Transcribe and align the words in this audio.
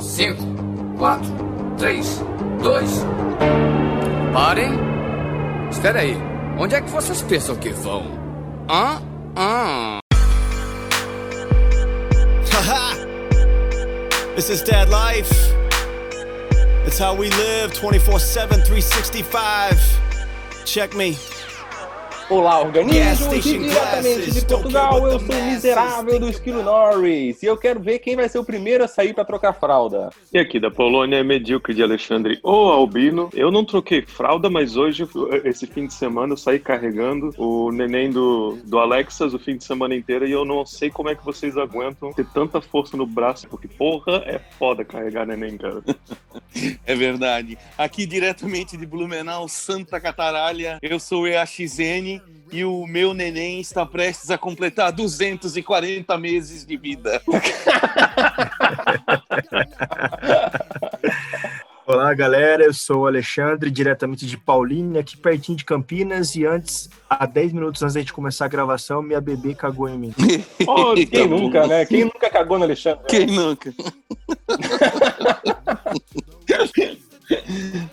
5, 0.00 0.96
4, 0.98 1.26
3, 1.78 2.22
2. 2.62 2.90
Parem! 4.32 4.78
Espera 5.70 6.00
aí. 6.00 6.16
Onde 6.58 6.74
é 6.74 6.80
que 6.80 6.90
vocês 6.90 7.20
pensam 7.22 7.54
que 7.56 7.68
vão? 7.70 8.06
Hã? 8.68 9.02
Hã? 9.36 10.00
Haha! 12.50 12.96
this 14.36 14.48
is 14.48 14.62
Dead 14.62 14.88
Life. 14.88 15.30
It's 16.86 16.98
how 16.98 17.14
we 17.14 17.28
live 17.30 17.74
24 17.74 18.18
7, 18.18 18.62
365. 18.64 20.00
Check 20.64 20.94
me. 20.94 21.16
Olá, 22.30 22.60
organismos! 22.60 23.44
E 23.44 23.58
diretamente 23.58 24.30
de 24.30 24.46
Portugal, 24.46 25.04
eu 25.04 25.18
sou 25.18 25.34
o 25.34 25.44
miserável 25.46 26.20
do 26.20 26.28
Esquilo 26.28 26.62
Norris. 26.62 27.42
E 27.42 27.46
eu 27.46 27.56
quero 27.56 27.80
ver 27.80 27.98
quem 27.98 28.14
vai 28.14 28.28
ser 28.28 28.38
o 28.38 28.44
primeiro 28.44 28.84
a 28.84 28.88
sair 28.88 29.12
para 29.12 29.24
trocar 29.24 29.52
fralda. 29.52 30.10
E 30.32 30.38
aqui 30.38 30.60
da 30.60 30.70
Polônia 30.70 31.16
é 31.16 31.24
medíocre 31.24 31.74
de 31.74 31.82
Alexandre 31.82 32.38
ou 32.44 32.70
Albino. 32.70 33.30
Eu 33.32 33.50
não 33.50 33.64
troquei 33.64 34.02
fralda, 34.02 34.48
mas 34.48 34.76
hoje, 34.76 35.08
esse 35.42 35.66
fim 35.66 35.88
de 35.88 35.92
semana, 35.92 36.34
eu 36.34 36.36
saí 36.36 36.60
carregando 36.60 37.34
o 37.36 37.72
neném 37.72 38.12
do, 38.12 38.56
do 38.64 38.78
Alexas 38.78 39.34
o 39.34 39.38
fim 39.38 39.56
de 39.56 39.64
semana 39.64 39.96
inteiro 39.96 40.24
e 40.24 40.30
eu 40.30 40.44
não 40.44 40.64
sei 40.64 40.88
como 40.88 41.08
é 41.08 41.16
que 41.16 41.24
vocês 41.24 41.58
aguentam 41.58 42.12
ter 42.12 42.26
tanta 42.26 42.60
força 42.60 42.96
no 42.96 43.06
braço, 43.06 43.48
porque 43.48 43.66
porra, 43.66 44.22
é 44.24 44.38
foda 44.56 44.84
carregar 44.84 45.26
neném, 45.26 45.58
cara. 45.58 45.82
É 46.84 46.96
verdade. 46.96 47.56
Aqui 47.78 48.04
diretamente 48.04 48.76
de 48.76 48.84
Blumenau, 48.84 49.48
Santa 49.48 50.00
Cataralha, 50.00 50.78
eu 50.82 50.98
sou 50.98 51.22
o 51.22 51.26
EAXN 51.26 52.19
e 52.52 52.64
o 52.64 52.86
meu 52.86 53.12
neném 53.14 53.60
está 53.60 53.86
prestes 53.86 54.30
a 54.30 54.38
completar 54.38 54.92
240 54.92 56.18
meses 56.18 56.66
de 56.66 56.76
vida. 56.76 57.22
Olá, 61.86 62.12
galera. 62.14 62.62
Eu 62.62 62.72
sou 62.72 62.98
o 62.98 63.06
Alexandre, 63.06 63.68
diretamente 63.68 64.24
de 64.24 64.36
Paulínia, 64.36 65.00
aqui 65.00 65.16
pertinho 65.16 65.58
de 65.58 65.64
Campinas. 65.64 66.36
E 66.36 66.46
antes, 66.46 66.88
há 67.08 67.26
10 67.26 67.52
minutos 67.52 67.82
antes 67.82 67.94
da 67.94 68.00
gente 68.00 68.12
começar 68.12 68.44
a 68.44 68.48
gravação, 68.48 69.02
minha 69.02 69.20
bebê 69.20 69.54
cagou 69.54 69.88
em 69.88 69.98
mim. 69.98 70.14
Oh, 70.68 70.94
quem 70.94 71.26
nunca, 71.26 71.66
né? 71.66 71.84
Quem 71.84 72.04
nunca 72.04 72.30
cagou 72.30 72.56
no 72.58 72.64
Alexandre? 72.64 73.04
Quem 73.08 73.26
nunca? 73.26 73.74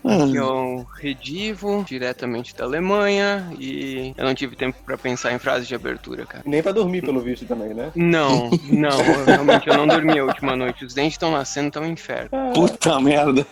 Aqui 0.04 0.38
é 0.38 0.44
o 0.44 0.86
Redivo, 0.96 1.86
diretamente 1.88 2.56
da 2.56 2.64
Alemanha, 2.64 3.52
e 3.60 4.14
eu 4.18 4.26
não 4.26 4.34
tive 4.34 4.56
tempo 4.56 4.78
pra 4.86 4.98
pensar 4.98 5.34
em 5.34 5.40
frases 5.40 5.68
de 5.68 5.76
abertura, 5.76 6.26
cara. 6.26 6.44
Nem 6.46 6.64
pra 6.64 6.72
dormir, 6.72 7.02
pelo 7.02 7.20
visto, 7.20 7.46
também, 7.46 7.74
né? 7.74 7.92
Não, 7.96 8.50
não, 8.70 8.90
eu, 8.90 9.26
realmente 9.26 9.68
eu 9.68 9.78
não 9.78 9.88
dormi 9.88 10.18
a 10.18 10.26
última 10.26 10.56
noite. 10.56 10.86
Os 10.86 10.94
dentes 10.94 11.14
estão 11.14 11.32
nascendo, 11.32 11.68
estão 11.68 11.84
um 11.84 11.88
inferno. 11.88 12.30
Puta 12.54 13.00
merda. 13.00 13.46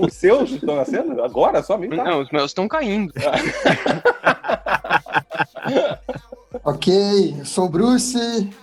Os 0.00 0.14
seus 0.14 0.50
estão 0.50 0.76
nascendo? 0.76 1.22
Agora? 1.22 1.62
Só 1.62 1.76
mim 1.76 1.90
tá. 1.90 2.04
Não, 2.04 2.20
os 2.20 2.30
meus 2.30 2.50
estão 2.50 2.66
caindo. 2.66 3.12
Ok, 6.64 7.36
eu 7.38 7.44
sou 7.44 7.66
o 7.66 7.68
Bruce, 7.68 8.18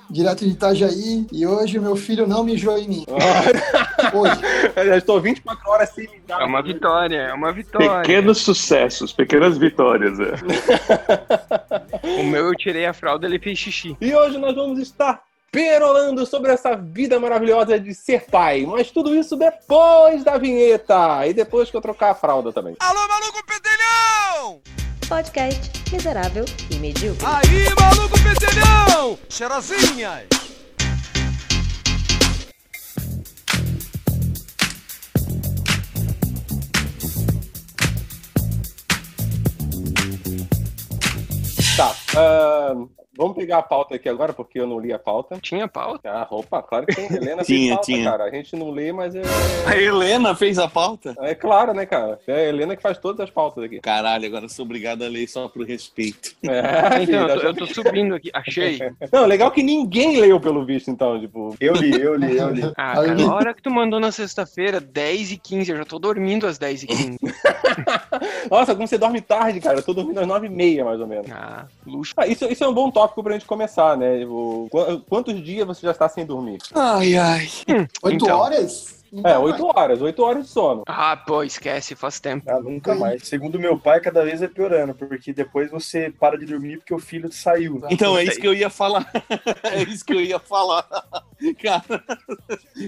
direto 0.09 0.43
de 0.45 0.51
Itajaí, 0.51 1.25
e 1.31 1.47
hoje 1.47 1.79
o 1.79 1.81
meu 1.81 1.95
filho 1.95 2.27
não 2.27 2.43
mijou 2.43 2.77
em 2.77 2.85
mim. 2.85 3.05
Hoje. 4.13 4.41
Eu 4.75 4.85
já 4.87 4.97
estou 4.97 5.21
24 5.21 5.69
horas 5.69 5.89
sem 5.91 6.05
ligar. 6.05 6.41
É 6.41 6.45
uma 6.45 6.61
vitória, 6.61 7.17
é 7.17 7.33
uma 7.33 7.53
vitória. 7.53 8.01
Pequenos 8.01 8.39
sucessos, 8.39 9.13
pequenas 9.13 9.57
vitórias, 9.57 10.19
é. 10.19 10.33
O 12.19 12.23
meu 12.23 12.47
eu 12.47 12.55
tirei 12.55 12.85
a 12.85 12.93
fralda, 12.93 13.25
ele 13.25 13.39
fez 13.39 13.57
xixi. 13.57 13.95
E 14.01 14.13
hoje 14.13 14.37
nós 14.37 14.53
vamos 14.53 14.79
estar 14.79 15.21
perolando 15.49 16.25
sobre 16.25 16.51
essa 16.51 16.75
vida 16.75 17.17
maravilhosa 17.19 17.79
de 17.79 17.93
ser 17.93 18.25
pai. 18.25 18.65
Mas 18.65 18.91
tudo 18.91 19.15
isso 19.15 19.37
depois 19.37 20.25
da 20.25 20.37
vinheta. 20.37 21.25
E 21.25 21.33
depois 21.33 21.71
que 21.71 21.77
eu 21.77 21.81
trocar 21.81 22.11
a 22.11 22.15
fralda 22.15 22.51
também. 22.51 22.75
Alô, 22.79 23.07
maluco 23.07 23.41
pedelhão! 23.45 24.86
Podcast 25.07 25.71
miserável 25.89 26.43
e 26.69 26.75
medíocre. 26.75 27.25
Aí, 27.25 27.73
maluco 27.79 28.17
pedelhão! 28.21 29.17
Cheirosinhas! 29.29 30.27
Tá. 41.77 41.95
ah, 42.17 42.73
vamos 43.17 43.35
pegar 43.35 43.57
a 43.57 43.61
pauta 43.63 43.95
aqui 43.95 44.07
agora, 44.07 44.31
porque 44.33 44.59
eu 44.59 44.67
não 44.67 44.79
li 44.79 44.93
a 44.93 44.99
pauta. 44.99 45.37
Tinha 45.41 45.67
pauta? 45.67 46.09
Ah, 46.09 46.27
opa, 46.29 46.61
claro 46.61 46.85
que 46.85 46.95
tem. 46.95 47.05
Helena 47.05 47.43
fez 47.43 47.47
Tinha, 47.47 47.73
pauta, 47.75 47.85
tinha. 47.85 48.11
cara. 48.11 48.23
A 48.25 48.29
gente 48.31 48.55
não 48.55 48.71
lê, 48.71 48.91
mas 48.91 49.15
é... 49.15 49.21
A 49.65 49.75
Helena 49.77 50.35
fez 50.35 50.57
a 50.59 50.67
pauta? 50.67 51.15
é 51.21 51.33
claro, 51.35 51.73
né, 51.73 51.85
cara? 51.85 52.19
É 52.27 52.33
a 52.33 52.43
Helena 52.49 52.75
que 52.75 52.81
faz 52.81 52.97
todas 52.97 53.21
as 53.21 53.29
pautas 53.29 53.63
aqui. 53.63 53.79
Caralho, 53.79 54.25
agora 54.25 54.45
eu 54.45 54.49
sou 54.49 54.65
obrigado 54.65 55.03
a 55.03 55.07
ler 55.07 55.27
só 55.27 55.47
pro 55.47 55.63
respeito. 55.65 56.35
É, 56.43 57.03
Então, 57.03 57.27
eu 57.27 57.39
tô, 57.39 57.47
eu 57.47 57.53
tô 57.55 57.67
subindo 57.67 58.15
aqui. 58.15 58.29
Achei. 58.33 58.79
Não, 59.11 59.25
legal 59.25 59.51
que 59.51 59.63
ninguém 59.63 60.19
leu 60.19 60.39
pelo 60.39 60.65
visto, 60.65 60.89
então, 60.91 61.19
tipo. 61.19 61.55
Eu 61.59 61.73
li, 61.73 61.99
eu 61.99 62.15
li, 62.15 62.37
eu 62.37 62.49
li. 62.49 62.63
Ah, 62.77 62.93
cara, 62.95 63.21
a 63.23 63.33
hora 63.33 63.53
que 63.53 63.61
tu 63.61 63.71
mandou 63.71 63.99
na 63.99 64.11
sexta-feira, 64.11 64.79
10 64.79 65.31
e 65.31 65.37
15 65.37 65.71
eu 65.71 65.77
já 65.77 65.85
tô 65.85 65.97
dormindo 65.99 66.45
às 66.45 66.57
10 66.57 66.83
e 66.83 66.87
15 66.87 67.17
Nossa, 68.49 68.73
como 68.75 68.87
você 68.87 68.97
dorme 68.97 69.21
tarde, 69.21 69.59
cara. 69.59 69.79
Eu 69.79 69.83
tô 69.83 69.93
dormindo 69.93 70.19
às 70.19 70.27
9h30, 70.27 70.83
mais 70.83 70.99
ou 70.99 71.07
menos. 71.07 71.31
Ah, 71.31 71.65
luxo. 71.85 72.13
Ah, 72.17 72.27
isso, 72.27 72.45
isso 72.45 72.63
é 72.63 72.67
um 72.67 72.73
bom 72.73 72.89
tópico 72.91 73.23
pra 73.23 73.33
gente 73.33 73.45
começar, 73.45 73.97
né? 73.97 74.25
Qu- 74.69 75.01
quantos 75.09 75.41
dias 75.43 75.65
você 75.67 75.81
já 75.85 75.91
está 75.91 76.07
sem 76.09 76.25
dormir? 76.25 76.57
Ai, 76.73 77.15
ai. 77.17 77.49
Oito 78.03 78.25
Então. 78.25 78.37
horas? 78.39 78.96
É, 79.23 79.37
8 79.37 79.65
horas, 79.65 80.01
8 80.01 80.23
horas 80.23 80.43
de 80.45 80.49
sono. 80.49 80.83
Ah, 80.87 81.15
pô, 81.17 81.43
esquece, 81.43 81.95
faz 81.95 82.19
tempo. 82.19 82.49
Ah, 82.49 82.59
nunca 82.59 82.93
mais. 82.95 83.27
Segundo 83.27 83.59
meu 83.59 83.77
pai, 83.79 83.99
cada 83.99 84.23
vez 84.23 84.41
é 84.41 84.47
piorando, 84.47 84.93
porque 84.93 85.33
depois 85.33 85.69
você 85.71 86.11
para 86.19 86.37
de 86.37 86.45
dormir 86.45 86.77
porque 86.77 86.93
o 86.93 86.99
filho 86.99 87.31
saiu. 87.31 87.81
Então 87.89 88.17
é 88.19 88.23
isso 88.23 88.39
que 88.39 88.47
eu 88.47 88.53
ia 88.53 88.69
falar. 88.69 89.09
É 89.63 89.83
isso 89.83 90.05
que 90.05 90.13
eu 90.13 90.21
ia 90.21 90.39
falar. 90.39 90.85
Cara, 91.61 92.03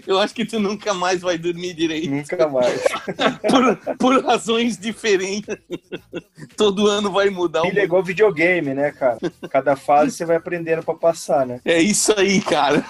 eu 0.07 0.19
acho 0.19 0.33
que 0.33 0.45
tu 0.45 0.59
nunca 0.59 0.93
mais 0.93 1.21
vai 1.21 1.37
dormir 1.37 1.73
direito. 1.73 2.09
Nunca 2.09 2.47
mais. 2.47 2.81
Por, 3.49 3.97
por 3.97 4.25
razões 4.25 4.77
diferentes. 4.77 5.55
Todo 6.55 6.87
ano 6.87 7.11
vai 7.11 7.29
mudar. 7.29 7.61
Filho 7.61 7.79
é 7.79 7.81
Um... 7.81 7.85
igual 7.85 8.03
videogame, 8.03 8.73
né, 8.73 8.91
cara? 8.91 9.17
Cada 9.49 9.75
fase 9.75 10.11
você 10.11 10.25
vai 10.25 10.37
aprendendo 10.37 10.83
pra 10.83 10.93
passar, 10.95 11.45
né? 11.45 11.59
É 11.65 11.79
isso 11.81 12.13
aí, 12.17 12.41
cara. 12.41 12.83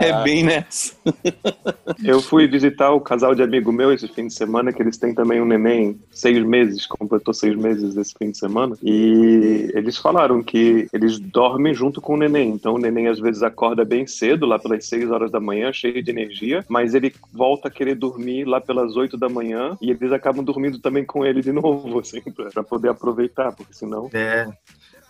É 0.00 0.22
bem 0.22 0.44
nessa. 0.44 0.94
Eu 2.04 2.20
fui 2.20 2.46
visitar 2.46 2.90
o 2.92 3.00
casal 3.00 3.34
de 3.34 3.42
amigo 3.42 3.72
meu 3.72 3.92
esse 3.92 4.06
fim 4.08 4.26
de 4.26 4.34
semana, 4.34 4.72
que 4.72 4.82
eles 4.82 4.96
têm 4.96 5.14
também 5.14 5.40
um 5.40 5.44
neném, 5.44 5.98
seis 6.10 6.42
meses, 6.44 6.86
completou 6.86 7.32
seis 7.32 7.56
meses 7.56 7.96
esse 7.96 8.14
fim 8.18 8.30
de 8.30 8.38
semana. 8.38 8.76
E 8.82 9.70
eles 9.74 9.96
falaram 9.96 10.42
que 10.42 10.86
eles 10.92 11.18
dormem 11.18 11.74
junto 11.74 12.00
com 12.00 12.14
o 12.14 12.16
neném. 12.16 12.50
Então 12.50 12.74
o 12.74 12.78
neném 12.78 13.08
às 13.08 13.18
vezes 13.18 13.42
acorda 13.42 13.84
bem 13.84 14.06
cedo, 14.06 14.46
lá 14.46 14.58
pelas 14.58 14.86
seis 14.86 15.10
horas 15.10 15.30
da 15.30 15.40
manhã, 15.40 15.72
cheio 15.72 16.02
de 16.02 16.10
energia, 16.10 16.64
mas 16.68 16.94
ele 16.94 17.14
volta 17.32 17.68
a 17.68 17.70
querer 17.70 17.94
dormir 17.94 18.44
lá 18.44 18.60
pelas 18.60 18.96
oito 18.96 19.16
da 19.16 19.28
manhã 19.28 19.76
e 19.80 19.90
eles 19.90 20.12
acabam 20.12 20.44
dormindo 20.44 20.78
também 20.78 21.04
com 21.04 21.24
ele 21.24 21.40
de 21.40 21.52
novo, 21.52 22.00
assim, 22.00 22.20
pra, 22.20 22.50
pra 22.50 22.62
poder 22.62 22.88
aproveitar, 22.88 23.52
porque 23.52 23.72
senão. 23.74 24.10
É. 24.12 24.48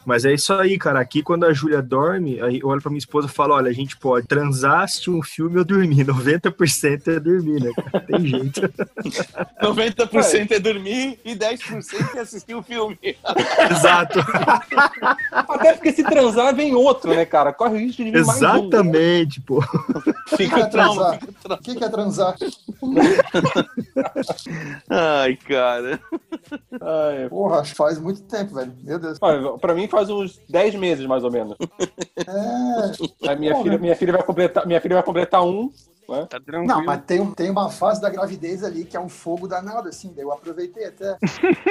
Mas 0.04 0.24
é 0.24 0.32
isso 0.32 0.52
aí, 0.52 0.78
cara. 0.78 1.00
Aqui, 1.00 1.22
quando 1.22 1.44
a 1.44 1.52
Júlia 1.52 1.82
dorme, 1.82 2.40
aí 2.40 2.60
eu 2.60 2.68
olho 2.68 2.80
pra 2.80 2.90
minha 2.90 2.98
esposa 2.98 3.26
e 3.26 3.30
falo: 3.30 3.54
olha, 3.54 3.70
a 3.70 3.74
gente 3.74 3.96
pode 3.96 4.26
transar, 4.26 4.82
assistir 4.82 5.10
um 5.10 5.22
filme 5.22 5.58
ou 5.58 5.64
dormir. 5.64 6.04
90% 6.04 7.08
é 7.08 7.20
dormir, 7.20 7.62
né? 7.62 7.70
cara? 7.74 8.06
Tem 8.06 8.26
jeito. 8.26 8.60
90% 9.62 10.50
é 10.50 10.58
dormir 10.58 11.18
e 11.24 11.34
10% 11.34 12.16
é 12.16 12.20
assistir 12.20 12.54
o 12.54 12.62
filme. 12.62 12.98
Exato. 13.70 14.18
Até 15.30 15.74
porque 15.74 15.92
se 15.92 16.04
transar, 16.04 16.54
vem 16.54 16.74
outro, 16.74 17.14
né, 17.14 17.24
cara? 17.24 17.52
Corre 17.52 17.76
o 17.76 17.78
risco 17.78 18.04
de 18.04 18.10
vir 18.10 18.24
mais 18.24 18.42
um. 18.42 18.46
Exatamente, 18.46 19.40
pô. 19.40 19.62
Fica 20.36 20.60
é 20.60 20.66
transar? 20.66 21.18
Fica 21.20 21.54
o 21.54 21.58
que, 21.58 21.74
que 21.74 21.84
é 21.84 21.88
transar? 21.88 22.36
Ai, 24.90 25.36
cara. 25.36 26.00
Ai, 26.80 27.28
Porra, 27.28 27.60
acho 27.60 27.72
que 27.72 27.76
faz 27.76 27.98
muito 27.98 28.22
tempo, 28.22 28.54
velho. 28.54 28.72
Meu 28.82 28.98
Deus. 28.98 29.18
olha, 29.20 29.58
pra 29.58 29.74
mim 29.74 29.86
faz 29.94 30.10
uns 30.10 30.40
10 30.48 30.74
meses, 30.74 31.06
mais 31.06 31.24
ou 31.24 31.30
menos. 31.30 31.56
É. 33.24 33.28
A 33.30 33.36
minha, 33.36 33.52
Porra. 33.52 33.64
filha, 33.64 33.78
minha, 33.78 33.96
filha 33.96 34.12
vai 34.12 34.22
completar, 34.22 34.66
minha 34.66 34.80
filha 34.80 34.94
vai 34.96 35.02
completar 35.02 35.44
um. 35.44 35.70
Né? 36.08 36.26
Tá 36.28 36.40
tranquilo. 36.40 36.66
Não, 36.66 36.84
mas 36.84 37.02
tem, 37.06 37.24
tem 37.32 37.50
uma 37.50 37.70
fase 37.70 38.00
da 38.00 38.10
gravidez 38.10 38.62
ali 38.62 38.84
que 38.84 38.96
é 38.96 39.00
um 39.00 39.08
fogo 39.08 39.48
danado, 39.48 39.88
assim. 39.88 40.12
Daí 40.14 40.24
eu 40.24 40.32
aproveitei 40.32 40.86
até. 40.86 41.16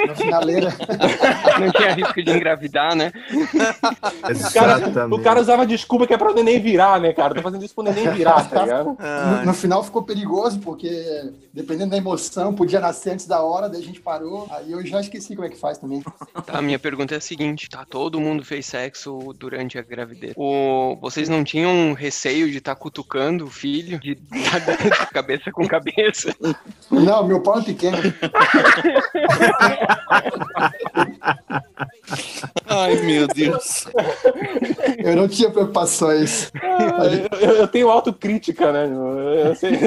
Na 0.06 0.14
finaleira. 0.14 0.74
Não 1.60 1.70
tinha 1.72 1.92
risco 1.94 2.22
de 2.22 2.30
engravidar, 2.30 2.94
né? 2.94 3.12
O 3.32 4.52
cara, 4.52 5.14
o 5.14 5.22
cara 5.22 5.40
usava 5.40 5.66
desculpa 5.66 6.06
que 6.06 6.14
é 6.14 6.18
pra 6.18 6.30
o 6.30 6.34
neném 6.34 6.60
virar, 6.60 7.00
né, 7.00 7.12
cara? 7.12 7.34
Tô 7.34 7.42
fazendo 7.42 7.64
isso 7.64 7.74
pro 7.74 7.84
neném 7.84 8.10
virar, 8.10 8.48
tá 8.48 8.62
ligado? 8.62 8.96
No, 9.24 9.46
no 9.46 9.54
final 9.54 9.82
ficou 9.82 10.02
perigoso, 10.02 10.58
porque 10.60 10.88
dependendo 11.52 11.90
da 11.90 11.96
emoção, 11.96 12.54
podia 12.54 12.80
nascer 12.80 13.12
antes 13.12 13.26
da 13.26 13.42
hora, 13.42 13.68
daí 13.68 13.80
a 13.80 13.84
gente 13.84 14.00
parou. 14.00 14.46
Aí 14.50 14.72
eu 14.72 14.84
já 14.84 15.00
esqueci 15.00 15.34
como 15.34 15.46
é 15.46 15.50
que 15.50 15.56
faz 15.56 15.78
também. 15.78 16.02
Tá, 16.44 16.58
a 16.58 16.62
minha 16.62 16.78
pergunta 16.78 17.14
é 17.14 17.18
a 17.18 17.20
seguinte, 17.20 17.68
tá? 17.68 17.84
Todo 17.84 18.20
mundo 18.20 18.44
fez 18.44 18.66
sexo 18.66 19.32
durante 19.38 19.78
a 19.78 19.82
gravidez. 19.82 20.34
O... 20.36 20.96
Vocês 21.00 21.28
não 21.28 21.44
tinham 21.44 21.92
receio 21.92 22.50
de 22.50 22.58
estar 22.58 22.74
cutucando 22.74 23.44
o 23.44 23.50
filho? 23.50 23.98
De 24.00 24.14
cabeça 25.12 25.50
com 25.52 25.66
cabeça. 25.66 26.34
Não, 26.90 27.26
meu 27.26 27.40
pau 27.40 27.58
é 27.58 27.62
pequeno. 27.62 27.96
Ai, 32.66 32.94
meu 33.02 33.26
Deus. 33.28 33.86
Eu 34.98 35.16
não 35.16 35.28
tinha 35.28 35.50
preocupações. 35.50 36.50
Eu, 37.40 37.50
eu 37.56 37.68
tenho 37.68 37.88
autocrítica, 37.90 38.72
né? 38.72 38.88
Eu 39.48 39.54
sei- 39.54 39.78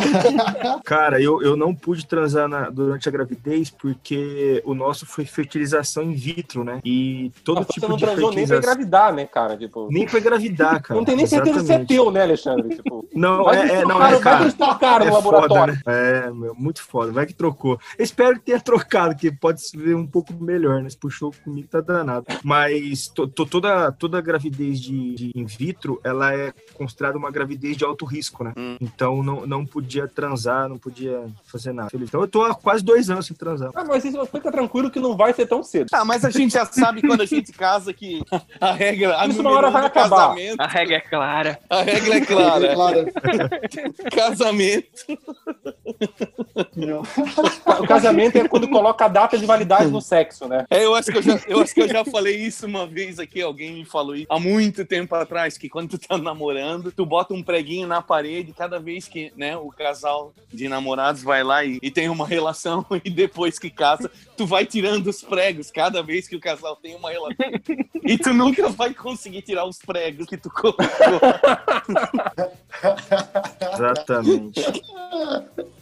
Cara, 0.85 1.21
eu, 1.21 1.41
eu 1.41 1.55
não 1.55 1.73
pude 1.73 2.05
transar 2.05 2.47
na- 2.47 2.69
durante 2.69 3.07
a 3.07 3.11
gravidez 3.11 3.69
porque 3.69 4.61
o 4.65 4.73
nosso 4.73 5.05
foi 5.05 5.25
fertilização 5.25 6.03
in 6.03 6.13
vitro, 6.13 6.63
né? 6.63 6.79
E 6.83 7.31
todo 7.43 7.57
Mas 7.57 7.67
tipo 7.67 7.81
você 7.85 7.89
não 7.89 7.97
de 7.97 8.05
transou 8.05 8.31
nem 8.31 8.47
pra 8.47 8.57
engravidar, 8.57 9.13
né, 9.13 9.25
cara? 9.25 9.57
Tipo, 9.57 9.87
Nem 9.91 10.05
pra 10.05 10.19
engravidar, 10.19 10.81
cara. 10.81 10.97
não 10.99 11.05
tem 11.05 11.15
nem 11.15 11.25
certeza 11.25 11.59
se 11.63 11.73
é 11.73 11.79
teu, 11.85 12.11
né, 12.11 12.23
Alexandre? 12.23 12.75
Tipo, 12.75 13.05
Não, 13.13 13.49
é, 13.51 13.79
é, 13.81 13.85
não, 13.85 14.03
é, 14.05 14.19
vai 14.27 14.31
que 14.31 14.37
cara. 14.37 14.43
eles 14.43 14.53
trocaram 14.53 15.05
É 15.05 15.09
no 15.09 15.15
laboratório. 15.15 15.75
foda, 15.77 15.91
né? 15.91 16.17
É, 16.27 16.31
meu, 16.31 16.55
muito 16.55 16.83
foda. 16.83 17.11
Vai 17.11 17.25
que 17.25 17.33
trocou. 17.33 17.79
Eu 17.97 18.03
espero 18.03 18.35
que 18.35 18.45
tenha 18.45 18.59
trocado, 18.61 19.15
que 19.15 19.31
pode 19.31 19.61
se 19.61 19.77
ver 19.77 19.95
um 19.95 20.05
pouco 20.07 20.33
melhor, 20.33 20.81
né? 20.81 20.89
Se 20.89 20.97
puxou 20.97 21.31
comigo, 21.43 21.67
tá 21.67 21.81
danado. 21.81 22.25
Mas 22.43 23.07
to- 23.07 23.27
to- 23.27 23.45
toda, 23.45 23.91
toda 23.91 24.21
gravidez 24.21 24.79
de, 24.79 25.15
de 25.15 25.31
in 25.35 25.45
vitro, 25.45 25.99
ela 26.03 26.33
é 26.33 26.53
considerada 26.73 27.17
uma 27.17 27.31
gravidez 27.31 27.77
de 27.77 27.85
alto 27.85 28.05
risco, 28.05 28.43
né? 28.43 28.53
Hum. 28.57 28.77
Então 28.81 29.21
não, 29.23 29.45
não 29.45 29.65
podia 29.65 30.07
transar, 30.07 30.67
não 30.69 30.77
podia 30.77 31.25
fazer 31.45 31.71
nada. 31.73 31.89
Então 31.95 32.21
eu 32.21 32.27
tô 32.27 32.43
há 32.43 32.53
quase 32.55 32.83
dois 32.83 33.09
anos 33.09 33.25
sem 33.25 33.35
transar. 33.35 33.71
Ah, 33.75 33.83
mas 33.85 34.03
isso 34.05 34.23
fica 34.27 34.51
tranquilo 34.51 34.89
que 34.91 34.99
não 34.99 35.15
vai 35.15 35.33
ser 35.33 35.45
tão 35.47 35.63
cedo. 35.63 35.87
Ah, 35.91 36.03
mas 36.05 36.23
a 36.25 36.29
gente 36.29 36.53
já 36.53 36.65
sabe 36.65 37.01
quando 37.01 37.21
a 37.21 37.25
gente 37.25 37.51
casa 37.51 37.93
que 37.93 38.21
a 38.59 38.71
regra. 38.71 39.19
A 39.19 39.27
Isso 39.27 39.41
uma 39.41 39.51
hora 39.51 39.69
vai 39.69 39.85
acabar. 39.85 40.09
Casamento, 40.29 40.59
A 40.61 40.67
regra 40.67 40.95
é 40.95 40.99
clara. 41.01 41.59
a 41.69 41.81
regra 41.81 42.15
é 42.17 42.21
clara. 42.21 42.67
Claro. 42.77 43.05
Casamento. 44.17 45.05
Não. 46.75 47.03
O 47.77 47.85
casamento 47.85 48.35
é 48.37 48.47
quando 48.47 48.67
coloca 48.69 49.05
a 49.05 49.07
data 49.07 49.37
de 49.37 49.45
validade 49.45 49.91
no 49.91 50.01
sexo, 50.01 50.47
né? 50.47 50.65
É, 50.69 50.83
eu 50.83 50.95
acho, 50.95 51.11
que 51.11 51.17
eu, 51.19 51.21
já, 51.21 51.39
eu 51.47 51.59
acho 51.59 51.75
que 51.75 51.81
eu 51.81 51.87
já 51.87 52.03
falei 52.03 52.35
isso 52.35 52.65
uma 52.65 52.87
vez 52.87 53.19
aqui, 53.19 53.39
alguém 53.39 53.73
me 53.73 53.85
falou 53.85 54.15
isso 54.15 54.25
há 54.29 54.39
muito 54.39 54.83
tempo 54.83 55.13
atrás, 55.13 55.59
que 55.59 55.69
quando 55.69 55.91
tu 55.91 55.99
tá 55.99 56.17
namorando, 56.17 56.91
tu 56.91 57.05
bota 57.05 57.35
um 57.35 57.43
preguinho 57.43 57.87
na 57.87 58.01
parede, 58.01 58.53
cada 58.53 58.79
vez 58.79 59.07
que 59.07 59.31
né, 59.37 59.55
o 59.55 59.69
casal 59.69 60.33
de 60.51 60.67
namorados 60.67 61.21
vai 61.21 61.43
lá 61.43 61.63
e, 61.63 61.77
e 61.83 61.91
tem 61.91 62.09
uma 62.09 62.25
relação, 62.25 62.83
e 63.05 63.11
depois 63.11 63.59
que 63.59 63.69
casa, 63.69 64.09
tu 64.35 64.47
vai 64.47 64.65
tirando 64.65 65.05
os 65.05 65.21
pregos, 65.21 65.69
cada 65.69 66.01
vez 66.01 66.27
que 66.27 66.35
o 66.35 66.39
casal 66.39 66.75
tem 66.77 66.95
uma 66.95 67.11
relação. 67.11 67.51
E 68.03 68.17
tu 68.17 68.33
nunca 68.33 68.69
vai 68.69 68.93
conseguir 68.93 69.43
tirar 69.43 69.65
os 69.65 69.77
pregos 69.77 70.25
que 70.25 70.37
tu 70.37 70.49
colocou. 70.49 70.85
Exatamente. 73.61 74.61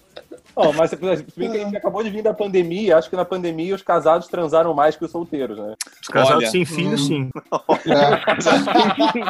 Mas 0.75 0.89
se 0.89 0.95
bem 0.95 1.51
que 1.51 1.57
a 1.57 1.63
gente 1.65 1.77
acabou 1.77 2.03
de 2.03 2.09
vir 2.09 2.21
da 2.23 2.33
pandemia, 2.33 2.97
acho 2.97 3.09
que 3.09 3.15
na 3.15 3.25
pandemia 3.25 3.75
os 3.75 3.81
casados 3.81 4.27
transaram 4.27 4.73
mais 4.73 4.95
que 4.95 5.03
os 5.05 5.11
solteiros, 5.11 5.57
né? 5.57 5.75
Os 6.01 6.07
casados 6.07 6.43
Olha. 6.43 6.49
sem 6.49 6.65
filhos, 6.65 7.05
sim. 7.07 7.29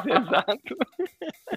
Exato. 0.06 0.76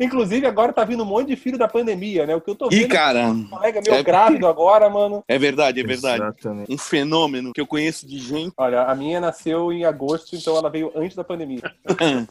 Inclusive, 0.00 0.46
agora 0.46 0.72
tá 0.72 0.84
vindo 0.84 1.02
um 1.02 1.06
monte 1.06 1.28
de 1.28 1.36
filho 1.36 1.58
da 1.58 1.66
pandemia, 1.66 2.24
né? 2.26 2.34
O 2.36 2.40
que 2.40 2.50
eu 2.50 2.54
tô 2.54 2.68
vendo, 2.68 2.88
cara, 2.88 3.26
um 3.26 3.44
colega 3.48 3.80
meu 3.84 3.94
é- 3.94 4.02
grávido 4.02 4.46
agora, 4.46 4.88
mano. 4.88 5.24
é 5.26 5.38
verdade, 5.38 5.80
é 5.80 5.84
verdade. 5.84 6.22
Exatamente. 6.22 6.72
Um 6.72 6.78
fenômeno 6.78 7.52
que 7.52 7.60
eu 7.60 7.66
conheço 7.66 8.06
de 8.06 8.18
gente. 8.18 8.52
Olha, 8.56 8.82
a 8.82 8.94
minha 8.94 9.20
nasceu 9.20 9.72
em 9.72 9.84
agosto, 9.84 10.36
então 10.36 10.56
ela 10.56 10.70
veio 10.70 10.92
antes 10.94 11.16
da 11.16 11.24
pandemia. 11.24 11.62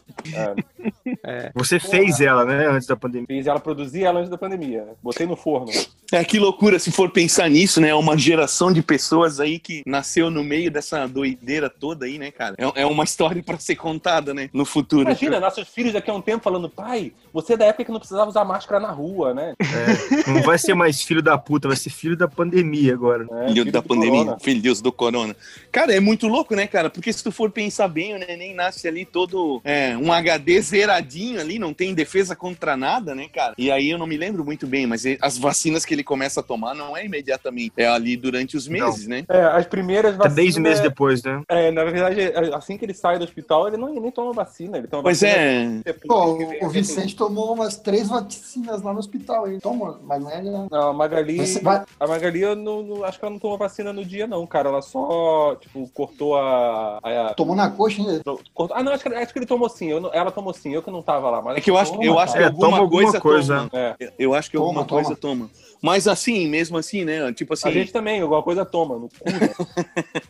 É, 1.24 1.50
Você 1.54 1.80
fez 1.80 2.20
ela, 2.20 2.44
né? 2.44 2.66
Antes 2.68 2.86
da 2.86 2.94
pandemia. 2.96 3.26
fiz 3.26 3.46
ela 3.46 3.58
produzir 3.58 4.04
ela 4.04 4.18
antes 4.20 4.30
da 4.30 4.38
pandemia. 4.38 4.86
Botei 5.02 5.26
no 5.26 5.36
forno. 5.36 5.70
É 6.12 6.22
que 6.24 6.38
loucura 6.38 6.78
se 6.78 6.92
for 6.92 7.10
pensar 7.10 7.27
nisso, 7.48 7.80
né? 7.80 7.94
Uma 7.94 8.16
geração 8.16 8.72
de 8.72 8.82
pessoas 8.82 9.40
aí 9.40 9.58
que 9.58 9.82
nasceu 9.86 10.30
no 10.30 10.42
meio 10.42 10.70
dessa 10.70 11.06
doideira 11.06 11.68
toda 11.68 12.06
aí, 12.06 12.18
né, 12.18 12.30
cara? 12.30 12.54
É, 12.58 12.82
é 12.82 12.86
uma 12.86 13.04
história 13.04 13.42
pra 13.42 13.58
ser 13.58 13.76
contada, 13.76 14.32
né? 14.32 14.48
No 14.52 14.64
futuro. 14.64 15.02
Imagina, 15.02 15.40
nossos 15.40 15.68
filhos 15.68 15.92
daqui 15.92 16.10
a 16.10 16.14
um 16.14 16.20
tempo 16.20 16.42
falando, 16.42 16.68
pai, 16.68 17.12
você 17.32 17.54
é 17.54 17.56
da 17.56 17.66
época 17.66 17.84
que 17.84 17.92
não 17.92 17.98
precisava 17.98 18.28
usar 18.28 18.44
máscara 18.44 18.80
na 18.80 18.90
rua, 18.90 19.34
né? 19.34 19.54
É, 19.60 20.30
não 20.30 20.42
vai 20.42 20.58
ser 20.58 20.74
mais 20.74 21.02
filho 21.02 21.22
da 21.22 21.36
puta, 21.38 21.68
vai 21.68 21.76
ser 21.76 21.90
filho 21.90 22.16
da 22.16 22.28
pandemia 22.28 22.92
agora. 22.92 23.24
É, 23.24 23.48
Filho 23.48 23.62
filho 23.62 23.72
da 23.72 23.82
pandemia, 23.82 24.20
corona. 24.20 24.38
filho 24.40 24.62
Deus 24.62 24.80
do 24.80 24.92
corona. 24.92 25.36
Cara, 25.70 25.94
é 25.94 26.00
muito 26.00 26.26
louco, 26.26 26.54
né, 26.54 26.66
cara? 26.66 26.90
Porque 26.90 27.12
se 27.12 27.22
tu 27.22 27.30
for 27.30 27.50
pensar 27.50 27.88
bem, 27.88 28.14
o 28.14 28.18
neném 28.18 28.54
nasce 28.54 28.88
ali 28.88 29.04
todo 29.04 29.60
é, 29.64 29.96
um 29.96 30.12
HD 30.12 30.60
zeradinho 30.60 31.40
ali, 31.40 31.58
não 31.58 31.72
tem 31.72 31.94
defesa 31.94 32.34
contra 32.34 32.76
nada, 32.76 33.14
né, 33.14 33.28
cara? 33.32 33.54
E 33.58 33.70
aí 33.70 33.90
eu 33.90 33.98
não 33.98 34.06
me 34.06 34.16
lembro 34.16 34.44
muito 34.44 34.66
bem, 34.66 34.86
mas 34.86 35.04
as 35.20 35.38
vacinas 35.38 35.84
que 35.84 35.94
ele 35.94 36.04
começa 36.04 36.40
a 36.40 36.42
tomar 36.42 36.74
não 36.74 36.96
é 36.96 37.04
imediatamente, 37.18 37.72
é 37.76 37.86
ali 37.86 38.16
durante 38.16 38.56
os 38.56 38.66
meses, 38.68 39.06
né? 39.06 39.24
É, 39.28 39.42
as 39.42 39.66
primeiras 39.66 40.16
vacinas... 40.16 40.34
10 40.36 40.56
meses 40.58 40.80
depois, 40.80 41.22
né? 41.22 41.42
É, 41.48 41.70
na 41.70 41.84
verdade, 41.84 42.20
é, 42.20 42.54
assim 42.54 42.78
que 42.78 42.84
ele 42.84 42.94
sai 42.94 43.18
do 43.18 43.24
hospital, 43.24 43.68
ele 43.68 43.76
não, 43.76 43.92
nem 43.92 44.10
toma 44.10 44.32
vacina. 44.32 44.78
Ele 44.78 44.86
toma 44.86 45.02
Pois 45.02 45.20
vacina 45.20 45.38
é. 45.40 45.80
depois 45.84 46.06
Pô, 46.06 46.36
vem- 46.36 46.64
o, 46.64 46.68
Vicente 46.68 47.16
tomou 47.16 47.52
umas 47.54 47.76
três 47.76 48.08
vacinas 48.08 48.82
lá 48.82 48.92
no 48.92 48.98
hospital. 48.98 49.46
Ele 49.48 49.60
toma, 49.60 49.98
mas 50.04 50.22
não 50.22 50.30
é. 50.30 50.42
Não, 50.70 50.88
a 50.88 50.92
Magali, 50.92 51.38
vai- 51.62 51.84
a 51.98 52.06
Magali 52.06 52.40
eu 52.42 52.54
não, 52.56 52.82
não- 52.82 53.04
acho 53.04 53.18
que 53.18 53.24
ela 53.24 53.32
não 53.32 53.40
tomou 53.40 53.58
vacina 53.58 53.92
no 53.92 54.04
dia, 54.04 54.26
não, 54.26 54.46
cara. 54.46 54.68
Ela 54.68 54.82
só, 54.82 55.56
tipo, 55.56 55.88
cortou 55.92 56.36
a. 56.36 56.98
a- 57.02 57.28
a- 57.30 57.34
Tomou 57.34 57.56
na 57.56 57.70
coxa 57.70 58.00
ainda. 58.02 58.22
cortou- 58.54 58.76
ah, 58.76 58.82
não, 58.82 58.92
acho 58.92 59.02
que, 59.02 59.14
acho 59.14 59.32
que 59.32 59.38
ele 59.38 59.46
tomou 59.46 59.68
sim. 59.68 59.88
Eu 59.90 60.00
não- 60.00 60.12
ela 60.14 60.30
tomou 60.30 60.52
sim, 60.54 60.74
eu 60.74 60.82
que 60.82 60.90
não 60.90 61.02
tava 61.02 61.28
lá. 61.30 61.42
Mas 61.42 61.58
É 61.58 61.60
que 61.60 61.70
eu 61.70 61.76
acho, 61.78 61.92
Toma, 61.92 62.04
eu 62.04 62.18
acho 62.18 62.32
que. 62.34 62.38
É, 62.38 62.44
alguma, 62.44 62.66
toma 62.66 62.78
alguma 62.78 63.02
coisa, 63.02 63.20
coisa. 63.20 63.56
toma. 63.56 63.70
É, 63.72 63.96
Eu- 64.00 64.12
Eu 64.18 64.34
acho 64.34 64.50
que 64.50 64.56
Toma, 64.56 64.68
alguma 64.68 64.84
toma. 64.84 65.02
coisa 65.02 65.16
toma. 65.20 65.50
Mas 65.80 66.08
assim, 66.08 66.48
mesmo 66.48 66.76
assim, 66.76 67.04
né? 67.08 67.32
Tipo 67.32 67.54
assim, 67.54 67.68
a 67.68 67.72
gente 67.72 67.92
também, 67.92 68.20
alguma 68.20 68.42
coisa 68.42 68.64
toma 68.64 68.96
no 68.96 69.08
cu, 69.08 69.24
né? 69.26 69.50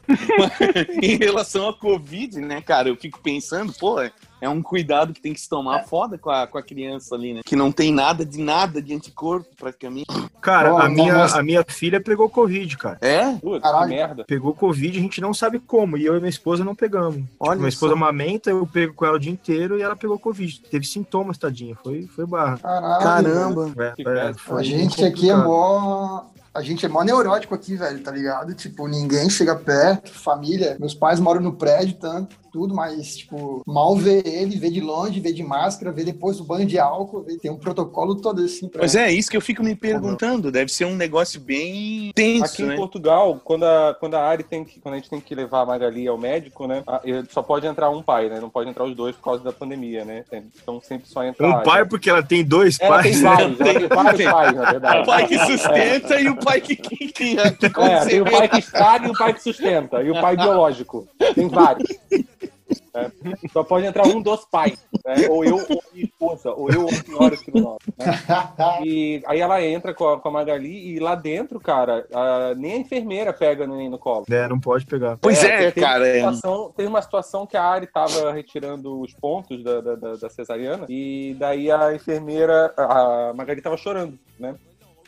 em 1.03 1.17
relação 1.17 1.69
à 1.69 1.75
Covid, 1.75 2.41
né, 2.41 2.61
cara? 2.61 2.89
Eu 2.89 2.97
fico 2.97 3.21
pensando, 3.21 3.73
pô, 3.73 4.01
é- 4.01 4.13
é 4.41 4.49
um 4.49 4.63
cuidado 4.63 5.13
que 5.13 5.21
tem 5.21 5.33
que 5.35 5.41
se 5.41 5.49
tomar 5.49 5.83
foda 5.85 6.17
com 6.17 6.31
a, 6.31 6.47
com 6.47 6.57
a 6.59 6.63
criança 6.63 7.15
ali, 7.17 7.35
né? 7.35 7.41
Que 7.45 7.57
não 7.57 7.73
tem 7.73 7.93
nada 7.93 8.25
de 8.25 8.39
nada 8.39 8.81
de 8.81 8.95
anticorpo, 8.95 9.49
praticamente. 9.59 10.07
Cara, 10.41 10.71
Pô, 10.71 10.79
a 10.79 10.89
minha, 10.89 11.25
a 11.25 11.43
minha 11.43 11.65
filha 11.67 12.01
pegou 12.01 12.29
Covid, 12.31 12.77
cara. 12.77 12.99
É? 13.01 13.33
Putz, 13.33 13.57
que 13.57 13.61
Caralho. 13.63 13.89
merda. 13.89 14.25
Pegou 14.25 14.55
Covid, 14.55 14.97
a 14.97 15.03
gente 15.03 15.21
não 15.21 15.35
sabe 15.35 15.59
como. 15.59 15.97
E 15.97 16.07
eu 16.07 16.15
e 16.15 16.19
minha 16.19 16.31
esposa 16.31 16.65
não 16.65 16.75
pegamos. 16.75 17.25
Olha 17.41 17.57
minha 17.57 17.69
esposa 17.69 17.95
amamenta, 17.95 18.51
eu 18.51 18.65
pego 18.65 18.95
com 18.95 19.05
ela 19.05 19.17
o 19.17 19.21
dia 19.21 19.33
inteiro 19.33 19.77
e 19.77 19.83
ela 19.83 19.97
pegou 19.97 20.17
Covid. 20.19 20.61
Teve 20.71 20.87
sintomas, 20.87 21.37
tadinha. 21.37 21.77
Foi, 21.83 22.07
foi 22.07 22.25
barra. 22.25 22.59
Caralho. 22.59 23.03
Caramba. 23.03 23.73
É, 23.77 24.29
é, 24.29 24.35
foi 24.35 24.61
A 24.61 24.63
gente 24.63 25.05
aqui 25.05 25.31
é 25.31 25.37
mó. 25.37 26.23
A 26.55 26.62
gente 26.62 26.84
é 26.84 26.88
mó 26.88 27.02
neurótico 27.02 27.55
aqui, 27.55 27.76
velho, 27.76 28.00
tá 28.02 28.10
ligado? 28.10 28.55
Tipo, 28.55 28.88
ninguém 28.88 29.28
chega 29.31 29.55
perto, 29.55 30.10
família. 30.12 30.76
Meus 30.81 30.94
pais 30.94 31.20
moram 31.20 31.40
no 31.40 31.52
prédio, 31.52 31.94
tanto, 32.00 32.36
tudo, 32.50 32.74
mas, 32.74 33.19
tipo, 33.19 33.62
mal 33.67 33.94
vê 33.94 34.22
ele, 34.24 34.56
vê 34.58 34.70
de 34.70 34.81
longe, 34.81 35.20
vê 35.20 35.32
de 35.32 35.43
máscara, 35.43 35.93
vê 35.93 36.02
depois 36.02 36.40
o 36.40 36.44
banho 36.44 36.67
de 36.67 36.78
álcool, 36.78 37.22
vê- 37.22 37.36
tem 37.38 37.50
um 37.50 37.56
protocolo 37.58 38.17
todo 38.17 38.43
assim 38.43 38.69
pra. 38.69 38.81
Pois 38.81 38.94
é, 38.94 39.12
isso 39.12 39.31
que 39.31 39.36
eu 39.36 39.40
fico 39.40 39.62
me 39.62 39.74
perguntando. 39.76 40.50
Deve 40.50 40.72
ser 40.72 40.86
um 40.86 40.96
negócio 40.96 41.38
bem 41.40 42.10
tenso, 42.14 42.44
Aqui 42.46 42.62
em 42.62 42.67
né? 42.67 42.76
Portugal, 42.76 43.40
quando 43.44 43.64
a, 43.64 43.94
quando 44.00 44.14
a 44.14 44.22
Ari 44.22 44.43
tem 44.43 44.64
que, 44.64 44.81
quando 44.81 44.94
a 44.94 44.96
gente 44.96 45.10
tem 45.10 45.20
que 45.20 45.34
levar 45.34 45.60
a 45.60 45.67
Magali 45.67 46.08
ao 46.08 46.17
médico, 46.19 46.67
né? 46.67 46.82
a- 46.86 47.02
só 47.28 47.43
pode 47.43 47.67
entrar 47.67 47.90
um 47.90 48.02
pai, 48.02 48.28
né? 48.31 48.40
Não 48.40 48.48
pode 48.50 48.69
entrar 48.70 48.84
os 48.84 48.96
dois 48.96 49.14
por 49.14 49.22
causa 49.22 49.44
da 49.44 49.52
pandemia, 49.52 50.05
né? 50.05 50.24
Então 50.62 50.81
sempre 50.81 51.06
só 51.08 51.22
entra 51.22 51.46
Um 51.46 51.62
pai, 51.62 51.84
porque 51.84 52.08
ela 52.08 52.22
tem 52.22 52.43
dois 52.43 52.78
Ela 52.81 53.02
tem 53.02 53.12
pais. 53.12 53.22
vários, 53.22 53.60
ela 53.60 53.74
tem 53.78 53.88
vários 53.88 54.17
Tem- 54.17 54.31
pais, 54.32 54.55
na 54.56 54.70
verdade. 54.70 55.02
O 55.02 55.05
pai 55.06 55.26
que 55.28 55.38
sustenta 55.46 56.20
e 56.20 56.28
o 56.31 56.36
pai 56.45 56.61
que, 56.61 56.77
que, 56.77 56.97
que, 57.09 57.37
que 57.37 57.81
É, 57.81 58.05
tem 58.07 58.21
o 58.21 58.25
pai 58.31 58.49
que 58.49 58.59
estraga 58.59 59.07
e 59.07 59.11
o 59.11 59.15
pai 59.15 59.35
que 59.35 59.43
sustenta. 59.43 60.03
E 60.03 60.11
o 60.11 60.21
pai 60.21 60.37
biológico. 60.37 61.07
Tem 61.35 61.49
vários. 61.49 61.89
É. 62.95 63.11
Só 63.53 63.63
pode 63.63 63.87
entrar 63.87 64.07
um 64.07 64.21
dos 64.21 64.45
pais. 64.45 64.79
né? 65.07 65.27
Ou 65.29 65.45
eu 65.45 65.57
ou 65.57 65.83
minha 65.93 66.05
esposa. 66.05 66.51
Ou 66.53 66.69
eu 66.71 66.85
ou 66.85 66.91
não 67.53 67.77
né? 67.97 68.81
E 68.85 69.23
aí 69.27 69.41
ela 69.41 69.63
entra 69.65 69.95
com 69.95 70.09
a, 70.09 70.21
com 70.21 70.29
a 70.29 70.33
Magali 70.33 70.95
e 70.95 70.99
lá 70.99 71.15
dentro, 71.15 71.61
cara, 71.61 72.07
a- 72.13 72.55
nem 72.57 72.75
a 72.75 72.77
enfermeira 72.79 73.33
pega 73.33 73.65
o 73.65 73.67
neném 73.67 73.89
no 73.89 73.99
colo. 73.99 74.25
É, 74.31 74.49
não 74.49 74.59
pode 74.61 74.85
pegar. 74.85 75.17
Pois 75.21 75.43
é, 75.43 75.71
teve 75.71 75.81
cara. 75.81 76.05
Uma 76.05 76.07
é. 76.09 76.15
situação, 76.35 76.73
teve 76.77 76.89
uma 76.89 77.03
situação 77.03 77.47
que 77.47 77.57
a 77.57 77.63
Ari 77.63 77.87
tava 77.87 78.33
retirando 78.33 79.01
os 79.01 79.15
pontos 79.15 79.63
da, 79.63 79.81
da, 79.81 79.95
da- 79.95 80.17
da 80.17 80.29
cesariana 80.31 80.85
e 80.89 81.37
daí 81.39 81.71
a 81.71 81.95
enfermeira, 81.95 82.73
a 82.77 83.33
Magali 83.35 83.63
tava 83.63 83.77
chorando, 83.77 84.19
né? 84.39 84.55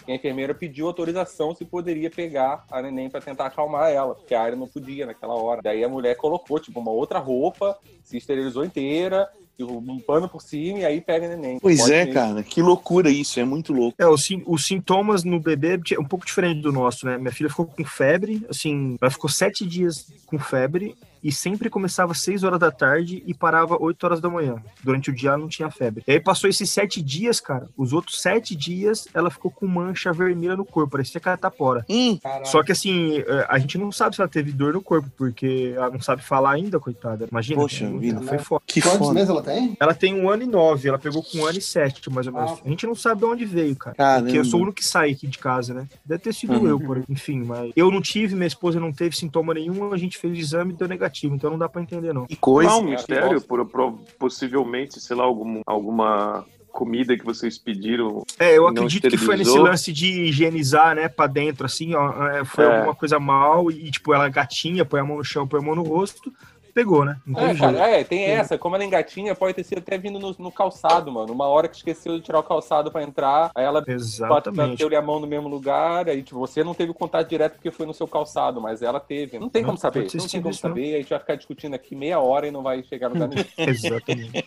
E 0.06 0.12
a 0.12 0.14
enfermeira 0.14 0.54
pediu 0.54 0.86
autorização 0.86 1.54
se 1.54 1.64
poderia 1.64 2.10
pegar 2.10 2.64
a 2.70 2.82
neném 2.82 3.08
para 3.08 3.20
tentar 3.20 3.46
acalmar 3.46 3.90
ela, 3.90 4.14
porque 4.14 4.34
a 4.34 4.42
Ari 4.42 4.56
não 4.56 4.66
podia 4.66 5.06
naquela 5.06 5.34
hora. 5.34 5.60
Daí 5.62 5.84
a 5.84 5.88
mulher 5.88 6.16
colocou, 6.16 6.58
tipo, 6.58 6.80
uma 6.80 6.90
outra 6.90 7.18
roupa, 7.18 7.78
se 8.02 8.16
esterilizou 8.16 8.64
inteira, 8.64 9.28
e 9.60 9.64
um 9.64 10.00
pano 10.00 10.28
por 10.28 10.40
cima 10.40 10.78
e 10.78 10.84
aí 10.84 11.00
pega 11.00 11.26
a 11.26 11.28
neném. 11.28 11.58
Pois 11.60 11.80
Pode 11.80 11.92
é, 11.92 11.98
mesmo. 12.04 12.14
cara. 12.14 12.42
Que 12.42 12.62
loucura 12.62 13.10
isso. 13.10 13.38
É 13.38 13.44
muito 13.44 13.72
louco. 13.72 13.94
É, 13.98 14.06
os, 14.06 14.26
os 14.46 14.66
sintomas 14.66 15.22
no 15.22 15.38
bebê 15.38 15.78
é 15.92 16.00
um 16.00 16.04
pouco 16.04 16.24
diferente 16.24 16.62
do 16.62 16.72
nosso, 16.72 17.04
né? 17.06 17.18
Minha 17.18 17.32
filha 17.32 17.50
ficou 17.50 17.66
com 17.66 17.84
febre, 17.84 18.44
assim, 18.48 18.96
ela 19.00 19.10
ficou 19.10 19.28
sete 19.28 19.66
dias 19.66 20.10
com 20.26 20.38
febre 20.38 20.96
e 21.22 21.30
sempre 21.32 21.68
começava 21.70 22.12
às 22.12 22.20
6 22.22 22.44
horas 22.44 22.58
da 22.58 22.70
tarde 22.70 23.22
e 23.26 23.34
parava 23.34 23.76
8 23.80 24.02
horas 24.04 24.20
da 24.20 24.28
manhã. 24.28 24.56
Durante 24.82 25.10
o 25.10 25.14
dia 25.14 25.30
ela 25.30 25.38
não 25.38 25.48
tinha 25.48 25.70
febre. 25.70 26.02
E 26.06 26.12
aí 26.12 26.20
passou 26.20 26.48
esses 26.48 26.70
sete 26.70 27.02
dias, 27.02 27.40
cara. 27.40 27.68
Os 27.76 27.92
outros 27.92 28.20
sete 28.20 28.54
dias 28.56 29.06
ela 29.14 29.30
ficou 29.30 29.50
com 29.50 29.66
mancha 29.66 30.12
vermelha 30.12 30.56
no 30.56 30.64
corpo, 30.64 30.92
parecia 30.92 31.20
catapora. 31.20 31.84
Hum, 31.88 32.18
Só 32.44 32.62
que 32.62 32.72
assim, 32.72 33.18
é, 33.18 33.46
a 33.48 33.58
gente 33.58 33.76
não 33.78 33.90
sabe 33.92 34.14
se 34.16 34.20
ela 34.20 34.28
teve 34.30 34.52
dor 34.52 34.72
no 34.72 34.82
corpo, 34.82 35.08
porque 35.16 35.72
ela 35.76 35.90
não 35.90 36.00
sabe 36.00 36.22
falar 36.22 36.52
ainda, 36.52 36.78
coitada. 36.80 37.26
Imagina. 37.30 37.60
Poxa 37.60 37.84
ela 37.84 37.98
vida. 37.98 38.20
Foi 38.22 38.38
foda. 38.38 38.62
que 38.66 38.80
Quantos 38.80 38.98
foda. 38.98 39.14
meses 39.14 39.28
ela 39.30 39.42
tem? 39.42 39.76
Ela 39.78 39.94
tem 39.94 40.14
um 40.14 40.28
ano 40.30 40.42
e 40.42 40.46
nove, 40.46 40.88
ela 40.88 40.98
pegou 40.98 41.22
com 41.22 41.38
um 41.38 41.46
ano 41.46 41.58
e 41.58 41.62
sete, 41.62 42.08
mais 42.10 42.26
ou 42.26 42.32
menos. 42.32 42.50
Ah. 42.52 42.56
A 42.64 42.68
gente 42.68 42.86
não 42.86 42.94
sabe 42.94 43.20
de 43.20 43.26
onde 43.26 43.44
veio, 43.44 43.76
cara. 43.76 43.96
Caramba. 43.96 44.24
Porque 44.26 44.38
eu 44.38 44.44
sou 44.44 44.60
o 44.60 44.62
único 44.62 44.76
que 44.78 44.84
sai 44.84 45.10
aqui 45.12 45.26
de 45.26 45.38
casa, 45.38 45.74
né? 45.74 45.86
Deve 46.04 46.22
ter 46.22 46.32
sido 46.34 46.50
Uhum. 46.54 46.66
eu, 46.66 46.80
por 46.80 47.02
enfim, 47.08 47.42
mas 47.44 47.72
eu 47.76 47.90
não 47.90 48.00
tive, 48.00 48.34
minha 48.34 48.46
esposa 48.46 48.80
não 48.80 48.92
teve 48.92 49.14
sintoma 49.16 49.54
nenhum, 49.54 49.92
a 49.92 49.96
gente 49.96 50.18
fez 50.18 50.32
o 50.36 50.40
exame 50.40 50.72
e 50.72 50.76
deu 50.76 50.88
negativo, 50.88 51.09
então 51.34 51.50
não 51.50 51.58
dá 51.58 51.68
pra 51.68 51.82
entender, 51.82 52.12
não. 52.12 52.26
Que 52.26 52.36
coisa. 52.36 52.70
Não, 52.70 52.80
um 52.80 52.84
mistério, 52.90 53.40
por, 53.40 53.64
por- 53.66 53.98
possivelmente, 54.18 55.00
sei 55.00 55.16
lá, 55.16 55.24
algum, 55.24 55.60
alguma 55.66 56.44
comida 56.72 57.16
que 57.18 57.24
vocês 57.24 57.58
pediram. 57.58 58.22
É, 58.38 58.56
eu 58.56 58.66
acredito 58.68 59.08
que 59.08 59.16
foi 59.16 59.36
nesse 59.36 59.58
lance 59.58 59.92
de 59.92 60.06
higienizar, 60.24 60.94
né, 60.94 61.08
pra 61.08 61.26
dentro, 61.26 61.66
assim, 61.66 61.94
ó, 61.94 62.28
é, 62.28 62.44
foi 62.44 62.64
É. 62.64 62.76
alguma 62.78 62.94
coisa 62.94 63.18
mal 63.18 63.70
e, 63.70 63.90
tipo, 63.90 64.14
ela 64.14 64.28
gatinha, 64.28 64.84
põe 64.84 65.00
a 65.00 65.04
mão 65.04 65.16
no 65.18 65.24
chão, 65.24 65.48
põe 65.48 65.60
a 65.60 65.62
mão 65.64 65.74
no 65.74 65.82
rosto, 65.82 66.32
pegou, 66.72 67.04
né? 67.04 67.18
Não 67.26 67.40
É, 67.40 67.48
tem 67.48 67.56
cara, 67.56 67.78
é, 67.88 68.04
tem 68.04 68.24
essa. 68.24 68.56
Como 68.58 68.74
ela 68.74 68.84
é 68.84 68.86
engatinha, 68.86 69.34
pode 69.34 69.54
ter 69.54 69.64
sido 69.64 69.78
até 69.78 69.98
vindo 69.98 70.18
no, 70.18 70.34
no 70.38 70.52
calçado, 70.52 71.10
mano. 71.12 71.32
Uma 71.32 71.46
hora 71.46 71.68
que 71.68 71.76
esqueceu 71.76 72.16
de 72.16 72.24
tirar 72.24 72.38
o 72.40 72.42
calçado 72.42 72.90
pra 72.90 73.02
entrar, 73.02 73.50
aí 73.54 73.64
ela 73.64 73.84
bateu-lhe 74.28 74.96
a 74.96 75.02
mão 75.02 75.20
no 75.20 75.26
mesmo 75.26 75.48
lugar, 75.48 76.08
aí 76.08 76.22
tipo, 76.22 76.38
você 76.38 76.62
não 76.64 76.74
teve 76.74 76.92
contato 76.92 77.28
direto 77.28 77.54
porque 77.54 77.70
foi 77.70 77.86
no 77.86 77.94
seu 77.94 78.06
calçado, 78.08 78.60
mas 78.60 78.82
ela 78.82 79.00
teve. 79.00 79.38
Não 79.38 79.48
tem 79.48 79.62
Não, 79.62 79.68
como 79.70 79.78
saber, 79.78 80.00
não 80.14 80.26
tem 80.26 80.40
como 80.40 80.50
isso, 80.52 80.66
não. 80.66 80.74
saber, 80.74 80.94
a 80.94 80.98
gente 80.98 81.10
vai 81.10 81.18
ficar 81.18 81.34
discutindo 81.34 81.74
aqui 81.74 81.94
meia 81.94 82.20
hora 82.20 82.46
e 82.46 82.50
não 82.50 82.62
vai 82.62 82.82
chegar 82.84 83.08
no 83.08 83.14
lugar 83.14 83.28
nenhum. 83.34 83.44
Exatamente. 83.58 84.44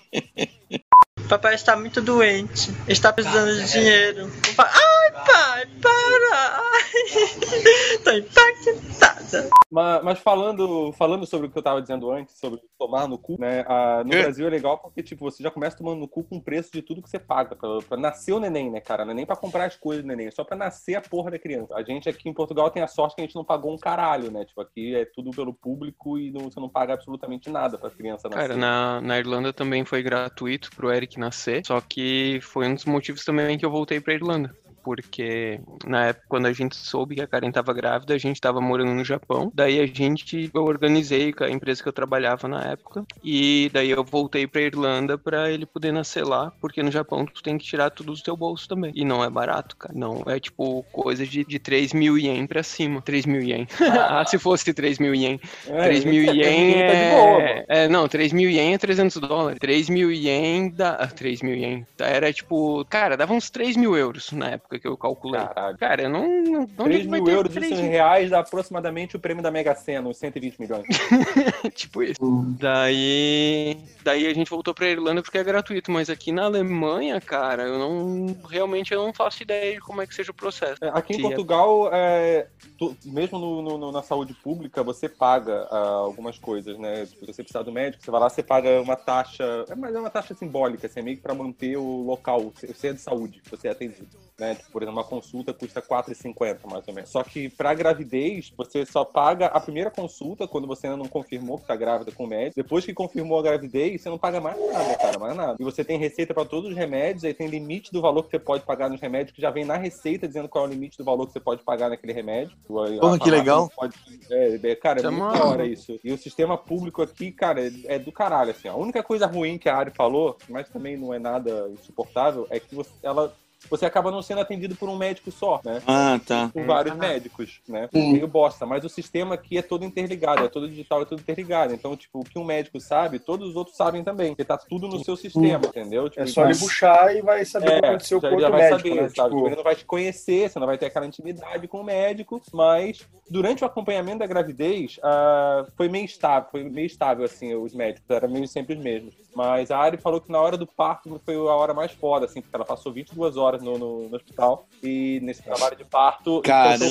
Papai 1.29 1.55
está 1.55 1.75
muito 1.75 2.01
doente. 2.01 2.71
Está 2.87 3.11
precisando 3.11 3.53
de 3.55 3.71
dinheiro. 3.71 4.29
Pai- 4.55 4.69
Ai, 4.69 5.11
pai, 5.25 5.65
para! 5.81 6.61
Ai, 6.61 7.99
tô 8.03 8.11
impactada. 8.11 9.49
Mas, 9.71 10.03
mas 10.03 10.19
falando, 10.19 10.91
falando 10.93 11.25
sobre 11.25 11.47
o 11.47 11.49
que 11.49 11.57
eu 11.57 11.63
tava 11.63 11.81
dizendo 11.81 12.11
antes, 12.11 12.37
sobre 12.37 12.61
tomar 12.77 13.07
no 13.07 13.17
cu, 13.17 13.37
né? 13.39 13.65
ah, 13.67 14.03
no 14.05 14.13
É. 14.13 14.21
Brasil 14.21 14.45
é 14.45 14.49
legal 14.49 14.77
porque, 14.77 15.01
tipo, 15.01 15.23
você 15.29 15.41
já 15.41 15.49
começa 15.49 15.77
tomando 15.77 15.99
no 15.99 16.07
cu 16.07 16.23
com 16.23 16.37
o 16.37 16.41
preço 16.41 16.69
de 16.71 16.81
tudo 16.83 17.01
que 17.01 17.09
você 17.09 17.17
paga. 17.17 17.55
Pra, 17.55 17.79
pra 17.87 17.97
nascer 17.97 18.33
o 18.33 18.39
neném, 18.39 18.69
né, 18.69 18.79
cara? 18.79 19.03
Não 19.03 19.11
é 19.11 19.15
nem 19.15 19.25
pra 19.25 19.35
comprar 19.35 19.65
as 19.65 19.75
coisas 19.75 20.03
do 20.03 20.07
neném, 20.07 20.27
é 20.27 20.31
só 20.31 20.43
pra 20.43 20.55
nascer 20.55 20.95
a 20.95 21.01
porra 21.01 21.31
da 21.31 21.39
criança. 21.39 21.73
A 21.75 21.81
gente 21.83 22.07
aqui 22.07 22.29
em 22.29 22.33
Portugal 22.33 22.69
tem 22.69 22.83
a 22.83 22.87
sorte 22.87 23.15
que 23.15 23.21
a 23.21 23.25
gente 23.25 23.35
não 23.35 23.43
pagou 23.45 23.73
um 23.73 23.77
caralho, 23.77 24.29
né? 24.29 24.45
Tipo, 24.45 24.61
aqui 24.61 24.95
é 24.95 25.05
tudo 25.05 25.31
pelo 25.31 25.53
público 25.53 26.19
e 26.19 26.31
não- 26.31 26.41
você 26.51 26.59
não 26.59 26.69
paga 26.69 26.93
absolutamente 26.93 27.49
nada 27.49 27.77
pra 27.77 27.89
criança 27.89 28.29
nascer. 28.29 28.49
Cara, 28.49 28.55
na, 28.59 29.01
na 29.01 29.17
Irlanda 29.17 29.51
também 29.51 29.83
foi 29.83 30.03
gratuito 30.03 30.69
pro 30.75 30.91
Eric 30.93 31.12
nascer, 31.19 31.65
só 31.65 31.79
que 31.81 32.39
foi 32.41 32.67
um 32.67 32.75
dos 32.75 32.85
motivos 32.85 33.23
também 33.23 33.57
que 33.57 33.65
eu 33.65 33.71
voltei 33.71 33.99
pra 33.99 34.13
Irlanda. 34.13 34.55
Porque 34.83 35.59
na 35.85 36.07
época, 36.07 36.25
quando 36.27 36.45
a 36.45 36.53
gente 36.53 36.75
soube 36.75 37.15
que 37.15 37.21
a 37.21 37.27
Karen 37.27 37.51
tava 37.51 37.73
grávida, 37.73 38.13
a 38.13 38.17
gente 38.17 38.41
tava 38.41 38.59
morando 38.59 38.93
no 38.93 39.03
Japão. 39.03 39.51
Daí 39.53 39.79
a 39.79 39.85
gente, 39.85 40.49
eu 40.53 40.63
organizei 40.63 41.31
com 41.31 41.43
a 41.43 41.49
empresa 41.49 41.81
que 41.81 41.89
eu 41.89 41.93
trabalhava 41.93 42.47
na 42.47 42.61
época. 42.63 43.05
E 43.23 43.69
daí 43.73 43.91
eu 43.91 44.03
voltei 44.03 44.45
pra 44.45 44.61
Irlanda 44.61 45.17
pra 45.17 45.49
ele 45.49 45.65
poder 45.65 45.91
nascer 45.91 46.25
lá. 46.25 46.51
Porque 46.59 46.83
no 46.83 46.91
Japão 46.91 47.25
tu 47.25 47.41
tem 47.41 47.57
que 47.57 47.65
tirar 47.65 47.89
tudo 47.89 48.13
do 48.13 48.21
teu 48.21 48.35
bolso 48.35 48.67
também. 48.67 48.91
E 48.95 49.05
não 49.05 49.23
é 49.23 49.29
barato, 49.29 49.75
cara. 49.77 49.93
Não, 49.95 50.23
é 50.27 50.39
tipo 50.39 50.83
coisa 50.91 51.25
de, 51.25 51.43
de 51.43 51.59
3 51.59 51.93
mil 51.93 52.17
ien 52.17 52.45
pra 52.45 52.63
cima. 52.63 53.01
3 53.01 53.25
mil 53.25 53.41
ien. 53.41 53.67
ah, 54.09 54.23
se 54.25 54.37
fosse 54.37 54.73
3 54.73 54.99
mil 54.99 55.15
ien. 55.15 55.39
É, 55.67 55.83
3 55.83 56.05
mil 56.05 56.25
tá 56.25 56.33
ien 56.33 56.71
de 56.73 57.15
boa, 57.15 57.31
mano. 57.33 57.39
é... 57.41 57.65
é... 57.67 57.87
Não, 57.87 58.07
3 58.07 58.33
mil 58.33 58.49
ien 58.49 58.73
é 58.73 58.77
300 58.77 59.17
dólares. 59.17 59.59
3 59.59 59.89
mil 59.89 60.11
ien 60.11 60.69
dá... 60.69 60.91
ah, 60.91 61.07
3 61.07 61.41
mil 61.41 61.55
ien. 61.55 61.85
Tá, 61.95 62.05
Era 62.05 62.31
tipo... 62.33 62.85
Cara, 62.85 63.15
dava 63.15 63.33
uns 63.33 63.49
3 63.49 63.77
mil 63.77 63.95
euros 63.95 64.31
na 64.31 64.51
época 64.51 64.72
que 64.79 64.87
eu 64.87 64.97
calculei. 64.97 65.41
Caralho. 65.41 65.77
Cara, 65.77 66.01
eu 66.03 66.09
não... 66.09 66.27
não 66.43 66.61
onde 66.61 66.95
3 66.95 67.05
vai 67.05 67.21
mil 67.21 67.33
euros, 67.33 67.51
isso 67.51 67.59
3 67.59 67.79
em 67.79 67.81
mil? 67.83 67.91
reais, 67.91 68.29
dá 68.29 68.39
aproximadamente 68.39 69.15
o 69.15 69.19
prêmio 69.19 69.43
da 69.43 69.51
Mega 69.51 69.73
Sena, 69.75 70.07
uns 70.07 70.17
120 70.17 70.59
milhões. 70.59 70.85
tipo 71.73 72.03
isso. 72.03 72.19
Daí... 72.59 73.77
Daí 74.03 74.27
a 74.27 74.33
gente 74.33 74.49
voltou 74.49 74.73
pra 74.73 74.87
Irlanda 74.87 75.21
porque 75.21 75.37
é 75.37 75.43
gratuito. 75.43 75.91
Mas 75.91 76.09
aqui 76.09 76.31
na 76.31 76.45
Alemanha, 76.45 77.19
cara, 77.21 77.63
eu 77.63 77.77
não... 77.77 78.35
Realmente 78.49 78.93
eu 78.93 79.03
não 79.03 79.13
faço 79.13 79.43
ideia 79.43 79.75
de 79.75 79.81
como 79.81 80.01
é 80.01 80.07
que 80.07 80.15
seja 80.15 80.31
o 80.31 80.35
processo. 80.35 80.83
É, 80.83 80.89
Aqui 80.89 81.13
em 81.13 81.19
é- 81.19 81.21
Portugal, 81.21 81.89
é, 81.93 82.47
tu- 82.77 82.95
mesmo 83.05 83.39
no- 83.39 83.61
no- 83.61 83.77
no- 83.77 83.91
na 83.91 84.01
saúde 84.01 84.33
pública, 84.33 84.83
você 84.83 85.07
paga 85.09 85.67
ah, 85.71 86.01
algumas 86.03 86.37
coisas, 86.37 86.77
né? 86.77 87.05
Se 87.05 87.15
você 87.25 87.43
precisar 87.43 87.63
do 87.63 87.71
médico, 87.71 88.03
você 88.03 88.11
vai 88.11 88.19
lá, 88.19 88.29
você 88.29 88.43
paga 88.43 88.81
uma 88.81 88.95
taxa, 88.95 89.65
é, 89.69 89.75
mas 89.75 89.93
é 89.95 89.99
uma 89.99 90.09
taxa 90.09 90.33
simbólica, 90.33 90.87
assim, 90.87 90.99
é 90.99 91.03
meio 91.03 91.17
que 91.17 91.23
para 91.23 91.33
manter 91.33 91.77
o 91.77 92.03
local, 92.03 92.41
o 92.41 92.53
centro 92.73 92.97
de 92.97 93.01
saúde, 93.01 93.41
você 93.49 93.67
é 93.67 93.71
atendido. 93.71 94.07
Né? 94.39 94.57
Por 94.71 94.81
exemplo, 94.81 94.99
uma 94.99 95.07
consulta 95.07 95.53
custa 95.53 95.79
R$ 95.79 95.87
4,50, 95.87 96.57
mais 96.69 96.87
ou 96.87 96.93
menos. 96.93 97.09
Só 97.09 97.23
que 97.23 97.49
para 97.49 97.73
gravidez, 97.73 98.51
você 98.55 98.85
só 98.85 99.03
paga 99.03 99.47
a 99.47 99.59
primeira 99.59 99.89
consulta 99.89 100.47
quando 100.47 100.67
você 100.67 100.87
ainda 100.87 100.97
não 100.97 101.07
confirmou 101.07 101.57
que 101.57 101.67
tá 101.67 101.75
grávida 101.75 102.11
com 102.11 102.25
o 102.25 102.27
médico. 102.27 102.55
Depois 102.55 102.85
que 102.85 102.93
confirmou 102.93 103.39
a 103.39 103.43
gravidez, 103.43 104.01
você 104.01 104.09
não 104.09 104.17
paga 104.17 104.39
mais 104.39 104.57
nada, 104.59 104.95
cara, 104.95 105.19
mais 105.19 105.35
nada. 105.35 105.57
E 105.59 105.63
você 105.63 105.83
tem 105.83 105.97
receita 105.97 106.33
para 106.33 106.45
todos 106.45 106.71
os 106.71 106.75
remédios, 106.75 107.23
aí 107.23 107.33
tem 107.33 107.47
limite 107.47 107.91
do 107.91 108.01
valor 108.01 108.23
que 108.23 108.31
você 108.31 108.39
pode 108.39 108.63
pagar 108.63 108.89
nos 108.89 109.01
remédios, 109.01 109.35
que 109.35 109.41
já 109.41 109.49
vem 109.49 109.65
na 109.65 109.77
receita 109.77 110.27
dizendo 110.27 110.49
qual 110.49 110.65
é 110.65 110.67
o 110.67 110.71
limite 110.71 110.97
do 110.97 111.03
valor 111.03 111.25
que 111.25 111.33
você 111.33 111.39
pode 111.39 111.63
pagar 111.63 111.89
naquele 111.89 112.13
remédio. 112.13 112.55
Porra, 112.99 113.19
que 113.19 113.23
farmácia 113.23 113.31
legal. 113.31 113.71
Pode, 113.75 113.95
é, 114.29 114.59
é, 114.63 114.75
cara, 114.75 115.01
é 115.01 115.05
é 115.05 115.09
muito 115.09 115.33
da 115.33 115.45
hora 115.45 115.65
isso. 115.65 115.99
E 116.03 116.11
o 116.11 116.17
sistema 116.17 116.57
público 116.57 117.01
aqui, 117.01 117.31
cara, 117.31 117.65
é, 117.65 117.71
é 117.85 117.99
do 117.99 118.11
caralho, 118.11 118.51
assim. 118.51 118.67
A 118.67 118.75
única 118.75 119.03
coisa 119.03 119.25
ruim 119.25 119.57
que 119.57 119.69
a 119.69 119.75
Ari 119.75 119.91
falou, 119.91 120.37
mas 120.49 120.69
também 120.69 120.97
não 120.97 121.13
é 121.13 121.19
nada 121.19 121.69
insuportável, 121.71 122.47
é 122.49 122.59
que 122.59 122.73
você, 122.73 122.91
ela, 123.01 123.33
você 123.69 123.85
acaba 123.85 124.11
não 124.11 124.21
sendo 124.21 124.41
atendido 124.41 124.75
por 124.75 124.89
um 124.89 124.95
médico 124.95 125.31
só, 125.31 125.61
né? 125.63 125.81
Ah, 125.87 126.19
tá. 126.25 126.49
por 126.53 126.65
vários 126.65 126.95
médicos, 126.95 127.61
né? 127.67 127.89
Sim. 127.93 128.13
Meio 128.13 128.27
bosta, 128.27 128.65
mas 128.65 128.83
o 128.83 128.89
sistema 128.89 129.35
aqui 129.35 129.57
é 129.57 129.61
todo 129.61 129.85
interligado, 129.85 130.45
é 130.45 130.49
todo 130.49 130.67
digital, 130.67 131.01
é 131.01 131.05
todo 131.05 131.19
interligado. 131.19 131.73
Então, 131.73 131.95
tipo, 131.95 132.19
o 132.19 132.23
que 132.23 132.37
um 132.37 132.43
médico 132.43 132.79
sabe, 132.79 133.19
todos 133.19 133.49
os 133.49 133.55
outros 133.55 133.75
sabem 133.75 134.03
também, 134.03 134.29
porque 134.29 134.43
tá 134.43 134.57
tudo 134.57 134.87
no 134.87 135.03
seu 135.03 135.15
sistema, 135.15 135.65
entendeu? 135.65 136.09
Tipo, 136.09 136.21
É 136.21 136.27
só 136.27 136.45
ele 136.45 136.57
buchar 136.57 137.15
e 137.15 137.21
vai 137.21 137.45
saber 137.45 137.65
o 137.65 137.79
que 137.79 137.85
é, 137.85 137.89
aconteceu 137.89 138.21
com 138.21 138.29
já, 138.29 138.35
o 138.35 138.39
já 138.39 138.47
outro 138.47 138.59
vai 138.59 138.69
médico, 138.69 138.89
saber, 138.89 139.01
né? 139.01 139.09
sabe? 139.09 139.35
Tipo, 139.35 139.47
Ele 139.47 139.55
não 139.55 139.63
vai 139.63 139.75
te 139.75 139.85
conhecer, 139.85 140.49
você 140.49 140.59
não 140.59 140.67
vai 140.67 140.77
ter 140.77 140.85
aquela 140.87 141.05
intimidade 141.05 141.67
com 141.67 141.81
o 141.81 141.83
médico, 141.83 142.41
mas 142.53 143.07
durante 143.29 143.63
o 143.63 143.67
acompanhamento 143.67 144.19
da 144.19 144.27
gravidez, 144.27 144.99
ah, 145.03 145.65
foi 145.75 145.87
meio 145.89 146.05
estável, 146.05 146.49
foi 146.51 146.63
meio 146.63 146.85
estável, 146.85 147.25
assim, 147.25 147.53
os 147.55 147.73
médicos, 147.73 148.09
eram 148.09 148.29
meio 148.29 148.47
sempre 148.47 148.75
os 148.75 148.81
mesmos. 148.81 149.13
Mas 149.35 149.71
a 149.71 149.77
Ari 149.77 149.97
falou 149.97 150.21
que 150.21 150.31
na 150.31 150.39
hora 150.39 150.57
do 150.57 150.67
parto 150.67 151.19
foi 151.25 151.35
a 151.35 151.55
hora 151.55 151.73
mais 151.73 151.91
foda, 151.91 152.25
assim, 152.25 152.41
porque 152.41 152.55
ela 152.55 152.65
passou 152.65 152.91
22 152.91 153.37
horas 153.37 153.52
no, 153.61 153.77
no, 153.77 154.09
no 154.09 154.15
hospital 154.15 154.67
e 154.81 155.19
nesse 155.21 155.43
trabalho 155.43 155.75
de 155.75 155.85
parto, 155.85 156.41
Caramba. 156.41 156.85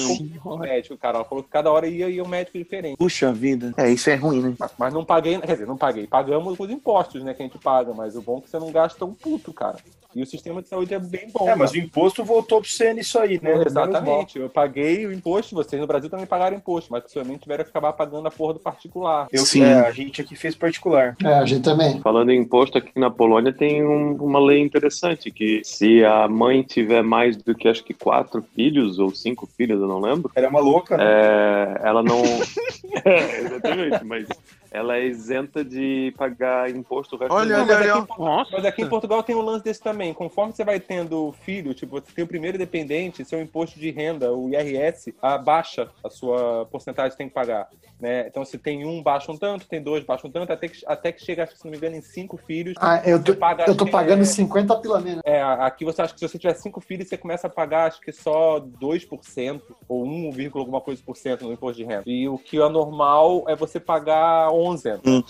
um 0.45 0.59
médico, 0.59 0.97
cara. 0.97 1.19
Ela 1.19 1.25
falou 1.25 1.43
que 1.43 1.51
cada 1.51 1.71
hora 1.71 1.87
ia, 1.87 2.09
ia 2.09 2.23
um 2.23 2.29
médico 2.29 2.59
diferente. 2.59 2.97
Puxa 2.97 3.33
vida. 3.33 3.73
É, 3.77 3.91
isso 3.91 4.11
é 4.11 4.15
ruim, 4.15 4.41
né? 4.41 4.55
Mas, 4.59 4.73
mas 4.79 4.95
não 4.95 5.05
paguei, 5.05 5.39
quer 5.39 5.53
dizer, 5.53 5.67
não 5.67 5.77
paguei. 5.77 6.07
Pagamos 6.07 6.59
os 6.59 6.71
impostos, 6.71 7.23
né, 7.23 7.35
que 7.35 7.43
a 7.43 7.47
gente 7.47 7.59
paga, 7.59 7.93
mas 7.93 8.17
o 8.17 8.23
bom 8.23 8.39
é 8.39 8.41
que 8.43 8.51
você 8.51 8.59
não 8.59 8.71
gasta 8.71 9.05
um 9.05 9.15
puto, 9.15 9.53
cara. 9.53 9.77
E 10.15 10.23
o 10.23 10.27
sistema 10.27 10.61
de 10.63 10.69
saúde 10.69 10.93
é 10.95 10.99
bem 10.99 11.29
bom. 11.33 11.49
É, 11.49 11.55
mas 11.57 11.71
o 11.71 11.75
cara. 11.75 11.85
imposto 11.87 12.25
voltou 12.25 12.61
pra 12.61 12.69
você 12.69 12.93
nisso 12.93 13.19
aí, 13.19 13.41
né? 13.43 13.63
Exatamente, 13.67 14.39
eu 14.39 14.49
paguei 14.49 15.07
o 15.07 15.13
imposto, 15.13 15.55
vocês 15.55 15.81
no 15.81 15.87
Brasil 15.87 16.11
também 16.11 16.27
pagaram 16.27 16.57
imposto, 16.57 16.93
mas 16.93 17.03
possivelmente 17.03 17.41
tiveram 17.43 17.65
que 17.65 17.71
acabar 17.71 17.93
pagando 17.93 18.27
a 18.27 18.31
porra 18.31 18.55
do 18.55 18.61
particular. 18.61 19.29
Eu, 19.33 19.45
Sim. 19.45 19.63
é, 19.63 19.75
a 19.75 19.91
gente 19.91 20.21
aqui 20.21 20.37
fez 20.37 20.55
particular. 20.55 21.17
É, 21.25 21.29
a 21.35 21.45
gente 21.45 21.63
também. 21.63 22.01
Falando 22.01 22.31
em 22.31 22.41
imposto, 22.41 22.77
aqui 22.79 22.99
na 22.99 23.11
Polônia 23.11 23.53
tem 23.53 23.85
um- 23.85 24.15
uma 24.17 24.39
lei 24.39 24.61
interessante 24.61 25.31
que 25.31 25.63
se 25.65 26.05
a 26.05 26.29
mãe 26.29 26.63
tiver 26.63 27.03
mais 27.03 27.37
do 27.37 27.55
que 27.55 27.69
acho 27.69 27.83
que 27.85 27.95
quatro 27.95 28.45
filhos 28.55 28.99
ou 28.99 29.15
cinco 29.15 29.47
filhos, 29.47 29.81
eu 29.81 29.89
não 29.89 30.01
lembro, 30.01 30.31
Era 30.35 30.49
uma 30.49 30.61
louca, 30.61 30.97
né? 30.97 31.05
é, 31.05 31.81
ela 31.89 32.03
não. 32.03 32.23
É, 33.05 33.41
exatamente, 33.41 34.05
mas 34.05 34.27
ela 34.73 34.97
é 34.97 35.05
isenta 35.05 35.63
de 35.63 36.15
pagar 36.17 36.71
imposto 36.71 37.19
Olha, 37.29 37.61
vida. 37.61 37.67
mas, 37.67 37.71
olha, 37.71 37.95
aqui, 37.95 38.13
olha. 38.19 38.47
mas 38.51 38.65
aqui 38.65 38.83
em 38.83 38.89
Portugal 38.89 39.23
tem 39.23 39.37
um 39.37 39.43
lance 39.43 39.63
desse 39.63 39.83
também. 39.83 40.15
Conforme 40.15 40.53
você 40.55 40.65
vai 40.65 40.81
tendo 40.81 41.31
filho, 41.45 41.75
tipo, 41.75 42.01
você 42.01 42.11
tem 42.13 42.25
o 42.25 42.29
primeiro 42.29 42.57
dependente, 42.57 43.25
seu 43.25 43.41
imposto 43.41 43.79
de 43.79 43.91
renda, 43.91 44.33
o 44.33 44.49
IRS, 44.49 45.15
abaixa 45.21 45.91
a 46.03 46.09
sua 46.09 46.67
porcentagem 46.71 47.13
que 47.13 47.19
tem 47.19 47.29
que 47.29 47.35
pagar. 47.35 47.69
Né? 48.01 48.27
Então, 48.27 48.45
se 48.45 48.59
tem 48.59 48.85
um, 48.85 49.03
baixa 49.03 49.31
um 49.31 49.37
tanto, 49.37 49.69
tem 49.69 49.81
dois, 49.81 50.05
baixa 50.05 50.27
um 50.27 50.31
tanto, 50.31 50.53
até 50.53 50.67
que, 50.69 50.79
até 50.87 51.13
que 51.13 51.23
chega, 51.23 51.45
acho 51.45 51.53
que, 51.53 51.59
se 51.59 51.65
não 51.65 51.71
me 51.71 51.77
engano, 51.77 51.95
em 51.95 52.01
cinco 52.01 52.37
filhos. 52.37 52.75
Ah, 52.81 53.01
eu 53.05 53.23
tô, 53.23 53.35
paga, 53.35 53.65
eu 53.69 53.77
tô 53.77 53.85
que 53.85 53.93
pagando 53.93 54.23
é- 54.23 54.25
50 54.25 54.75
pila 54.77 55.01
menos. 55.01 55.21
É, 55.25 55.43
aqui 55.43 55.85
você 55.85 56.03
acha 56.03 56.15
que 56.15 56.19
se 56.19 56.29
você 56.29 56.39
tiver 56.39 56.55
cinco 56.55 56.81
filhos, 56.81 57.09
você 57.09 57.17
começa 57.17 57.47
a 57.47 57.51
pagar 57.51 57.89
acho 57.89 58.01
que 58.01 58.11
só 58.11 58.59
2% 58.59 59.61
ou 59.87 60.05
1, 60.05 60.33
vírgula 60.33 60.63
alguma 60.63 60.81
coisa 60.81 61.03
por 61.05 61.17
cento 61.17 61.45
no 61.45 61.53
imposto 61.53 61.77
de 61.77 61.85
renda. 61.85 62.03
E 62.07 62.29
o 62.29 62.39
que 62.39 62.61
é 62.61 62.69
normal 62.69 63.45
é 63.47 63.55
você 63.55 63.79
pagar 63.79 64.51
11. 64.63 64.89
Então, 64.89 65.25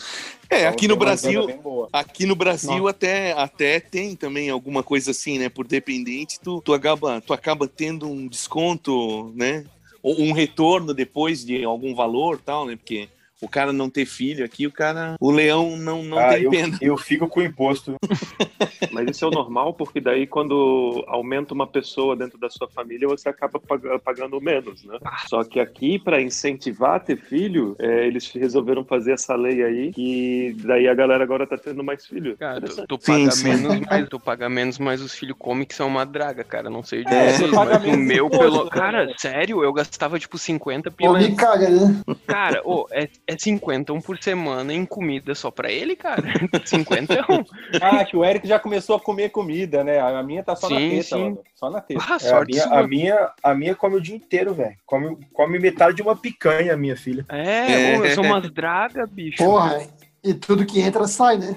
É, 0.51 0.67
aqui 0.67 0.87
no 0.87 0.97
tem 0.97 1.07
uma 1.07 1.15
renda 1.15 1.33
Brasil. 1.43 1.89
Aqui 1.93 2.27
no 2.27 2.37
Brasil 2.37 2.89
até, 2.89 3.33
até 3.33 3.81
tem 3.81 4.15
também 4.15 4.51
alguma 4.51 4.83
coisa 4.83 5.11
assim, 5.11 5.39
né? 5.39 5.49
Por 5.49 5.67
dependente, 5.67 6.39
tu, 6.41 6.61
tu, 6.61 6.75
acaba, 6.75 7.21
tu 7.21 7.33
acaba 7.33 7.67
tendo 7.67 8.07
um 8.07 8.27
desconto, 8.27 9.33
né? 9.35 9.65
Ou 10.03 10.21
um 10.21 10.33
retorno 10.33 10.93
depois 10.93 11.45
de 11.45 11.65
algum 11.65 11.95
valor 11.95 12.39
tal, 12.39 12.67
né? 12.67 12.77
Porque 12.77 13.09
o 13.43 13.49
cara 13.49 13.73
não 13.73 13.91
ter 13.91 14.07
filho 14.07 14.45
aqui, 14.45 14.67
o 14.67 14.73
cara. 14.73 15.17
O 15.21 15.31
leão 15.31 15.77
não, 15.77 16.03
não 16.03 16.19
Ah, 16.19 16.35
tem 16.35 16.45
eu, 16.45 16.51
pena. 16.51 16.79
eu 16.81 16.97
fico 16.97 17.29
com 17.29 17.41
o 17.41 17.43
imposto. 17.43 17.95
Mas 18.93 19.09
isso 19.11 19.25
é 19.25 19.29
o 19.29 19.31
normal, 19.31 19.75
porque 19.75 20.01
daí 20.01 20.27
quando 20.27 21.05
aumenta 21.09 21.55
uma 21.55 21.67
pessoa 21.67 22.15
dentro 22.15 22.39
da 22.39 22.49
sua 22.51 22.69
família, 22.69 23.09
você 23.09 23.29
acaba 23.29 23.59
pag- 23.59 23.99
pagando 24.05 24.41
menos, 24.41 24.85
né? 24.85 24.99
Só 25.27 25.43
que 25.45 25.59
aqui, 25.61 25.99
para 25.99 26.21
incentivar 26.21 26.97
a 26.97 27.01
ter 27.01 27.17
filho, 27.17 27.75
é, 27.79 28.07
eles 28.07 28.31
resolveram 28.31 28.85
fazer 28.85 29.13
essa 29.13 29.35
lei 29.35 29.63
aí, 29.63 29.93
que 29.93 30.55
daí 30.65 30.89
a 30.89 30.95
galera 30.95 31.23
agora 31.25 31.47
tá 31.47 31.57
tendo 31.57 31.83
mais 31.83 32.07
filhos. 32.07 32.37
Cara, 32.39 32.61
tu, 32.61 32.99
paga 32.99 33.31
sim. 33.31 33.45
menos, 33.45 33.81
mas 33.89 34.09
tu 34.09 34.21
paga 34.21 34.49
menos, 34.49 34.79
mas 34.79 35.01
os 35.01 35.15
filhos 35.15 35.37
comem 35.39 35.65
que 35.67 35.75
são 35.75 35.89
uma 35.89 36.05
draga, 36.05 36.45
cara. 36.45 36.69
Não 36.71 36.83
sei 36.83 37.05
de 37.05 37.13
É, 37.13 37.33
vocês, 37.33 37.51
mas 37.51 37.85
o 37.87 37.97
meu, 37.97 38.29
pelo. 38.31 38.69
Cara, 38.71 39.13
sério, 39.17 39.63
eu 39.65 39.73
gastava 39.73 40.19
tipo 40.19 40.37
50 40.39 40.91
Pô, 40.91 40.97
pila. 40.97 41.19
me 41.19 41.35
caga, 41.35 41.69
né? 41.69 42.01
Cara, 42.27 42.61
ô, 42.65 42.87
é, 42.91 43.09
é 43.27 43.32
50 43.39 43.93
um 43.93 44.01
por 44.01 44.19
semana 44.23 44.73
em 44.73 44.85
comida 44.87 45.35
só 45.35 45.51
pra 45.51 45.71
ele, 45.71 45.95
cara. 45.97 46.23
50 46.65 47.15
é 47.15 47.21
um. 47.23 47.45
Ah, 47.81 48.05
que 48.05 48.17
o 48.17 48.25
Eric 48.25 48.47
já 48.47 48.59
começou 48.59 48.97
a 48.97 49.01
comer 49.01 49.31
comida, 49.31 49.83
né? 49.85 50.01
A 50.01 50.23
minha 50.23 50.43
tá 50.43 50.55
só 50.57 50.69
na 50.69 50.77
Sim, 50.77 50.89
teta, 50.91 51.03
sim. 51.17 51.23
mano. 51.25 51.39
Só 51.55 51.71
na 51.71 51.81
teta. 51.81 52.03
Ah, 52.09 52.19
É, 52.23 52.31
a, 52.33 52.45
minha, 52.45 52.63
sua. 52.63 52.79
a, 52.79 52.87
minha, 52.87 53.31
a 53.43 53.55
minha 53.55 53.75
come 53.75 53.97
o 53.97 54.01
dia 54.01 54.17
inteiro, 54.17 54.55
velho. 54.55 54.77
Come, 54.87 55.17
come 55.33 55.59
metade 55.59 55.97
de 55.97 56.03
uma 56.03 56.17
picanha, 56.17 56.77
minha 56.77 56.97
filha. 56.97 57.25
É, 57.29 57.99
ô, 57.99 58.05
eu 58.05 58.15
sou 58.15 58.25
umas 58.25 58.51
draga, 58.51 59.07
bicho. 59.07 59.39
Porra, 59.43 59.87
e 60.25 60.35
tudo 60.35 60.65
que 60.67 60.81
entra 60.81 61.07
sai, 61.07 61.39
né? 61.39 61.57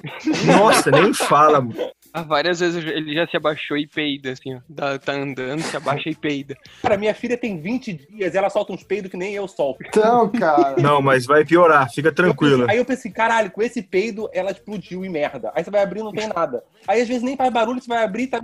Nossa, 0.57 0.89
nem 0.91 1.13
fala, 1.13 1.61
mano. 1.61 1.75
Ah, 2.17 2.21
várias 2.23 2.61
vezes 2.61 2.81
ele 2.85 3.13
já 3.13 3.27
se 3.27 3.35
abaixou 3.35 3.75
e 3.77 3.85
peida, 3.85 4.31
assim, 4.31 4.55
ó. 4.55 4.59
Dá- 4.69 4.97
Tá 4.97 5.11
andando, 5.11 5.61
se 5.61 5.75
abaixa 5.75 6.09
e 6.09 6.15
peida. 6.15 6.55
Cara, 6.81 6.95
minha 6.97 7.13
filha 7.13 7.37
tem 7.37 7.59
20 7.59 7.91
dias 7.93 8.33
e 8.33 8.37
ela 8.37 8.49
solta 8.49 8.71
uns 8.71 8.83
peidos 8.83 9.11
que 9.11 9.17
nem 9.17 9.33
eu 9.33 9.47
solto. 9.49 9.83
Então, 9.85 10.29
cara. 10.29 10.75
Não, 10.81 11.01
mas 11.01 11.25
vai 11.25 11.43
piorar, 11.43 11.91
fica 11.91 12.07
Eu 12.07 12.15
tranquila. 12.15 12.59
pensei- 12.59 12.71
aí 12.73 12.77
eu 12.77 12.85
pensei, 12.85 13.11
caralho, 13.11 13.51
com 13.51 13.61
esse 13.61 13.81
peido 13.81 14.29
ela 14.33 14.51
explodiu 14.51 15.03
e 15.03 15.09
merda. 15.09 15.51
Aí 15.53 15.61
você 15.63 15.69
vai 15.69 15.83
abrir 15.83 15.99
e 15.99 16.03
não 16.03 16.13
tem 16.13 16.27
nada. 16.27 16.63
Aí 16.87 17.01
às 17.01 17.07
vezes 17.07 17.21
nem 17.21 17.35
faz 17.35 17.51
barulho, 17.51 17.81
você 17.81 17.87
vai 17.89 18.01
abrir 18.03 18.23
e 18.23 18.27
tá 18.27 18.39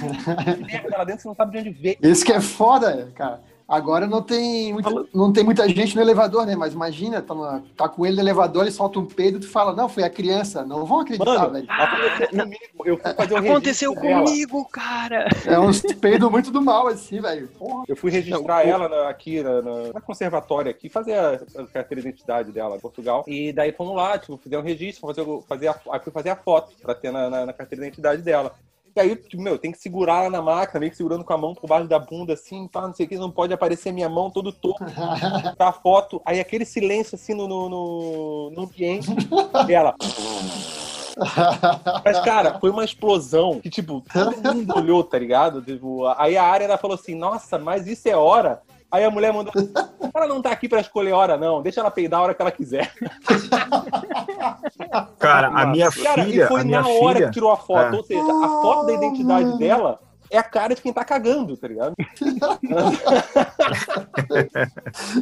merda 0.67 0.97
lá 0.97 1.03
dentro, 1.05 1.21
você 1.21 1.27
não 1.29 1.35
sabe 1.35 1.51
de 1.53 1.57
onde 1.59 1.69
veio. 1.81 1.97
Esse 2.01 2.25
que 2.25 2.33
é 2.33 2.41
foda, 2.41 3.09
cara. 3.15 3.39
Agora 3.71 4.05
não 4.05 4.21
tem, 4.21 4.73
muita, 4.73 4.89
não 5.13 5.31
tem 5.31 5.45
muita 5.45 5.65
gente 5.69 5.95
no 5.95 6.01
elevador, 6.01 6.45
né? 6.45 6.57
Mas 6.57 6.73
imagina, 6.73 7.21
tá, 7.21 7.61
tá 7.77 7.87
com 7.87 8.05
ele 8.05 8.17
no 8.17 8.21
elevador, 8.21 8.63
ele 8.63 8.71
solta 8.71 8.99
um 8.99 9.05
peido, 9.05 9.39
tu 9.39 9.47
fala, 9.47 9.71
não, 9.73 9.87
foi 9.87 10.03
a 10.03 10.09
criança. 10.09 10.65
Não 10.65 10.85
vão 10.85 10.99
acreditar, 10.99 11.49
Mano, 11.49 11.53
velho. 11.53 11.67
aconteceu 11.69 12.27
comigo. 12.27 12.61
Eu 12.83 12.97
fui 12.97 13.13
fazer 13.13 13.33
o 13.33 13.37
Aconteceu 13.37 13.95
comigo, 13.95 14.65
cara. 14.65 15.25
É 15.45 15.57
uns 15.57 15.81
peidos 16.01 16.29
muito 16.29 16.51
do 16.51 16.61
mal, 16.61 16.87
assim, 16.87 17.21
velho. 17.21 17.47
Porra. 17.57 17.85
Eu 17.87 17.95
fui 17.95 18.11
registrar 18.11 18.67
ela 18.67 18.89
na- 18.89 19.07
aqui 19.07 19.41
na, 19.41 19.61
na, 19.93 20.01
conservatória 20.01 20.69
aqui, 20.69 20.89
fazer 20.89 21.13
a, 21.13 21.39
a 21.55 21.67
carteira 21.67 22.01
de 22.01 22.09
identidade 22.09 22.51
dela 22.51 22.75
em 22.75 22.79
Portugal. 22.81 23.23
E 23.25 23.53
daí 23.53 23.71
fomos 23.71 23.95
lá, 23.95 24.19
tipo, 24.19 24.35
fizemos 24.35 24.65
um 24.65 24.67
registro, 24.67 25.07
fazer, 25.07 25.25
fazer 25.47 25.67
a, 25.69 25.75
aí 25.91 25.99
fui 26.01 26.11
fazer 26.11 26.31
a 26.31 26.35
foto 26.35 26.73
pra 26.81 26.93
ter 26.93 27.09
na, 27.09 27.29
na, 27.29 27.45
na 27.45 27.53
carteira 27.53 27.83
de 27.83 27.87
identidade 27.87 28.21
dela. 28.21 28.53
E 28.95 28.99
aí, 28.99 29.15
tipo, 29.15 29.41
meu, 29.41 29.57
tem 29.57 29.71
que 29.71 29.77
segurar 29.77 30.29
na 30.29 30.41
máquina, 30.41 30.79
meio 30.79 30.91
que 30.91 30.97
segurando 30.97 31.23
com 31.23 31.33
a 31.33 31.37
mão 31.37 31.55
por 31.55 31.67
baixo 31.67 31.87
da 31.87 31.97
bunda, 31.97 32.33
assim, 32.33 32.67
pá, 32.67 32.81
não 32.81 32.93
sei 32.93 33.05
o 33.05 33.09
que, 33.09 33.17
não 33.17 33.31
pode 33.31 33.53
aparecer 33.53 33.93
minha 33.93 34.09
mão 34.09 34.29
todo 34.29 34.51
torto, 34.51 34.83
tá 35.57 35.69
a 35.69 35.71
foto. 35.71 36.21
Aí 36.25 36.39
aquele 36.39 36.65
silêncio, 36.65 37.15
assim, 37.15 37.33
no, 37.33 37.47
no, 37.47 37.69
no, 37.69 38.51
no 38.51 38.63
ambiente. 38.63 39.07
E 39.67 39.73
ela... 39.73 39.95
Mas, 42.03 42.19
cara, 42.21 42.59
foi 42.59 42.69
uma 42.69 42.83
explosão 42.83 43.59
que, 43.59 43.69
tipo, 43.69 44.03
todo 44.11 44.37
mundo 44.53 44.75
olhou, 44.75 45.03
tá 45.03 45.17
ligado? 45.19 45.61
Tipo, 45.61 46.07
aí 46.17 46.37
a 46.37 46.43
área 46.43 46.65
ela 46.65 46.77
falou 46.77 46.95
assim: 46.95 47.15
nossa, 47.15 47.57
mas 47.57 47.87
isso 47.87 48.07
é 48.07 48.15
hora. 48.15 48.61
Aí 48.91 49.03
a 49.03 49.09
mulher 49.09 49.31
mandou: 49.33 49.53
ela 50.13 50.27
não 50.27 50.41
tá 50.41 50.51
aqui 50.51 50.67
pra 50.67 50.81
escolher 50.81 51.13
hora, 51.13 51.37
não. 51.37 51.61
Deixa 51.61 51.79
ela 51.79 51.89
peidar 51.89 52.19
a 52.19 52.23
hora 52.23 52.33
que 52.33 52.41
ela 52.41 52.51
quiser. 52.51 52.91
Cara, 55.17 55.47
a 55.47 55.65
minha 55.67 55.89
Cara, 55.91 56.23
filha, 56.25 56.43
e 56.43 56.47
foi 56.47 56.61
a 56.61 56.63
minha 56.63 56.81
na 56.81 56.87
hora 56.87 57.15
filha, 57.15 57.27
que 57.27 57.33
tirou 57.33 57.51
a 57.51 57.57
foto. 57.57 57.95
É. 57.95 57.97
Ou 57.97 58.03
seja, 58.03 58.21
a 58.21 58.47
foto 58.61 58.87
da 58.87 58.93
identidade 58.93 59.57
dela 59.57 59.99
é 60.31 60.37
a 60.37 60.43
cara 60.43 60.73
de 60.73 60.81
quem 60.81 60.93
tá 60.93 61.03
cagando, 61.03 61.55
tá 61.57 61.67
ligado? 61.67 61.93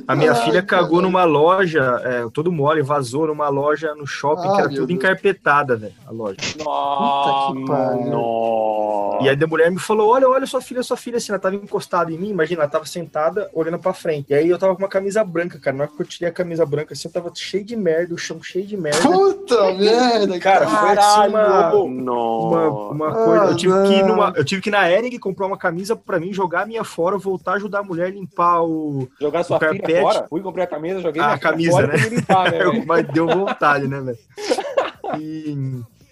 a 0.08 0.16
minha 0.16 0.32
Ai, 0.34 0.42
filha 0.46 0.62
cara. 0.64 0.84
cagou 0.84 1.02
numa 1.02 1.24
loja, 1.24 2.02
é, 2.04 2.26
todo 2.34 2.52
mole, 2.52 2.82
vazou 2.82 3.28
numa 3.28 3.50
loja 3.50 3.94
no 3.96 4.06
shopping 4.06 4.48
Ai, 4.48 4.56
que 4.56 4.62
era 4.62 4.70
tudo 4.70 4.88
Deus. 4.88 4.90
encarpetada, 4.92 5.76
velho, 5.76 5.94
a 6.08 6.12
loja. 6.12 6.38
Nossa, 6.64 7.54
Puta 7.54 7.60
que 7.60 7.66
pariu. 7.68 8.06
Nossa. 8.12 9.24
E 9.24 9.30
aí 9.30 9.38
a 9.44 9.48
mulher 9.48 9.72
me 9.72 9.80
falou: 9.80 10.10
olha, 10.12 10.30
olha 10.30 10.46
sua 10.46 10.62
filha, 10.62 10.82
sua 10.84 10.96
filha, 10.98 11.18
assim, 11.18 11.32
ela 11.32 11.40
tava 11.40 11.56
encostada 11.56 12.12
em 12.12 12.18
mim, 12.18 12.30
imagina, 12.30 12.62
ela 12.62 12.70
tava 12.72 12.86
sentada 12.86 13.50
olhando 13.54 13.80
pra 13.80 13.94
frente. 13.94 14.28
E 14.30 14.34
aí 14.34 14.48
eu 14.50 14.58
tava 14.58 14.76
com 14.76 14.82
uma 14.84 14.88
camisa 14.90 15.24
branca, 15.24 15.60
cara. 15.60 15.76
Na 15.76 15.84
hora 15.86 15.92
que 15.94 16.02
eu 16.02 16.06
tirei 16.06 16.30
a 16.30 16.34
camisa 16.34 16.66
branca, 16.66 16.94
assim, 16.94 17.08
eu 17.08 17.12
tava 17.14 17.32
cheio 17.36 17.64
de 17.66 17.76
merda, 17.76 18.14
o 18.14 18.18
chão 18.18 18.42
cheio 18.42 18.66
de 18.66 18.78
merda. 18.78 19.02
Puta 19.02 19.74
merda, 19.74 20.40
Cara, 20.40 20.66
cara. 20.66 20.68
foi 20.68 20.98
assim 20.98 21.30
uma, 21.30 21.74
uma, 21.74 22.70
uma 22.92 23.12
coisa. 23.14 23.46
Eu 23.46 23.56
tive, 23.56 23.74
que 23.88 23.94
ir 23.94 24.04
numa, 24.06 24.34
eu 24.36 24.46
tive 24.46 24.62
que 24.62 24.70
ir 24.70 24.72
na 24.72 24.88
Ering 25.00 25.18
comprar 25.20 25.48
uma 25.48 25.58
camisa 25.58 25.96
pra 25.96 26.20
mim, 26.20 26.34
jogar 26.34 26.62
a 26.62 26.66
minha 26.66 26.84
fora, 26.84 27.18
voltar 27.18 27.52
a 27.52 27.56
ajudar 27.56 27.80
a 27.80 27.84
mulher 27.84 28.08
a 28.08 28.12
limpar 28.12 28.62
o. 28.64 29.08
Jogar 29.20 29.44
sua 29.44 29.58
O 29.58 29.60
filha 29.60 29.72
carpete. 29.74 30.02
fora. 30.02 30.28
Fui 30.30 30.42
comprar 30.42 30.64
a 30.64 30.68
camisa, 30.68 31.02
joguei 31.02 31.22
Ah, 31.22 31.26
minha 31.26 31.36
a 31.36 31.40
camisa, 31.40 31.72
fora 31.72 31.88
né? 31.88 31.98
limpar, 32.10 32.52
né? 32.52 32.60
Mas 32.86 33.08
deu 33.08 33.28
vontade, 33.28 33.88
né, 33.88 34.00
velho? 34.02 34.18
E, 35.20 35.58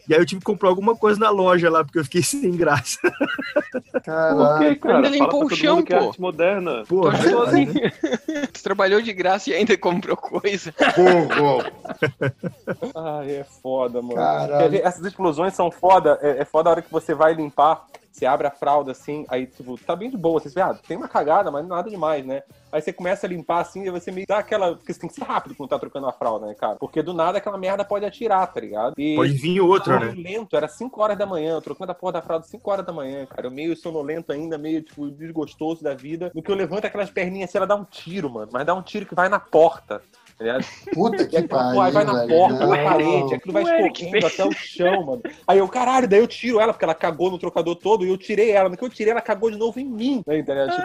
e 0.10 0.13
aí 0.15 0.19
eu 0.19 0.26
tive 0.26 0.39
que 0.39 0.45
comprar 0.45 0.69
alguma 0.69 0.95
coisa 0.95 1.19
na 1.19 1.30
loja 1.30 1.69
lá, 1.69 1.84
porque 1.84 2.00
eu 2.00 2.04
fiquei 2.04 2.23
sem 2.23 2.50
graça. 2.58 2.97
Caralho. 4.04 4.80
Cara, 4.80 4.95
Ainda 4.97 5.10
limpou 5.10 5.41
o 5.41 5.47
todo 5.50 5.56
chão, 5.56 5.84
que 5.84 5.93
é 5.93 6.00
pô. 6.00 6.08
arte 6.08 6.19
moderna. 6.19 6.84
Pô, 6.88 7.12
sozinho. 7.15 7.73
né? 7.76 7.91
Tu 8.52 8.63
trabalhou 8.63 9.00
de 9.04 9.13
graça 9.13 9.52
e 9.52 9.54
ainda 9.54 9.78
comprou 9.78 10.17
coisa. 10.17 10.73
Ai, 12.95 13.32
é 13.36 13.43
foda, 13.43 14.02
mano. 14.02 14.15
Caralho. 14.15 14.76
Essas 14.84 15.06
explosões 15.06 15.54
são 15.54 15.69
foda. 15.71 16.17
É, 16.21 16.39
é 16.41 16.45
foda 16.45 16.69
a 16.69 16.71
hora 16.71 16.82
que 16.82 16.91
você 16.91 17.13
vai 17.13 17.34
limpar, 17.34 17.86
você 18.12 18.26
abre 18.26 18.48
a 18.48 18.52
fralda 18.52 18.91
assim, 18.91 19.26
aí, 19.30 19.46
tipo, 19.46 19.78
tá 19.78 19.96
bem 19.96 20.10
de 20.10 20.17
boa. 20.17 20.39
Você 20.39 20.50
vê, 20.50 20.62
ah, 20.62 20.74
tem 20.74 20.98
uma 20.98 21.08
cagada, 21.08 21.52
mas 21.52 21.67
nada 21.67 21.89
demais, 21.89 22.26
né? 22.26 22.43
Aí 22.72 22.82
você 22.82 22.91
começa 22.91 23.26
a 23.26 23.30
limpar 23.30 23.62
assim 23.62 23.86
e 23.86 23.89
você 23.89 24.12
meio 24.12 24.28
dá 24.28 24.39
aquela. 24.39 24.76
Porque 24.76 24.93
você 24.93 25.00
tem 25.00 25.10
que 25.10 25.15
ser 25.15 25.24
rápido 25.24 25.56
quando 25.56 25.70
tá 25.70 25.80
trocando 25.80 26.08
a 26.08 26.12
fralda, 26.12 26.48
né, 26.48 26.54
cara? 26.54 26.76
Porque 26.76 27.02
do 27.02 27.13
nada 27.13 27.38
aquela 27.38 27.58
merda 27.58 27.86
pode 27.86 28.06
atirar, 28.06 28.46
tá 28.52 28.60
ligado? 28.60 28.93
E 28.98 29.15
Pode 29.15 29.34
vir 29.34 29.62
outra, 29.62 30.00
né? 30.00 30.10
sonolento, 30.10 30.58
era 30.58 30.67
5 30.67 31.02
horas 31.02 31.17
da 31.17 31.26
manhã, 31.26 31.54
eu 31.54 31.62
trocando 31.62 31.91
a 31.91 31.96
porra 31.96 32.13
da 32.13 32.22
fralda 32.22 32.46
5 32.46 32.72
horas 32.72 32.86
da 32.86 32.91
manhã, 32.91 33.26
cara. 33.26 33.48
Eu 33.48 33.52
meio 33.52 33.76
sonolento 33.76 34.32
ainda, 34.32 34.58
meio, 34.58 34.82
tipo, 34.82 35.10
desgostoso 35.10 35.84
da 35.84 35.93
vida. 35.93 36.32
No 36.36 36.41
que 36.41 36.52
eu 36.52 36.56
levanto 36.56 36.86
aquelas 36.86 37.10
perninhas 37.10 37.50
assim, 37.50 37.58
ela 37.58 37.67
dá 37.67 37.76
um 37.76 37.86
tiro, 37.86 38.30
mano. 38.30 38.50
Mas 38.52 38.65
dá 38.65 38.74
um 38.74 38.82
tiro 38.82 39.06
que 39.06 39.15
vai 39.15 39.30
na 39.30 39.39
porta. 39.39 40.02
Tá 40.38 40.43
ligado? 40.45 40.65
Puta 40.93 41.26
que 41.26 41.36
aquilo 41.36 41.47
pariu, 41.50 41.82
aí 41.82 41.91
vai 41.91 42.04
na 42.06 42.13
velho. 42.13 42.28
porta, 42.30 42.60
Não. 42.60 42.67
na 42.69 42.84
parede, 42.84 43.34
aquilo 43.34 43.54
vai 43.54 43.63
escorrendo 43.63 44.28
até 44.28 44.45
o 44.45 44.52
chão, 44.52 45.04
mano. 45.06 45.21
Aí 45.47 45.58
eu, 45.58 45.67
caralho, 45.67 46.08
daí 46.08 46.19
eu 46.19 46.28
tiro 46.28 46.60
ela, 46.60 46.71
porque 46.73 46.86
ela 46.86 46.93
cagou 46.93 47.32
no 47.32 47.39
trocador 47.39 47.76
todo, 47.76 48.06
e 48.06 48.10
eu 48.10 48.17
tirei 48.17 48.52
ela. 48.52 48.69
No 48.69 48.78
que 48.78 48.84
eu 48.86 48.89
tirei, 48.89 49.12
ela 49.12 49.21
cagou 49.21 49.50
de 49.50 49.58
novo 49.58 49.80
em 49.80 49.86
mim, 49.86 50.21
né, 50.28 50.38
entendeu? 50.38 50.67
Tipo, 50.69 50.84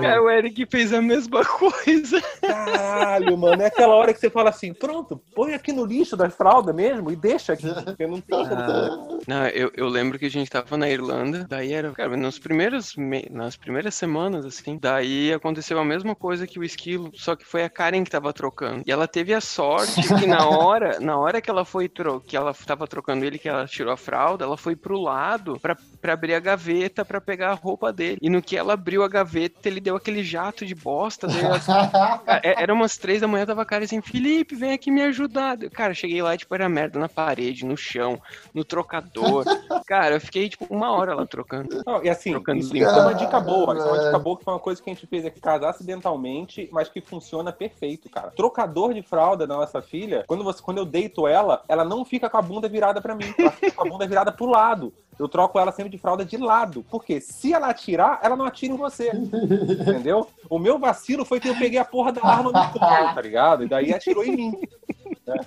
Cara, 0.00 0.22
o 0.24 0.30
Eric 0.30 0.66
fez 0.70 0.94
a 0.94 1.02
mesma 1.02 1.44
coisa. 1.44 2.22
caralho, 2.40 3.36
mano. 3.36 3.62
É 3.62 3.66
aquela 3.66 3.94
hora 3.94 4.14
que 4.14 4.20
você 4.20 4.30
fala 4.30 4.48
assim, 4.50 4.72
pronto, 4.72 5.20
põe 5.34 5.52
aqui 5.54 5.72
no 5.72 5.84
lixo 5.84 6.16
das 6.16 6.34
fraldas 6.34 6.74
mesmo 6.74 7.10
e 7.10 7.16
deixa 7.16 7.52
aqui, 7.52 7.68
porque 7.84 8.06
não 8.06 8.20
tem 8.20 8.46
como... 8.48 9.20
Não, 9.28 9.46
eu, 9.48 9.70
eu 9.76 9.86
lembro 9.88 10.18
que 10.18 10.24
a 10.24 10.30
gente 10.30 10.50
tava 10.50 10.76
na 10.78 10.88
Irlanda, 10.88 11.46
daí 11.48 11.72
era, 11.74 11.90
cara, 11.92 12.16
nas 12.16 12.38
primeiras, 12.38 12.94
me- 12.96 13.28
nas 13.30 13.56
primeiras 13.56 13.94
semanas, 13.94 14.46
assim, 14.46 14.78
daí 14.80 15.32
aconteceu 15.32 15.78
a 15.78 15.84
mesma 15.84 16.14
coisa 16.14 16.46
que 16.46 16.58
o 16.58 16.64
esquilo, 16.64 17.10
só 17.14 17.36
que 17.36 17.44
foi 17.44 17.62
a 17.62 17.68
Karen 17.68 18.02
que 18.02 18.10
tava 18.10 18.32
trocando. 18.32 18.69
E 18.86 18.90
ela 18.90 19.06
teve 19.06 19.34
a 19.34 19.40
sorte 19.40 20.02
que 20.18 20.26
na 20.26 20.48
hora, 20.48 20.98
na 21.00 21.18
hora 21.18 21.40
que 21.40 21.50
ela 21.50 21.64
foi, 21.64 21.88
tro 21.88 22.20
que 22.20 22.36
ela 22.36 22.54
tava 22.54 22.86
trocando 22.86 23.24
ele, 23.24 23.38
que 23.38 23.48
ela 23.48 23.66
tirou 23.66 23.92
a 23.92 23.96
fralda, 23.96 24.44
ela 24.44 24.56
foi 24.56 24.76
pro 24.76 25.00
lado 25.00 25.58
pra, 25.60 25.76
pra 26.00 26.12
abrir 26.14 26.34
a 26.34 26.40
gaveta 26.40 27.04
pra 27.04 27.20
pegar 27.20 27.50
a 27.50 27.54
roupa 27.54 27.92
dele. 27.92 28.18
E 28.20 28.28
no 28.30 28.40
que 28.42 28.56
ela 28.56 28.74
abriu 28.74 29.02
a 29.02 29.08
gaveta, 29.08 29.68
ele 29.68 29.80
deu 29.80 29.96
aquele 29.96 30.22
jato 30.22 30.64
de 30.64 30.74
bosta, 30.74 31.26
daí 31.26 31.40
ela 31.44 31.60
Cara, 31.60 32.40
é- 32.42 32.62
era 32.62 32.72
umas 32.74 32.96
três 32.96 33.20
da 33.20 33.28
manhã, 33.28 33.44
tava 33.46 33.62
a 33.62 33.66
cara 33.66 33.84
assim, 33.84 34.00
Felipe, 34.00 34.54
vem 34.54 34.72
aqui 34.72 34.90
me 34.90 35.02
ajudar. 35.02 35.58
Cara, 35.70 35.94
cheguei 35.94 36.22
lá, 36.22 36.36
tipo, 36.36 36.54
era 36.54 36.68
merda 36.68 36.98
na 36.98 37.08
parede, 37.08 37.64
no 37.64 37.76
chão, 37.76 38.20
no 38.54 38.64
trocador. 38.64 39.44
Cara, 39.86 40.14
eu 40.16 40.20
fiquei, 40.20 40.48
tipo, 40.48 40.66
uma 40.70 40.90
hora 40.92 41.14
lá 41.14 41.26
trocando. 41.26 41.82
Não, 41.86 42.02
e 42.02 42.08
assim, 42.08 42.32
Trocando 42.32 42.60
isso, 42.60 42.76
é 42.76 43.00
uma 43.02 43.14
dica 43.14 43.40
boa. 43.40 43.76
Isso 43.76 43.86
é 43.86 43.92
uma 43.92 44.04
dica 44.04 44.18
boa 44.18 44.38
que 44.38 44.44
foi 44.44 44.54
uma 44.54 44.60
coisa 44.60 44.82
que 44.82 44.90
a 44.90 44.94
gente 44.94 45.06
fez 45.06 45.24
aqui 45.26 45.38
em 45.38 45.42
casa 45.42 45.68
acidentalmente, 45.68 46.68
mas 46.72 46.88
que 46.88 47.00
funciona 47.00 47.52
perfeito, 47.52 48.08
cara. 48.08 48.30
Trocador 48.30 48.94
de 48.94 49.02
fralda 49.02 49.46
da 49.46 49.56
nossa 49.56 49.82
filha, 49.82 50.24
quando, 50.26 50.44
você, 50.44 50.62
quando 50.62 50.78
eu 50.78 50.84
deito 50.84 51.26
ela, 51.26 51.62
ela 51.68 51.84
não 51.84 52.04
fica 52.04 52.28
com 52.30 52.36
a 52.36 52.42
bunda 52.42 52.68
virada 52.68 53.00
pra 53.00 53.14
mim. 53.14 53.32
Ela 53.38 53.50
fica 53.50 53.72
com 53.72 53.86
a 53.86 53.90
bunda 53.90 54.06
virada 54.06 54.32
pro 54.32 54.46
lado. 54.46 54.92
Eu 55.20 55.28
troco 55.28 55.58
ela 55.58 55.70
sempre 55.70 55.90
de 55.90 55.98
fralda 55.98 56.24
de 56.24 56.36
lado. 56.38 56.82
Porque 56.90 57.20
se 57.20 57.52
ela 57.52 57.68
atirar, 57.68 58.20
ela 58.22 58.34
não 58.34 58.46
atira 58.46 58.72
em 58.72 58.76
você. 58.76 59.10
Entendeu? 59.12 60.26
O 60.48 60.58
meu 60.58 60.78
vacilo 60.78 61.26
foi 61.26 61.38
que 61.38 61.48
eu 61.48 61.56
peguei 61.56 61.78
a 61.78 61.84
porra 61.84 62.10
da 62.10 62.24
arma 62.24 62.50
no 62.50 62.72
colo, 62.72 63.14
tá 63.14 63.20
ligado? 63.20 63.62
E 63.62 63.68
daí 63.68 63.92
atirou 63.92 64.24
em 64.24 64.34
mim. 64.34 64.58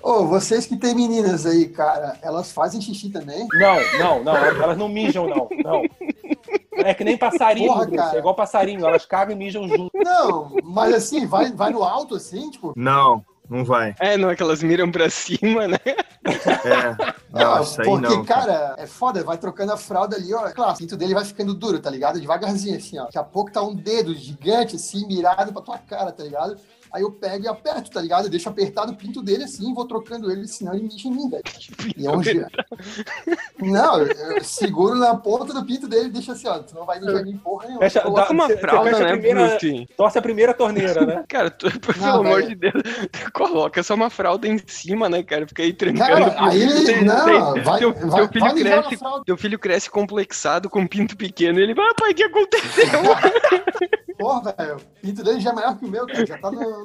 Ô, 0.00 0.24
vocês 0.26 0.64
que 0.64 0.76
tem 0.76 0.94
meninas 0.94 1.44
aí, 1.44 1.68
cara, 1.68 2.16
elas 2.22 2.52
fazem 2.52 2.80
xixi 2.80 3.10
também? 3.10 3.48
Não, 3.52 3.98
não, 3.98 4.24
não. 4.24 4.36
Elas 4.36 4.78
não 4.78 4.88
mijam, 4.88 5.26
não. 5.26 5.48
Não. 5.64 5.82
É 6.76 6.94
que 6.94 7.04
nem 7.04 7.18
passarinho, 7.18 7.72
Porra, 7.72 7.86
Bruce, 7.86 7.96
cara. 7.96 8.16
É 8.16 8.18
igual 8.18 8.34
passarinho. 8.34 8.86
Elas 8.86 9.04
cagam 9.04 9.34
e 9.34 9.38
mijam 9.38 9.68
junto. 9.68 9.90
Não, 9.94 10.56
mas 10.62 10.94
assim, 10.94 11.26
vai, 11.26 11.50
vai 11.52 11.72
no 11.72 11.82
alto 11.82 12.14
assim, 12.14 12.50
tipo. 12.50 12.72
Não, 12.76 13.24
Não 13.48 13.64
vai. 13.64 13.94
É, 14.00 14.16
não 14.16 14.30
é 14.30 14.36
que 14.36 14.42
elas 14.42 14.62
miram 14.62 14.90
pra 14.90 15.10
cima, 15.10 15.68
né? 15.68 15.78
É. 15.84 17.14
Não, 17.30 17.40
Não, 17.40 17.62
aí 17.62 17.66
porque, 17.84 18.08
não. 18.08 18.24
cara. 18.24 18.46
cara, 18.46 18.74
é 18.78 18.86
foda, 18.86 19.22
vai 19.22 19.36
trocando 19.36 19.72
a 19.72 19.76
fralda 19.76 20.16
ali, 20.16 20.32
ó. 20.32 20.50
Claro, 20.50 20.72
o 20.72 20.76
cinto 20.76 20.96
dele 20.96 21.12
vai 21.14 21.24
ficando 21.24 21.52
duro, 21.52 21.78
tá 21.78 21.90
ligado? 21.90 22.20
Devagarzinho, 22.20 22.76
assim, 22.76 22.98
ó. 22.98 23.04
Daqui 23.04 23.18
a 23.18 23.22
pouco 23.24 23.52
tá 23.52 23.62
um 23.62 23.74
dedo 23.74 24.14
gigante, 24.14 24.76
assim, 24.76 25.06
mirado 25.06 25.52
pra 25.52 25.60
tua 25.62 25.78
cara, 25.78 26.10
tá 26.12 26.22
ligado? 26.24 26.56
Aí 26.94 27.02
eu 27.02 27.10
pego 27.10 27.44
e 27.44 27.48
aperto, 27.48 27.90
tá 27.90 28.00
ligado? 28.00 28.26
Eu 28.26 28.30
deixo 28.30 28.48
apertado 28.48 28.92
o 28.92 28.96
pinto 28.96 29.20
dele 29.20 29.42
assim, 29.42 29.74
vou 29.74 29.84
trocando 29.84 30.30
ele, 30.30 30.46
senão 30.46 30.72
ele 30.74 30.84
mexe 30.84 31.08
em 31.08 31.10
mim, 31.10 31.28
velho. 31.28 31.42
E 31.96 32.06
é 32.06 32.10
um 32.10 32.20
Não, 33.60 33.98
eu 33.98 34.14
eu 34.36 34.44
seguro 34.44 34.94
na 34.94 35.16
ponta 35.16 35.52
do 35.52 35.64
pinto 35.66 35.88
dele 35.88 36.06
e 36.06 36.10
deixo 36.10 36.30
assim, 36.30 36.46
ó. 36.46 36.60
Tu 36.60 36.72
não 36.72 36.86
vai 36.86 37.00
mijar 37.00 37.20
em 37.22 37.24
mim 37.24 37.36
porra 37.38 37.64
nenhuma. 37.66 37.80
Fecha, 37.82 38.00
Coloca 38.00 38.22
dá- 38.26 38.30
uma 38.30 38.48
fralda, 38.48 38.90
né, 38.98 39.12
primeira-? 39.12 39.58
Torce 39.96 40.18
a 40.18 40.22
primeira 40.22 40.54
torneira, 40.54 41.04
né? 41.04 41.24
Cara, 41.28 41.50
tu, 41.50 41.66
pelo 41.80 41.98
Não, 41.98 42.20
amor 42.20 42.36
velho. 42.42 42.48
de 42.50 42.54
Deus, 42.54 42.82
coloca 43.32 43.82
só 43.82 43.94
uma 43.94 44.08
fralda 44.08 44.46
em 44.46 44.58
cima, 44.64 45.08
né, 45.08 45.22
cara? 45.24 45.48
Fica 45.48 45.64
aí 45.64 45.72
trancando. 45.72 46.30
Cara, 46.30 46.48
aí 46.48 46.62
ele. 46.62 46.84
Tem- 46.84 47.04
Não, 47.04 47.24
tem- 47.54 47.62
vai, 47.64 47.78
teu, 47.80 47.92
vai, 47.92 48.20
teu 48.20 48.28
filho 48.28 48.44
vai 48.44 48.54
cresce, 48.54 48.96
fralda. 48.96 49.24
teu 49.24 49.36
filho 49.36 49.58
cresce 49.58 49.90
complexado 49.90 50.70
com 50.70 50.80
um 50.80 50.86
pinto 50.86 51.16
pequeno. 51.16 51.58
Ele 51.58 51.74
vai, 51.74 51.86
ah, 51.88 51.94
pai, 51.98 52.12
o 52.12 52.14
que 52.14 52.22
aconteceu? 52.22 52.86
Porra, 54.18 54.54
velho. 54.56 54.76
O 54.76 54.80
pinto 55.06 55.24
dele 55.24 55.40
já 55.40 55.50
é 55.50 55.52
maior 55.52 55.76
que 55.76 55.84
o 55.84 55.88
meu, 55.88 56.06
cara. 56.06 56.24
Já 56.26 56.38
tá 56.38 56.50
no, 56.50 56.83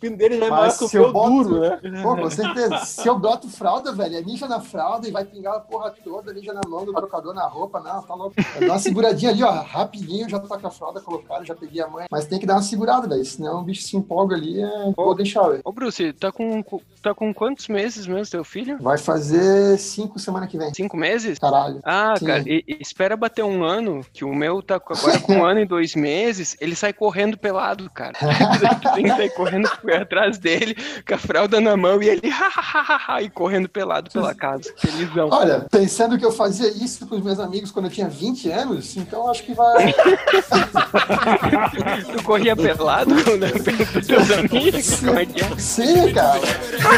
pino 0.00 0.16
dele 0.16 0.38
já 0.38 0.46
é 0.46 0.50
maior 0.50 0.78
que 0.78 0.84
o 0.84 0.90
meu 0.92 1.12
boto- 1.12 1.30
duro, 1.30 1.60
né? 1.60 2.02
Pô, 2.02 2.16
com 2.16 2.30
certeza. 2.30 2.78
Se 2.78 3.06
eu 3.08 3.18
boto 3.18 3.48
fralda, 3.48 3.92
velho, 3.92 4.16
é 4.16 4.22
mija 4.22 4.46
na 4.46 4.60
fralda 4.60 5.08
e 5.08 5.10
vai 5.10 5.24
pingar 5.24 5.54
a 5.56 5.60
porra 5.60 5.90
toda, 6.04 6.32
mija 6.32 6.52
na 6.52 6.60
mão 6.68 6.84
do 6.84 6.92
trocador, 6.92 7.34
na 7.34 7.46
roupa, 7.46 7.80
não, 7.80 8.02
tá 8.02 8.14
louco. 8.14 8.34
Dou 8.58 8.68
uma 8.68 8.78
seguradinha 8.78 9.30
ali, 9.30 9.42
ó, 9.42 9.50
rapidinho, 9.62 10.28
já 10.28 10.38
tô 10.38 10.48
com 10.48 10.66
a 10.66 10.70
fralda 10.70 11.00
colocada, 11.00 11.44
já 11.44 11.54
peguei 11.54 11.82
a 11.82 11.88
mãe. 11.88 12.06
Mas 12.10 12.26
tem 12.26 12.38
que 12.38 12.46
dar 12.46 12.54
uma 12.54 12.62
segurada, 12.62 13.08
velho, 13.08 13.24
senão 13.24 13.60
o 13.60 13.64
bicho 13.64 13.82
se 13.82 13.96
empolga 13.96 14.36
ali, 14.36 14.60
é... 14.62 14.92
vou 14.96 15.14
deixar, 15.14 15.48
velho. 15.48 15.60
Ô, 15.64 15.72
Bruce, 15.72 16.12
tá 16.14 16.30
com, 16.32 16.62
tá 17.08 17.14
com 17.14 17.32
quantos 17.32 17.68
meses 17.68 18.06
mesmo 18.06 18.30
teu 18.30 18.44
filho? 18.44 18.76
Vai 18.80 18.98
fazer 18.98 19.78
cinco 19.78 20.18
semana 20.18 20.46
que 20.46 20.58
vem. 20.58 20.72
Cinco 20.74 20.96
meses? 20.96 21.38
Caralho. 21.38 21.80
Ah, 21.84 22.14
Sim. 22.18 22.26
cara, 22.26 22.42
e- 22.46 22.64
e 22.66 22.78
espera 22.80 23.16
bater 23.16 23.44
um 23.44 23.62
ano, 23.64 24.04
que 24.12 24.24
o 24.24 24.34
meu 24.34 24.62
tá 24.62 24.76
agora 24.76 25.18
com 25.20 25.34
um 25.36 25.44
ano 25.44 25.60
e 25.60 25.66
dois 25.66 25.94
meses, 25.94 26.56
ele 26.60 26.74
sai 26.76 26.92
correndo 26.92 27.36
pelado, 27.38 27.88
cara. 27.90 28.12
Tem 28.94 29.04
que 29.04 29.10
sair 29.10 29.30
correndo 29.30 29.68
atrás 30.00 30.38
dele, 30.38 30.76
com 31.06 31.14
a 31.14 31.18
fralda 31.18 31.60
na 31.60 31.76
mão, 31.76 32.02
e 32.02 32.08
ele 32.08 32.32
e 33.22 33.30
correndo 33.30 33.68
pelado 33.68 34.10
pela 34.10 34.34
casa. 34.34 34.72
Felizão. 34.76 35.28
Olha, 35.30 35.66
pensando 35.70 36.18
que 36.18 36.24
eu 36.24 36.32
fazia 36.32 36.68
isso 36.68 37.06
com 37.06 37.16
os 37.16 37.22
meus 37.22 37.38
amigos 37.40 37.70
quando 37.70 37.86
eu 37.86 37.90
tinha 37.92 38.08
20 38.08 38.50
anos, 38.50 38.96
então 38.96 39.28
acho 39.30 39.44
que 39.44 39.54
vai. 39.54 39.94
Tu 42.12 42.22
corria 42.22 42.56
pelado 42.56 43.14
né, 43.14 43.48
pelos 43.50 44.06
teus 44.06 44.30
amigos? 44.30 45.00
Como 45.00 45.18
é 45.18 45.26
que 45.26 45.40
é? 45.42 45.58
Sim, 45.58 46.12
cara. 46.12 46.40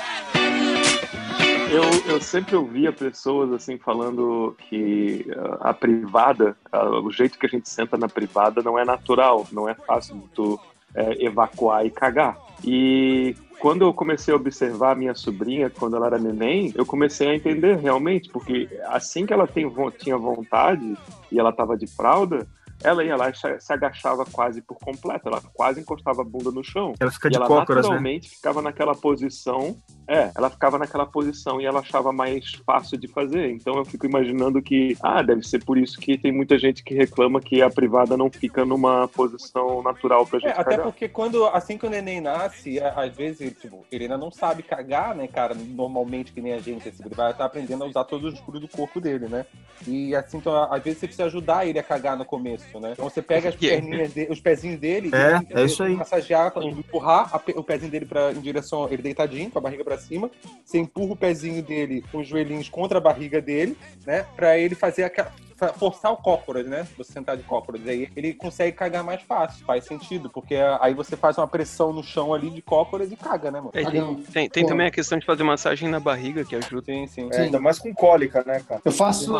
Eu, 1.71 1.83
eu 2.13 2.21
sempre 2.21 2.53
ouvia 2.53 2.91
pessoas 2.91 3.49
assim 3.53 3.77
falando 3.77 4.53
que 4.67 5.25
ah, 5.37 5.69
a 5.69 5.73
privada, 5.73 6.53
ah, 6.69 6.99
o 6.99 7.09
jeito 7.09 7.39
que 7.39 7.45
a 7.45 7.49
gente 7.49 7.69
senta 7.69 7.97
na 7.97 8.09
privada 8.09 8.61
não 8.61 8.77
é 8.77 8.83
natural, 8.83 9.47
não 9.53 9.69
é 9.69 9.73
fácil 9.73 10.17
de 10.17 10.27
tu 10.35 10.59
eh, 10.93 11.25
evacuar 11.25 11.85
e 11.85 11.89
cagar. 11.89 12.37
E 12.61 13.37
quando 13.57 13.83
eu 13.83 13.93
comecei 13.93 14.33
a 14.33 14.37
observar 14.37 14.91
a 14.91 14.95
minha 14.95 15.15
sobrinha, 15.15 15.69
quando 15.69 15.95
ela 15.95 16.07
era 16.07 16.19
neném, 16.19 16.73
eu 16.75 16.85
comecei 16.85 17.29
a 17.29 17.35
entender 17.35 17.77
realmente, 17.77 18.29
porque 18.29 18.67
assim 18.87 19.25
que 19.25 19.31
ela 19.31 19.47
tem, 19.47 19.71
tinha 19.97 20.17
vontade 20.17 20.97
e 21.31 21.39
ela 21.39 21.51
estava 21.51 21.77
de 21.77 21.87
fralda, 21.87 22.45
ela 22.83 23.03
ia 23.03 23.15
lá 23.15 23.29
e 23.29 23.33
se 23.35 23.73
agachava 23.73 24.25
quase 24.25 24.61
por 24.61 24.77
completo, 24.77 25.27
ela 25.27 25.41
quase 25.53 25.79
encostava 25.81 26.21
a 26.21 26.25
bunda 26.25 26.51
no 26.51 26.63
chão. 26.63 26.93
Ela 26.99 27.11
fica 27.11 27.29
de 27.29 27.37
ela 27.37 27.47
cócoras, 27.47 27.83
né? 27.85 27.89
naturalmente 27.89 28.29
ficava 28.29 28.61
naquela 28.61 28.95
posição. 28.95 29.77
É, 30.07 30.31
ela 30.35 30.49
ficava 30.49 30.77
naquela 30.77 31.05
posição 31.05 31.61
e 31.61 31.65
ela 31.65 31.79
achava 31.79 32.11
mais 32.11 32.53
fácil 32.65 32.97
de 32.97 33.07
fazer. 33.07 33.51
Então 33.51 33.75
eu 33.75 33.85
fico 33.85 34.05
imaginando 34.05 34.61
que, 34.61 34.97
ah, 35.01 35.21
deve 35.21 35.43
ser 35.43 35.63
por 35.63 35.77
isso 35.77 35.99
que 35.99 36.17
tem 36.17 36.31
muita 36.31 36.57
gente 36.59 36.83
que 36.83 36.93
reclama 36.93 37.39
que 37.39 37.61
a 37.61 37.69
privada 37.69 38.17
não 38.17 38.29
fica 38.29 38.65
numa 38.65 39.07
posição 39.07 39.81
natural 39.81 40.25
pra 40.25 40.39
gente 40.39 40.49
É, 40.49 40.51
até 40.53 40.71
cagar. 40.71 40.83
porque 40.83 41.07
quando, 41.07 41.45
assim 41.47 41.77
que 41.77 41.85
o 41.85 41.89
neném 41.89 42.19
nasce, 42.19 42.79
às 42.79 43.15
vezes, 43.15 43.53
tipo, 43.59 43.85
ele 43.91 44.05
ainda 44.05 44.17
não 44.17 44.31
sabe 44.31 44.63
cagar, 44.63 45.15
né, 45.15 45.27
cara? 45.27 45.53
Normalmente, 45.55 46.33
que 46.33 46.41
nem 46.41 46.53
a 46.53 46.59
gente, 46.59 46.87
ele 46.87 47.15
vai 47.15 47.31
estar 47.31 47.45
aprendendo 47.45 47.83
a 47.83 47.87
usar 47.87 48.03
todos 48.03 48.27
os 48.27 48.33
músculos 48.33 48.61
do 48.61 48.67
corpo 48.67 48.99
dele, 48.99 49.27
né? 49.27 49.45
E 49.87 50.13
assim, 50.15 50.37
então, 50.37 50.71
às 50.71 50.83
vezes 50.83 50.99
você 50.99 51.07
precisa 51.07 51.25
ajudar 51.25 51.65
ele 51.65 51.79
a 51.79 51.83
cagar 51.83 52.17
no 52.17 52.25
começo, 52.25 52.65
né? 52.79 52.91
Então 52.93 53.09
você 53.09 53.21
pega 53.21 53.49
as 53.49 53.55
perninhas 53.55 54.13
dele, 54.13 54.31
os 54.31 54.39
pezinhos 54.39 54.79
dele, 54.79 55.11
É, 55.13 55.53
e 55.55 55.61
é 55.61 55.65
isso 55.65 55.83
aí. 55.83 55.95
massagear, 55.95 56.51
empurrar 56.63 57.29
a 57.35 57.41
o 57.55 57.63
pezinho 57.63 57.91
dele 57.91 58.05
pra, 58.05 58.31
em 58.31 58.39
direção, 58.39 58.87
ele 58.89 59.01
deitadinho, 59.01 59.49
com 59.49 59.59
a 59.59 59.61
barriga 59.61 59.83
pra 59.83 59.97
cima, 59.97 60.29
você 60.63 60.77
empurra 60.77 61.13
o 61.13 61.15
pezinho 61.17 61.61
dele 61.61 62.03
com 62.11 62.19
os 62.19 62.27
joelhinhos 62.27 62.69
contra 62.69 62.97
a 62.97 63.01
barriga 63.01 63.41
dele, 63.41 63.77
né? 64.05 64.25
Pra 64.35 64.57
ele 64.57 64.75
fazer 64.75 65.03
aquela. 65.03 65.31
Forçar 65.69 66.11
o 66.11 66.17
cócoras, 66.17 66.65
né? 66.67 66.87
Você 66.97 67.13
sentar 67.13 67.37
de 67.37 67.43
cócoras. 67.43 67.81
Aí 67.87 68.09
ele 68.15 68.33
consegue 68.33 68.75
cagar 68.75 69.03
mais 69.03 69.21
fácil. 69.21 69.65
Faz 69.65 69.85
sentido. 69.85 70.29
Porque 70.29 70.55
aí 70.79 70.93
você 70.93 71.15
faz 71.15 71.37
uma 71.37 71.47
pressão 71.47 71.93
no 71.93 72.03
chão 72.03 72.33
ali 72.33 72.49
de 72.49 72.61
cócoras 72.61 73.11
e 73.11 73.15
caga, 73.15 73.51
né, 73.51 73.59
mano? 73.59 73.71
É, 73.73 73.83
tem, 73.83 74.15
tem- 74.15 74.49
tem 74.49 74.65
também 74.65 74.87
a 74.87 74.91
questão 74.91 75.17
de 75.19 75.25
fazer 75.25 75.43
massagem 75.43 75.89
na 75.89 75.99
barriga, 75.99 76.43
que 76.43 76.55
ajuda. 76.55 76.85
Sim, 76.85 77.07
sim. 77.07 77.29
É, 77.31 77.41
ainda 77.41 77.59
mais 77.59 77.77
com 77.79 77.93
cólica, 77.93 78.43
né, 78.45 78.61
cara? 78.67 78.81
Eu 78.83 78.91
faço, 78.91 79.31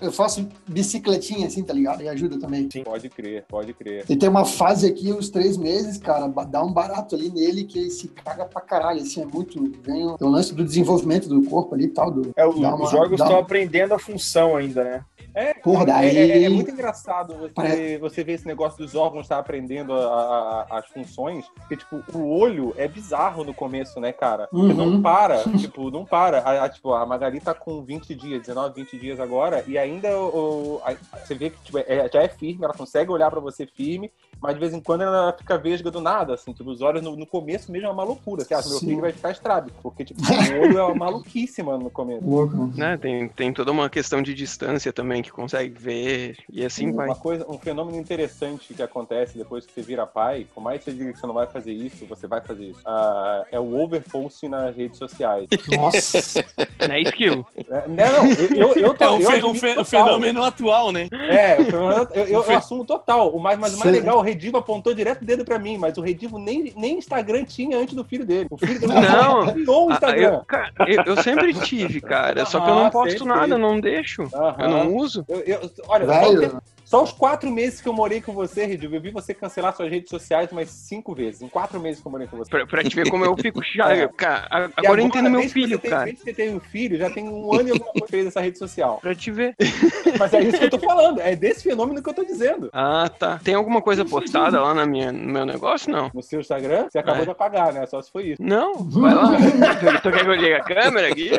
eu 0.00 0.12
faço 0.12 0.48
bicicletinha 0.66 1.46
assim, 1.46 1.62
tá 1.62 1.72
ligado? 1.72 2.02
E 2.02 2.08
ajuda 2.08 2.38
também. 2.38 2.68
Pode 2.84 3.08
crer, 3.08 3.44
pode 3.48 3.72
crer. 3.74 4.04
E 4.08 4.16
tem 4.16 4.28
uma 4.28 4.44
fase 4.44 4.86
aqui, 4.86 5.12
uns 5.12 5.28
três 5.30 5.56
meses, 5.56 5.98
cara, 5.98 6.26
dá 6.28 6.62
um 6.62 6.72
barato 6.72 7.14
ali 7.14 7.28
nele 7.30 7.64
que 7.64 7.78
ele 7.78 7.90
se 7.90 8.08
caga 8.08 8.44
pra 8.44 8.60
caralho, 8.60 9.00
assim, 9.00 9.22
é 9.22 9.26
muito... 9.26 9.56
Vem 9.82 10.06
o, 10.06 10.16
tem 10.18 10.26
o 10.26 10.30
lance 10.30 10.54
do 10.54 10.64
desenvolvimento 10.64 11.28
do 11.28 11.42
corpo 11.48 11.74
ali 11.74 11.84
e 11.84 11.88
tal. 11.88 12.10
Do, 12.10 12.32
É, 12.36 12.44
uma- 12.46 12.74
os 12.82 12.92
órgãos 12.94 13.18
dá 13.18 13.24
estão 13.26 13.38
aprendendo 13.40 13.94
a 13.94 13.98
função 13.98 14.56
ainda, 14.56 14.84
né? 14.84 15.04
É, 15.36 15.52
Porra, 15.52 15.82
é- 15.82 15.86
daí- 15.86 16.16
é, 16.16 16.42
é 16.44 16.48
muito 16.48 16.70
engraçado 16.70 17.34
você, 17.36 17.52
Parece- 17.54 17.98
você 17.98 18.24
ver 18.24 18.32
esse 18.32 18.46
negócio 18.46 18.78
dos 18.78 18.94
órgãos 18.94 19.26
estar 19.26 19.38
aprendendo 19.38 19.92
a- 19.92 20.66
a- 20.70 20.78
as 20.78 20.86
funções. 20.88 21.44
Porque, 21.56 21.76
tipo, 21.76 22.02
o 22.14 22.38
olho 22.38 22.72
é 22.78 22.88
bizarro 22.88 23.44
no 23.44 23.52
começo, 23.52 24.00
né, 24.00 24.12
cara? 24.12 24.48
Uhum. 24.50 24.72
não 24.72 25.02
para, 25.02 25.42
tipo, 25.70 25.90
não 25.90 26.06
para. 26.06 26.38
A, 26.40 26.64
a- 26.64 26.68
tipo, 26.70 26.90
a 26.94 27.04
Magali 27.04 27.38
tá 27.38 27.52
com 27.52 27.82
20 27.82 28.14
dias, 28.14 28.40
19, 28.40 28.74
20 28.82 28.98
dias 28.98 29.20
agora, 29.20 29.62
e 29.66 29.76
ainda 29.76 30.08
o, 30.18 30.80
a- 30.82 30.94
você 31.18 31.34
vê 31.34 31.50
que 31.50 31.58
tipo, 31.62 31.78
é- 31.78 32.08
já 32.10 32.22
é 32.22 32.28
firme, 32.28 32.64
ela 32.64 32.72
consegue 32.72 33.10
olhar 33.10 33.30
pra 33.30 33.38
você 33.40 33.66
firme, 33.66 34.10
mas 34.40 34.54
de 34.54 34.60
vez 34.60 34.72
em 34.72 34.80
quando 34.80 35.02
ela 35.02 35.34
fica 35.36 35.58
vesga 35.58 35.90
do 35.90 36.00
nada, 36.00 36.32
assim, 36.32 36.54
tipo, 36.54 36.70
os 36.70 36.80
olhos 36.80 37.02
no, 37.02 37.14
no 37.14 37.26
começo 37.26 37.70
mesmo 37.70 37.88
é 37.88 37.90
uma 37.90 38.04
loucura. 38.04 38.42
Você 38.42 38.54
acha, 38.54 38.70
meu 38.70 38.78
Sim. 38.78 38.86
filho 38.86 39.00
vai 39.02 39.12
ficar 39.12 39.32
estrábico, 39.32 39.76
porque, 39.82 40.02
tipo, 40.02 40.18
o 40.56 40.62
olho 40.62 40.78
é 40.78 40.82
uma 40.84 40.94
maluquice, 40.94 41.62
mano, 41.62 41.84
no 41.84 41.90
começo. 41.90 42.24
Louco. 42.26 42.70
Né? 42.74 42.96
Tem, 42.96 43.28
tem 43.28 43.52
toda 43.52 43.70
uma 43.70 43.90
questão 43.90 44.22
de 44.22 44.32
distância 44.32 44.92
também 44.94 45.25
que 45.26 45.32
consegue 45.32 45.74
ver 45.78 46.36
e 46.50 46.64
assim 46.64 46.92
vai. 46.92 47.06
Uma 47.06 47.14
coisa, 47.16 47.44
um 47.48 47.58
fenômeno 47.58 47.98
interessante 47.98 48.72
que 48.74 48.82
acontece 48.82 49.36
depois 49.36 49.66
que 49.66 49.72
você 49.72 49.82
vira 49.82 50.06
pai, 50.06 50.46
por 50.54 50.62
mais 50.62 50.78
que 50.78 50.90
você 50.90 50.96
diga 50.96 51.12
que 51.12 51.18
você 51.18 51.26
não 51.26 51.34
vai 51.34 51.46
fazer 51.46 51.72
isso, 51.72 52.06
você 52.06 52.26
vai 52.26 52.40
fazer 52.40 52.64
isso. 52.64 52.80
Ah, 52.84 53.44
é 53.50 53.58
o 53.60 53.78
overpost 53.80 54.46
nas 54.48 54.74
redes 54.74 54.98
sociais. 54.98 55.46
Nossa. 55.68 56.44
Não 56.86 56.94
é 56.94 57.00
skill. 57.02 57.46
É, 57.68 57.88
não, 57.88 58.26
eu, 58.26 58.48
eu, 58.54 58.74
eu, 58.76 58.94
tô- 58.94 59.04
É 59.04 59.10
um 59.10 59.20
eu 59.20 59.30
fe- 59.30 59.44
um 59.44 59.54
fe- 59.54 59.74
total. 59.74 59.84
fenômeno 59.84 60.42
atual, 60.44 60.92
né? 60.92 61.08
É, 61.12 61.58
eu, 61.60 62.24
eu, 62.24 62.44
eu 62.44 62.56
assumo 62.56 62.84
total. 62.84 63.30
O 63.34 63.40
mais, 63.40 63.58
mas 63.58 63.74
o 63.74 63.78
mais 63.78 63.90
Sim. 63.90 63.98
legal, 64.00 64.18
o 64.18 64.22
Redivo 64.22 64.56
apontou 64.58 64.94
direto 64.94 65.22
o 65.22 65.24
dedo 65.24 65.44
pra 65.44 65.58
mim, 65.58 65.76
mas 65.78 65.96
o 65.98 66.00
Redivo 66.02 66.38
nem, 66.38 66.72
nem 66.76 66.98
Instagram 66.98 67.44
tinha 67.44 67.78
antes 67.78 67.94
do 67.94 68.04
filho 68.04 68.24
dele. 68.24 68.46
O 68.50 68.56
filho 68.58 68.78
dele 68.80 68.92
Não. 68.94 69.52
criou 69.52 69.86
o 69.86 69.90
Ah, 69.90 69.94
Instagram. 69.94 70.32
eu, 70.34 70.44
cara, 70.44 70.72
eu, 70.86 71.02
eu 71.06 71.22
sempre 71.22 71.52
tive, 71.54 72.00
cara. 72.00 72.44
Só 72.46 72.60
que 72.60 72.70
eu 72.70 72.74
não 72.74 72.86
Ah, 72.86 72.90
posto 72.90 73.12
sempre 73.18 73.26
nada, 73.28 73.54
eu 73.54 73.58
não 73.58 73.80
deixo. 73.80 74.22
Aham. 74.34 74.56
Eu 74.58 74.68
não 74.68 74.94
uso. 74.96 75.15
Eu, 75.28 75.40
eu- 75.40 75.70
olha, 75.88 76.06
Velho. 76.06 76.62
Só 76.86 77.02
os 77.02 77.10
quatro 77.10 77.50
meses 77.50 77.80
que 77.80 77.88
eu 77.88 77.92
morei 77.92 78.20
com 78.20 78.32
você, 78.32 78.64
Redil, 78.64 78.94
eu 78.94 79.00
vi 79.00 79.10
você 79.10 79.34
cancelar 79.34 79.74
suas 79.74 79.90
redes 79.90 80.08
sociais 80.08 80.52
umas 80.52 80.70
cinco 80.70 81.12
vezes. 81.16 81.42
Em 81.42 81.48
quatro 81.48 81.80
meses 81.80 82.00
que 82.00 82.06
eu 82.06 82.12
morei 82.12 82.28
com 82.28 82.36
você. 82.36 82.48
Pra, 82.48 82.64
pra 82.64 82.84
te 82.84 82.94
ver 82.94 83.10
como 83.10 83.24
eu 83.24 83.36
fico 83.36 83.60
chato. 83.66 83.90
É. 83.90 84.06
Cara, 84.16 84.46
a- 84.50 84.60
E 84.82 84.86
agora, 84.86 85.00
eu 85.00 85.06
entendo 85.06 85.28
meu 85.28 85.42
filho, 85.48 85.70
você 85.70 85.78
tem, 85.78 85.90
cara. 85.90 86.04
Desde 86.04 86.20
que 86.22 86.30
você 86.30 86.32
tem 86.36 86.54
um 86.54 86.60
filho, 86.60 86.96
já 86.96 87.10
tem 87.10 87.28
um 87.28 87.52
ano 87.52 87.68
e 87.68 87.72
alguma 87.72 87.90
coisa 87.90 88.06
que 88.06 88.10
fez 88.12 88.26
essa 88.28 88.40
rede 88.40 88.56
social. 88.58 88.98
Pra 89.02 89.14
te 89.16 89.32
ver. 89.32 89.56
Mas 90.16 90.32
é 90.32 90.40
isso 90.44 90.58
que 90.58 90.64
eu 90.64 90.70
tô 90.70 90.78
falando, 90.78 91.20
é 91.20 91.34
desse 91.34 91.64
fenômeno 91.64 92.00
que 92.00 92.08
eu 92.08 92.14
tô 92.14 92.24
dizendo. 92.24 92.70
Ah, 92.72 93.10
tá. 93.18 93.40
Tem 93.42 93.54
alguma 93.56 93.82
coisa 93.82 94.04
postada 94.04 94.60
lá 94.60 94.72
na 94.72 94.86
minha, 94.86 95.10
no 95.10 95.32
meu 95.32 95.44
negócio? 95.44 95.90
Não. 95.90 96.08
No 96.14 96.22
seu 96.22 96.38
Instagram, 96.40 96.86
você 96.88 97.00
acabou 97.00 97.22
É. 97.22 97.24
de 97.24 97.30
apagar, 97.32 97.72
né? 97.72 97.84
Só 97.86 98.00
se 98.00 98.12
foi 98.12 98.28
isso. 98.28 98.40
Não, 98.42 98.74
vai 98.76 99.12
lá. 99.12 99.32
tu 100.02 100.10
quer 100.12 100.22
que 100.22 100.30
eu 100.30 100.34
ligue 100.34 100.54
a 100.54 100.62
câmera 100.62 101.08
aqui? 101.08 101.30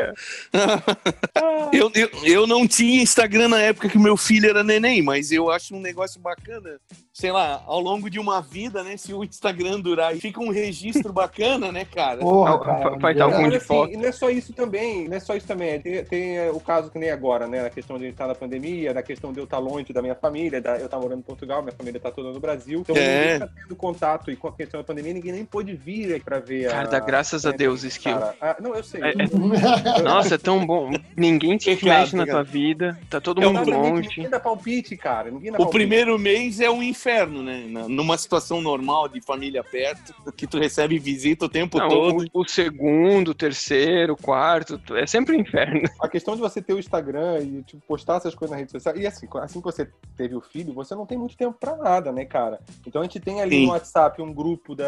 Eu, 1.72 1.90
eu, 1.96 2.10
eu 2.24 2.48
não 2.48 2.68
tinha 2.68 3.02
Instagram 3.02 3.48
na 3.48 3.62
época 3.62 3.88
que 3.90 3.98
o 3.98 4.02
meu 4.02 4.18
filho 4.18 4.50
era 4.50 4.64
neném, 4.64 5.02
mas 5.02 5.32
eu 5.32 5.37
acho 5.52 5.76
um 5.76 5.80
negócio 5.80 6.20
bacana. 6.20 6.80
Sei 7.14 7.32
lá, 7.32 7.64
ao 7.66 7.80
longo 7.80 8.10
de 8.10 8.20
uma 8.20 8.42
vida, 8.42 8.84
né? 8.84 8.98
Se 8.98 9.14
o 9.14 9.24
Instagram 9.24 9.80
durar 9.80 10.16
e 10.16 10.20
fica 10.20 10.40
um 10.40 10.50
registro 10.52 11.12
bacana, 11.14 11.72
né, 11.72 11.86
cara? 11.86 12.20
Porra, 12.20 12.60
cara. 12.60 12.98
Vai 12.98 13.14
dar 13.14 13.26
algum 13.26 13.42
Mas, 13.42 13.52
de 13.52 13.58
assim, 13.58 13.66
foto. 13.68 13.94
e 13.94 13.98
não 13.98 14.06
é 14.06 14.12
só 14.12 14.30
isso 14.30 14.54
também, 14.54 15.08
não 15.08 15.18
é 15.18 15.20
só 15.20 15.36
isso 15.36 15.48
também. 15.48 15.80
Tem, 15.82 16.04
tem, 16.06 16.38
é, 16.38 16.52
o 16.52 16.60
caso 16.60 16.90
que 16.92 17.00
nem 17.00 17.10
agora, 17.12 17.48
né? 17.48 17.64
Na 17.64 17.70
questão 17.70 17.98
de 17.98 18.06
a 18.06 18.10
estar 18.10 18.28
na 18.28 18.36
pandemia, 18.36 18.94
na 18.94 19.02
questão 19.04 19.32
de 19.34 19.40
eu 19.40 19.44
estar 19.46 19.58
longe 19.60 19.92
da 19.94 20.02
minha 20.02 20.16
família, 20.16 20.62
da- 20.62 20.78
eu 20.78 20.86
estar 20.86 21.00
morando 21.00 21.20
em 21.20 21.24
Portugal, 21.24 21.62
minha 21.62 21.74
família 21.76 22.00
tá 22.00 22.12
toda 22.12 22.32
no 22.32 22.40
Brasil. 22.40 22.80
Então 22.82 22.96
É. 22.96 23.34
ninguém 23.34 23.40
tá 23.40 23.50
tendo 23.62 23.76
contato 23.76 24.32
e 24.32 24.36
com 24.36 24.48
a 24.48 24.54
questão 24.54 24.80
da 24.80 24.84
pandemia, 24.84 25.14
ninguém 25.14 25.34
nem 25.34 25.46
pôde 25.46 25.74
vir 25.76 26.14
aqui 26.16 26.24
pra 26.26 26.40
ver 26.40 26.70
Cara, 26.70 26.88
a. 26.88 26.92
dá 26.92 27.00
graças 27.00 27.46
a 27.46 27.52
Deus, 27.52 27.84
Skill. 27.84 28.14
Cara, 28.14 28.36
ah, 28.42 28.56
não, 28.62 28.76
eu 28.76 28.84
sei. 28.84 29.02
É- 29.02 29.10
é- 29.12 30.02
Nossa, 30.02 30.36
é 30.36 30.38
tão 30.38 30.66
bom. 30.66 30.92
Ninguém 31.16 31.58
te 31.58 31.70
mexe 31.84 32.16
na 32.16 32.26
tua 32.26 32.44
vida. 32.44 32.98
Tá 33.10 33.20
todo 33.20 33.42
É 33.42 33.46
mundo 33.46 33.70
longe. 33.70 34.08
Ninguém 34.10 34.30
dá 34.30 34.40
palpite, 34.40 34.96
cara. 34.96 35.27
Ninguém 35.32 35.52
dá 35.52 35.58
O 35.58 35.60
palpite. 35.64 35.78
primeiro 35.78 36.18
mês 36.18 36.60
é 36.60 36.70
um 36.70 36.82
inferno, 36.84 37.42
né? 37.44 37.66
Na- 37.70 37.88
Numa 37.88 38.18
situação 38.18 38.62
normal 38.62 39.08
de 39.08 39.22
família 39.22 39.64
perto, 39.64 40.14
que 40.34 40.46
tu 40.48 40.58
recebe 40.58 40.98
visita 41.00 41.46
o 41.46 41.50
tempo 41.50 41.78
Não, 41.78 41.90
todo. 41.90 42.26
o, 42.34 42.42
o 42.42 42.48
segundo, 42.48 43.30
o 43.30 43.34
terceiro, 43.34 44.14
o 44.14 44.18
quarto, 44.18 44.80
é 44.96 45.06
sempre 45.08 45.36
um 45.36 45.40
inferno. 45.40 45.82
A 46.02 46.08
questão 46.08 46.36
de 46.36 46.42
você 46.42 46.62
ter 46.62 46.74
o 46.74 46.80
Instagram 46.80 47.40
e 47.42 47.64
tipo, 47.64 47.82
postar 47.88 48.18
essas 48.18 48.34
coisas 48.36 48.52
na 48.52 48.58
rede 48.58 48.72
social. 48.72 48.96
E 48.98 49.06
assim, 49.08 49.28
assim 49.42 49.60
que 49.60 49.66
você 49.66 49.90
teve 50.16 50.36
o 50.36 50.42
filho, 50.42 50.74
você 50.74 50.94
não 50.96 51.06
tem 51.06 51.18
muito 51.18 51.36
tempo 51.38 51.56
pra 51.60 51.76
nada, 51.76 52.12
né, 52.12 52.26
cara? 52.26 52.60
Então 52.86 53.02
a 53.02 53.06
gente 53.06 53.20
tem 53.20 53.42
ali 53.42 53.58
Sim. 53.58 53.66
no 53.66 53.72
WhatsApp 53.72 54.22
um 54.22 54.34
grupo 54.34 54.76
da. 54.76 54.86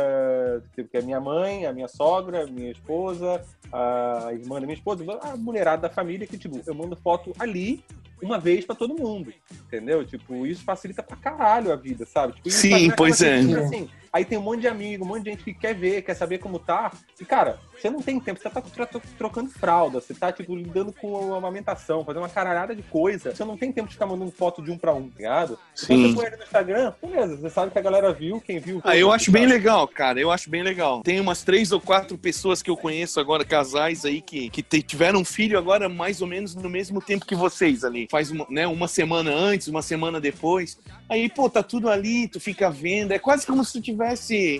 Que 0.75 0.97
é 0.97 1.02
minha 1.02 1.19
mãe, 1.19 1.65
a 1.65 1.73
minha 1.73 1.88
sogra, 1.88 2.43
a 2.43 2.47
minha 2.47 2.71
esposa, 2.71 3.41
a 3.71 4.30
irmã 4.34 4.56
da 4.60 4.65
minha 4.65 4.73
esposa, 4.75 5.04
a 5.21 5.36
mulherada 5.38 5.84
da 5.84 5.89
família, 5.89 6.25
que, 6.28 6.38
tipo, 6.38 6.60
eu 6.65 6.73
mando 6.73 6.95
foto 6.95 7.34
ali 7.39 7.84
uma 8.21 8.39
vez 8.39 8.65
pra 8.65 8.75
todo 8.75 8.95
mundo. 8.95 9.34
Entendeu? 9.67 10.05
Tipo, 10.05 10.45
isso 10.45 10.63
facilita 10.63 11.03
pra 11.03 11.17
caralho 11.17 11.71
a 11.71 11.75
vida, 11.75 12.05
sabe? 12.05 12.34
Tipo, 12.34 12.49
Sim, 12.49 12.91
pois 12.91 13.21
é. 13.21 13.39
Assim, 13.39 13.89
aí 14.12 14.26
tem 14.26 14.38
um 14.38 14.41
monte 14.41 14.62
de 14.62 14.67
amigo, 14.67 15.04
um 15.04 15.08
monte 15.08 15.24
de 15.24 15.30
gente 15.32 15.43
que 15.43 15.54
quer 15.54 15.74
ver, 15.76 16.02
quer 16.02 16.13
saber 16.13 16.38
como 16.39 16.60
tá. 16.60 16.91
E, 17.19 17.26
cara, 17.26 17.60
você 17.80 17.89
não 17.89 18.02
tem 18.02 18.19
tempo, 18.19 18.39
você 18.41 18.50
tá 18.50 18.62
tro- 18.62 18.86
tro- 18.88 19.02
trocando 19.17 19.50
fralda, 19.50 20.02
você 20.02 20.13
tá, 20.13 20.32
tipo, 20.32 20.56
lidando 20.56 20.91
com 20.93 21.34
a 21.34 21.38
amamentação, 21.38 22.04
fazendo 22.04 22.22
uma 22.24 22.30
caralhada 22.30 22.76
de 22.76 22.82
coisa. 22.84 23.34
Você 23.36 23.43
não 23.45 23.58
tem 23.58 23.72
tempo 23.72 23.88
de 23.88 23.93
ficar 23.93 24.06
mandando 24.06 24.32
foto 24.32 24.62
de 24.62 24.72
um 24.72 24.78
pra 24.78 24.93
um, 24.93 25.10
tá 25.10 25.17
ligado? 25.17 25.60
Sim. 25.76 26.08
você 26.10 26.13
põe 26.15 26.26
ele 26.28 26.38
no 26.38 26.43
Instagram, 26.43 26.93
beleza, 27.02 27.38
você 27.38 27.50
sabe 27.50 27.72
que 27.72 27.80
a 27.80 27.82
galera 27.82 28.12
viu, 28.13 28.41
quem 28.41 28.60
viu. 28.60 28.82
Ah, 28.84 28.98
eu 28.98 29.12
acho 29.12 29.32
bem 29.32 29.45
legal, 29.45 29.88
cara. 29.88 30.19
Eu 30.19 30.32
acho 30.32 30.50
bem 30.50 30.63
legal. 30.63 31.02
Tem 31.02 31.19
umas 31.19 31.43
três 31.43 31.72
ou 31.72 31.80
quatro 31.80 32.17
pessoas 32.17 32.62
que 32.62 32.69
eu 32.69 32.78
conheço 32.78 33.19
agora, 33.19 33.45
casais 33.45 34.06
aí, 34.06 34.22
que, 34.22 34.50
que 34.50 34.62
tiveram 34.82 35.19
um 35.22 35.26
filho 35.26 35.58
agora 35.58 35.88
mais 35.89 36.22
ou 36.22 36.28
menos 36.28 36.56
no 36.56 36.69
mesmo 36.69 37.02
tempo 37.02 37.26
que 37.26 37.36
vocês 37.36 37.84
ali. 37.84 38.08
Faz 38.10 38.32
uma, 38.32 38.45
né, 38.50 38.67
uma 38.67 38.88
semana 38.88 39.32
antes, 39.32 39.67
uma 39.67 39.82
semana 39.82 40.19
depois. 40.19 40.78
Aí, 41.08 41.28
pô, 41.30 41.50
tá 41.50 41.63
tudo 41.63 41.89
ali, 41.89 42.28
tu 42.28 42.39
fica 42.39 42.69
vendo. 42.69 43.12
É 43.12 43.19
quase 43.19 43.45
como 43.45 43.63
se 43.63 43.74
tu 43.74 43.82
tivesse, 43.82 43.98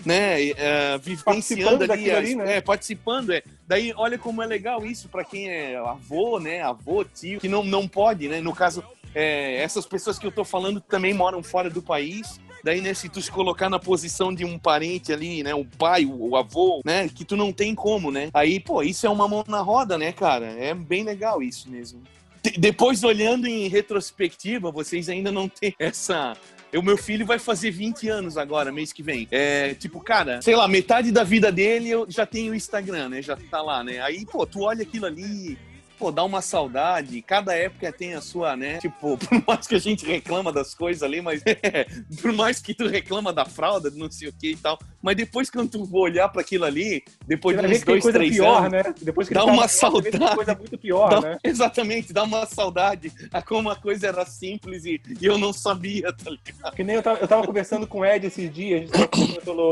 né, 0.06 0.50
é, 0.52 0.98
vivenciando 0.98 1.24
Participando 1.24 1.92
ali, 1.92 2.12
ali, 2.12 2.36
né? 2.36 2.58
é, 2.58 2.62
participando. 2.62 3.32
É. 3.32 3.42
Daí, 3.68 3.94
olha 3.96 4.18
como 4.18 4.42
é 4.42 4.46
legal 4.46 4.86
isso 4.86 5.10
pra 5.10 5.24
quem 5.24 5.50
é 5.50 5.78
avô, 5.78 6.40
né, 6.40 6.62
avô, 6.62 7.04
tio, 7.04 7.40
que 7.40 7.48
não, 7.48 7.64
não 7.64 7.88
pode, 7.88 8.28
né? 8.28 8.42
No 8.42 8.54
caso, 8.54 8.84
é, 9.16 9.62
essas 9.62 9.86
pessoas 9.86 10.20
que 10.20 10.26
eu 10.28 10.32
tô 10.32 10.44
falando 10.44 10.82
também 10.82 11.14
moram 11.14 11.42
fora 11.42 11.70
do 11.70 11.82
país. 11.82 12.40
Daí, 12.62 12.82
né, 12.82 12.94
se 12.94 13.08
tu 13.08 13.22
se 13.22 13.32
colocar 13.32 13.70
na 13.70 13.80
posição 13.80 14.34
de 14.34 14.44
um 14.44 14.60
parente 14.60 15.14
ali, 15.14 15.42
né, 15.44 15.56
o 15.56 15.64
pai, 15.64 16.06
o, 16.06 16.32
o 16.32 16.36
avô, 16.36 16.82
né, 16.84 17.08
que 17.08 17.24
tu 17.24 17.38
não 17.38 17.54
tem 17.54 17.74
como, 17.74 18.12
né? 18.12 18.30
Aí, 18.34 18.60
pô, 18.60 18.84
isso 18.84 19.08
é 19.08 19.10
uma 19.10 19.30
mão 19.30 19.46
na 19.48 19.62
roda, 19.62 19.98
né, 19.98 20.12
cara? 20.12 20.46
É 20.48 20.74
bem 20.74 21.04
legal 21.06 21.42
isso 21.42 21.70
mesmo. 21.70 22.02
De- 22.44 22.60
depois, 22.60 23.02
olhando 23.04 23.48
em 23.48 23.70
retrospectiva, 23.70 24.72
vocês 24.72 25.08
ainda 25.08 25.32
não 25.32 25.48
têm 25.48 25.74
essa... 25.80 26.36
O 26.76 26.82
meu 26.82 26.98
filho 26.98 27.26
vai 27.26 27.40
fazer 27.40 27.72
20 27.72 28.08
anos 28.10 28.38
agora, 28.38 28.72
mês 28.72 28.94
que 28.94 29.02
vem. 29.02 29.28
É, 29.32 29.74
tipo, 29.74 30.00
cara, 30.00 30.42
sei 30.42 30.56
lá, 30.56 30.68
metade 30.68 31.12
da 31.12 31.24
vida 31.24 31.52
dele 31.52 31.90
eu 31.90 32.06
já 32.10 32.26
tenho 32.26 32.54
Instagram, 32.54 33.10
né? 33.10 33.22
Já 33.22 33.36
tá 33.36 33.62
lá, 33.62 33.84
né? 33.84 34.00
Aí, 34.02 34.26
pô, 34.26 34.46
tu 34.46 34.62
olha 34.62 34.84
aquilo 34.84 35.06
ali, 35.06 35.58
pô, 36.00 36.12
dá 36.12 36.24
uma 36.24 36.42
saudade. 36.42 37.22
Cada 37.22 37.54
época 37.54 37.92
tem 37.92 38.14
a 38.14 38.22
sua, 38.22 38.56
né? 38.56 38.78
Tipo, 38.78 39.18
por 39.20 39.44
mais 39.46 39.68
que 39.68 39.76
a 39.76 39.80
gente 39.80 40.06
reclama 40.06 40.52
das 40.52 40.74
coisas 40.74 41.04
ali, 41.04 41.22
mas 41.22 41.44
por 42.22 42.32
mais 42.32 42.60
que 42.60 42.74
tu 42.74 42.88
reclama 42.88 43.34
da 43.34 43.44
fralda, 43.46 43.92
não 43.94 44.10
sei 44.10 44.30
o 44.30 44.34
que 44.34 44.52
e 44.52 44.56
tal, 44.56 44.80
mas 45.02 45.18
depois 45.18 45.50
quando 45.50 45.70
tu 45.70 45.86
for 45.86 46.10
olhar 46.10 46.30
para 46.30 46.42
aquilo 46.42 46.64
ali, 46.64 47.04
depois 47.28 47.58
de 47.60 47.66
uns 47.66 47.80
que 47.80 47.86
dois, 47.86 48.02
coisa 48.02 48.18
três 48.18 48.36
pior, 48.36 48.60
anos, 48.60 48.72
né? 48.72 48.94
Depois 49.02 49.28
que 49.28 49.34
dá 49.34 49.42
tá 49.42 49.52
uma 49.52 49.64
que 49.64 49.74
saudade. 49.74 50.36
coisa 50.36 50.56
muito 50.56 50.78
pior, 50.78 51.10
Dá- 51.10 51.22
né? 51.22 51.38
Exatamente, 51.44 52.14
dá 52.14 52.24
uma 52.24 52.46
saudade 52.46 53.12
a 53.32 53.42
como 53.42 53.70
a 53.70 53.76
coisa 53.76 54.08
era 54.08 54.26
simples 54.26 54.86
e, 54.86 55.02
e 55.20 55.26
eu 55.26 55.38
não 55.38 55.52
sabia, 55.52 56.14
tá 56.14 56.32
ligado? 56.32 56.76
Que 56.76 56.84
nem 56.84 56.96
eu 56.96 57.04
tava, 57.04 57.20
eu 57.20 57.28
tava 57.28 57.46
conversando 57.46 57.86
com 57.86 58.00
o 58.00 58.06
Ed 58.06 58.26
esses 58.26 58.54
dias, 58.54 58.90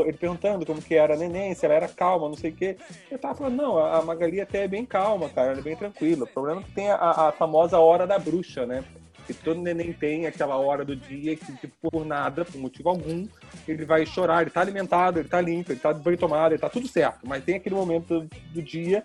ele 0.06 0.12
perguntando 0.12 0.66
como 0.66 0.82
que 0.82 0.94
era 0.94 1.14
a 1.14 1.16
neném, 1.16 1.54
se 1.54 1.64
ela 1.64 1.74
era 1.74 1.88
calma, 1.88 2.28
não 2.28 2.36
sei 2.36 2.50
o 2.50 2.54
quê. 2.54 2.76
Eu 3.10 3.18
tava 3.18 3.34
falando, 3.34 3.56
não, 3.56 3.78
a 3.78 4.02
Magali 4.02 4.40
até 4.40 4.64
é 4.64 4.68
bem 4.68 4.84
calma, 4.84 5.28
cara, 5.28 5.52
ela 5.52 5.60
é 5.60 5.62
bem 5.62 5.76
tranquila. 5.76 6.17
O 6.24 6.28
problema 6.28 6.60
é 6.60 6.64
que 6.64 6.72
tem 6.72 6.90
a, 6.90 6.96
a 7.28 7.32
famosa 7.32 7.78
hora 7.78 8.06
da 8.06 8.18
bruxa, 8.18 8.66
né? 8.66 8.84
Que 9.26 9.34
todo 9.34 9.60
neném 9.60 9.92
tem 9.92 10.26
aquela 10.26 10.56
hora 10.56 10.84
do 10.84 10.96
dia 10.96 11.36
que, 11.36 11.52
tipo, 11.56 11.90
por 11.90 12.04
nada, 12.04 12.44
por 12.44 12.58
motivo 12.58 12.88
algum, 12.88 13.26
ele 13.66 13.84
vai 13.84 14.06
chorar, 14.06 14.42
ele 14.42 14.50
tá 14.50 14.60
alimentado, 14.60 15.18
ele 15.18 15.28
tá 15.28 15.40
limpo, 15.40 15.72
ele 15.72 15.80
tá 15.80 15.92
banho 15.92 16.16
tomado, 16.16 16.52
ele 16.52 16.60
tá 16.60 16.68
tudo 16.70 16.88
certo. 16.88 17.26
Mas 17.26 17.44
tem 17.44 17.56
aquele 17.56 17.74
momento 17.74 18.20
do, 18.20 18.30
do 18.54 18.62
dia 18.62 19.04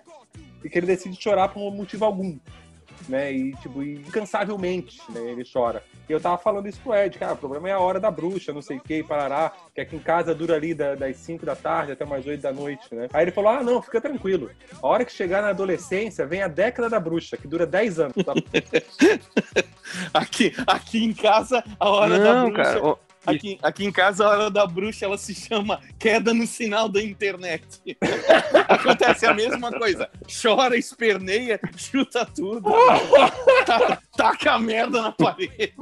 em 0.64 0.70
que 0.70 0.78
ele 0.78 0.88
decide 0.88 1.22
chorar 1.22 1.50
por 1.50 1.72
motivo 1.72 2.06
algum. 2.06 2.38
Né, 3.08 3.34
e 3.34 3.52
tipo, 3.58 3.84
incansavelmente, 3.84 5.02
né, 5.10 5.20
ele 5.32 5.44
chora. 5.44 5.84
E 6.08 6.12
eu 6.14 6.20
tava 6.22 6.38
falando 6.38 6.68
isso 6.68 6.80
pro 6.82 6.94
Ed, 6.96 7.18
cara, 7.20 7.34
o 7.34 7.38
problema 7.38 7.68
é 7.70 7.74
a 7.74 7.80
hora 7.80 8.00
da 8.00 8.10
bruxa, 8.10 8.54
não 8.54 8.62
sei 8.62 8.78
o 8.78 8.82
que, 8.82 9.04
parará, 9.04 9.52
que 9.76 9.82
aqui 9.82 9.96
em 9.96 10.00
casa 10.00 10.34
dura 10.34 10.56
ali 10.56 10.74
da- 10.74 10.96
das 10.96 11.18
5 11.18 11.46
da 11.46 11.56
tarde 11.56 11.92
até 11.92 12.06
mais 12.06 12.26
8 12.26 12.42
da 12.42 12.54
noite, 12.54 12.94
né? 12.94 13.10
Aí 13.14 13.24
ele 13.26 13.32
falou: 13.32 13.52
ah, 13.52 13.64
não, 13.64 13.82
fica 13.82 14.00
tranquilo. 14.00 14.50
A 14.82 14.88
hora 14.88 15.04
que 15.06 15.12
chegar 15.12 15.42
na 15.42 15.50
adolescência, 15.50 16.26
vem 16.26 16.42
a 16.42 16.48
década 16.48 16.90
da 16.90 17.00
bruxa, 17.00 17.36
que 17.38 17.48
dura 17.48 17.66
10 17.66 18.00
anos. 18.00 18.16
Tá? 18.24 18.34
Aqui, 20.14 20.54
aqui 20.66 21.04
em 21.04 21.14
casa, 21.14 21.64
a 21.80 21.90
hora 21.90 22.18
da 22.18 22.34
Não, 22.36 22.50
bruxa. 22.52 22.64
cara. 22.80 22.96
Aqui, 23.26 23.58
aqui 23.64 23.86
em 23.86 23.92
casa, 23.92 24.26
a 24.26 24.30
hora 24.30 24.50
da 24.52 24.66
bruxa, 24.66 25.06
ela 25.06 25.18
se 25.18 25.34
chama 25.34 25.80
queda 25.98 26.34
no 26.34 26.46
sinal 26.46 26.90
da 26.90 27.02
internet. 27.02 27.64
Acontece 28.68 29.26
a 29.26 29.34
mesma 29.34 29.72
coisa. 29.72 30.10
Chora, 30.42 30.76
esperneia, 30.78 31.60
chuta 31.78 32.26
tudo. 32.26 32.72
Tá- 33.66 34.02
Taca 34.16 34.54
a 34.54 34.60
merda 34.60 35.02
na 35.02 35.12
parede. 35.12 35.74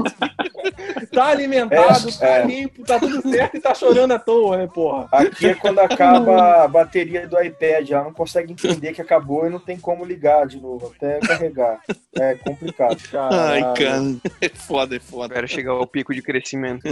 tá 1.12 1.28
alimentado, 1.28 2.10
É, 2.10 2.12
tá 2.12 2.28
é. 2.28 2.46
limpo, 2.46 2.84
tá 2.84 3.00
tudo 3.00 3.22
certo 3.30 3.58
e 3.58 3.60
tá 3.60 3.74
chorando 3.76 4.12
à 4.12 4.20
toa, 4.20 4.58
né, 4.58 4.68
porra? 4.68 5.08
Aqui 5.12 5.48
é 5.48 5.54
quando 5.54 5.80
acaba 5.80 6.64
a 6.64 6.68
bateria 6.68 7.28
do 7.28 7.42
iPad, 7.42 7.90
ela 7.90 8.06
não 8.06 8.14
consegue 8.14 8.54
entender 8.54 8.94
que 8.94 9.02
acabou 9.02 9.46
e 9.46 9.50
não 9.50 9.60
tem 9.60 9.78
como 9.78 10.06
ligar 10.06 10.48
de 10.48 10.60
novo, 10.62 10.94
até 10.96 11.20
carregar. 11.20 11.82
É 12.16 12.36
complicado. 12.36 12.98
Ai, 13.32 13.62
cara. 13.74 14.02
É 14.40 14.50
foda, 14.50 14.96
é 14.96 15.00
foda. 15.00 15.34
Espera 15.34 15.48
chegar 15.48 15.72
ao 15.72 15.88
pico 15.88 16.14
de 16.14 16.22
crescimento. 16.22 16.88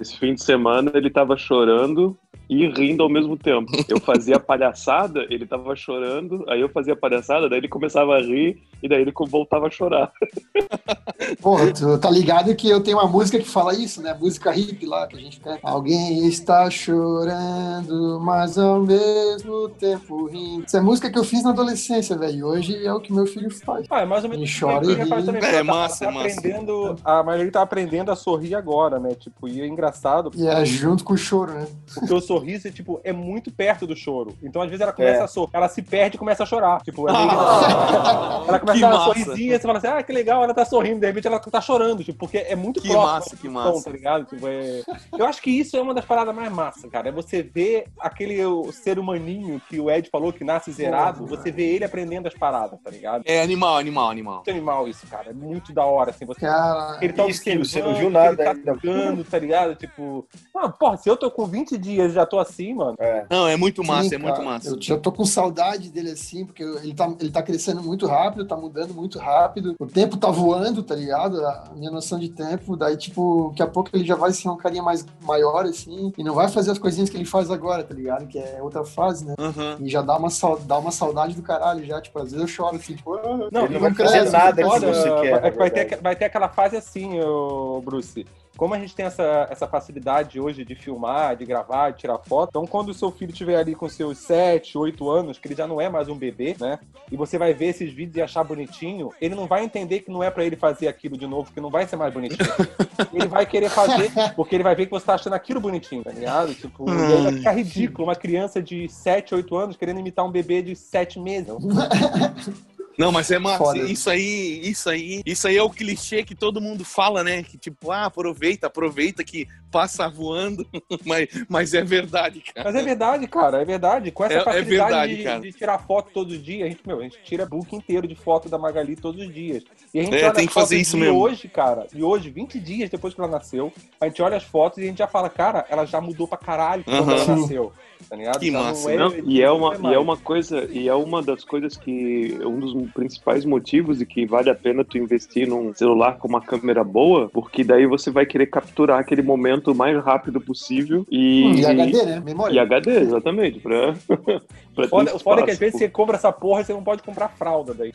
Esse 0.00 0.18
fim 0.18 0.34
de 0.34 0.42
semana 0.42 0.90
ele 0.94 1.10
tava 1.10 1.36
chorando 1.36 2.16
e 2.48 2.66
rindo 2.66 3.02
ao 3.02 3.08
mesmo 3.08 3.36
tempo. 3.36 3.72
Eu 3.88 4.00
fazia 4.00 4.38
palhaçada, 4.38 5.26
ele 5.30 5.46
tava 5.46 5.74
chorando, 5.74 6.44
aí 6.48 6.60
eu 6.60 6.68
fazia 6.68 6.94
palhaçada, 6.94 7.48
daí 7.48 7.58
ele 7.58 7.68
começava 7.68 8.16
a 8.16 8.20
rir 8.20 8.60
e 8.82 8.88
daí 8.88 9.00
ele 9.00 9.12
voltava 9.28 9.61
a 9.66 9.70
chorar. 9.70 10.12
Porra, 11.40 11.72
tu 11.72 11.98
tá 11.98 12.10
ligado 12.10 12.54
que 12.54 12.68
eu 12.68 12.80
tenho 12.82 12.98
uma 12.98 13.06
música 13.08 13.38
que 13.38 13.48
fala 13.48 13.74
isso, 13.74 14.02
né? 14.02 14.16
Música 14.18 14.50
hippie 14.50 14.86
lá 14.86 15.06
que 15.06 15.16
a 15.16 15.20
gente 15.20 15.40
canta. 15.40 15.60
Alguém 15.62 16.26
está 16.26 16.68
chorando, 16.70 18.20
mas 18.20 18.58
ao 18.58 18.80
mesmo 18.80 19.68
tempo 19.70 20.26
rindo. 20.26 20.64
Essa 20.64 20.78
é 20.78 20.80
música 20.80 21.10
que 21.10 21.18
eu 21.18 21.24
fiz 21.24 21.42
na 21.42 21.50
adolescência, 21.50 22.16
velho. 22.16 22.32
e 22.38 22.44
Hoje 22.44 22.86
é 22.86 22.92
o 22.92 23.00
que 23.00 23.12
meu 23.12 23.26
filho 23.26 23.50
faz. 23.50 23.86
Ah, 23.90 24.00
é 24.02 24.04
mais 24.04 24.24
ou 24.24 24.30
menos 24.30 24.42
Ele 24.44 24.50
isso 24.52 24.66
chora 24.66 24.84
e 24.84 24.94
ri. 24.94 25.24
também, 25.24 25.42
É, 25.42 25.48
ela 25.54 25.58
tá- 25.58 25.64
massa, 25.64 26.04
ela 26.04 26.12
tá 26.14 26.20
é 26.20 26.22
massa. 26.24 26.38
aprendendo, 26.38 26.96
A 27.04 27.22
Marjorie 27.22 27.50
tá 27.50 27.62
aprendendo 27.62 28.10
a 28.12 28.16
sorrir 28.16 28.54
agora, 28.54 28.98
né? 28.98 29.14
Tipo, 29.14 29.48
e 29.48 29.60
é 29.60 29.66
engraçado. 29.66 30.30
E 30.34 30.46
é 30.46 30.64
junto 30.64 31.04
com 31.04 31.14
o 31.14 31.16
choro, 31.16 31.52
né? 31.52 31.66
Porque 31.94 32.12
eu 32.12 32.20
sorriso 32.20 32.68
é, 32.68 32.70
tipo, 32.70 33.00
é 33.04 33.12
muito 33.12 33.50
perto 33.50 33.86
do 33.86 33.94
choro. 33.96 34.34
Então, 34.42 34.60
às 34.62 34.68
vezes, 34.68 34.80
ela 34.80 34.92
começa 34.92 35.20
É. 35.20 35.24
a 35.24 35.28
sorrir, 35.28 35.50
ela 35.52 35.68
se 35.68 35.82
perde 35.82 36.16
e 36.16 36.18
começa 36.18 36.42
a 36.42 36.46
chorar. 36.46 36.80
Tipo, 36.82 37.08
é 37.08 37.12
meio- 37.16 37.30
Ah, 37.30 38.44
ela 38.48 38.58
começa 38.58 38.86
a 38.86 38.90
dar 38.90 39.04
sorrisinho, 39.52 39.60
você 39.60 39.66
fala 39.66 39.78
assim, 39.78 39.86
ah, 39.88 40.02
que 40.02 40.12
legal, 40.12 40.42
ela 40.42 40.54
tá 40.54 40.64
sorrindo, 40.64 41.00
de 41.00 41.06
repente 41.06 41.26
ela 41.26 41.38
tá 41.38 41.60
chorando, 41.60 42.02
tipo, 42.04 42.18
porque 42.18 42.38
é 42.38 42.56
muito 42.56 42.80
Que 42.80 42.88
próximo 42.88 43.12
massa, 43.12 43.36
que 43.36 43.48
massa. 43.48 43.84
tá 43.84 43.90
ligado? 43.90 44.24
Tipo, 44.26 44.46
é... 44.48 44.82
Eu 45.16 45.26
acho 45.26 45.42
que 45.42 45.50
isso 45.50 45.76
é 45.76 45.82
uma 45.82 45.94
das 45.94 46.04
paradas 46.04 46.34
mais 46.34 46.50
massas, 46.52 46.90
cara. 46.90 47.08
É 47.08 47.12
você 47.12 47.42
ver 47.42 47.86
aquele 47.98 48.38
ser 48.72 48.98
humaninho 48.98 49.60
que 49.68 49.80
o 49.80 49.90
Ed 49.90 50.08
falou 50.10 50.32
que 50.32 50.44
nasce 50.44 50.72
zerado, 50.72 51.26
você 51.26 51.50
vê 51.50 51.74
ele 51.74 51.84
aprendendo 51.84 52.26
as 52.26 52.34
paradas, 52.34 52.78
tá 52.82 52.90
ligado? 52.90 53.22
É 53.26 53.42
animal, 53.42 53.76
animal, 53.76 54.10
animal. 54.10 54.36
muito 54.36 54.50
animal 54.50 54.88
isso, 54.88 55.06
cara. 55.06 55.30
É 55.30 55.32
muito 55.32 55.72
da 55.72 55.84
hora, 55.84 56.10
assim. 56.10 56.24
Você... 56.24 56.40
Cara, 56.40 56.98
ele 57.02 57.12
tá 57.12 57.26
isso 57.26 57.42
você 57.42 57.82
não 57.82 57.94
viu 57.94 58.10
nada 58.10 58.42
ele 58.50 58.62
tá 58.62 58.72
tocando, 58.72 59.24
tá 59.24 59.38
ligado? 59.38 59.74
Tipo, 59.74 60.26
ah, 60.56 60.68
porra, 60.68 60.96
se 60.96 61.08
eu 61.08 61.16
tô 61.16 61.30
com 61.30 61.46
20 61.46 61.76
dias 61.76 62.12
e 62.12 62.14
já 62.14 62.24
tô 62.26 62.38
assim, 62.38 62.74
mano. 62.74 62.96
É. 62.98 63.26
Não, 63.30 63.48
é 63.48 63.56
muito 63.56 63.84
massa, 63.84 64.10
Sim, 64.10 64.14
é 64.14 64.18
muito 64.18 64.36
cara, 64.36 64.44
massa. 64.44 64.68
Eu 64.68 64.80
já 64.80 64.96
tô 64.96 65.10
com 65.10 65.24
saudade 65.24 65.90
dele 65.90 66.10
assim, 66.10 66.44
porque 66.44 66.62
ele 66.62 66.94
tá, 66.94 67.12
ele 67.20 67.30
tá 67.30 67.42
crescendo 67.42 67.82
muito 67.82 68.06
rápido, 68.06 68.46
tá 68.46 68.56
mudando 68.56 68.94
muito 68.94 69.18
rápido. 69.18 69.41
O 69.78 69.86
tempo 69.86 70.16
tá 70.16 70.30
voando, 70.30 70.82
tá 70.82 70.94
ligado? 70.94 71.44
A 71.44 71.70
minha 71.74 71.90
noção 71.90 72.18
de 72.18 72.28
tempo. 72.28 72.76
Daí, 72.76 72.96
tipo, 72.96 73.48
daqui 73.50 73.62
a 73.62 73.66
pouco 73.66 73.90
ele 73.92 74.04
já 74.04 74.14
vai 74.16 74.32
ser 74.32 74.48
um 74.48 74.56
carinha 74.56 74.82
mais 74.82 75.04
maior, 75.22 75.64
assim, 75.64 76.12
e 76.16 76.24
não 76.24 76.34
vai 76.34 76.48
fazer 76.48 76.70
as 76.70 76.78
coisinhas 76.78 77.08
que 77.10 77.16
ele 77.16 77.24
faz 77.24 77.50
agora, 77.50 77.82
tá 77.84 77.94
ligado? 77.94 78.26
Que 78.26 78.38
é 78.38 78.58
outra 78.62 78.84
fase, 78.84 79.24
né? 79.24 79.34
Aham. 79.38 79.76
E 79.80 79.88
já 79.88 80.02
dá 80.02 80.16
uma, 80.16 80.28
dá 80.66 80.78
uma 80.78 80.90
saudade 80.90 81.34
do 81.34 81.42
caralho, 81.42 81.84
já. 81.84 82.00
Tipo, 82.00 82.18
às 82.18 82.32
vezes 82.32 82.40
eu 82.40 82.46
choro 82.46 82.76
assim, 82.76 82.94
tipo, 82.94 83.14
ah, 83.14 83.48
Não, 83.52 83.64
Ele 83.64 83.74
não 83.74 83.80
vai 83.80 83.94
fazer 83.94 84.30
nada 84.30 84.62
que 84.62 84.68
você 84.68 85.10
quer, 85.20 85.30
vai- 85.40 85.50
na 85.50 85.56
vai, 85.56 85.70
ter, 85.70 86.00
vai 86.00 86.16
ter 86.16 86.24
aquela 86.26 86.48
fase 86.48 86.76
assim, 86.76 87.20
ô, 87.20 87.80
Bruce. 87.84 88.26
Como 88.56 88.74
a 88.74 88.78
gente 88.78 88.94
tem 88.94 89.06
essa, 89.06 89.48
essa 89.50 89.66
facilidade 89.66 90.38
hoje 90.38 90.64
de 90.64 90.74
filmar, 90.74 91.36
de 91.36 91.44
gravar, 91.44 91.90
de 91.90 91.98
tirar 91.98 92.18
foto, 92.18 92.50
então 92.50 92.66
quando 92.66 92.90
o 92.90 92.94
seu 92.94 93.10
filho 93.10 93.32
estiver 93.32 93.56
ali 93.56 93.74
com 93.74 93.88
seus 93.88 94.18
7, 94.18 94.76
8 94.76 95.10
anos, 95.10 95.38
que 95.38 95.48
ele 95.48 95.54
já 95.54 95.66
não 95.66 95.80
é 95.80 95.88
mais 95.88 96.08
um 96.08 96.16
bebê, 96.16 96.54
né? 96.60 96.78
E 97.10 97.16
você 97.16 97.38
vai 97.38 97.54
ver 97.54 97.66
esses 97.66 97.92
vídeos 97.92 98.16
e 98.16 98.22
achar 98.22 98.44
bonitinho, 98.44 99.10
ele 99.20 99.34
não 99.34 99.46
vai 99.46 99.64
entender 99.64 100.00
que 100.00 100.10
não 100.10 100.22
é 100.22 100.30
pra 100.30 100.44
ele 100.44 100.56
fazer 100.56 100.88
aquilo 100.88 101.16
de 101.16 101.26
novo, 101.26 101.52
que 101.52 101.60
não 101.60 101.70
vai 101.70 101.86
ser 101.86 101.96
mais 101.96 102.12
bonitinho. 102.12 102.48
ele 103.12 103.26
vai 103.26 103.46
querer 103.46 103.70
fazer, 103.70 104.10
porque 104.36 104.54
ele 104.54 104.62
vai 104.62 104.74
ver 104.74 104.86
que 104.86 104.92
você 104.92 105.06
tá 105.06 105.14
achando 105.14 105.34
aquilo 105.34 105.60
bonitinho, 105.60 106.04
tá 106.04 106.10
ligado? 106.10 106.54
Tipo, 106.54 106.88
e 106.88 106.92
aí 106.92 107.22
vai 107.22 107.32
ficar 107.32 107.52
ridículo 107.52 108.08
uma 108.08 108.16
criança 108.16 108.62
de 108.62 108.88
7, 108.88 109.34
8 109.34 109.56
anos 109.56 109.76
querendo 109.76 110.00
imitar 110.00 110.24
um 110.24 110.30
bebê 110.30 110.62
de 110.62 110.76
7 110.76 111.18
meses. 111.18 111.52
Não, 112.98 113.10
mas 113.10 113.30
é. 113.30 113.40
Foda. 113.40 113.78
Isso 113.78 114.10
aí, 114.10 114.60
isso 114.62 114.90
aí, 114.90 115.22
isso 115.24 115.48
aí 115.48 115.56
é 115.56 115.62
o 115.62 115.70
clichê 115.70 116.22
que 116.22 116.34
todo 116.34 116.60
mundo 116.60 116.84
fala, 116.84 117.24
né? 117.24 117.42
Que 117.42 117.56
tipo, 117.56 117.90
ah, 117.90 118.06
aproveita, 118.06 118.66
aproveita 118.66 119.24
que 119.24 119.48
passa 119.72 120.08
voando. 120.08 120.64
mas, 121.04 121.28
mas 121.48 121.74
é 121.74 121.82
verdade, 121.82 122.40
cara. 122.54 122.70
Mas 122.70 122.80
é 122.80 122.84
verdade, 122.84 123.26
cara, 123.26 123.62
é 123.62 123.64
verdade. 123.64 124.10
Com 124.12 124.24
essa 124.24 124.34
É- 124.34 124.38
é 124.40 124.44
facilidade 124.44 125.14
verdade, 125.16 125.40
de, 125.42 125.50
de 125.52 125.58
tirar 125.58 125.78
foto 125.78 126.10
todos 126.12 126.34
os 126.36 126.42
dias, 126.44 126.66
a 126.66 126.68
gente, 126.68 126.86
meu, 126.86 127.00
a 127.00 127.02
gente 127.02 127.18
tira 127.24 127.46
book 127.46 127.74
inteiro 127.74 128.06
de 128.06 128.14
foto 128.14 128.48
da 128.48 128.58
Magali 128.58 128.94
todos 128.94 129.20
os 129.26 129.32
dias. 129.32 129.64
E 129.94 129.98
a 129.98 130.02
gente 130.04 130.14
É, 130.14 130.24
olha 130.24 130.32
tem 130.34 130.44
as 130.44 130.48
que 130.48 130.54
fazer 130.54 130.76
isso 130.78 130.96
de 130.96 131.02
mesmo. 131.02 131.18
hoje, 131.18 131.48
cara, 131.48 131.86
de 131.92 132.02
hoje, 132.04 132.30
20 132.30 132.60
dias 132.60 132.90
depois 132.90 133.14
que 133.14 133.20
ela 133.20 133.30
nasceu, 133.30 133.72
a 134.00 134.06
gente 134.06 134.20
olha 134.22 134.36
as 134.36 134.44
fotos 134.44 134.78
e 134.78 134.82
a 134.82 134.86
gente 134.86 134.98
já 134.98 135.06
fala, 135.08 135.28
cara, 135.30 135.64
ela 135.70 135.84
já 135.86 136.00
mudou 136.00 136.28
pra 136.28 136.36
caralho 136.38 136.84
quando 136.84 136.98
Aham. 137.10 137.12
ela 137.14 137.36
nasceu. 137.36 137.72
Tá 138.10 138.16
ligado? 138.16 138.40
Que 138.40 138.50
Já 138.50 138.58
massa. 138.60 138.92
Não, 138.96 139.14
e 139.24 139.40
é 139.40 139.48
uma 139.50 139.78
mais. 139.78 139.92
e 139.92 139.94
é 139.94 139.98
uma 139.98 140.16
coisa 140.16 140.68
e 140.72 140.88
é 140.88 140.94
uma 140.94 141.22
das 141.22 141.44
coisas 141.44 141.76
que 141.76 142.36
um 142.44 142.58
dos 142.58 142.90
principais 142.90 143.44
motivos 143.44 144.00
e 144.00 144.06
que 144.06 144.26
vale 144.26 144.50
a 144.50 144.56
pena 144.56 144.84
tu 144.84 144.98
investir 144.98 145.46
num 145.46 145.72
celular 145.72 146.18
com 146.18 146.26
uma 146.26 146.40
câmera 146.40 146.82
boa, 146.82 147.28
porque 147.32 147.62
daí 147.62 147.86
você 147.86 148.10
vai 148.10 148.26
querer 148.26 148.46
capturar 148.46 148.98
aquele 148.98 149.22
momento 149.22 149.61
o 149.70 149.74
mais 149.74 150.02
rápido 150.04 150.40
possível 150.40 151.06
e 151.10 151.44
Hum, 151.44 151.54
e 151.54 151.66
HD, 151.66 152.02
né? 152.04 152.20
Memória. 152.24 152.54
E 152.54 152.58
HD, 152.58 152.90
exatamente, 153.00 153.60
pra, 153.60 153.94
pra 154.74 154.84
ter 154.84 154.88
Foda- 154.88 155.14
O 155.14 155.18
foda 155.18 155.42
é 155.42 155.44
que 155.44 155.50
às 155.52 155.58
vezes 155.58 155.78
você 155.78 155.88
compra 155.88 156.16
essa 156.16 156.32
porra 156.32 156.62
e 156.62 156.64
você 156.64 156.72
não 156.72 156.82
pode 156.82 157.02
comprar 157.02 157.28
fralda 157.28 157.72
daí. 157.74 157.92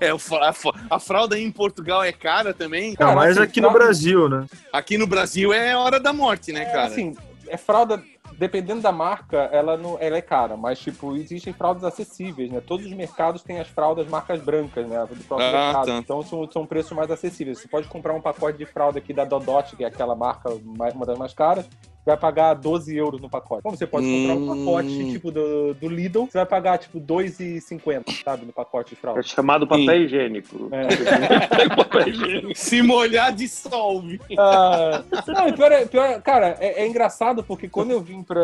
É, 0.00 0.16
fra- 0.18 0.50
a, 0.50 0.94
a 0.96 0.98
fralda 0.98 1.36
aí 1.36 1.42
em 1.42 1.50
Portugal 1.50 2.02
é 2.02 2.12
cara 2.12 2.52
também. 2.52 2.94
Não, 2.98 3.14
mas 3.14 3.32
assim, 3.38 3.40
aqui 3.46 3.60
no 3.60 3.68
fralda- 3.68 3.84
Brasil, 3.84 4.28
né? 4.28 4.46
Aqui 4.72 4.98
no 4.98 5.06
Brasil 5.06 5.52
é 5.52 5.76
hora 5.76 5.98
da 5.98 6.12
morte, 6.12 6.52
né, 6.52 6.62
É, 6.62 6.64
cara? 6.66 6.86
assim, 6.88 7.14
é 7.48 7.56
fralda, 7.56 8.02
dependendo 8.38 8.80
da 8.80 8.92
marca, 8.92 9.36
ela, 9.52 9.76
não, 9.76 9.96
ela 10.00 10.16
é 10.16 10.22
cara, 10.22 10.56
mas, 10.56 10.78
tipo, 10.78 11.14
existem 11.16 11.52
fraldas 11.52 11.84
acessíveis, 11.84 12.50
né? 12.50 12.60
Todos 12.60 12.86
os 12.86 12.92
mercados 12.92 13.42
têm 13.42 13.58
as 13.60 13.68
fraldas 13.68 14.06
marcas 14.08 14.40
brancas, 14.40 14.86
né? 14.88 14.98
Do 15.06 15.24
próprio 15.24 15.48
Ah, 15.48 15.52
mercado. 15.52 15.86
tá. 15.86 15.98
Então 15.98 16.22
são, 16.22 16.50
são 16.50 16.66
preços 16.66 16.92
mais 16.92 17.10
acessíveis. 17.10 17.58
Você 17.58 17.68
pode 17.68 17.88
comprar 17.88 18.14
um 18.14 18.20
pacote 18.20 18.58
de 18.58 18.66
fralda 18.66 18.98
aqui 18.98 19.12
da 19.12 19.24
Dodot, 19.24 19.76
que 19.76 19.84
é 19.84 19.86
aquela 19.86 20.14
marca, 20.14 20.50
mais, 20.76 20.94
uma 20.94 21.06
das 21.06 21.18
mais 21.18 21.32
caras, 21.34 21.68
vai 22.04 22.16
pagar 22.16 22.54
12 22.54 22.96
euros 22.96 23.20
no 23.20 23.28
pacote. 23.28 23.62
Como 23.62 23.76
você 23.76 23.86
pode 23.86 24.06
comprar 24.10 24.34
um 24.34 24.40
Hum. 24.40 24.46
pacote, 24.46 25.04
tipo, 25.12 25.30
do, 25.30 25.74
do 25.74 25.88
Lidl, 25.88 26.26
você 26.26 26.38
vai 26.38 26.46
pagar, 26.46 26.78
tipo, 26.78 26.98
2,50, 27.00 28.04
sabe? 28.24 28.46
No 28.46 28.52
pacote 28.52 28.90
de 28.94 29.00
fralda. 29.00 29.20
É 29.20 29.22
chamado 29.22 29.66
papel 29.66 30.02
higiênico. 30.04 30.68
É. 30.72 31.68
papel 31.76 32.08
higiênico. 32.08 32.52
Se 32.58 32.82
molhar, 32.82 33.32
dissolve. 33.34 34.20
Ah, 34.38 35.02
não, 35.28 35.48
e 35.48 35.52
pior, 35.52 35.72
é, 35.72 35.86
pior 35.86 36.22
cara, 36.22 36.56
é, 36.60 36.82
é 36.82 36.86
engraçado 36.86 37.42
porque 37.44 37.68
quando 37.68 37.90
eu 37.90 38.00
vim 38.00 38.22
pra, 38.22 38.40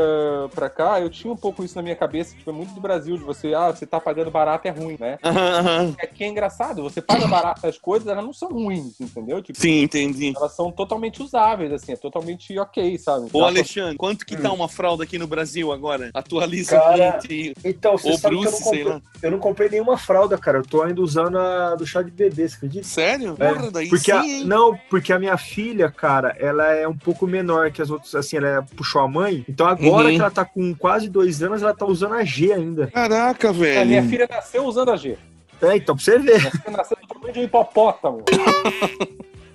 pra 0.54 0.68
cá, 0.70 1.00
eu 1.00 1.08
tinha 1.10 1.32
um 1.32 1.36
pouco 1.36 1.64
isso 1.64 1.76
na 1.76 1.82
minha 1.82 1.96
cabeça, 1.96 2.36
tipo, 2.36 2.50
é 2.50 2.52
muito 2.52 2.74
do 2.74 2.80
Brasil, 2.80 3.16
de 3.16 3.24
você, 3.24 3.54
ah, 3.54 3.70
você 3.72 3.86
tá 3.86 4.00
pagando 4.00 4.30
barato 4.30 4.66
é 4.68 4.70
ruim, 4.70 4.96
né? 4.98 5.18
Aham. 5.24 5.94
Aqui 6.02 6.24
é 6.24 6.28
engraçado, 6.28 6.82
você 6.82 7.00
paga 7.00 7.26
barato 7.26 7.66
as 7.66 7.78
coisas, 7.78 8.06
elas 8.08 8.24
não 8.24 8.32
são 8.32 8.48
ruins, 8.50 9.00
entendeu? 9.00 9.42
Tipo, 9.42 9.58
Sim, 9.58 9.82
entendi. 9.82 10.32
elas 10.36 10.54
são 10.54 10.70
totalmente 10.70 11.22
usáveis, 11.22 11.72
assim, 11.72 11.92
é 11.92 11.96
totalmente 11.96 12.56
ok, 12.58 12.98
sabe? 12.98 13.30
Dá 13.30 13.45
Alexandre, 13.46 13.96
quanto 13.96 14.24
que 14.26 14.36
tá 14.36 14.52
uma 14.52 14.68
fralda 14.68 15.04
aqui 15.04 15.18
no 15.18 15.26
Brasil 15.26 15.72
agora? 15.72 16.10
Atualiza 16.14 16.78
Cara, 16.78 17.18
gente. 17.20 17.54
Então, 17.64 17.96
você 17.96 18.10
Ou 18.10 18.18
sabe 18.18 18.36
Bruce, 18.36 18.48
que 18.50 18.54
eu 18.54 18.58
não, 18.58 18.58
sei 18.72 18.78
comprei, 18.84 18.84
lá. 18.94 19.02
eu 19.22 19.30
não 19.30 19.38
comprei 19.38 19.68
nenhuma 19.68 19.98
fralda, 19.98 20.36
cara. 20.38 20.58
Eu 20.58 20.62
tô 20.62 20.82
ainda 20.82 21.00
usando 21.00 21.38
a 21.38 21.74
do 21.74 21.86
chá 21.86 22.02
de 22.02 22.10
bebê, 22.10 22.48
você 22.48 22.56
acredita? 22.56 22.84
Sério? 22.86 23.36
É, 23.38 23.52
Porra, 23.52 23.70
daí 23.70 23.88
Porque 23.88 24.10
sim, 24.10 24.16
a- 24.18 24.24
hein? 24.24 24.44
não, 24.44 24.78
porque 24.90 25.12
a 25.12 25.18
minha 25.18 25.36
filha, 25.36 25.90
cara, 25.90 26.36
ela 26.38 26.72
é 26.72 26.86
um 26.86 26.96
pouco 26.96 27.26
menor 27.26 27.70
que 27.70 27.80
as 27.82 27.90
outras, 27.90 28.14
assim, 28.14 28.36
ela 28.36 28.62
puxou 28.76 29.00
a 29.02 29.08
mãe. 29.08 29.44
Então 29.48 29.66
agora 29.66 30.08
Uhum. 30.08 30.14
que 30.14 30.20
ela 30.20 30.30
tá 30.30 30.44
com 30.44 30.74
quase 30.74 31.08
dois 31.08 31.42
anos, 31.42 31.62
ela 31.62 31.74
tá 31.74 31.86
usando 31.86 32.14
a 32.14 32.24
G 32.24 32.52
ainda. 32.52 32.86
Caraca, 32.88 33.50
A 33.50 33.52
velho. 33.52 33.86
minha 33.86 34.02
filha 34.04 34.26
nasceu 34.30 34.64
usando 34.64 34.90
a 34.90 34.96
G. 34.96 35.16
É, 35.62 35.76
então 35.76 35.94
pra 35.96 36.04
você 36.04 36.18
ver. 36.18 36.38
Minha 36.38 36.50
filha 36.50 36.76
nasceu 36.76 36.96
do 37.00 37.06
tamanho 37.08 37.32
de 37.32 37.40
um 37.40 37.42
hipopótamo. 37.44 38.22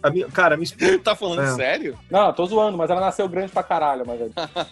A 0.04 0.10
minha, 0.10 0.28
cara, 0.28 0.56
a 0.56 0.58
minha, 0.58 0.66
esposa, 0.66 1.00
Tá 1.00 1.16
falando 1.16 1.42
É. 1.42 1.48
sério? 1.56 1.98
Não, 2.10 2.32
tô 2.34 2.46
zoando, 2.46 2.78
mas 2.78 2.90
ela 2.90 3.00
nasceu 3.02 3.28
grande 3.28 3.52
pra 3.52 3.64
caralho, 3.64 4.04
mas 4.06 4.20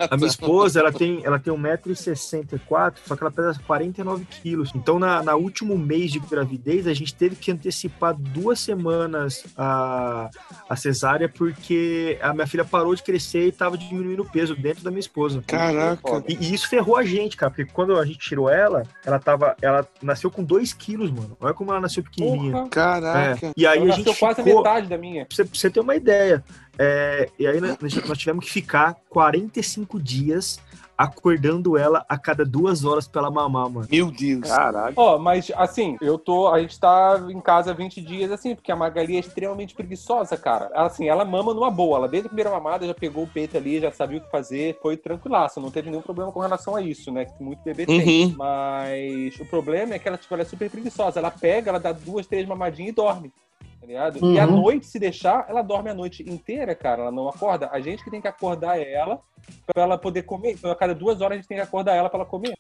a 0.10 0.16
minha 0.18 0.28
esposa, 0.28 0.80
ela 0.80 0.92
tem, 0.92 1.22
ela 1.24 1.40
tem 1.40 1.54
1,64m, 1.54 2.94
só 3.06 3.16
que 3.16 3.24
ela 3.24 3.32
pesa 3.32 3.60
49 3.66 4.26
quilos. 4.26 4.72
Então, 4.76 5.00
na, 5.00 5.22
na 5.24 5.36
último 5.36 5.78
mês 5.78 6.12
de 6.12 6.20
gravidez, 6.20 6.88
a 6.88 6.94
gente 6.94 7.14
teve 7.14 7.36
que 7.36 7.52
antecipar 7.52 8.14
duas 8.16 8.60
semanas 8.60 9.46
a, 9.58 10.30
a 10.68 10.76
cesárea, 10.76 11.30
porque 11.30 12.18
a 12.22 12.34
minha 12.34 12.48
filha 12.48 12.66
parou 12.66 12.94
de 12.96 13.04
crescer 13.04 13.48
e 13.48 13.52
tava 13.52 13.78
diminuindo 13.78 14.24
o 14.24 14.30
peso 14.30 14.56
dentro 14.56 14.84
da 14.84 14.90
minha 14.90 15.00
esposa. 15.00 15.44
Caraca. 15.46 16.24
E, 16.28 16.34
e 16.36 16.54
isso 16.54 16.68
ferrou 16.70 16.96
a 16.98 17.04
gente, 17.04 17.38
cara, 17.38 17.52
porque 17.52 17.66
quando 17.72 17.98
a 17.98 18.06
gente 18.06 18.20
tirou 18.20 18.50
ela, 18.50 18.84
ela 19.06 19.20
tava. 19.20 19.56
Ela 19.62 19.88
nasceu 20.02 20.30
com 20.32 20.44
2 20.44 20.74
quilos, 20.74 21.12
mano. 21.12 21.36
Olha 21.40 21.54
como 21.54 21.72
ela 21.72 21.82
nasceu 21.82 22.04
pequenininha. 22.04 22.52
porra, 22.52 22.70
Caraca. 22.70 23.48
É. 23.48 23.52
E 23.56 23.66
aí 23.66 23.78
ela 23.80 23.94
a 23.94 23.96
gente 23.96 24.06
nasceu 24.08 24.20
quase 24.20 24.42
a 24.42 24.44
ficou, 24.44 24.64
metade 24.64 24.88
da 24.88 24.98
minha. 24.98 25.19
Pra 25.26 25.36
você, 25.36 25.46
pra 25.46 25.60
você 25.60 25.70
ter 25.70 25.80
uma 25.80 25.96
ideia. 25.96 26.44
É, 26.78 27.30
e 27.38 27.46
aí 27.46 27.60
nós, 27.60 27.78
nós 27.82 28.18
tivemos 28.18 28.46
que 28.46 28.52
ficar 28.52 28.96
45 29.10 30.02
dias 30.02 30.60
acordando 31.00 31.78
ela 31.78 32.06
a 32.10 32.18
cada 32.18 32.44
duas 32.44 32.84
horas 32.84 33.08
pra 33.08 33.22
ela 33.22 33.32
mamar, 33.32 33.70
mano. 33.70 33.88
Meu 33.90 34.12
Deus. 34.12 34.50
Caralho. 34.50 34.94
Ó, 34.98 35.18
mas 35.18 35.50
assim, 35.56 35.96
eu 36.02 36.18
tô. 36.18 36.50
A 36.50 36.60
gente 36.60 36.78
tá 36.78 37.26
em 37.30 37.40
casa 37.40 37.74
20 37.74 38.02
dias 38.02 38.30
assim, 38.30 38.54
porque 38.54 38.70
a 38.70 38.76
Magali 38.76 39.16
é 39.16 39.20
extremamente 39.20 39.74
preguiçosa, 39.74 40.36
cara. 40.36 40.70
Ela, 40.74 40.88
assim, 40.88 41.08
ela 41.08 41.24
mama 41.24 41.54
numa 41.54 41.72
boa. 41.72 42.00
Ela 42.00 42.08
desde 42.10 42.28
a 42.28 42.30
primeira 42.30 42.50
mamada 42.50 42.86
já 42.86 42.94
pegou 42.94 43.24
o 43.24 43.28
peito 43.28 43.56
ali, 43.56 43.80
já 43.80 43.94
sabia 43.94 44.18
o 44.18 44.22
que 44.22 44.30
fazer, 44.30 44.78
foi 44.82 44.98
tranquilaça. 44.98 45.62
Não 45.62 45.72
teve 45.72 45.90
nenhum 45.90 46.02
problema 46.02 46.34
com 46.34 46.42
relação 46.42 46.76
a 46.76 46.82
isso, 46.82 47.10
né? 47.14 47.24
Que 47.24 47.42
muito 47.42 47.64
bebê 47.64 47.86
tem. 47.86 48.26
Uhum. 48.26 48.36
Mas 48.38 49.40
o 49.40 49.46
problema 49.46 49.94
é 49.94 50.00
que 50.00 50.08
ela, 50.08 50.18
tipo, 50.18 50.34
ela 50.34 50.44
é 50.44 50.46
super 50.46 50.70
preguiçosa. 50.70 51.18
Ela 51.18 51.32
pega, 51.32 51.70
ela 51.70 51.80
dá 51.80 51.94
duas, 51.94 52.28
três 52.28 52.46
mamadinhas 52.46 52.92
e 52.92 52.96
dorme. 52.96 53.32
Tá 53.80 53.88
ligado? 53.88 54.20
E 54.34 54.40
à 54.40 54.46
Uhum. 54.46 54.62
noite, 54.62 54.86
se 54.86 55.00
deixar, 55.00 55.46
ela 55.50 55.62
dorme 55.62 55.90
a 55.90 55.94
noite 55.94 56.24
inteira, 56.30 56.76
cara. 56.76 57.04
Ela 57.04 57.12
não 57.12 57.30
acorda. 57.30 57.70
A 57.72 57.80
gente 57.80 58.04
que 58.04 58.12
tem 58.12 58.20
que 58.22 58.28
acordar 58.28 58.78
ela 58.80 59.20
pra 59.66 59.84
ela 59.84 59.98
poder 59.98 60.24
comer. 60.24 60.52
Então, 60.54 60.70
a 60.70 60.76
cada 60.76 60.94
duas 60.94 61.22
horas 61.22 61.34
a 61.34 61.36
gente 61.38 61.48
tem 61.48 61.58
que 61.58 61.64
acordar 61.64 61.96
ela 61.96 62.10
pra 62.10 62.20
ela 62.20 62.26
comer. 62.28 62.54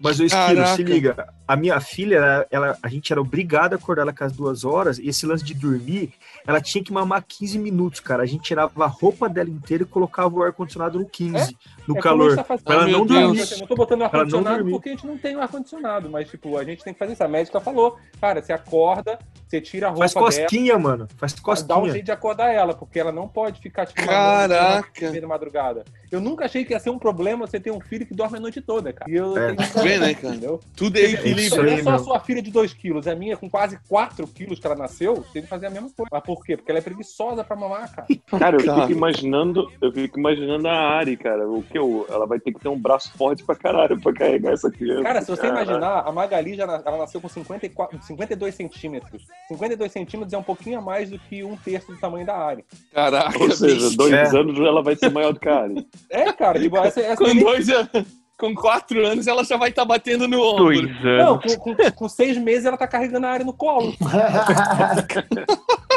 Mas 0.00 0.18
o 0.18 0.24
Esquilo, 0.24 0.66
se 0.66 0.82
liga, 0.82 1.32
a 1.46 1.54
minha 1.54 1.78
filha, 1.80 2.16
ela, 2.16 2.46
ela- 2.50 2.78
a 2.82 2.88
gente 2.88 3.12
era 3.12 3.20
obrigado 3.20 3.74
a 3.74 3.76
acordar 3.76 4.02
ela 4.02 4.12
com 4.12 4.24
as 4.24 4.32
duas 4.32 4.64
horas, 4.64 4.98
e 4.98 5.06
esse 5.08 5.24
lance 5.24 5.44
de 5.44 5.54
dormir, 5.54 6.12
ela 6.44 6.60
tinha 6.60 6.82
que 6.82 6.92
mamar 6.92 7.24
15 7.26 7.58
minutos, 7.60 8.00
cara. 8.00 8.24
A 8.24 8.26
gente 8.26 8.42
tirava 8.42 8.84
a 8.84 8.88
roupa 8.88 9.28
dela 9.28 9.48
inteira 9.48 9.84
e 9.84 9.86
colocava 9.86 10.34
o 10.34 10.42
ar-condicionado 10.42 10.98
no 10.98 11.06
15, 11.08 11.56
no 11.86 11.98
É 11.98 12.00
calor. 12.00 12.36
tá. 12.36 12.44
Pra 12.44 12.74
ela 12.74 12.86
não 12.88 13.04
dormir. 13.06 13.40
Eu 13.52 13.58
não 13.58 13.66
tô 13.66 13.74
botando 13.74 14.02
ar-condicionado 14.02 14.64
porque 14.70 14.88
a 14.88 14.92
gente 14.92 15.06
não 15.06 15.18
tem 15.18 15.36
o 15.36 15.40
ar-condicionado, 15.40 16.08
mas, 16.10 16.28
tipo, 16.28 16.56
a 16.56 16.64
gente 16.64 16.82
tem 16.82 16.92
que 16.92 16.98
fazer 16.98 17.12
isso. 17.12 17.24
A 17.24 17.28
médica 17.28 17.60
falou, 17.60 17.96
cara, 18.20 18.42
você 18.42 18.52
acorda, 18.52 19.18
você 19.46 19.60
tira 19.60 19.86
a 19.86 19.90
roupa 19.90 20.02
Faz 20.08 20.14
cosquinha, 20.14 20.78
mano. 20.78 21.06
Faz 21.16 21.32
dela, 21.32 21.44
cosquinha. 21.44 21.68
dá 21.68 21.78
um 21.78 21.90
jeito 21.90 22.04
de 22.04 22.12
acordar 22.12 22.50
ela, 22.52 22.74
porque 22.74 22.98
ela 22.98 23.12
não 23.12 23.28
pode 23.28 23.60
ficar 23.60 23.86
tipo 23.86 24.04
Caraca. 24.06 25.12
da 25.20 25.26
madrugada. 25.26 25.84
Eu 26.10 26.20
nunca 26.20 26.44
achei 26.44 26.64
que 26.64 26.72
ia 26.72 26.78
ser 26.80 26.90
um 26.90 26.98
problema 26.98 27.46
você 27.46 27.58
ter 27.58 27.70
um 27.72 27.80
filho 27.80 28.06
que 28.06 28.14
dorme 28.14 28.36
a 28.38 28.40
noite 28.40 28.60
toda, 28.60 28.92
cara. 28.92 29.10
E 29.10 29.14
eu 29.14 29.36
É. 29.36 29.54
tenho- 29.54 29.84
Vê, 29.84 29.98
né, 29.98 30.14
cara? 30.14 30.34
Entendeu? 30.34 30.60
Tudo 30.76 30.96
é 30.96 31.02
equilíbrio. 31.02 31.62
Não 31.64 31.72
é 31.72 31.82
só 31.82 31.90
a 31.90 31.98
sua 31.98 32.20
filha 32.20 32.40
de 32.40 32.50
2 32.50 32.72
quilos, 32.72 33.06
é 33.06 33.12
a 33.12 33.16
minha 33.16 33.36
com 33.36 33.48
quase 33.50 33.78
4 33.88 34.26
quilos 34.26 34.58
que 34.60 34.66
ela 34.66 34.76
nasceu, 34.76 35.24
tem 35.32 35.42
que 35.42 35.48
fazer 35.48 35.66
a 35.66 35.70
mesma 35.70 35.88
coisa. 35.90 36.08
Mas 36.12 36.22
por 36.22 36.44
quê? 36.44 36.56
Porque 36.56 36.70
ela 36.70 36.78
é 36.78 36.82
preguiçosa 36.82 37.42
pra 37.42 37.56
mamar, 37.56 37.92
cara. 37.94 38.06
Cara, 38.38 38.56
eu 38.56 38.64
Cara. 38.64 38.80
fico 38.82 38.92
imaginando, 38.92 39.68
eu 39.82 39.92
fico 39.92 40.18
imaginando 40.18 40.68
a 40.68 40.72
Ari, 40.98 41.16
cara. 41.16 41.48
O 41.48 41.62
que 41.62 41.73
eu, 41.78 42.06
ela 42.10 42.26
vai 42.26 42.38
ter 42.40 42.52
que 42.52 42.60
ter 42.60 42.68
um 42.68 42.78
braço 42.78 43.12
forte 43.16 43.44
pra 43.44 43.54
caralho 43.54 44.00
pra 44.00 44.12
carregar 44.12 44.52
essa 44.52 44.70
criança. 44.70 45.02
Cara, 45.02 45.20
se 45.22 45.30
você 45.30 45.42
Caralho. 45.42 45.62
imaginar, 45.70 46.00
a 46.06 46.12
Magali 46.12 46.54
já 46.54 46.66
na- 46.66 46.82
ela 46.84 46.98
nasceu 46.98 47.20
com 47.20 47.28
54, 47.28 48.02
52 48.02 48.54
centímetros. 48.54 49.22
52 49.48 49.92
centímetros 49.92 50.32
é 50.32 50.38
um 50.38 50.42
pouquinho 50.42 50.78
a 50.78 50.82
mais 50.82 51.10
do 51.10 51.18
que 51.18 51.42
um 51.44 51.56
terço 51.56 51.92
do 51.92 51.98
tamanho 51.98 52.26
da 52.26 52.36
Ari. 52.36 52.64
Caraca, 52.92 53.38
Ou 53.42 53.50
seja, 53.50 53.74
bicho. 53.86 53.96
dois 53.96 54.12
É. 54.12 54.36
anos 54.38 54.58
ela 54.58 54.82
vai 54.82 54.96
ser 54.96 55.10
maior 55.10 55.32
do 55.32 55.40
que 55.40 55.48
a 55.48 55.60
Ari. 55.62 55.86
É, 56.10 56.32
cara, 56.32 56.58
tipo, 56.60 56.76
essa, 56.78 57.00
essa 57.00 57.16
Com 57.16 57.24
nem- 57.24 57.42
dois 57.42 57.68
anos. 57.68 57.90
Com 58.36 58.52
quatro 58.52 59.06
anos 59.06 59.28
ela 59.28 59.44
já 59.44 59.56
vai 59.56 59.70
estar 59.70 59.84
batendo 59.84 60.26
no 60.26 60.40
ombro. 60.42 60.64
Dois 60.64 61.02
Não, 61.04 61.34
anos. 61.34 61.54
com, 61.56 61.74
com- 61.76 61.90
com 61.92 62.08
seis 62.08 62.36
meses 62.36 62.66
ela 62.66 62.76
tá 62.76 62.86
carregando 62.86 63.26
a 63.26 63.30
Ari 63.30 63.44
no 63.44 63.52
colo. 63.52 63.94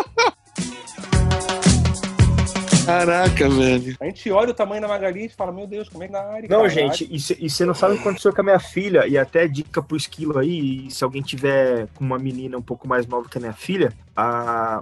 Caraca, 2.88 3.50
velho. 3.50 3.96
A 4.00 4.06
gente 4.06 4.32
olha 4.32 4.52
o 4.52 4.54
tamanho 4.54 4.82
da 4.82 4.88
Magali 4.88 5.26
e 5.26 5.30
fala, 5.30 5.52
meu 5.52 5.68
Deus, 5.68 5.90
como 5.90 6.04
é 6.04 6.08
que 6.08 6.14
dá 6.14 6.22
a 6.22 6.34
Ari? 6.36 6.48
Não, 6.48 6.60
cara? 6.60 6.70
gente, 6.70 7.08
e 7.40 7.50
você 7.50 7.66
não 7.66 7.74
sabe 7.74 7.94
o 7.94 7.96
que 7.98 8.02
aconteceu 8.02 8.34
com 8.34 8.42
a 8.42 8.44
minha 8.44 8.60
filha, 8.60 9.06
e 9.06 9.18
até 9.18 9.48
dica 9.48 9.82
pro 9.84 9.98
esquilo 9.98 10.40
aí, 10.40 10.88
e 10.88 10.92
se 10.92 11.04
alguém 11.04 11.22
tiver 11.22 11.88
com 11.96 12.04
uma 12.06 12.18
menina 12.18 12.58
um 12.58 12.62
pouco 12.62 12.88
mais 12.88 13.06
nova 13.06 13.28
que 13.30 13.38
a 13.38 13.42
minha 13.42 13.54
filha, 13.54 13.92
a- 14.16 14.82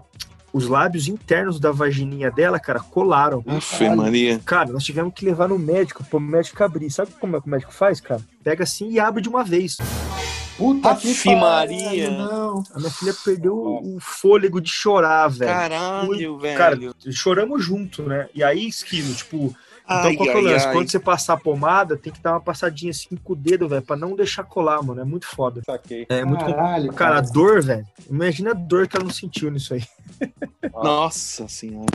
os 0.53 0.67
lábios 0.69 1.07
internos 1.09 1.59
da 1.59 1.71
vagininha 1.71 2.31
dela, 2.31 2.57
cara, 2.59 2.79
colaram. 2.79 3.43
Afe 3.45 3.89
Maria. 3.89 4.39
Cara, 4.45 4.71
nós 4.71 4.83
tivemos 4.85 5.13
que 5.13 5.25
levar 5.25 5.49
no 5.49 5.59
médico, 5.59 6.01
pro 6.05 6.17
médico 6.19 6.63
abrir. 6.63 6.89
Sabe 6.89 7.11
como 7.19 7.35
é 7.35 7.41
que 7.41 7.47
o 7.47 7.49
médico 7.49 7.73
faz, 7.73 7.99
cara? 7.99 8.21
Pega 8.41 8.63
assim 8.63 8.89
e 8.91 8.97
abre 8.99 9.21
de 9.21 9.27
uma 9.27 9.43
vez. 9.43 9.75
Puta 10.57 10.95
que 10.95 11.11
Afe 11.11 11.25
pariu, 11.25 11.39
Maria. 11.39 12.09
não. 12.11 12.63
A 12.73 12.79
minha 12.79 12.91
filha 12.91 13.13
perdeu 13.25 13.55
o 13.55 13.97
fôlego 13.99 14.61
de 14.61 14.69
chorar, 14.71 15.27
velho. 15.27 15.51
Caralho, 15.51 16.37
velho. 16.37 16.57
Cara, 16.57 16.77
choramos 17.11 17.63
junto, 17.63 18.03
né? 18.03 18.29
E 18.33 18.43
aí, 18.43 18.65
esquilo, 18.67 19.13
tipo, 19.13 19.53
então, 19.83 19.97
Ai, 20.05 20.15
qual 20.15 20.29
que 20.29 20.35
é 20.35 20.37
o 20.37 20.41
lance? 20.41 20.65
ai. 20.65 20.73
Quando 20.73 20.89
você 20.89 20.99
passar 20.99 21.33
a 21.33 21.37
pomada, 21.37 21.95
tem 21.95 22.11
que 22.11 22.19
dar 22.19 22.31
uma 22.31 22.41
passadinha 22.41 22.89
assim 22.89 23.15
com 23.15 23.33
o 23.33 23.35
dedo, 23.35 23.67
velho, 23.67 23.83
pra 23.83 23.95
não 23.95 24.15
deixar 24.15 24.43
colar, 24.43 24.81
mano. 24.81 24.99
É 24.99 25.03
muito 25.03 25.27
foda. 25.27 25.61
Saquei. 25.63 26.07
É 26.09 26.25
muito 26.25 26.39
Caralho, 26.43 26.85
complicado. 26.87 26.95
Cara, 26.97 27.17
a 27.19 27.21
dor, 27.21 27.61
velho. 27.61 27.85
Imagina 28.09 28.51
a 28.51 28.53
dor 28.53 28.87
que 28.87 28.95
ela 28.97 29.05
não 29.05 29.13
sentiu 29.13 29.51
nisso 29.51 29.75
aí. 29.75 29.83
Nossa 30.73 31.47
senhora. 31.47 31.85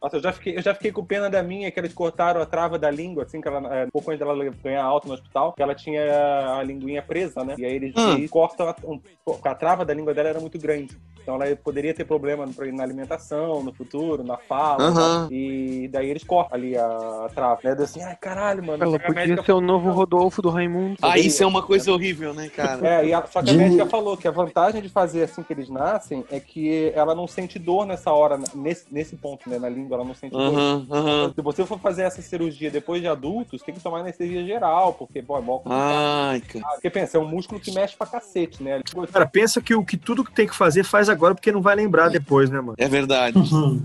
Nossa, 0.00 0.16
eu 0.16 0.22
já, 0.22 0.32
fiquei, 0.32 0.56
eu 0.56 0.62
já 0.62 0.72
fiquei 0.74 0.92
com 0.92 1.04
pena 1.04 1.28
da 1.28 1.42
minha, 1.42 1.70
que 1.72 1.80
eles 1.80 1.92
cortaram 1.92 2.40
a 2.40 2.46
trava 2.46 2.78
da 2.78 2.88
língua, 2.88 3.24
assim, 3.24 3.40
que 3.40 3.48
ela, 3.48 3.74
é, 3.74 3.84
um 3.84 3.90
pouco 3.90 4.10
antes 4.10 4.20
dela 4.24 4.50
ganhar 4.62 4.84
alta 4.84 5.08
no 5.08 5.14
hospital, 5.14 5.52
que 5.54 5.62
ela 5.62 5.74
tinha 5.74 6.56
a 6.56 6.62
linguinha 6.62 7.02
presa, 7.02 7.42
né? 7.44 7.56
E 7.58 7.64
aí 7.64 7.74
eles, 7.74 7.94
Hum. 7.96 8.28
cortam, 8.28 8.68
a, 8.68 8.76
um, 8.84 9.00
a 9.44 9.54
trava 9.56 9.84
da 9.84 9.92
língua 9.92 10.14
dela 10.14 10.28
era 10.28 10.40
muito 10.40 10.58
grande. 10.58 10.96
Então 11.28 11.34
ela 11.42 11.54
poderia 11.56 11.92
ter 11.92 12.06
problema 12.06 12.48
na 12.72 12.82
alimentação, 12.82 13.62
no 13.62 13.70
futuro, 13.70 14.24
na 14.24 14.38
fala. 14.38 14.90
Né? 14.90 15.28
E 15.30 15.88
daí 15.92 16.08
eles 16.08 16.24
cortam 16.24 16.56
ali 16.58 16.74
a, 16.74 16.86
a 16.86 17.28
trava. 17.34 17.60
Né? 17.62 17.72
Assim, 17.72 18.02
ai 18.02 18.16
caralho, 18.16 18.64
mano. 18.64 18.82
Ela 18.82 18.98
podia 18.98 19.14
médica- 19.26 19.42
ser 19.44 19.52
o 19.52 19.60
novo 19.60 19.90
Rodolfo 19.90 20.40
do 20.40 20.48
Raimundo. 20.48 20.96
Ah, 21.02 21.18
isso 21.18 21.42
é 21.42 21.46
uma 21.46 21.62
coisa 21.62 21.92
horrível, 21.92 22.32
né, 22.32 22.48
cara? 22.48 22.86
É, 22.86 23.06
e 23.06 23.12
a, 23.12 23.26
só 23.26 23.42
que 23.42 23.50
a 23.50 23.52
médica 23.52 23.84
falou 23.86 24.16
que 24.16 24.26
a 24.26 24.30
vantagem 24.30 24.80
de 24.80 24.88
fazer 24.88 25.24
assim 25.24 25.42
que 25.42 25.52
eles 25.52 25.68
nascem 25.68 26.24
é 26.30 26.40
que 26.40 26.92
ela 26.94 27.14
não 27.14 27.26
sente 27.26 27.58
dor 27.58 27.84
nessa 27.84 28.10
hora, 28.12 28.38
nesse, 28.54 28.86
nesse 28.92 29.16
ponto, 29.16 29.48
né? 29.50 29.58
Na 29.58 29.68
língua, 29.68 29.87
ela 29.94 30.04
não 30.04 30.14
sente 30.14 30.32
dor. 30.32 30.40
Aham, 30.54 30.86
aham. 30.90 31.32
Se 31.34 31.42
você 31.42 31.64
for 31.66 31.78
fazer 31.78 32.02
essa 32.02 32.20
cirurgia 32.22 32.70
depois 32.70 33.00
de 33.00 33.08
adultos, 33.08 33.62
tem 33.62 33.74
que 33.74 33.80
tomar 33.80 34.00
anestesia 34.00 34.44
geral, 34.44 34.92
porque, 34.94 35.22
pô, 35.22 35.36
é 35.38 35.40
mó. 35.40 35.60
Ai, 35.66 36.40
cara. 36.40 36.64
Porque 36.74 36.90
pensa, 36.90 37.18
é 37.18 37.20
um 37.20 37.28
músculo 37.28 37.60
que 37.60 37.70
mexe 37.72 37.96
pra 37.96 38.06
cacete, 38.06 38.62
né? 38.62 38.80
Cara, 39.12 39.26
pensa 39.26 39.60
que 39.60 39.74
o 39.74 39.84
que 39.84 39.96
tudo 39.96 40.24
que 40.24 40.32
tem 40.32 40.46
que 40.46 40.54
fazer 40.54 40.84
faz 40.84 41.08
agora 41.08 41.34
porque 41.34 41.52
não 41.52 41.60
vai 41.62 41.74
lembrar 41.76 42.08
depois, 42.08 42.50
né, 42.50 42.60
mano? 42.60 42.74
É 42.78 42.88
verdade. 42.88 43.38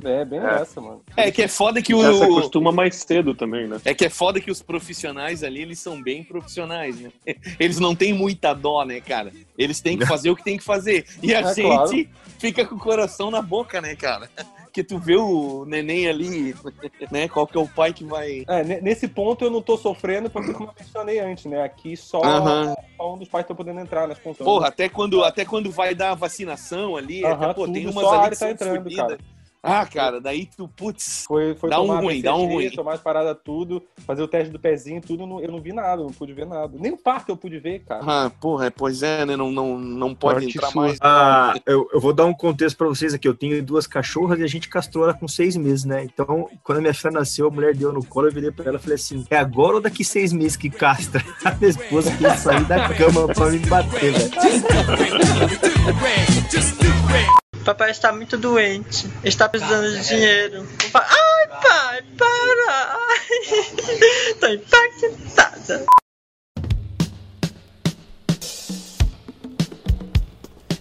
É, 0.03 0.25
bem 0.25 0.39
É. 0.39 0.61
essa, 0.61 0.79
mano. 0.81 1.01
É 1.15 1.31
que 1.31 1.41
é 1.41 1.47
foda 1.47 1.81
que 1.81 1.93
o. 1.93 2.03
Essa 2.03 2.27
costuma 2.27 2.71
mais 2.71 2.95
cedo 2.95 3.33
também, 3.33 3.67
né? 3.67 3.79
É 3.85 3.93
que 3.93 4.05
é 4.05 4.09
foda 4.09 4.39
que 4.39 4.51
os 4.51 4.61
profissionais 4.61 5.43
ali, 5.43 5.61
eles 5.61 5.79
são 5.79 6.01
bem 6.01 6.23
profissionais, 6.23 6.99
né? 6.99 7.11
Eles 7.59 7.79
não 7.79 7.95
têm 7.95 8.13
muita 8.13 8.53
dó, 8.53 8.83
né, 8.83 8.99
cara? 8.99 9.31
Eles 9.57 9.79
têm 9.81 9.97
que 9.97 10.05
fazer 10.07 10.29
o 10.29 10.35
que 10.35 10.43
tem 10.43 10.57
que 10.57 10.63
fazer. 10.63 11.05
E 11.21 11.33
a 11.33 11.39
É, 11.41 11.43
gente 11.53 11.61
claro. 11.61 12.09
fica 12.39 12.65
com 12.65 12.75
o 12.75 12.79
coração 12.79 13.29
na 13.31 13.41
boca, 13.41 13.79
né, 13.81 13.95
cara? 13.95 14.29
Porque 14.73 14.83
tu 14.83 14.97
vê 14.97 15.15
o 15.15 15.65
neném 15.65 16.07
ali, 16.09 16.55
né? 17.11 17.27
Qual 17.29 17.45
que 17.45 17.55
é 17.55 17.61
o 17.61 17.67
pai 17.67 17.93
que 17.93 18.03
vai. 18.03 18.43
É, 18.47 18.63
ne- 18.63 18.81
nesse 18.81 19.07
ponto 19.07 19.45
eu 19.45 19.51
não 19.51 19.61
tô 19.61 19.77
sofrendo, 19.77 20.31
porque 20.31 20.51
como 20.51 20.69
eu 20.69 20.73
mencionei 20.79 21.19
antes, 21.19 21.45
né? 21.45 21.61
Aqui 21.61 21.95
só, 21.95 22.19
só 22.97 23.13
um 23.13 23.19
dos 23.19 23.29
pais 23.29 23.45
tá 23.45 23.53
podendo 23.53 23.79
entrar 23.79 24.07
nas 24.07 24.17
consultas. 24.17 24.43
Porra, 24.43 24.69
até 24.69 24.89
quando, 24.89 25.23
até 25.23 25.45
quando 25.45 25.69
vai 25.69 25.93
dar 25.93 26.09
a 26.09 26.15
vacinação 26.15 26.97
ali, 26.97 27.23
Aham, 27.23 27.51
até, 27.51 27.53
pô, 27.53 27.67
tem 27.67 27.85
umas 27.85 28.11
ali 28.11 28.31
que 28.31 28.35
tá 28.39 28.49
entrando, 28.49 28.95
cara. 28.95 29.19
Ah, 29.65 29.85
cara, 29.85 30.19
daí 30.19 30.45
tu, 30.45 30.67
putz, 30.67 31.23
Foi, 31.25 31.55
foi 31.55 31.69
dá 31.69 31.81
um 31.81 31.87
ruim, 32.01 32.21
dá 32.21 32.35
um 32.35 32.41
BCG, 32.47 32.53
ruim. 32.53 32.69
tomar 32.71 32.93
as 32.95 32.99
paradas 32.99 33.37
tudo, 33.45 33.81
fazer 34.05 34.21
o 34.21 34.27
teste 34.27 34.51
do 34.51 34.59
pezinho, 34.59 34.99
tudo, 34.99 35.23
eu 35.41 35.49
não 35.49 35.61
vi 35.61 35.71
nada, 35.71 36.03
não 36.03 36.11
pude 36.11 36.33
ver 36.33 36.45
nada. 36.45 36.73
Nem 36.77 36.91
o 36.91 36.97
parto 36.97 37.29
eu 37.29 37.37
pude 37.37 37.59
ver, 37.59 37.79
cara. 37.79 38.03
Ah, 38.05 38.29
porra, 38.29 38.69
pois 38.69 39.01
é, 39.01 39.25
né? 39.25 39.37
Não, 39.37 39.49
não, 39.49 39.79
não 39.79 40.13
pode 40.13 40.41
Sorte 40.41 40.57
entrar 40.57 40.69
sua. 40.69 40.81
mais. 40.81 40.97
Ah, 41.01 41.53
eu, 41.65 41.87
eu 41.93 42.01
vou 42.01 42.11
dar 42.11 42.25
um 42.25 42.33
contexto 42.33 42.75
pra 42.77 42.87
vocês 42.87 43.13
aqui. 43.13 43.25
Eu 43.25 43.33
tenho 43.33 43.63
duas 43.63 43.87
cachorras 43.87 44.37
e 44.39 44.43
a 44.43 44.47
gente 44.47 44.67
castrou 44.67 45.05
ela 45.05 45.13
com 45.13 45.29
seis 45.29 45.55
meses, 45.55 45.85
né? 45.85 46.03
Então, 46.03 46.49
quando 46.61 46.79
a 46.79 46.81
minha 46.81 46.93
filha 46.93 47.11
nasceu, 47.11 47.47
a 47.47 47.51
mulher 47.51 47.73
deu 47.73 47.93
no 47.93 48.03
colo, 48.05 48.27
eu 48.27 48.33
virei 48.33 48.51
pra 48.51 48.65
ela 48.65 48.75
e 48.77 48.81
falei 48.81 48.95
assim: 48.95 49.23
é 49.29 49.37
agora 49.37 49.75
ou 49.75 49.81
daqui 49.81 50.03
seis 50.03 50.33
meses 50.33 50.57
que 50.57 50.69
castra? 50.69 51.23
A 51.45 51.51
minha 51.55 51.69
esposa 51.69 52.11
quis 52.17 52.33
sair 52.39 52.65
da 52.65 52.89
cama 52.93 53.27
pra 53.33 53.49
me 53.49 53.59
bater, 53.59 54.11
velho. 54.11 54.31
Papai 57.63 57.91
está 57.91 58.11
muito 58.11 58.37
doente. 58.37 59.09
Está 59.23 59.47
precisando 59.47 59.89
de 59.89 60.07
dinheiro. 60.07 60.67
Ai, 60.93 61.47
pai, 61.47 62.03
para! 62.17 62.97
Ai, 62.99 64.33
Tô 64.39 64.47
impactada. 64.47 65.85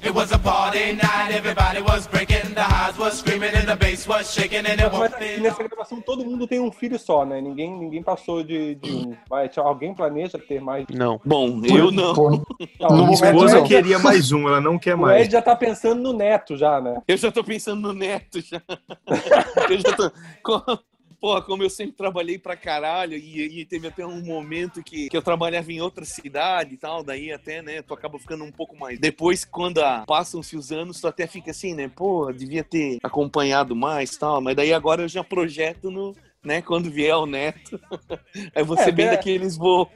It 0.05 0.13
was 0.13 0.33
a 0.33 0.39
party 0.39 0.95
night, 0.95 1.31
everybody 1.31 1.81
was 1.81 2.09
breaking, 2.09 2.55
the 2.55 2.63
highs 2.63 2.99
was 2.99 3.19
screaming 3.21 3.55
and 3.55 3.69
the 3.69 3.77
bass 3.77 4.05
was 4.09 4.35
shaking 4.35 4.67
and 4.67 4.81
it 4.81 4.91
Mas 4.93 5.13
aqui 5.15 5.41
nessa 5.41 5.63
gravação 5.63 6.01
todo 6.01 6.25
mundo 6.25 6.45
tem 6.47 6.59
um 6.59 6.73
filho 6.73 6.99
só, 6.99 7.25
né? 7.25 7.41
Ninguém, 7.41 7.71
ninguém 7.79 8.03
passou 8.03 8.43
de, 8.43 8.75
de 8.75 8.91
um. 8.91 9.17
Mas 9.31 9.57
alguém 9.57 9.95
planeja 9.95 10.41
ter 10.41 10.61
mais. 10.61 10.87
Não. 10.91 11.21
Bom, 11.25 11.63
eu 11.65 11.93
não. 11.93 12.13
Não, 12.15 12.89
No 12.91 13.03
o 13.05 13.07
Minha 13.07 13.13
esposa 13.13 13.59
não. 13.59 13.65
queria 13.65 13.99
mais 14.01 14.33
um, 14.33 14.49
ela 14.49 14.61
não 14.61 14.77
quer 14.77 14.97
O 14.97 14.99
mais. 14.99 15.23
Ed 15.23 15.33
já 15.33 15.41
tá 15.41 15.55
pensando 15.55 16.03
no 16.03 16.13
neto 16.13 16.57
já, 16.57 16.81
né? 16.81 17.01
Eu 17.07 17.17
já 17.17 17.31
tô 17.31 17.45
pensando 17.45 17.81
no 17.81 17.93
neto 17.93 18.41
já. 18.41 18.61
eu 19.71 19.79
já 19.79 19.93
tô. 19.97 20.83
Porra, 21.23 21.41
como 21.41 21.63
eu 21.63 21.71
sempre 21.71 21.93
trabalhei 21.93 22.37
pra 22.37 22.57
caralho, 22.57 23.17
e, 23.17 23.61
e 23.61 23.65
teve 23.65 23.87
até 23.87 24.05
um 24.05 24.21
momento 24.25 24.83
que, 24.83 25.09
que 25.09 25.17
eu 25.17 25.23
trabalhava 25.23 25.71
em 25.71 25.81
outra 25.81 26.05
cidade 26.05 26.75
e 26.75 26.77
tal, 26.77 27.05
daí 27.05 27.31
até, 27.31 27.63
né, 27.63 27.81
tu 27.81 27.95
acaba 27.95 28.19
ficando 28.19 28.43
um 28.43 28.51
pouco 28.51 28.77
mais. 28.77 28.99
Depois, 28.99 29.45
quando 29.45 29.81
passam-se 30.05 30.57
os 30.57 30.73
anos, 30.73 31.01
tu 31.01 31.07
até 31.07 31.29
fica 31.29 31.53
assim, 31.53 31.77
né, 31.77 31.87
pô, 31.87 32.33
devia 32.33 32.65
ter 32.65 32.99
acompanhado 33.05 33.77
mais 33.77 34.11
e 34.11 34.19
tal, 34.19 34.41
mas 34.41 34.57
daí 34.57 34.73
agora 34.73 35.03
eu 35.03 35.09
já 35.09 35.23
projeto 35.23 35.93
no. 35.93 36.13
Né, 36.45 36.61
quando 36.61 36.91
vier 36.91 37.15
o 37.17 37.25
neto, 37.25 37.79
aí 38.53 38.65
você 38.65 38.89
É, 38.89 38.91
bem 38.91 39.07
até- 39.07 39.17
daqueles 39.17 39.57
vô 39.57 39.87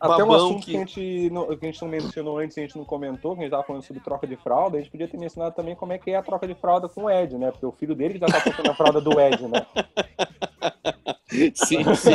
Até 0.00 0.24
um 0.24 0.32
assunto 0.32 0.64
que... 0.64 0.72
que. 0.72 0.76
a 0.76 0.80
gente 0.80 1.30
não, 1.30 1.46
que 1.56 1.64
a 1.64 1.70
gente 1.70 1.82
não 1.82 1.88
mencionou 1.88 2.38
antes, 2.38 2.58
a 2.58 2.62
gente 2.62 2.76
não 2.76 2.84
comentou, 2.84 3.34
que 3.34 3.40
a 3.40 3.42
gente 3.44 3.52
tava 3.52 3.62
falando 3.62 3.82
sobre 3.82 4.02
troca 4.02 4.26
de 4.26 4.36
fralda, 4.36 4.76
a 4.76 4.80
gente 4.80 4.90
podia 4.90 5.06
ter 5.06 5.16
mencionado 5.16 5.54
também 5.54 5.76
como 5.76 5.92
é 5.92 5.98
que 5.98 6.10
é 6.10 6.16
a 6.16 6.22
troca 6.22 6.48
de 6.48 6.54
fralda 6.56 6.88
com 6.88 7.04
o 7.04 7.10
Ed, 7.10 7.38
né? 7.38 7.52
Porque 7.52 7.64
o 7.66 7.70
filho 7.70 7.94
dele 7.94 8.18
já 8.18 8.26
tá 8.26 8.40
trocando 8.40 8.72
a 8.72 8.74
fralda 8.74 9.00
do 9.00 9.20
Ed, 9.20 9.46
né? 9.46 9.64
Sim, 11.54 11.82
sim. 11.96 12.12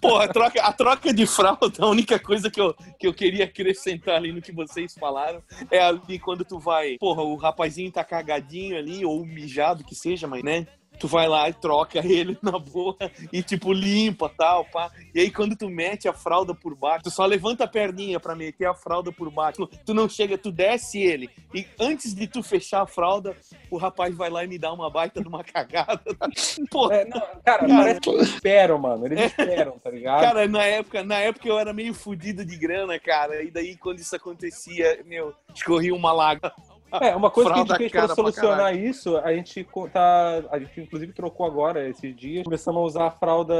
Pô, 0.00 0.16
a 0.16 0.26
troca, 0.26 0.60
a 0.60 0.72
troca 0.72 1.12
de 1.14 1.24
fralda, 1.24 1.70
a 1.78 1.86
única 1.86 2.18
coisa 2.18 2.50
que 2.50 2.60
eu, 2.60 2.74
que 2.98 3.06
eu 3.06 3.14
queria 3.14 3.44
acrescentar 3.44 4.16
ali 4.16 4.32
no 4.32 4.42
que 4.42 4.50
vocês 4.50 4.92
falaram 4.94 5.40
é 5.70 5.78
ali 5.78 6.18
quando 6.18 6.44
tu 6.44 6.58
vai, 6.58 6.96
porra, 6.98 7.22
o 7.22 7.36
rapazinho 7.36 7.92
tá 7.92 8.02
cagadinho 8.02 8.76
ali, 8.76 9.04
ou 9.04 9.24
mijado 9.24 9.84
que 9.84 9.94
seja, 9.94 10.26
mas, 10.26 10.42
né? 10.42 10.66
Tu 10.98 11.08
vai 11.08 11.28
lá 11.28 11.48
e 11.48 11.52
troca 11.52 11.98
ele 12.06 12.38
na 12.42 12.58
boa 12.58 12.96
e, 13.32 13.42
tipo, 13.42 13.72
limpa 13.72 14.28
tal, 14.28 14.64
pá. 14.64 14.90
E 15.14 15.20
aí, 15.20 15.30
quando 15.30 15.56
tu 15.56 15.68
mete 15.68 16.08
a 16.08 16.12
fralda 16.12 16.54
por 16.54 16.74
baixo, 16.74 17.04
tu 17.04 17.10
só 17.10 17.26
levanta 17.26 17.64
a 17.64 17.68
perninha 17.68 18.18
pra 18.20 18.34
meter 18.34 18.66
a 18.66 18.74
fralda 18.74 19.12
por 19.12 19.30
baixo. 19.30 19.68
Tu 19.84 19.92
não 19.92 20.08
chega, 20.08 20.38
tu 20.38 20.50
desce 20.52 21.00
ele. 21.00 21.28
E 21.52 21.66
antes 21.78 22.14
de 22.14 22.26
tu 22.26 22.42
fechar 22.42 22.82
a 22.82 22.86
fralda, 22.86 23.36
o 23.70 23.76
rapaz 23.76 24.14
vai 24.14 24.30
lá 24.30 24.44
e 24.44 24.48
me 24.48 24.58
dá 24.58 24.72
uma 24.72 24.88
baita 24.88 25.20
de 25.20 25.28
uma 25.28 25.42
cagada. 25.44 26.00
Pô, 26.70 26.90
É, 26.90 27.04
não, 27.04 27.20
cara, 27.44 27.66
parece 27.66 28.00
que 28.00 28.10
eles 28.10 28.28
esperam, 28.28 28.78
mano. 28.78 29.06
Eles 29.06 29.20
esperam, 29.26 29.78
tá 29.78 29.90
ligado? 29.90 30.20
Cara, 30.22 30.48
na 30.48 30.64
época, 30.64 31.02
na 31.02 31.18
época 31.18 31.48
eu 31.48 31.58
era 31.58 31.72
meio 31.72 31.92
fudido 31.92 32.44
de 32.44 32.56
grana, 32.56 32.98
cara. 32.98 33.42
E 33.42 33.50
daí, 33.50 33.76
quando 33.76 33.98
isso 33.98 34.14
acontecia, 34.14 35.02
meu, 35.04 35.34
escorria 35.54 35.94
uma 35.94 36.12
lágrima. 36.12 36.52
É, 37.00 37.14
uma 37.16 37.30
coisa 37.30 37.50
que 37.50 37.60
a 37.60 37.64
Fralda 37.64 37.74
gente 37.74 37.78
fez 37.78 37.92
pra 37.92 38.06
pra 38.06 38.14
solucionar 38.14 38.56
caralho. 38.58 38.78
isso, 38.86 39.16
a 39.18 39.32
gente 39.34 39.66
tá. 39.92 40.42
A 40.50 40.58
gente 40.58 40.80
inclusive 40.80 41.12
trocou 41.12 41.46
agora 41.46 41.88
esses 41.88 42.14
dias. 42.16 42.44
Começamos 42.44 42.80
a 42.80 42.84
usar 42.84 43.06
a 43.06 43.10
fralda 43.10 43.54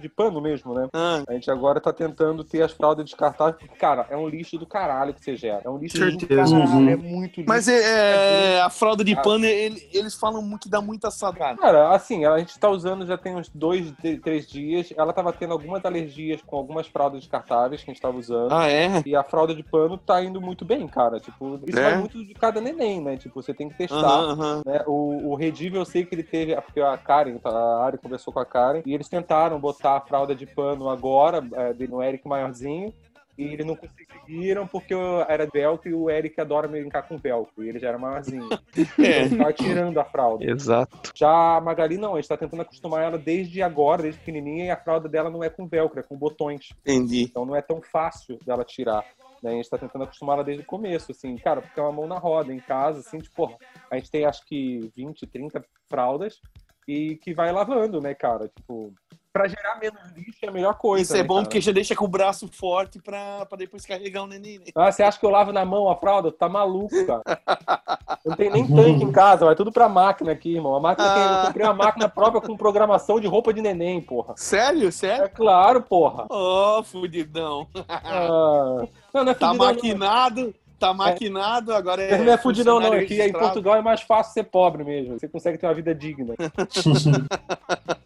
de 0.00 0.08
pano 0.08 0.40
mesmo, 0.40 0.74
né? 0.74 0.88
Ah, 0.92 1.22
A 1.28 1.32
gente 1.34 1.50
agora 1.50 1.80
tá 1.80 1.92
tentando 1.92 2.44
ter 2.44 2.62
as 2.62 2.72
fraldas 2.72 3.04
descartáveis, 3.04 3.56
porque, 3.58 3.76
cara, 3.76 4.06
é 4.10 4.16
um 4.16 4.28
lixo 4.28 4.58
do 4.58 4.66
caralho 4.66 5.14
que 5.14 5.22
você 5.22 5.36
gera. 5.36 5.62
É 5.64 5.68
um 5.70 5.78
lixo 5.78 5.98
do 5.98 6.10
Certeza. 6.20 6.56
caralho, 6.56 6.70
Uhum. 6.80 6.88
é 6.88 6.96
muito 6.96 7.36
lixo. 7.40 7.48
mas 7.48 7.68
é, 7.68 8.56
é, 8.56 8.60
a 8.60 8.70
fralda 8.70 9.02
de 9.04 9.14
Ah. 9.14 9.20
pano, 9.22 9.44
ele- 9.44 9.88
eles 9.92 10.14
falam 10.14 10.42
muito 10.42 10.60
que 10.64 10.68
dá 10.68 10.80
muita 10.80 11.10
saudade. 11.10 11.58
Cara, 11.58 11.94
assim, 11.94 12.24
a 12.24 12.38
gente 12.38 12.58
tá 12.58 12.68
usando 12.68 13.06
já 13.06 13.16
tem 13.16 13.34
uns 13.34 13.48
dois, 13.48 13.92
três 14.22 14.46
dias. 14.46 14.92
Ela 14.96 15.12
tava 15.12 15.32
tendo 15.32 15.52
algumas 15.52 15.84
alergias 15.84 16.42
com 16.42 16.56
algumas 16.56 16.86
fraldas 16.86 17.20
descartáveis 17.20 17.82
que 17.82 17.90
a 17.90 17.94
gente 17.94 18.02
tava 18.02 18.16
usando. 18.18 18.52
Ah, 18.52 18.68
é? 18.68 19.02
E 19.06 19.16
a 19.16 19.22
fralda 19.22 19.54
de 19.54 19.62
pano 19.62 19.96
tá 19.96 20.22
indo 20.22 20.40
muito 20.40 20.64
bem, 20.64 20.86
cara. 20.86 21.18
Tipo, 21.18 21.58
isso 21.66 21.78
É? 21.78 21.82
vai 21.82 21.98
muito 21.98 22.22
de 22.24 22.34
cada 22.34 22.59
neném, 22.60 23.00
né? 23.00 23.16
Tipo, 23.16 23.42
você 23.42 23.54
tem 23.54 23.68
que 23.68 23.76
testar. 23.76 23.96
Aham, 23.96 24.32
aham. 24.32 24.62
né? 24.64 24.82
O, 24.86 25.34
o 25.34 25.40
eu 25.40 25.84
sei 25.84 26.04
que 26.04 26.14
ele 26.14 26.22
teve, 26.22 26.54
porque 26.60 26.80
a 26.80 26.96
Karen, 26.96 27.38
tá, 27.38 27.50
a 27.50 27.84
Ari 27.84 27.98
conversou 27.98 28.32
com 28.32 28.40
a 28.40 28.46
Karen, 28.46 28.82
e 28.84 28.94
eles 28.94 29.08
tentaram 29.08 29.58
botar 29.58 29.96
a 29.96 30.00
fralda 30.00 30.34
de 30.34 30.46
pano 30.46 30.88
agora, 30.88 31.42
é, 31.52 31.86
no 31.86 32.02
Eric 32.02 32.26
maiorzinho, 32.26 32.92
e 33.40 33.54
eles 33.54 33.64
não 33.64 33.74
conseguiram 33.74 34.66
porque 34.66 34.94
era 35.26 35.46
velcro 35.46 35.88
e 35.88 35.94
o 35.94 36.10
Eric 36.10 36.38
adora 36.38 36.68
brincar 36.68 37.08
com 37.08 37.16
velcro, 37.16 37.64
e 37.64 37.68
ele 37.68 37.78
já 37.78 37.88
era 37.88 37.98
maiorzinho. 37.98 38.48
É. 38.98 39.22
Ele 39.24 39.36
tava 39.36 39.52
tirando 39.52 39.98
a 39.98 40.04
fralda. 40.04 40.44
Exato. 40.44 41.10
Já 41.14 41.56
a 41.56 41.60
Magali 41.60 41.96
não, 41.96 42.14
a 42.14 42.20
gente 42.20 42.28
tá 42.28 42.36
tentando 42.36 42.62
acostumar 42.62 43.02
ela 43.02 43.18
desde 43.18 43.62
agora, 43.62 44.02
desde 44.02 44.20
pequenininha, 44.20 44.66
e 44.66 44.70
a 44.70 44.76
fralda 44.76 45.08
dela 45.08 45.30
não 45.30 45.42
é 45.42 45.48
com 45.48 45.66
velcro, 45.66 46.00
é 46.00 46.02
com 46.02 46.16
botões. 46.16 46.70
Entendi. 46.80 47.22
Então 47.22 47.46
não 47.46 47.56
é 47.56 47.62
tão 47.62 47.80
fácil 47.80 48.38
dela 48.44 48.64
tirar. 48.64 49.04
Né? 49.42 49.52
A 49.52 49.54
gente 49.54 49.70
tá 49.70 49.78
tentando 49.78 50.04
acostumar 50.04 50.36
ela 50.36 50.44
desde 50.44 50.62
o 50.62 50.66
começo, 50.66 51.12
assim, 51.12 51.36
cara, 51.36 51.62
porque 51.62 51.78
é 51.78 51.82
uma 51.82 51.92
mão 51.92 52.06
na 52.06 52.18
roda, 52.18 52.52
em 52.52 52.60
casa, 52.60 53.00
assim, 53.00 53.18
tipo, 53.18 53.56
a 53.90 53.96
gente 53.96 54.10
tem 54.10 54.24
acho 54.24 54.44
que 54.44 54.90
20, 54.94 55.26
30 55.26 55.64
fraldas 55.88 56.40
e 56.86 57.16
que 57.16 57.32
vai 57.32 57.52
lavando, 57.52 58.00
né, 58.00 58.14
cara? 58.14 58.48
Tipo, 58.48 58.92
pra 59.32 59.46
gerar 59.48 59.78
menos 59.78 60.00
lixo 60.16 60.38
é 60.42 60.48
a 60.48 60.52
melhor 60.52 60.74
coisa. 60.74 61.02
Isso 61.02 61.14
é 61.14 61.18
né, 61.18 61.24
bom 61.24 61.34
cara? 61.36 61.44
porque 61.46 61.60
já 61.60 61.72
deixa 61.72 61.94
com 61.94 62.04
o 62.04 62.08
braço 62.08 62.48
forte 62.48 62.98
pra, 63.00 63.46
pra 63.46 63.56
depois 63.56 63.86
carregar 63.86 64.22
o 64.22 64.26
neném. 64.26 64.58
né? 64.58 64.64
Ah, 64.74 64.90
você 64.90 65.02
acha 65.02 65.18
que 65.18 65.24
eu 65.24 65.30
lavo 65.30 65.52
na 65.52 65.64
mão 65.64 65.88
a 65.88 65.96
fralda? 65.96 66.32
Tá 66.32 66.48
maluco, 66.48 66.94
cara. 67.06 67.22
Não 68.24 68.36
tem 68.36 68.50
nem 68.50 68.66
tanque 68.66 69.04
em 69.04 69.12
casa, 69.12 69.44
vai 69.46 69.54
tudo 69.54 69.72
pra 69.72 69.88
máquina 69.88 70.32
aqui, 70.32 70.54
irmão. 70.56 70.74
A 70.74 70.80
máquina 70.80 71.14
tem, 71.14 71.22
eu 71.22 71.46
comprei 71.46 71.66
uma 71.66 71.74
máquina 71.74 72.08
própria 72.08 72.40
com 72.40 72.56
programação 72.56 73.18
de 73.20 73.26
roupa 73.26 73.52
de 73.52 73.62
neném, 73.62 74.00
porra. 74.00 74.34
Sério? 74.36 74.90
Sério? 74.92 75.24
É 75.24 75.28
claro, 75.28 75.80
porra. 75.82 76.26
Ô, 76.28 76.82
fudidão. 76.82 77.66
Ah, 77.88 78.84
não, 79.14 79.24
não 79.24 79.32
é 79.32 79.34
Tá 79.34 79.48
fudidão, 79.48 79.54
não. 79.54 79.74
maquinado, 79.74 80.54
tá 80.78 80.92
maquinado, 80.94 81.72
agora 81.74 82.02
é. 82.02 82.18
Não 82.18 82.32
é 82.32 82.36
fudidão, 82.38 82.78
não. 82.80 82.92
Aqui 82.92 83.14
em 83.14 83.16
registrado. 83.16 83.44
Portugal 83.46 83.76
é 83.76 83.82
mais 83.82 84.00
fácil 84.02 84.32
ser 84.34 84.44
pobre 84.44 84.84
mesmo. 84.84 85.18
Você 85.18 85.28
consegue 85.28 85.56
ter 85.58 85.66
uma 85.66 85.74
vida 85.74 85.94
digna. 85.94 86.34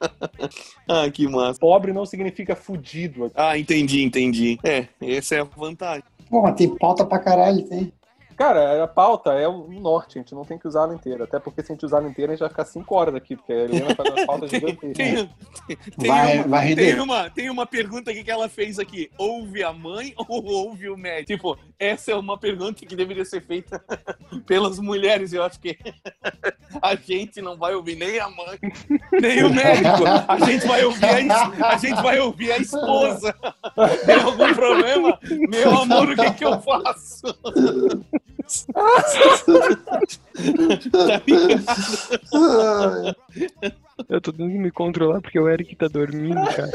Ah, 0.86 1.10
que 1.10 1.26
massa. 1.26 1.58
Pobre 1.58 1.94
não 1.94 2.04
significa 2.04 2.54
fudido. 2.54 3.32
Ah, 3.34 3.58
entendi, 3.58 4.02
entendi. 4.02 4.58
É, 4.62 4.86
essa 5.00 5.34
é 5.36 5.40
a 5.40 5.44
vantagem. 5.44 6.04
Pô, 6.28 6.42
mas 6.42 6.56
tem 6.56 6.68
pauta 6.76 7.06
pra 7.06 7.18
caralho, 7.18 7.62
tem. 7.66 7.90
Cara, 8.36 8.82
a 8.82 8.86
pauta 8.88 9.32
é 9.32 9.46
o 9.48 9.68
norte, 9.68 10.18
a 10.18 10.22
gente 10.22 10.34
não 10.34 10.44
tem 10.44 10.58
que 10.58 10.66
usar 10.66 10.82
ela 10.82 10.94
inteira. 10.94 11.24
Até 11.24 11.38
porque 11.38 11.62
se 11.62 11.72
a 11.72 11.74
gente 11.74 11.84
usar 11.86 11.98
ela 11.98 12.08
inteira, 12.08 12.32
a 12.32 12.34
gente 12.34 12.40
vai 12.40 12.48
ficar 12.48 12.64
5 12.64 12.94
horas 12.94 13.14
aqui, 13.14 13.36
porque 13.36 13.52
a 13.52 13.56
Helena 13.56 13.94
faz 13.94 14.10
uma 14.10 14.26
pauta 14.26 14.46
gigantesca. 14.48 14.94
Tem, 14.94 15.28
tem 15.98 16.08
Vai- 16.08 16.38
uma, 16.38 16.48
vai 16.48 16.66
render. 16.66 16.92
tem, 16.92 17.00
uma, 17.00 17.30
tem 17.30 17.50
uma 17.50 17.66
pergunta 17.66 18.10
aqui 18.10 18.24
que 18.24 18.30
ela 18.30 18.48
fez 18.48 18.78
aqui. 18.78 19.10
Ouve 19.16 19.62
a 19.62 19.72
mãe 19.72 20.12
ou 20.28 20.44
ouve 20.44 20.88
o 20.88 20.96
médico? 20.96 21.24
Tipo, 21.34 21.58
essa 21.78 22.12
é 22.12 22.16
uma 22.16 22.38
pergunta 22.38 22.84
que 22.84 22.96
deveria 22.96 23.24
ser 23.24 23.42
feita 23.42 23.82
pelas 24.46 24.78
mulheres. 24.78 25.32
Eu 25.32 25.42
acho 25.42 25.60
que 25.60 25.76
a 26.82 26.94
gente 26.94 27.40
não 27.40 27.56
vai 27.56 27.74
ouvir 27.74 27.96
nem 27.96 28.18
a 28.18 28.28
mãe, 28.28 28.58
nem 29.12 29.44
o 29.44 29.52
médico. 29.52 30.04
A 30.28 30.38
gente 30.44 30.66
vai 30.66 30.84
ouvir 30.84 31.04
a, 31.04 31.68
a, 31.68 31.76
gente 31.76 32.02
vai 32.02 32.18
ouvir 32.20 32.52
a 32.52 32.58
esposa. 32.58 33.34
Tem 34.06 34.20
algum 34.20 34.54
problema? 34.54 35.18
Meu 35.48 35.78
amor, 35.78 36.10
o 36.10 36.16
que, 36.16 36.30
que 36.32 36.44
eu 36.44 36.60
faço? 36.60 37.22
Eu 44.08 44.20
tô 44.20 44.32
tentando 44.32 44.50
me 44.50 44.70
controlar 44.70 45.20
porque 45.20 45.38
o 45.38 45.48
Eric 45.48 45.76
tá 45.76 45.86
dormindo, 45.88 46.44
cara. 46.54 46.70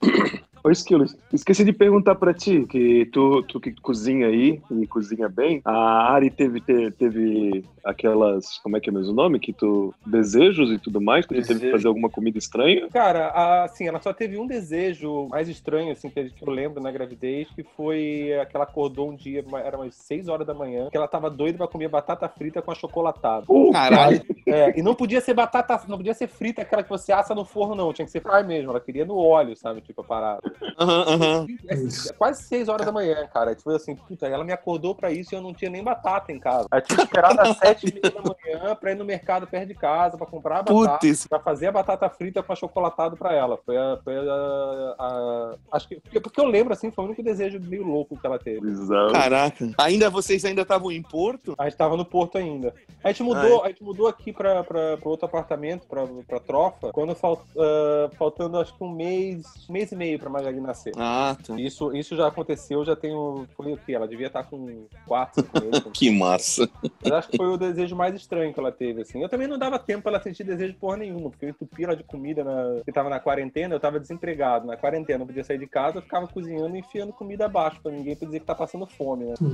Ô, 0.62 0.70
Esquilos, 0.70 1.16
esqueci 1.32 1.64
de 1.64 1.72
perguntar 1.72 2.14
pra 2.16 2.34
ti, 2.34 2.66
que 2.68 3.06
tu, 3.06 3.42
tu 3.44 3.58
que 3.58 3.72
cozinha 3.80 4.26
aí 4.26 4.60
e 4.70 4.86
cozinha 4.86 5.28
bem, 5.28 5.62
a 5.64 6.12
Ari 6.12 6.30
teve, 6.30 6.60
te- 6.60 6.90
teve 6.92 7.64
aquelas, 7.82 8.58
como 8.58 8.76
é 8.76 8.80
que 8.80 8.90
é 8.90 8.92
mesmo 8.92 9.12
o 9.12 9.14
nome? 9.14 9.40
Que 9.40 9.52
tu, 9.54 9.94
desejos 10.04 10.70
e 10.70 10.78
tudo 10.78 11.00
mais, 11.00 11.26
tu 11.26 11.34
já 11.34 11.42
teve 11.42 11.60
que 11.60 11.70
fazer 11.70 11.88
alguma 11.88 12.10
comida 12.10 12.36
estranha? 12.36 12.88
Cara, 12.90 13.28
a- 13.28 13.64
assim, 13.64 13.88
ela 13.88 14.00
só 14.00 14.12
teve 14.12 14.38
um 14.38 14.46
desejo 14.46 15.28
mais 15.28 15.48
estranho, 15.48 15.92
assim, 15.92 16.10
que 16.10 16.30
eu 16.42 16.50
lembro 16.52 16.82
na 16.82 16.90
gravidez, 16.90 17.48
que 17.54 17.62
foi 17.62 18.28
que 18.50 18.56
ela 18.56 18.64
acordou 18.64 19.10
um 19.10 19.16
dia, 19.16 19.42
era 19.64 19.76
umas 19.78 19.94
6 19.94 20.28
horas 20.28 20.46
da 20.46 20.52
manhã, 20.54 20.88
que 20.90 20.96
ela 20.96 21.08
tava 21.08 21.30
doida 21.30 21.56
pra 21.58 21.68
comer 21.68 21.88
batata 21.88 22.28
frita 22.28 22.60
com 22.60 22.70
achocolatada. 22.70 23.46
Caralho. 23.72 24.20
É, 24.46 24.78
e 24.78 24.82
não 24.82 24.94
podia 24.94 25.20
ser 25.20 25.32
batata, 25.34 25.80
não 25.88 25.96
podia 25.96 26.12
ser 26.14 26.26
frita 26.28 26.62
aquela 26.62 26.82
que 26.82 26.88
você 26.90 27.12
assa 27.12 27.34
no 27.34 27.44
forno, 27.44 27.74
não. 27.74 27.92
Tinha 27.92 28.04
que 28.04 28.10
ser 28.12 28.20
fry 28.20 28.42
mesmo. 28.46 28.70
Ela 28.70 28.80
queria 28.80 29.04
no 29.04 29.16
óleo, 29.16 29.56
sabe? 29.56 29.80
Tipo, 29.80 30.02
a 30.02 30.04
parada. 30.04 30.49
Aham, 30.78 31.02
aham. 31.08 31.46
É, 31.68 31.74
é 31.74 32.12
quase 32.16 32.42
6 32.44 32.68
horas 32.68 32.86
da 32.86 32.92
manhã, 32.92 33.26
cara. 33.32 33.54
Tipo 33.54 33.70
assim, 33.70 33.94
puta, 33.96 34.26
ela 34.26 34.44
me 34.44 34.52
acordou 34.52 34.94
pra 34.94 35.10
isso 35.10 35.34
e 35.34 35.36
eu 35.36 35.42
não 35.42 35.52
tinha 35.54 35.70
nem 35.70 35.82
batata 35.82 36.32
em 36.32 36.38
casa. 36.38 36.66
Aí 36.70 36.80
eu 36.80 36.84
tinha 36.84 36.96
que 36.98 37.04
esperar 37.04 37.34
das 37.34 37.56
7 37.58 37.86
e 37.88 37.92
meia 37.94 38.10
da 38.14 38.22
manhã 38.22 38.74
pra 38.76 38.92
ir 38.92 38.94
no 38.96 39.04
mercado 39.04 39.46
perto 39.46 39.68
de 39.68 39.74
casa, 39.74 40.16
pra 40.16 40.26
comprar 40.26 40.58
a 40.58 40.62
batata, 40.62 40.98
Putz. 41.06 41.26
pra 41.26 41.40
fazer 41.40 41.66
a 41.68 41.72
batata 41.72 42.08
frita 42.08 42.42
com 42.42 42.52
achocolatado 42.52 43.16
pra 43.16 43.34
ela. 43.34 43.58
Foi 43.64 43.76
a. 43.76 43.98
Foi 44.02 44.14
a, 44.16 44.94
a- 44.98 45.54
acho 45.72 45.88
que. 45.88 46.00
Porque, 46.00 46.20
porque 46.20 46.40
eu 46.40 46.46
lembro, 46.46 46.72
assim, 46.72 46.90
foi 46.90 47.04
o 47.04 47.06
único 47.08 47.22
desejo 47.22 47.60
meio 47.60 47.84
louco 47.86 48.16
que 48.18 48.26
ela 48.26 48.38
teve. 48.38 48.60
Bizarro. 48.60 49.12
Caraca. 49.12 49.70
Ainda 49.78 50.10
vocês 50.10 50.44
ainda 50.44 50.62
estavam 50.62 50.90
em 50.90 51.02
Porto? 51.02 51.54
A 51.58 51.64
gente 51.64 51.76
tava 51.76 51.96
no 51.96 52.04
Porto 52.04 52.38
ainda. 52.38 52.74
A 53.02 53.08
gente 53.08 53.22
mudou, 53.22 53.64
a 53.64 53.68
gente 53.68 53.82
mudou 53.82 54.06
aqui 54.08 54.32
pra, 54.32 54.62
pra, 54.62 54.96
pra 54.96 55.08
outro 55.08 55.26
apartamento, 55.26 55.86
pra, 55.86 56.06
pra 56.26 56.38
Trofa, 56.40 56.92
quando 56.92 57.14
fal, 57.14 57.42
ah, 57.58 58.10
faltando 58.18 58.58
acho 58.58 58.76
que 58.76 58.84
um 58.84 58.90
mês, 58.92 59.44
um 59.68 59.72
mês 59.72 59.90
e 59.92 59.96
meio 59.96 60.18
pra 60.18 60.28
Magali 60.40 60.60
nascer. 60.60 60.92
Ah, 60.96 61.36
tá. 61.46 61.58
Isso, 61.60 61.94
isso 61.94 62.16
já 62.16 62.26
aconteceu, 62.26 62.84
já 62.84 62.96
tenho. 62.96 63.46
Foi 63.56 63.72
o 63.72 63.76
quê? 63.76 63.92
Ela 63.94 64.08
devia 64.08 64.26
estar 64.28 64.44
com 64.44 64.84
4, 65.06 65.42
5 65.42 65.60
meses. 65.64 65.82
Que 65.92 66.10
massa. 66.10 66.68
Mas 67.02 67.12
acho 67.12 67.28
que 67.28 67.36
foi 67.36 67.46
o 67.46 67.56
desejo 67.56 67.94
mais 67.94 68.14
estranho 68.14 68.52
que 68.52 68.58
ela 68.60 68.72
teve, 68.72 69.02
assim. 69.02 69.22
Eu 69.22 69.28
também 69.28 69.46
não 69.46 69.58
dava 69.58 69.78
tempo 69.78 70.02
pra 70.02 70.12
ela 70.12 70.22
sentir 70.22 70.44
desejo 70.44 70.72
de 70.72 70.78
porra 70.78 70.96
nenhuma, 70.96 71.30
porque 71.30 71.44
eu 71.46 71.50
entupi 71.50 71.84
ela 71.84 71.96
de 71.96 72.02
comida 72.04 72.42
na... 72.42 72.82
que 72.84 72.92
tava 72.92 73.08
na 73.10 73.20
quarentena, 73.20 73.74
eu 73.74 73.80
tava 73.80 74.00
desempregado. 74.00 74.66
Na 74.66 74.76
quarentena, 74.76 75.18
não 75.20 75.26
podia 75.26 75.44
sair 75.44 75.58
de 75.58 75.66
casa, 75.66 75.98
eu 75.98 76.02
ficava 76.02 76.26
cozinhando 76.26 76.74
e 76.76 76.80
enfiando 76.80 77.12
comida 77.12 77.46
abaixo 77.46 77.80
pra 77.82 77.92
ninguém 77.92 78.16
pra 78.16 78.26
dizer 78.26 78.40
que 78.40 78.46
tá 78.46 78.54
passando 78.54 78.86
fome, 78.86 79.26
né? 79.26 79.34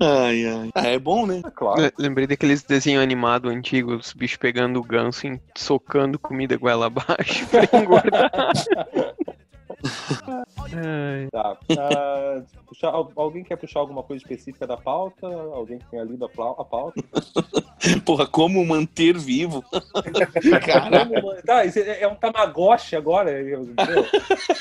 Ai, 0.00 0.44
ai. 0.44 0.70
Ah, 0.74 0.88
é 0.88 0.98
bom, 0.98 1.24
né? 1.24 1.40
É 1.44 1.50
claro. 1.52 1.80
Le- 1.80 1.92
Lembrei 1.96 2.26
daqueles 2.26 2.64
desenhos 2.64 3.00
animados 3.00 3.48
antigos, 3.50 4.08
os 4.08 4.12
bichos 4.12 4.36
pegando 4.36 4.80
o 4.80 4.82
ganso 4.82 5.24
e 5.24 5.40
socando 5.56 6.18
comida 6.18 6.56
goela 6.56 6.86
abaixo 6.86 7.46
pra 7.48 7.80
engordar. 7.80 8.30
Tá. 11.30 11.56
Ah, 11.78 12.42
puxar- 12.66 12.92
al- 12.94 13.12
alguém 13.16 13.44
quer 13.44 13.56
puxar 13.56 13.80
alguma 13.80 14.02
coisa 14.02 14.22
específica 14.22 14.66
da 14.66 14.76
pauta? 14.76 15.26
Alguém 15.26 15.78
que 15.78 15.84
tenha 15.90 16.02
lido 16.04 16.24
a, 16.24 16.28
plau- 16.28 16.56
a 16.58 16.64
pauta? 16.64 17.02
Porra, 18.04 18.26
como 18.26 18.64
manter 18.64 19.16
vivo? 19.16 19.62
Vamos- 21.12 21.42
Tá, 21.44 21.64
isso 21.64 21.78
é 21.78 22.02
é 22.02 22.08
um 22.08 22.14
tamagotchi 22.14 22.96
agora. 22.96 23.30
eu- 23.30 23.64
meu. 23.64 23.74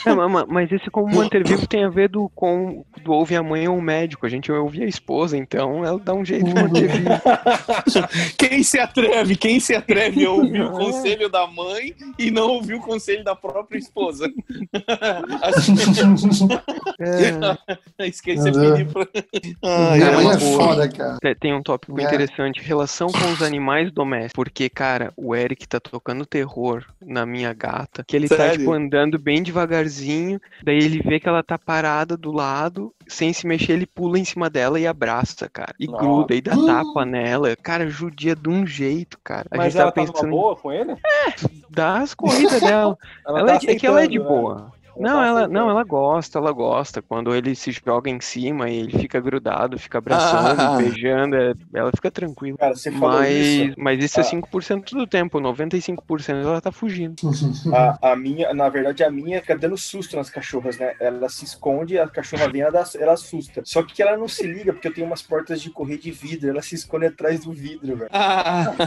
É, 0.06 0.14
ma- 0.14 0.28
ma- 0.28 0.46
mas 0.48 0.72
esse 0.72 0.90
como 0.90 1.14
manter 1.14 1.46
vivo 1.48 1.66
tem 1.68 1.84
a 1.86 1.90
ver 1.90 2.10
do, 2.10 2.30
com 2.36 2.84
do 3.02 3.12
ouve 3.14 3.36
a 3.36 3.42
mãe 3.44 3.68
ou 3.68 3.78
o 3.78 3.82
médico. 3.82 4.26
A 4.26 4.30
gente 4.30 4.52
ouve 4.52 4.84
a 4.84 4.88
esposa, 4.88 5.38
então 5.38 5.84
ela 5.86 6.00
dá 6.00 6.14
um 6.14 6.26
jeito 6.26 6.46
de 6.46 6.54
manter 6.54 6.88
vivo. 6.90 7.10
Quem 8.38 8.62
se 8.64 8.78
atreve? 8.80 9.36
Quem 9.36 9.60
se 9.60 9.74
atreve 9.76 10.26
a 10.26 10.32
ouvir 10.32 10.62
o 10.62 10.72
conselho 10.72 11.30
da 11.30 11.48
mãe 11.48 11.96
e 12.20 12.30
não 12.30 12.50
ouvir 12.50 12.76
o 12.76 12.80
conselho 12.82 13.24
da 13.24 13.36
própria 13.36 13.78
esposa? 13.78 14.30
É. 17.00 18.08
Esqueci 18.08 18.52
de 18.52 18.60
pedir 18.60 18.88
pra. 18.92 19.08
Ai, 19.64 20.02
é 20.02 20.12
porra. 20.14 20.40
foda, 20.40 20.90
cara. 20.90 21.18
Tem- 21.40 21.54
um 21.54 21.62
tópico 21.62 22.00
É. 22.00 22.04
interessante, 22.04 22.62
relação 22.62 23.08
com 23.08 23.32
os 23.32 23.42
animais 23.42 23.92
domésticos. 23.92 24.34
Porque, 24.36 24.70
cara, 24.70 25.12
o 25.18 25.36
Eric 25.36 25.68
tá 25.68 25.80
tocando 25.80 26.26
terror 26.26 26.84
na 27.02 27.26
minha 27.26 27.54
gata, 27.54 28.04
que 28.08 28.16
ele 28.16 28.28
tá, 28.30 28.38
Sério? 28.38 28.60
tipo, 28.60 28.72
andando 28.74 29.20
bem 29.20 29.44
devagarzinho, 29.44 30.40
daí 30.64 30.78
ele 30.78 31.00
vê 31.02 31.20
que 31.20 31.28
ela 31.28 31.44
tá 31.44 31.58
parada 31.58 32.16
do 32.18 32.32
lado, 32.32 32.94
sem 33.08 33.34
se 33.34 33.46
mexer, 33.46 33.74
ele 33.74 33.86
pula 33.86 34.18
em 34.18 34.26
cima 34.26 34.50
dela 34.50 34.80
e 34.80 34.88
abraça, 34.88 35.50
cara. 35.50 35.74
E 35.80 35.88
Nossa. 35.88 36.04
gruda, 36.04 36.36
e 36.36 36.42
dá 36.42 36.56
tapa 36.56 37.06
nela. 37.06 37.56
Cara, 37.56 37.88
judia 37.90 38.36
de 38.36 38.50
um 38.50 38.66
jeito, 38.66 39.20
cara. 39.24 39.48
A 39.52 39.58
Mas 39.58 39.74
gente 39.74 39.82
ela 39.82 39.92
tava 39.92 40.08
tá 40.08 40.12
numa 40.12 40.14
pensando 40.14 40.32
boa 40.32 40.56
com 40.56 40.72
ele? 40.72 40.94
em 40.94 41.64
dar 41.70 42.02
as 42.02 42.14
corridas 42.14 42.62
dela. 42.62 42.98
Ela 43.28 43.40
Ela 43.40 43.60
tá 43.60 43.68
é, 43.68 43.72
é 43.72 43.76
que 43.76 43.86
ela 43.88 44.04
é 44.04 44.08
de 44.08 44.20
né? 44.20 44.26
Não, 44.98 45.24
ela, 45.24 45.48
não, 45.48 45.70
ela 45.70 45.84
gosta, 45.84 46.38
ela 46.40 46.52
gosta. 46.52 47.02
Quando 47.02 47.34
ele 47.36 47.56
se 47.56 47.72
joga 47.72 48.10
em 48.10 48.20
cima 48.22 48.70
e 48.70 48.78
ele 48.80 48.98
fica 49.00 49.20
grudado, 49.20 49.78
fica 49.80 49.98
abraçando, 49.98 50.60
Ah. 50.60 50.78
beijando, 50.82 51.36
é- 51.36 51.54
ela 51.74 51.92
fica 51.96 52.12
tranquila. 52.12 52.58
Cara, 52.58 52.76
você 52.76 52.92
falou 52.92 53.20
Mas, 53.20 53.32
isso. 53.36 53.76
mas 53.78 54.04
isso 54.04 54.20
é 54.20 54.22
Ah. 54.24 54.26
5% 54.26 54.96
do 54.96 55.08
tempo, 55.08 55.40
95% 55.40 56.46
ela 56.46 56.62
tá 56.62 56.72
fugindo. 56.72 57.16
A, 57.74 58.12
a 58.12 58.16
minha, 58.16 58.54
na 58.54 58.70
verdade, 58.70 59.04
a 59.04 59.10
minha 59.12 59.42
fica 59.42 59.58
dando 59.58 59.78
susto 59.78 60.16
nas 60.16 60.30
cachorras, 60.30 60.78
né? 60.78 60.94
Ela 61.00 61.28
se 61.30 61.46
esconde, 61.46 61.98
a 61.98 62.08
cachorra 62.08 62.48
vem, 62.50 62.62
ela, 62.62 62.72
dá- 62.72 62.84
ela 63.00 63.14
assusta. 63.14 63.62
Só 63.66 63.82
que 63.84 64.02
ela 64.02 64.16
não 64.18 64.28
se 64.28 64.46
liga, 64.46 64.74
porque 64.74 64.88
eu 64.88 64.94
tenho 64.94 65.08
umas 65.08 65.22
portas 65.22 65.62
de 65.62 65.70
correr 65.70 65.98
de 65.98 66.12
vidro, 66.12 66.50
ela 66.50 66.62
se 66.62 66.76
esconde 66.76 67.08
atrás 67.08 67.44
do 67.46 67.52
vidro, 67.52 67.96
velho. 67.98 68.10
Ah, 68.14 68.74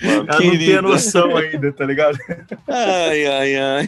Ela 0.00 0.24
não 0.26 0.36
tem 0.58 0.76
a 0.76 0.82
noção 0.82 1.36
ainda, 1.36 1.72
tá 1.72 1.84
ligado? 1.84 2.18
Ai, 2.68 3.26
ai, 3.26 3.56
ai. 3.56 3.87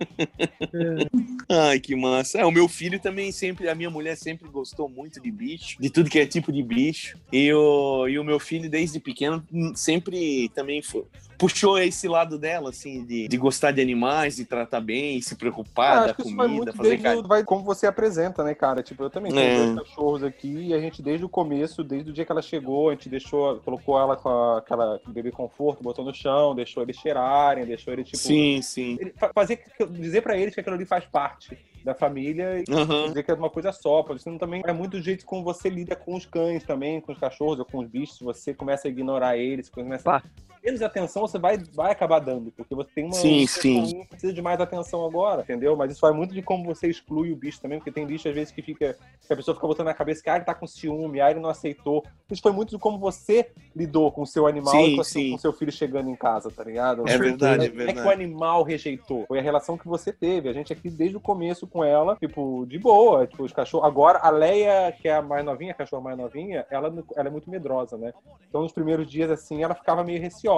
Ai, 1.50 1.78
que 1.80 1.94
massa. 1.94 2.38
É, 2.38 2.44
o 2.44 2.50
meu 2.50 2.68
filho 2.68 2.98
também 3.00 3.30
sempre, 3.32 3.68
a 3.68 3.74
minha 3.74 3.90
mulher 3.90 4.16
sempre 4.16 4.48
gostou 4.48 4.88
muito 4.88 5.20
de 5.20 5.30
bicho, 5.30 5.76
de 5.80 5.90
tudo 5.90 6.10
que 6.10 6.18
é 6.18 6.26
tipo 6.26 6.52
de 6.52 6.62
bicho. 6.62 7.18
E 7.32 7.52
o, 7.52 8.08
e 8.08 8.18
o 8.18 8.24
meu 8.24 8.38
filho, 8.40 8.68
desde 8.70 8.98
pequeno, 9.00 9.44
sempre 9.74 10.48
também 10.54 10.82
foi- 10.82 11.04
puxou 11.36 11.78
esse 11.78 12.06
lado 12.08 12.38
dela, 12.38 12.70
assim, 12.70 13.04
de, 13.04 13.26
de 13.28 13.36
gostar 13.36 13.72
de 13.72 13.80
animais, 13.82 14.36
de 14.36 14.44
tratar 14.44 14.80
bem, 14.80 15.20
se 15.20 15.34
preocupar 15.36 16.08
Ah, 16.08 16.14
comida, 16.14 16.72
fazer 16.72 16.96
desde 16.96 17.08
o- 17.08 17.26
vai 17.26 17.42
como 17.44 17.64
você 17.64 17.86
apresenta, 17.86 18.42
né, 18.44 18.54
cara? 18.54 18.82
Tipo, 18.82 19.02
eu 19.04 19.10
também 19.10 19.32
tenho 19.32 19.44
É. 19.44 19.56
dois 19.56 19.74
cachorros 19.74 20.22
aqui 20.22 20.68
e 20.68 20.74
a 20.74 20.80
gente, 20.80 21.02
desde 21.02 21.24
o 21.24 21.28
começo, 21.28 21.82
desde 21.82 22.10
o 22.10 22.12
dia 22.12 22.24
que 22.24 22.32
ela 22.32 22.40
chegou, 22.42 22.88
a 22.88 22.92
gente 22.92 23.08
deixou, 23.08 23.56
colocou 23.60 23.98
ela 23.98 24.16
com 24.16 24.28
a- 24.28 24.58
aquela 24.58 25.00
bebê 25.08 25.30
conforto, 25.32 25.82
botou 25.82 26.04
no 26.04 26.14
chão, 26.14 26.54
deixou 26.54 26.82
eles 26.82 26.96
cheirarem, 26.96 27.66
deixou 27.66 27.92
eles, 27.92 28.06
tipo. 28.06 28.18
Sim, 28.18 28.62
sim. 28.62 28.96
ele- 29.00 29.12
fa- 29.18 29.30
fazer, 29.34 29.60
dizer 30.00 30.22
pra 30.22 30.36
eles 30.36 30.54
que 30.54 30.60
aquilo 30.60 30.76
ali 30.76 30.86
faz 30.86 31.04
parte 31.06 31.58
da 31.84 31.94
família 31.94 32.60
e 32.60 32.64
Aham. 32.72 33.08
dizer 33.08 33.22
que 33.22 33.30
é 33.30 33.34
uma 33.34 33.50
coisa 33.50 33.70
só, 33.72 34.02
porque 34.02 34.22
senão 34.22 34.38
também 34.38 34.62
é 34.64 34.72
muito 34.72 34.92
do 34.92 35.02
jeito 35.02 35.24
como 35.26 35.44
você 35.44 35.68
lida 35.68 35.94
com 35.94 36.14
os 36.14 36.24
cães 36.24 36.64
também, 36.64 37.00
com 37.00 37.12
os 37.12 37.18
cachorros 37.18 37.58
ou 37.58 37.64
com 37.64 37.78
os 37.78 37.88
bichos, 37.88 38.18
você 38.20 38.54
começa 38.54 38.88
a 38.88 38.90
ignorar 38.90 39.36
eles, 39.36 39.68
começa 39.68 40.04
Pá. 40.04 40.22
Menos 40.64 40.82
atenção 40.82 41.22
você 41.26 41.38
vai, 41.38 41.58
vai 41.74 41.92
acabar 41.92 42.18
dando, 42.18 42.50
porque 42.52 42.74
você 42.74 42.90
tem 42.94 43.04
uma 43.04 43.12
Sim, 43.12 43.46
sim. 43.46 44.00
que 44.02 44.08
precisa 44.08 44.32
de 44.32 44.40
mais 44.42 44.60
atenção 44.60 45.04
agora, 45.04 45.42
entendeu? 45.42 45.76
Mas 45.76 45.92
isso 45.92 46.00
vai 46.00 46.12
muito 46.12 46.32
de 46.32 46.42
como 46.42 46.64
você 46.64 46.88
exclui 46.88 47.30
o 47.32 47.36
bicho 47.36 47.60
também, 47.60 47.78
porque 47.78 47.92
tem 47.92 48.06
bicho 48.06 48.28
às 48.28 48.34
vezes 48.34 48.52
que 48.52 48.62
fica, 48.62 48.96
que 49.26 49.32
a 49.32 49.36
pessoa 49.36 49.54
fica 49.54 49.66
botando 49.66 49.86
na 49.86 49.94
cabeça 49.94 50.22
que 50.22 50.30
ah, 50.30 50.36
ele 50.36 50.44
tá 50.44 50.54
com 50.54 50.66
ciúme, 50.66 51.20
ah, 51.20 51.30
ele 51.30 51.40
não 51.40 51.50
aceitou. 51.50 52.02
Isso 52.30 52.40
foi 52.42 52.52
muito 52.52 52.70
de 52.70 52.78
como 52.78 52.98
você 52.98 53.50
lidou 53.76 54.10
com 54.10 54.22
o 54.22 54.26
seu 54.26 54.46
animal 54.46 54.72
Sim, 54.74 54.84
e 54.92 54.94
com, 54.96 55.00
o 55.00 55.04
seu- 55.04 55.20
sim. 55.22 55.30
com 55.32 55.38
seu 55.38 55.52
filho 55.52 55.70
chegando 55.72 56.08
em 56.08 56.16
casa, 56.16 56.50
tá 56.50 56.64
ligado? 56.64 57.06
É 57.08 57.18
verdade, 57.18 57.66
é 57.66 57.68
Não 57.68 57.82
é 57.82 57.86
que 57.86 57.92
o 57.92 57.94
verdade. 57.94 58.08
animal 58.22 58.62
rejeitou, 58.62 59.24
foi 59.26 59.38
a 59.38 59.42
relação 59.42 59.76
que 59.76 59.86
você 59.86 60.12
teve. 60.12 60.48
A 60.48 60.52
gente 60.52 60.72
aqui 60.72 60.88
desde 60.88 61.16
o 61.16 61.20
começo 61.20 61.66
com 61.66 61.84
ela, 61.84 62.16
tipo, 62.16 62.64
de 62.66 62.78
boa, 62.78 63.26
tipo, 63.26 63.42
os 63.44 63.52
cachorros. 63.52 63.86
Agora, 63.86 64.18
a 64.20 64.30
Leia, 64.30 64.92
que 64.92 65.08
é 65.08 65.14
a 65.16 65.22
mais 65.22 65.44
novinha, 65.44 65.72
a 65.72 65.74
cachorra 65.74 66.02
mais 66.02 66.16
novinha, 66.18 66.64
ela, 66.70 66.92
ela 67.16 67.28
é 67.28 67.30
muito 67.30 67.50
medrosa, 67.50 67.96
né? 67.98 68.12
Então, 68.48 68.62
nos 68.62 68.72
primeiros 68.72 69.06
dias, 69.10 69.30
assim, 69.30 69.62
ela 69.62 69.74
ficava 69.74 70.02
meio 70.02 70.20
receosa. 70.20 70.53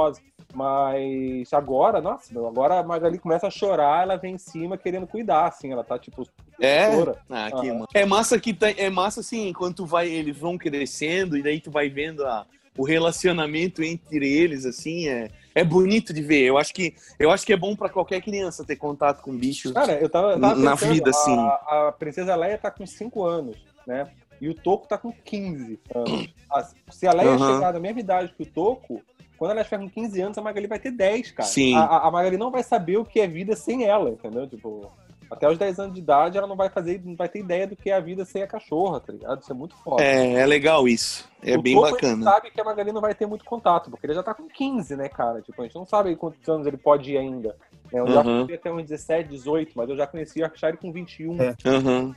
Mas 0.55 1.53
agora, 1.53 2.01
nossa, 2.01 2.33
meu, 2.33 2.47
agora 2.47 2.79
a 2.79 2.83
Magali 2.83 3.19
começa 3.19 3.47
a 3.47 3.51
chorar, 3.51 4.05
ela 4.05 4.17
vem 4.17 4.35
em 4.35 4.39
cima 4.39 4.79
querendo 4.79 5.07
cuidar, 5.07 5.49
assim, 5.49 5.71
ela 5.71 5.85
tá, 5.85 5.99
tipo, 5.99 6.27
É? 6.59 6.87
Ah, 7.29 7.51
que 7.51 7.73
massa. 7.73 7.87
É 7.93 8.07
massa 8.07 8.41
que 8.41 8.55
tá, 8.55 8.71
é 8.71 8.89
massa 8.89 9.21
assim, 9.21 9.49
enquanto 9.49 9.85
vai, 9.85 10.09
eles 10.09 10.39
vão 10.39 10.57
crescendo 10.57 11.37
e 11.37 11.43
daí 11.43 11.61
tu 11.61 11.71
vai 11.71 11.91
vendo 11.91 12.25
a, 12.25 12.47
o 12.77 12.85
relacionamento 12.85 13.83
entre 13.83 14.33
eles, 14.33 14.65
assim, 14.65 15.09
é, 15.09 15.29
é 15.55 15.65
bonito 15.65 16.13
de 16.13 16.23
ver. 16.23 16.43
Eu 16.43 16.59
acho 16.59 16.73
que, 16.73 16.95
eu 17.19 17.31
acho 17.31 17.45
que 17.45 17.53
é 17.53 17.57
bom 17.57 17.75
pra 17.75 17.89
qualquer 17.89 18.21
criança 18.23 18.65
ter 18.65 18.77
contato 18.77 19.23
com 19.23 19.37
bichos. 19.37 19.73
Cara, 19.73 20.01
eu 20.01 20.09
tava, 20.09 20.33
eu 20.33 20.41
tava 20.41 20.55
Na 20.55 20.71
pensando, 20.73 20.93
vida, 20.93 21.11
assim. 21.11 21.37
A, 21.37 21.89
a 21.89 21.93
princesa 21.93 22.37
Leia 22.37 22.59
tá 22.59 22.71
com 22.71 22.87
5 22.87 23.25
anos, 23.25 23.57
né? 23.87 24.09
E 24.41 24.49
o 24.49 24.55
Toco 24.55 24.87
tá 24.87 24.99
com 24.99 25.12
15 25.12 25.78
anos. 25.95 26.28
Ah, 26.51 26.66
Se 26.91 27.07
a 27.07 27.12
Leia 27.12 27.30
Aham. 27.32 27.55
chegar 27.55 27.72
na 27.72 27.80
mesma 27.80 28.01
idade 28.01 28.32
que 28.37 28.43
o 28.43 28.47
Toco, 28.47 29.03
quando 29.39 29.53
ela 29.53 29.61
estiver 29.62 29.78
com 29.82 29.89
15 29.91 30.20
anos, 30.20 30.39
a 30.39 30.43
Magali 30.43 30.66
vai 30.66 30.78
ter 30.78 30.91
10, 30.91 31.30
cara. 31.32 31.49
Sim. 31.49 31.74
A, 31.74 31.80
a- 31.84 32.07
a 32.09 32.11
Magali 32.11 32.37
não 32.37 32.51
vai 32.51 32.62
saber 32.62 32.97
o 32.99 33.05
que 33.05 33.20
é 33.20 33.26
vida 33.26 33.57
sem 33.57 33.84
ela, 33.84 34.11
entendeu? 34.11 34.47
Tipo, 34.47 34.91
até 35.30 35.49
os 35.51 35.59
10 35.59 35.78
anos 35.80 35.95
de 35.95 36.01
idade, 36.01 36.39
ela 36.39 36.47
não 36.47 36.55
vai 36.55 36.68
fazer, 36.70 37.03
não 37.05 37.16
vai 37.16 37.28
ter 37.28 37.41
ideia 37.41 37.66
do 37.66 37.74
que 37.74 37.91
é 37.91 37.95
a 37.95 38.01
vida 38.01 38.24
sem 38.24 38.43
a 38.43 38.47
cachorra, 38.47 39.01
tá 39.01 39.12
ligado? 39.12 39.41
Isso 39.43 39.51
é 39.51 39.55
muito 39.55 39.74
foda. 39.76 40.03
É, 40.03 40.34
é 40.34 40.47
legal 40.47 40.87
isso. 40.87 41.28
É 41.43 41.57
O 41.59 41.62
bem 41.62 41.74
Toco, 41.74 41.89
A 41.89 41.91
bacana. 41.93 42.14
gente 42.14 42.22
sabe 42.24 42.51
que 42.51 42.61
a 42.61 42.64
Magali 42.64 42.93
não 42.93 43.01
vai 43.01 43.14
ter 43.14 43.26
muito 43.26 43.45
contato, 43.45 43.91
porque 43.91 44.07
ele 44.07 44.14
já 44.14 44.22
tá 44.22 44.32
com 44.34 44.47
15, 44.49 44.95
né, 44.97 45.09
cara? 45.09 45.43
Tipo, 45.43 45.61
a 45.62 45.64
gente 45.64 45.74
não 45.74 45.84
sabe 45.87 46.14
quantos 46.14 46.49
anos 46.49 46.66
ele 46.66 46.76
pode 46.76 47.12
ir 47.12 47.18
ainda. 47.18 47.57
né? 47.93 48.01
Eu 48.01 48.07
já 48.09 48.18
Uhum. 48.20 48.24
conheci 48.47 48.55
até 48.55 48.72
uns 48.72 48.82
17, 48.84 49.28
18, 49.30 49.72
mas 49.74 49.89
eu 49.89 49.97
já 49.97 50.07
conheci 50.07 50.39
o 50.41 50.43
Yorkshire 50.43 50.76
com 50.76 50.93
21. 50.93 51.41
É. 51.43 51.55
Aham. 51.66 52.14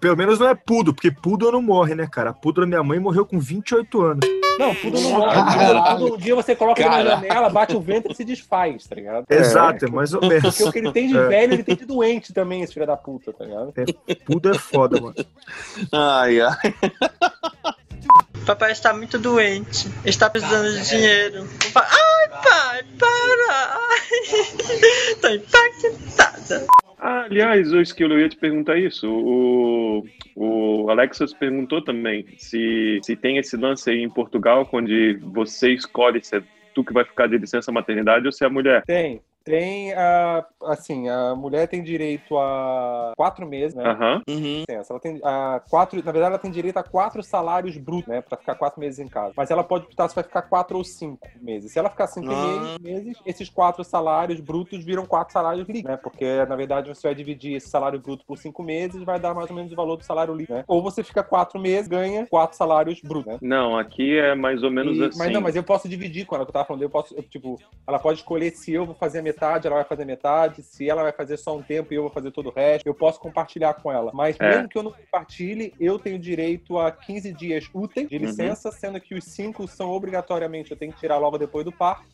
Pelo 0.00 0.16
menos 0.16 0.38
não 0.38 0.48
é 0.48 0.54
Pudo, 0.54 0.92
porque 0.94 1.10
Pudo 1.10 1.50
não 1.50 1.62
morre, 1.62 1.94
né, 1.94 2.06
cara? 2.10 2.30
A 2.30 2.32
Pudo 2.32 2.60
da 2.60 2.66
minha 2.66 2.82
mãe 2.82 2.98
morreu 2.98 3.24
com 3.24 3.38
28 3.38 4.02
anos. 4.02 4.28
Não, 4.58 4.74
tudo 4.74 5.00
não 5.00 5.10
morre. 5.12 5.34
Caralho. 5.34 5.98
Tudo, 5.98 6.14
um 6.14 6.18
dia 6.18 6.34
você 6.34 6.54
coloca 6.54 6.80
ele 6.80 6.90
na 6.90 7.02
janela, 7.04 7.48
bate 7.48 7.74
o 7.74 7.80
vento 7.80 8.12
e 8.12 8.14
se 8.14 8.24
desfaz, 8.24 8.86
tá 8.86 8.94
ligado? 8.94 9.24
Exato, 9.30 9.86
é 9.86 9.90
mais 9.90 10.12
ou 10.12 10.20
menos. 10.20 10.42
Porque 10.56 10.62
o 10.64 10.72
que 10.72 10.78
ele 10.78 10.92
tem 10.92 11.08
de 11.08 11.16
É. 11.16 11.26
velho, 11.26 11.54
ele 11.54 11.64
tem 11.64 11.74
de 11.76 11.86
doente 11.86 12.32
também, 12.34 12.62
esse 12.62 12.74
filho 12.74 12.86
da 12.86 12.96
puta, 12.96 13.32
tá 13.32 13.44
ligado? 13.44 13.72
Pudo 14.26 14.50
é 14.50 14.54
foda, 14.58 15.00
mano. 15.00 15.14
Ai, 15.90 16.40
ai. 16.40 16.74
Papai 18.44 18.72
está 18.72 18.92
muito 18.92 19.18
doente. 19.18 19.88
Está 20.04 20.28
precisando 20.28 20.70
de 20.72 20.88
dinheiro. 20.88 21.44
O 21.44 21.72
pai- 21.72 21.86
Ai, 21.88 22.28
pai, 22.42 22.84
para! 22.98 23.78
Ai, 23.78 25.16
tô 25.20 25.28
impactada. 25.28 26.66
Ah, 27.04 27.22
aliás, 27.24 27.72
o 27.72 27.80
Skill, 27.80 28.12
eu 28.12 28.20
ia 28.20 28.28
te 28.28 28.36
perguntar 28.36 28.78
isso. 28.78 29.10
O, 29.10 30.04
o 30.36 30.88
Alexas 30.88 31.34
perguntou 31.34 31.82
também 31.82 32.24
se, 32.38 33.00
se 33.02 33.16
tem 33.16 33.38
esse 33.38 33.56
lance 33.56 33.90
aí 33.90 34.00
em 34.00 34.08
Portugal, 34.08 34.68
onde 34.72 35.14
você 35.14 35.72
escolhe 35.72 36.22
se 36.22 36.36
é 36.36 36.42
tu 36.72 36.84
que 36.84 36.92
vai 36.92 37.04
ficar 37.04 37.26
de 37.26 37.36
licença 37.36 37.72
maternidade 37.72 38.24
ou 38.24 38.30
se 38.30 38.44
é 38.44 38.46
a 38.46 38.50
mulher. 38.50 38.84
Tem. 38.86 39.20
Tem, 39.44 39.92
a, 39.94 40.44
assim, 40.64 41.08
a 41.08 41.34
mulher 41.34 41.66
tem 41.68 41.82
direito 41.82 42.36
a 42.38 43.12
quatro 43.16 43.46
meses, 43.46 43.74
né? 43.74 43.84
Aham. 43.84 44.22
Uhum. 44.28 44.62
licença. 44.68 44.92
Ela 44.92 45.00
tem 45.00 45.20
a 45.24 45.60
quatro, 45.68 45.96
na 46.04 46.12
verdade, 46.12 46.32
ela 46.34 46.38
tem 46.38 46.50
direito 46.50 46.76
a 46.76 46.82
quatro 46.82 47.22
salários 47.22 47.76
brutos, 47.76 48.06
né? 48.06 48.20
Pra 48.20 48.36
ficar 48.38 48.54
quatro 48.54 48.80
meses 48.80 48.98
em 48.98 49.08
casa. 49.08 49.32
Mas 49.36 49.50
ela 49.50 49.64
pode 49.64 49.86
optar 49.86 50.08
se 50.08 50.14
vai 50.14 50.24
ficar 50.24 50.42
quatro 50.42 50.76
ou 50.78 50.84
cinco 50.84 51.26
meses. 51.40 51.72
Se 51.72 51.78
ela 51.78 51.90
ficar 51.90 52.06
cinco 52.06 52.32
Ah. 52.32 52.76
meses, 52.80 53.16
esses 53.26 53.48
quatro 53.48 53.82
salários 53.84 54.40
brutos 54.40 54.84
viram 54.84 55.04
quatro 55.06 55.32
salários 55.32 55.66
líquidos, 55.66 55.90
né? 55.90 55.96
Porque, 55.96 56.44
na 56.46 56.56
verdade, 56.56 56.88
você 56.88 57.08
vai 57.08 57.14
dividir 57.14 57.56
esse 57.56 57.68
salário 57.68 58.00
bruto 58.00 58.24
por 58.26 58.38
cinco 58.38 58.62
meses 58.62 59.02
vai 59.02 59.18
dar 59.18 59.34
mais 59.34 59.50
ou 59.50 59.56
menos 59.56 59.72
o 59.72 59.76
valor 59.76 59.96
do 59.96 60.04
salário 60.04 60.34
líquido, 60.34 60.58
né? 60.58 60.64
Ou 60.68 60.82
você 60.82 61.02
fica 61.02 61.22
quatro 61.22 61.58
meses, 61.60 61.88
ganha 61.88 62.26
quatro 62.26 62.56
salários 62.56 63.00
brutos, 63.02 63.32
né? 63.32 63.38
Não, 63.42 63.76
aqui 63.78 64.18
é 64.18 64.34
mais 64.34 64.62
ou 64.62 64.70
menos 64.70 64.96
E- 64.98 65.04
assim. 65.04 65.18
Mas 65.18 65.32
não, 65.32 65.40
mas 65.40 65.56
eu 65.56 65.62
posso 65.64 65.88
dividir 65.88 66.24
com 66.26 66.34
ela, 66.36 66.44
que 66.44 66.50
eu 66.50 66.52
tava 66.54 66.64
falando, 66.66 66.82
eu 66.82 66.90
posso, 66.90 67.14
eu, 67.16 67.22
tipo, 67.22 67.58
ela 67.86 67.98
pode 67.98 68.18
escolher 68.20 68.50
se 68.52 68.72
eu 68.72 68.86
vou 68.86 68.94
fazer 68.94 69.18
a 69.18 69.22
metade, 69.32 69.66
ela 69.66 69.76
vai 69.76 69.84
fazer 69.84 70.04
metade, 70.04 70.62
se 70.62 70.88
ela 70.88 71.02
vai 71.02 71.12
fazer 71.12 71.36
só 71.38 71.56
um 71.56 71.62
tempo 71.62 71.92
e 71.92 71.96
eu 71.96 72.02
vou 72.02 72.10
fazer 72.10 72.30
todo 72.30 72.48
o 72.50 72.52
resto, 72.52 72.86
eu 72.86 72.94
posso 72.94 73.18
compartilhar 73.18 73.74
com 73.74 73.90
ela. 73.90 74.10
Mas 74.14 74.38
É. 74.38 74.48
mesmo 74.48 74.68
que 74.68 74.76
eu 74.78 74.82
não 74.82 74.92
compartilhe, 74.92 75.74
eu 75.80 75.98
tenho 75.98 76.18
direito 76.18 76.78
a 76.78 76.90
15 76.92 77.32
dias 77.32 77.68
úteis 77.74 78.08
de 78.08 78.16
Uhum. 78.16 78.22
licença, 78.22 78.70
sendo 78.70 79.00
que 79.00 79.14
os 79.14 79.24
5 79.24 79.66
são 79.66 79.90
obrigatoriamente, 79.90 80.70
eu 80.70 80.76
tenho 80.76 80.92
que 80.92 80.98
tirar 81.00 81.18
logo 81.18 81.38
depois 81.38 81.64
do 81.64 81.72
parto, 81.72 82.06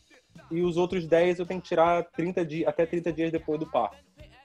e 0.49 0.61
os 0.61 0.77
outros 0.77 1.05
10 1.05 1.39
eu 1.39 1.45
tenho 1.45 1.61
que 1.61 1.67
tirar 1.67 2.03
30 2.11 2.45
dias, 2.45 2.67
até 2.67 2.85
30 2.85 3.11
dias 3.11 3.31
depois 3.31 3.59
do 3.59 3.69
parto. 3.69 3.97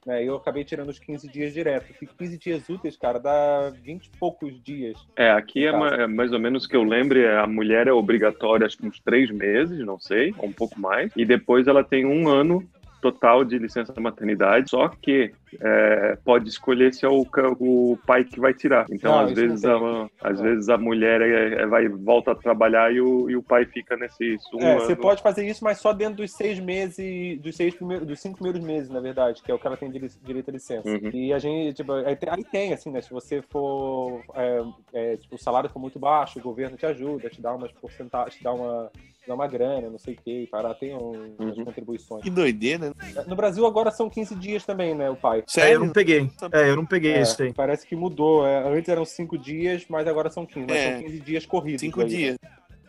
Né, 0.06 0.22
eu 0.22 0.36
acabei 0.36 0.64
tirando 0.64 0.90
os 0.90 0.98
15 0.98 1.28
dias 1.28 1.54
direto. 1.54 1.86
E 2.02 2.06
15 2.06 2.38
dias 2.38 2.68
úteis, 2.68 2.96
cara, 2.96 3.18
dá 3.18 3.70
20 3.82 4.06
e 4.06 4.10
poucos 4.18 4.62
dias. 4.62 4.98
É, 5.16 5.30
aqui 5.30 5.66
é, 5.66 5.72
ma- 5.72 5.88
é 5.88 6.06
mais 6.06 6.32
ou 6.32 6.38
menos 6.38 6.66
que 6.66 6.76
eu 6.76 6.82
lembre, 6.82 7.22
é, 7.22 7.38
a 7.38 7.46
mulher 7.46 7.86
é 7.86 7.92
obrigatória, 7.92 8.66
acho 8.66 8.76
que 8.76 8.86
uns 8.86 9.00
três 9.00 9.30
meses, 9.30 9.78
não 9.84 9.98
sei, 9.98 10.34
ou 10.38 10.48
um 10.48 10.52
pouco 10.52 10.78
mais, 10.78 11.10
e 11.16 11.24
depois 11.24 11.66
ela 11.66 11.82
tem 11.82 12.04
um 12.04 12.28
ano 12.28 12.62
total 13.00 13.44
de 13.44 13.58
licença 13.58 13.92
maternidade, 14.00 14.70
só 14.70 14.88
que 14.88 15.32
é, 15.60 16.16
pode 16.24 16.48
escolher 16.48 16.92
se 16.94 17.04
é 17.04 17.08
o, 17.08 17.26
o 17.60 17.98
pai 18.06 18.24
que 18.24 18.40
vai 18.40 18.52
tirar. 18.54 18.86
Então, 18.90 19.12
Não, 19.12 19.20
às 19.20 19.32
vezes, 19.32 19.64
a, 19.64 20.08
às 20.22 20.40
vezes 20.40 20.68
a 20.68 20.76
mulher 20.78 21.20
é- 21.22 21.62
é- 21.62 21.66
vai 21.66 21.88
volta 21.88 22.32
a 22.32 22.34
trabalhar 22.34 22.92
e 22.92 23.00
o, 23.00 23.28
e 23.30 23.36
o 23.36 23.42
pai 23.42 23.64
fica 23.66 23.96
nesse 23.96 24.36
um 24.54 24.60
É, 24.60 24.72
ano. 24.72 24.80
você 24.80 24.96
pode 24.96 25.22
fazer 25.22 25.46
isso, 25.46 25.62
mas 25.64 25.78
só 25.78 25.92
dentro 25.92 26.16
dos 26.16 26.32
seis 26.32 26.58
meses, 26.60 27.40
dos 27.40 27.56
seis 27.56 27.74
primeiros, 27.74 28.06
dos 28.06 28.20
cinco 28.20 28.36
primeiros 28.38 28.60
meses, 28.64 28.90
na 28.90 29.00
verdade, 29.00 29.42
que 29.42 29.50
é 29.50 29.54
o 29.54 29.58
que 29.58 29.66
ela 29.66 29.76
tem 29.76 29.90
dire- 29.90 30.08
direito 30.22 30.48
a 30.48 30.52
licença. 30.52 30.88
Uhum. 30.88 31.10
E 31.12 31.32
a 31.32 31.38
gente, 31.38 31.74
tipo, 31.74 31.92
aí 31.92 32.16
tem, 32.16 32.28
aí 32.30 32.44
tem, 32.44 32.72
assim, 32.72 32.90
né? 32.90 33.00
Se 33.00 33.10
você 33.10 33.42
for, 33.42 34.22
é, 34.34 34.62
é, 34.92 35.16
tipo, 35.16 35.36
o 35.36 35.38
salário 35.38 35.70
for 35.70 35.78
muito 35.78 35.98
baixo, 35.98 36.38
o 36.38 36.42
governo 36.42 36.76
te 36.76 36.86
ajuda, 36.86 37.28
te 37.30 37.40
dá 37.40 37.54
umas 37.54 37.72
porcentagens, 37.72 38.34
te 38.36 38.42
dá 38.42 38.52
uma, 38.52 38.90
dá 39.26 39.34
uma 39.34 39.46
grana, 39.46 39.88
não 39.88 39.98
sei 39.98 40.14
o 40.14 40.16
que, 40.16 40.46
para 40.50 40.74
tem 40.74 40.94
um, 40.94 41.34
umas 41.38 41.56
Uhum. 41.56 41.64
contribuições. 41.64 42.22
Que 42.22 42.30
doideira, 42.30 42.88
né? 42.88 42.94
No 43.26 43.36
Brasil 43.36 43.64
agora 43.66 43.90
são 43.90 44.10
15 44.10 44.34
dias 44.34 44.64
também, 44.64 44.94
né, 44.94 45.08
o 45.10 45.16
pai. 45.16 45.42
É, 45.56 45.74
eu 45.74 45.80
não 45.80 45.88
peguei. 45.90 46.30
É, 46.52 46.70
eu 46.70 46.76
não 46.76 46.86
peguei 46.86 47.12
É, 47.14 47.20
esse 47.20 47.42
aí. 47.42 47.52
parece 47.52 47.86
que 47.86 47.94
mudou. 47.96 48.46
é, 48.46 48.66
antes 48.68 48.88
eram 48.88 49.04
cinco 49.04 49.36
dias, 49.38 49.84
mas 49.88 50.06
agora 50.06 50.30
são 50.30 50.46
15. 50.46 50.66
Mas 50.68 50.76
É. 50.76 50.92
são 50.94 51.02
15 51.02 51.20
dias 51.20 51.46
corridos. 51.46 51.80
Cinco 51.80 52.00
aí, 52.00 52.06
né? 52.06 52.12
dias. 52.16 52.38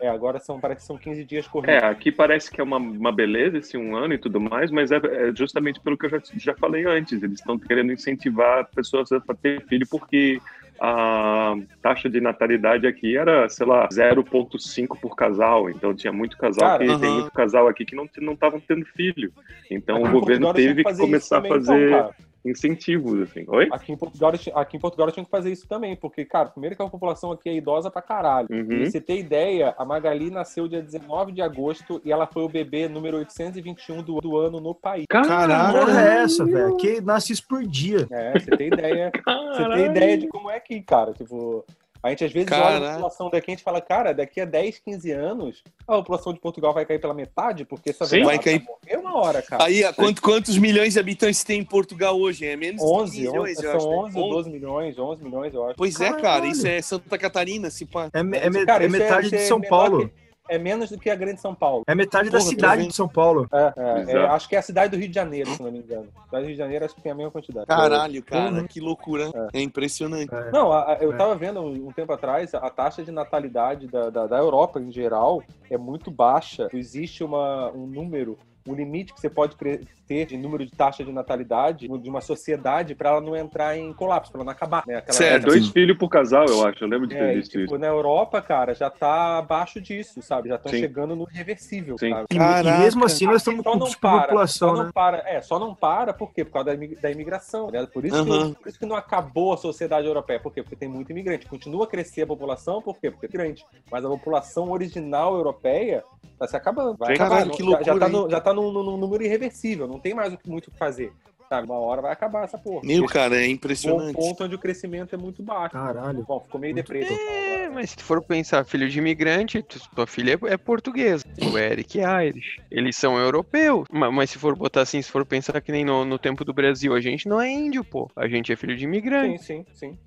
É, 0.00 0.08
agora 0.08 0.38
são, 0.38 0.60
parece 0.60 0.80
que 0.82 0.86
são 0.86 0.98
15 0.98 1.24
dias 1.24 1.46
corridos. 1.48 1.74
É, 1.74 1.86
aqui 1.86 2.12
parece 2.12 2.50
que 2.50 2.60
é 2.60 2.64
uma, 2.64 2.76
uma 2.76 3.10
beleza 3.10 3.56
esse 3.58 3.78
um 3.78 3.96
ano 3.96 4.12
e 4.12 4.18
tudo 4.18 4.38
mais, 4.38 4.70
mas 4.70 4.90
é, 4.90 4.96
é 4.96 5.34
justamente 5.34 5.80
pelo 5.80 5.96
que 5.96 6.04
eu 6.06 6.10
já, 6.10 6.20
já 6.36 6.54
falei 6.54 6.84
antes. 6.84 7.22
Eles 7.22 7.38
estão 7.40 7.58
querendo 7.58 7.92
incentivar 7.92 8.68
pessoas 8.74 9.10
a 9.12 9.20
ter 9.34 9.64
filho 9.66 9.86
porque 9.90 10.38
a 10.78 11.54
taxa 11.80 12.08
de 12.10 12.20
natalidade 12.20 12.86
aqui 12.86 13.16
era, 13.16 13.48
sei 13.48 13.66
lá, 13.66 13.88
0,5 13.88 14.98
por 15.00 15.16
casal. 15.16 15.70
Então 15.70 15.94
tinha 15.94 16.12
muito 16.12 16.36
casal 16.36 16.68
Cara, 16.68 16.86
que 16.86 17.00
tem 17.00 17.10
muito 17.10 17.30
casal 17.32 17.66
aqui 17.66 17.84
que 17.84 17.96
não 17.96 18.06
não 18.20 18.34
estavam 18.34 18.60
tendo 18.60 18.84
filho. 18.84 19.32
Então 19.70 20.04
Aqui 20.04 20.08
o 20.08 20.20
governo 20.20 20.52
teve 20.52 20.84
que 20.84 20.94
começar 20.96 21.36
também, 21.36 21.52
a 21.52 21.54
fazer 21.54 21.88
então. 21.88 22.10
Incentivos, 22.48 23.20
assim. 23.22 23.44
Oi? 23.48 23.68
Aqui 23.70 23.92
em, 23.92 23.96
Portugal, 23.96 24.32
aqui 24.54 24.76
em 24.76 24.80
Portugal 24.80 25.06
eles 25.06 25.14
tinham 25.14 25.24
que 25.24 25.30
fazer 25.30 25.50
isso 25.50 25.66
também, 25.68 25.96
porque, 25.96 26.24
cara, 26.24 26.48
primeiro 26.48 26.76
que 26.76 26.82
a 26.82 26.88
população 26.88 27.32
aqui 27.32 27.48
é 27.48 27.54
idosa 27.54 27.90
pra 27.90 28.02
caralho. 28.02 28.48
Uhum. 28.50 28.72
E 28.72 28.90
você 28.90 29.00
ter 29.00 29.18
ideia, 29.18 29.74
a 29.78 29.84
Magali 29.84 30.30
nasceu 30.30 30.68
dia 30.68 30.82
19 30.82 31.32
de 31.32 31.42
agosto 31.42 32.00
e 32.04 32.12
ela 32.12 32.26
foi 32.26 32.42
o 32.42 32.48
bebê 32.48 32.88
número 32.88 33.16
821 33.18 34.02
do, 34.02 34.20
do 34.20 34.36
ano 34.36 34.60
no 34.60 34.74
país. 34.74 35.06
Caralho, 35.08 35.90
é 35.90 36.22
essa, 36.22 36.44
velho? 36.44 36.74
Aqui 36.74 37.00
nasce 37.00 37.32
isso 37.32 37.46
por 37.46 37.66
dia. 37.66 38.06
É, 38.10 38.38
você 38.38 38.50
tem 38.56 38.68
ideia. 38.68 39.12
Você 39.52 39.68
tem 39.68 39.86
ideia 39.86 40.18
de 40.18 40.28
como 40.28 40.50
é 40.50 40.60
que, 40.60 40.80
cara, 40.82 41.12
tipo. 41.12 41.64
A 42.06 42.10
gente 42.10 42.24
às 42.24 42.32
vezes 42.32 42.50
olha 42.52 42.60
a 42.60 42.62
Caralho. 42.72 42.92
população 42.94 43.30
daqui 43.30 43.50
e 43.50 43.52
a 43.52 43.54
gente 43.56 43.64
fala, 43.64 43.80
cara, 43.80 44.12
daqui 44.14 44.40
a 44.40 44.44
10, 44.44 44.78
15 44.78 45.10
anos, 45.10 45.62
a 45.86 45.96
população 45.96 46.32
de 46.32 46.40
Portugal 46.40 46.72
vai 46.72 46.84
cair 46.86 47.00
pela 47.00 47.14
metade, 47.14 47.64
porque 47.64 47.90
essa 47.90 48.04
Sim. 48.04 48.24
Vai 48.24 48.38
cair- 48.38 48.62
morrer 48.64 48.96
uma 48.98 49.16
hora, 49.16 49.42
cara. 49.42 49.64
Aí, 49.64 49.82
a 49.84 49.92
quanto- 49.92 50.22
quantos 50.22 50.56
milhões 50.58 50.92
de 50.94 51.00
habitantes 51.00 51.42
tem 51.44 51.60
em 51.60 51.64
Portugal 51.64 52.18
hoje? 52.18 52.46
É 52.46 52.56
menos 52.56 52.80
de 52.80 52.86
11, 52.86 53.12
15 53.18 53.28
milhões, 53.30 53.58
11 53.58 53.66
eu 53.66 53.70
são 53.72 53.80
acho. 53.80 53.88
né? 53.90 53.96
11 53.96 54.18
ou 54.18 54.30
12 54.30 54.50
milhões, 54.50 54.98
11 54.98 55.24
milhões, 55.24 55.54
eu 55.54 55.64
acho. 55.66 55.74
Pois 55.76 56.00
é, 56.00 56.12
cara, 56.12 56.46
isso 56.46 56.66
é 56.66 56.80
Santa 56.82 57.18
Catarina, 57.18 57.70
se 57.70 57.84
pá. 57.84 58.08
É, 58.12 58.20
é 58.20 58.64
Cara, 58.64 58.84
é 58.84 58.88
metade 58.88 59.30
de 59.30 59.38
São 59.40 59.60
Paulo. 59.60 60.08
que- 60.08 60.25
é 60.48 60.58
menos 60.58 60.90
do 60.90 60.98
que 60.98 61.10
a 61.10 61.14
grande 61.14 61.40
São 61.40 61.54
Paulo. 61.54 61.82
É 61.86 61.94
metade 61.94 62.30
da 62.30 62.38
Porra, 62.38 62.44
tô 62.50 62.56
cidade 62.56 62.86
de 62.86 62.94
São 62.94 63.08
Paulo. 63.08 63.48
É, 63.52 63.72
é, 63.76 64.12
é, 64.12 64.26
acho 64.26 64.48
que 64.48 64.56
é 64.56 64.58
a 64.58 64.62
cidade 64.62 64.90
do 64.90 64.98
Rio 65.00 65.08
de 65.08 65.14
Janeiro, 65.14 65.50
se 65.50 65.62
não 65.62 65.70
me 65.70 65.78
engano. 65.78 66.08
A 66.16 66.24
cidade 66.24 66.42
do 66.44 66.46
Rio 66.48 66.54
de 66.56 66.58
Janeiro 66.58 66.84
acho 66.84 66.94
que 66.94 67.00
tem 67.02 67.12
a 67.12 67.14
mesma 67.14 67.30
quantidade. 67.30 67.66
Caralho, 67.66 68.22
cara, 68.22 68.52
Uhum. 68.56 68.66
que 68.66 68.80
loucura. 68.80 69.30
É, 69.52 69.60
impressionante. 69.60 70.30
Não, 70.52 70.72
a- 70.72 70.92
a- 70.92 70.98
eu 71.00 71.12
É. 71.12 71.16
tava 71.16 71.34
vendo 71.36 71.60
um 71.60 71.86
um 71.88 71.92
tempo 71.92 72.12
atrás, 72.12 72.52
a 72.54 72.68
taxa 72.70 73.02
de 73.04 73.10
natalidade 73.12 73.86
da, 73.86 74.10
da, 74.10 74.26
da 74.26 74.38
Europa 74.38 74.80
em 74.80 74.90
geral 74.90 75.42
é 75.70 75.76
muito 75.78 76.10
baixa. 76.10 76.68
Existe 76.72 77.22
uma, 77.22 77.70
um 77.72 77.86
número, 77.86 78.38
um 78.66 78.74
limite 78.74 79.12
que 79.14 79.20
você 79.20 79.28
pode 79.30 79.56
ter 79.56 80.26
de 80.26 80.36
número 80.36 80.64
de 80.64 80.70
taxa 80.72 81.04
de 81.04 81.12
natalidade 81.12 81.88
de 81.88 82.08
uma 82.10 82.20
sociedade 82.20 82.94
para 82.94 83.10
ela 83.10 83.20
não 83.20 83.36
entrar 83.36 83.76
em 83.76 83.92
colapso, 83.92 84.30
para 84.30 84.40
ela 84.40 84.44
não 84.46 84.52
acabar. 84.52 84.84
Né? 84.86 84.96
Aquela- 84.96 85.24
É 85.24 85.38
dois 85.38 85.68
filhos 85.68 85.96
por 85.98 86.08
casal, 86.08 86.44
eu 86.46 86.66
acho. 86.66 86.82
Eu 86.84 86.88
lembro 86.88 87.06
de 87.06 87.14
ter 87.14 87.22
É, 87.22 87.34
visto 87.34 87.52
tipo, 87.52 87.64
isso. 87.64 87.78
na 87.78 87.86
Europa, 87.86 88.40
cara, 88.40 88.74
já 88.74 88.88
tá 88.90 89.38
abaixo 89.38 89.80
disso, 89.80 90.20
sabe? 90.22 90.48
Já 90.48 90.56
estão 90.56 90.70
chegando 90.72 91.16
no 91.16 91.26
irreversível, 91.30 91.96
Sim. 91.98 92.10
sabe? 92.10 92.26
E, 92.32 92.36
e 92.36 92.78
mesmo 92.78 93.04
assim 93.04 93.26
nós 93.26 93.36
estamos 93.38 93.62
Só 93.64 93.72
com 93.72 93.78
não 93.78 93.90
para, 94.00 94.46
só 94.46 94.72
né? 94.76 94.84
não 94.84 94.92
para, 94.92 95.18
é, 95.28 95.40
só 95.42 95.58
não 95.58 95.74
para 95.74 96.12
por 96.12 96.32
quê? 96.32 96.44
Por 96.44 96.52
causa 96.52 96.66
da, 96.66 96.74
imi- 96.74 96.96
da 96.96 97.10
imigração, 97.10 97.70
né? 97.70 97.86
Por 97.86 98.04
isso, 98.04 98.16
Aham. 98.16 98.54
que, 98.54 98.60
por 98.62 98.68
isso 98.68 98.78
que 98.78 98.86
não 98.86 98.96
acabou 98.96 99.52
a 99.52 99.56
sociedade 99.56 100.06
europeia, 100.06 100.38
por 100.40 100.52
quê? 100.52 100.62
Porque 100.62 100.76
tem 100.76 100.88
muito 100.88 101.10
imigrante. 101.10 101.46
Continua 101.46 101.84
a 101.84 101.88
crescer 101.88 102.22
a 102.22 102.26
população, 102.26 102.80
por 102.82 102.98
quê? 102.98 103.10
Porque 103.10 103.26
é 103.26 103.28
grande. 103.28 103.64
Mas 103.90 104.04
a 104.04 104.08
população 104.08 104.70
original 104.70 105.34
europeia 105.34 106.04
tá 106.38 106.46
se 106.46 106.56
acabando. 106.56 106.96
Vai 106.98 107.08
Sim. 107.08 107.14
acabar. 107.14 107.28
Caralho, 107.30 107.48
Não- 107.48 107.56
que 107.56 107.62
já- 107.62 107.70
já, 107.70 107.92
loucura, 107.92 107.98
tá 108.00 108.08
no, 108.08 108.30
já 108.30 108.40
tá 108.40 108.52
num, 108.56 108.82
num 108.82 108.96
número 108.96 109.22
irreversível, 109.22 109.86
não 109.86 109.98
tem 110.00 110.14
mais 110.14 110.32
o 110.32 110.38
que- 110.38 110.48
muito 110.48 110.68
o 110.68 110.70
que 110.70 110.78
fazer. 110.78 111.12
Sabe? 111.48 111.68
Uma 111.68 111.78
hora 111.78 112.02
vai 112.02 112.12
acabar 112.12 112.42
essa 112.42 112.58
porra. 112.58 112.80
Meu, 112.84 113.06
cara, 113.06 113.36
é 113.40 113.46
Um 113.46 113.52
impressionante. 113.52 114.16
ponto 114.16 114.42
onde 114.42 114.56
o 114.56 114.58
crescimento 114.58 115.14
é 115.14 115.16
muito 115.16 115.44
baixo. 115.44 115.74
Caralho. 115.74 116.24
Bom, 116.26 116.40
ficou 116.40 116.60
meio 116.60 116.74
deprê. 116.74 117.04
É, 117.04 117.68
mas 117.68 117.90
se 117.90 117.96
tu 117.98 118.02
for 118.02 118.20
pensar, 118.20 118.64
filho 118.64 118.88
de 118.88 118.98
imigrante, 118.98 119.62
tu- 119.62 119.78
tua 119.94 120.08
filha 120.08 120.32
é, 120.48 120.54
é 120.54 120.56
portuguesa. 120.56 121.24
O 121.48 121.56
Eric 121.56 122.00
é 122.00 122.26
Irish. 122.26 122.60
Eles 122.68 122.96
são 122.96 123.16
europeus. 123.16 123.86
Ma- 123.92 124.10
Mas, 124.10 124.30
se 124.30 124.38
for 124.38 124.56
botar 124.56 124.80
assim, 124.80 125.00
se 125.00 125.08
for 125.08 125.24
pensar 125.24 125.60
que 125.60 125.70
nem 125.70 125.84
no, 125.84 126.04
no 126.04 126.18
tempo 126.18 126.44
do 126.44 126.52
Brasil, 126.52 126.92
a 126.92 127.00
gente 127.00 127.28
não 127.28 127.40
é 127.40 127.48
índio, 127.48 127.84
pô. 127.84 128.10
A 128.16 128.26
gente 128.26 128.52
é 128.52 128.56
filho 128.56 128.76
de 128.76 128.82
imigrante. 128.82 129.38
Sim, 129.44 129.64
sim, 129.72 129.92
sim. 129.92 129.98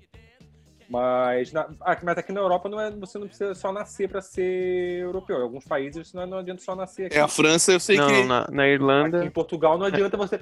Mas, 0.90 1.52
na, 1.52 1.68
ah, 1.82 1.96
mas 2.02 2.18
aqui 2.18 2.32
na 2.32 2.40
Europa 2.40 2.68
não 2.68 2.80
é, 2.80 2.90
você 2.90 3.16
não 3.16 3.28
precisa 3.28 3.54
só 3.54 3.70
nascer 3.70 4.08
para 4.08 4.20
ser 4.20 5.02
europeu. 5.02 5.38
Em 5.38 5.42
alguns 5.42 5.64
países 5.64 6.12
não, 6.12 6.26
não 6.26 6.38
adianta 6.38 6.60
só 6.60 6.74
nascer 6.74 7.06
aqui. 7.06 7.16
É 7.16 7.20
a 7.20 7.28
França, 7.28 7.70
eu 7.70 7.78
sei 7.78 7.96
não, 7.96 8.08
que. 8.08 8.24
na, 8.24 8.48
na 8.50 8.66
Irlanda. 8.66 9.18
Aqui 9.18 9.28
em 9.28 9.30
Portugal 9.30 9.78
não 9.78 9.86
adianta 9.86 10.16
você. 10.16 10.40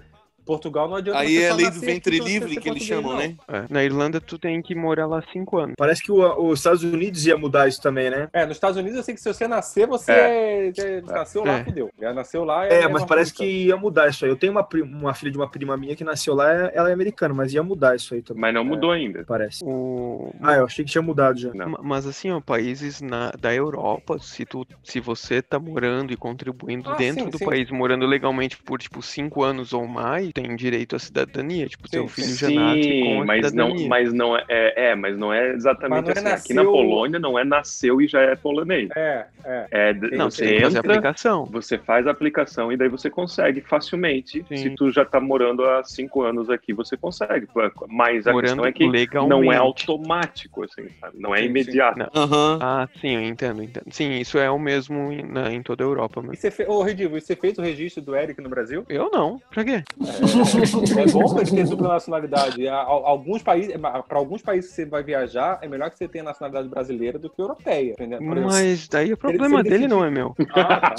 Portugal 0.49 0.89
não 0.89 0.97
adianta 0.97 1.19
Aí 1.21 1.35
você 1.37 1.43
é 1.43 1.53
lei 1.53 1.67
do 1.67 1.75
nascer 1.75 1.87
ventre 1.87 2.19
livre 2.21 2.57
que 2.57 2.69
eles 2.71 2.83
chamam, 2.83 3.13
não. 3.13 3.19
né? 3.19 3.37
É, 3.47 3.65
na 3.69 3.85
Irlanda 3.85 4.19
tu 4.19 4.39
tem 4.39 4.63
que 4.63 4.75
morar 4.75 5.07
lá 5.07 5.23
cinco 5.31 5.59
anos. 5.59 5.75
Parece 5.77 6.03
que 6.03 6.11
o- 6.11 6.49
os 6.49 6.59
Estados 6.61 6.83
Unidos 6.83 7.27
ia 7.27 7.37
mudar 7.37 7.69
isso 7.69 7.83
também, 7.83 8.09
né? 8.09 8.29
É, 8.33 8.47
nos 8.47 8.57
Estados 8.57 8.79
Unidos 8.79 8.97
eu 8.97 9.03
sei 9.03 9.15
que 9.15 9.21
se 9.21 9.31
você 9.31 9.47
nascer, 9.47 9.87
você 9.87 10.11
É. 10.11 10.69
é- 10.69 10.73
é- 10.79 11.01
nasceu 11.03 11.45
lá, 11.45 11.59
É. 11.59 11.65
fudeu. 11.65 11.91
Já 12.01 12.15
nasceu 12.15 12.45
lá 12.45 12.65
É, 12.67 12.89
mas 12.89 13.05
parece 13.05 13.35
que 13.35 13.45
ia 13.67 13.77
mudar 13.77 14.09
isso 14.09 14.25
aí. 14.25 14.31
Eu 14.31 14.37
tenho 14.37 14.53
uma, 14.53 14.67
uma 14.85 15.13
filha 15.15 15.31
de 15.31 15.37
uma 15.37 15.49
prima 15.51 15.77
minha 15.77 15.95
que 15.95 16.03
nasceu 16.03 16.35
lá, 16.35 16.51
ela 16.73 16.89
é 16.89 16.93
americana, 16.95 17.35
mas 17.35 17.53
ia 17.53 17.63
mudar 17.63 17.95
isso 17.95 18.15
aí 18.15 18.23
também. 18.23 18.41
Mas 18.41 18.55
não 18.55 18.65
mudou 18.65 18.91
ainda. 18.91 19.25
Parece. 19.25 19.63
O... 19.63 20.33
Ah, 20.41 20.55
eu 20.55 20.65
achei 20.65 20.83
que 20.85 20.91
tinha 20.91 21.03
mudado 21.03 21.39
já. 21.39 21.53
Ma- 21.53 21.79
Mas 21.83 22.07
assim, 22.07 22.31
ó, 22.31 22.41
países 22.41 23.03
na- 23.03 23.33
da 23.39 23.55
Europa, 23.55 24.19
se, 24.19 24.47
tu, 24.47 24.67
se 24.83 24.99
você 25.01 25.43
tá 25.43 25.59
morando 25.59 26.13
e 26.13 26.17
contribuindo 26.17 26.89
Ah, 26.91 26.95
dentro 26.97 27.25
sim, 27.25 27.31
do 27.31 27.39
sim. 27.39 27.45
país, 27.45 27.71
morando 27.71 28.07
legalmente 28.07 28.57
por, 28.57 28.79
tipo, 28.79 29.03
cinco 29.03 29.43
anos 29.43 29.73
ou 29.73 29.87
mais, 29.87 30.31
tem 30.41 30.57
direito 30.57 30.97
à 30.97 30.99
cidadania. 30.99 31.67
Tipo, 31.67 31.89
teu 31.89 32.07
filho 32.09 32.35
já 32.37 32.49
Sim, 32.49 32.55
nasce 32.55 33.01
com 33.03 33.23
a 33.23 33.25
mas 33.25 33.53
não, 33.53 33.69
cidadania. 33.69 33.89
mas 33.89 34.13
não 34.13 34.37
é, 34.37 34.45
é, 34.49 34.95
mas 34.95 35.19
não 35.19 35.33
é 35.33 35.53
exatamente 35.53 36.03
não 36.05 36.09
é 36.09 36.13
assim. 36.13 36.29
Aqui 36.29 36.55
na 36.55 36.63
nasceu- 36.63 36.73
Polônia 36.73 37.19
não 37.19 37.39
é 37.39 37.45
nasceu 37.45 38.01
e 38.01 38.07
já 38.09 38.21
é 38.21 38.35
polonês. 38.37 38.89
É, 38.97 39.27
é. 39.45 39.69
É, 39.71 39.93
Não, 40.17 40.31
você 40.31 40.45
tem 40.45 40.55
que 40.55 40.61
fazer 40.63 40.77
a 40.77 40.81
entra, 40.81 40.93
aplicação. 40.95 41.47
Você 41.51 41.79
faz 41.79 42.07
a 42.07 42.11
aplicação 42.11 42.73
e 42.73 42.77
daí 42.77 42.89
você 42.89 43.11
consegue 43.11 43.61
facilmente. 43.61 44.45
Sim. 44.49 44.57
Se 44.57 44.71
tu 44.71 44.91
já 44.91 45.05
tá 45.05 45.21
morando 45.21 45.65
há 45.65 45.83
cinco 45.85 46.23
anos 46.23 46.49
aqui, 46.51 46.73
você 46.73 46.97
consegue. 46.97 47.47
Mas 47.89 48.27
a 48.27 48.33
Morando 48.33 48.63
questão 48.63 48.67
é 48.67 48.73
que 48.73 48.85
não 48.85 48.91
é 48.91 48.99
legalmente. 48.99 49.57
automático, 49.57 50.65
assim, 50.65 50.89
sabe? 51.01 51.19
Não 51.19 51.35
é 51.35 51.39
Sim, 51.39 51.45
sim. 51.45 51.51
imediato. 51.51 51.99
Não. 51.99 52.09
Aham. 52.15 52.59
Ah, 52.63 52.89
sim, 53.01 53.15
eu 53.15 53.23
entendo, 53.23 53.63
entendo. 53.63 53.85
Sim, 53.91 54.13
isso 54.19 54.39
é 54.39 54.51
o 54.51 54.59
mesmo 54.59 55.13
em, 55.13 55.23
na- 55.23 55.53
em 55.53 55.63
toda 55.63 55.85
a 55.85 55.87
Europa, 55.87 56.21
E 56.23 56.27
mas 56.29 56.39
você 56.39 56.51
fez, 56.51 56.69
ô, 56.69 56.83
Redivo, 56.83 57.17
e 57.17 57.21
você 57.21 57.35
fez 57.37 57.59
o 57.59 57.63
registro 57.63 58.03
do 58.03 58.15
Eric 58.17 58.41
no 58.41 58.49
Brasil? 58.49 58.85
eu 58.89 59.11
não. 59.13 59.41
Pra 59.51 59.65
quê? 59.65 59.83
É, 60.07 60.28
é 60.99 61.07
bom 61.13 61.39
gente 61.39 61.55
ter 61.55 61.65
dupla 61.69 61.89
nacionalidade. 61.95 62.69
Alguns 62.69 63.43
países, 63.43 63.75
para 63.77 64.19
alguns 64.19 64.43
países 64.43 64.71
que 64.71 64.77
você 64.77 64.85
vai 64.87 65.03
viajar, 65.03 65.59
é 65.63 65.69
melhor 65.69 65.91
que 65.91 65.99
você 65.99 66.09
tenha 66.09 66.25
nacionalidade 66.25 66.69
brasileira 66.69 67.19
do 67.19 67.29
que 67.31 67.41
europeia. 67.41 67.95
Mas 68.21 68.89
daí 68.89 69.05
é 69.05 69.09
ele- 69.09 69.17
problema 69.17 69.63
dele, 69.63 69.69
decidir- 69.79 69.89
não 69.89 70.05
é 70.05 70.11
meu. 70.11 70.35
Ah, 70.55 70.91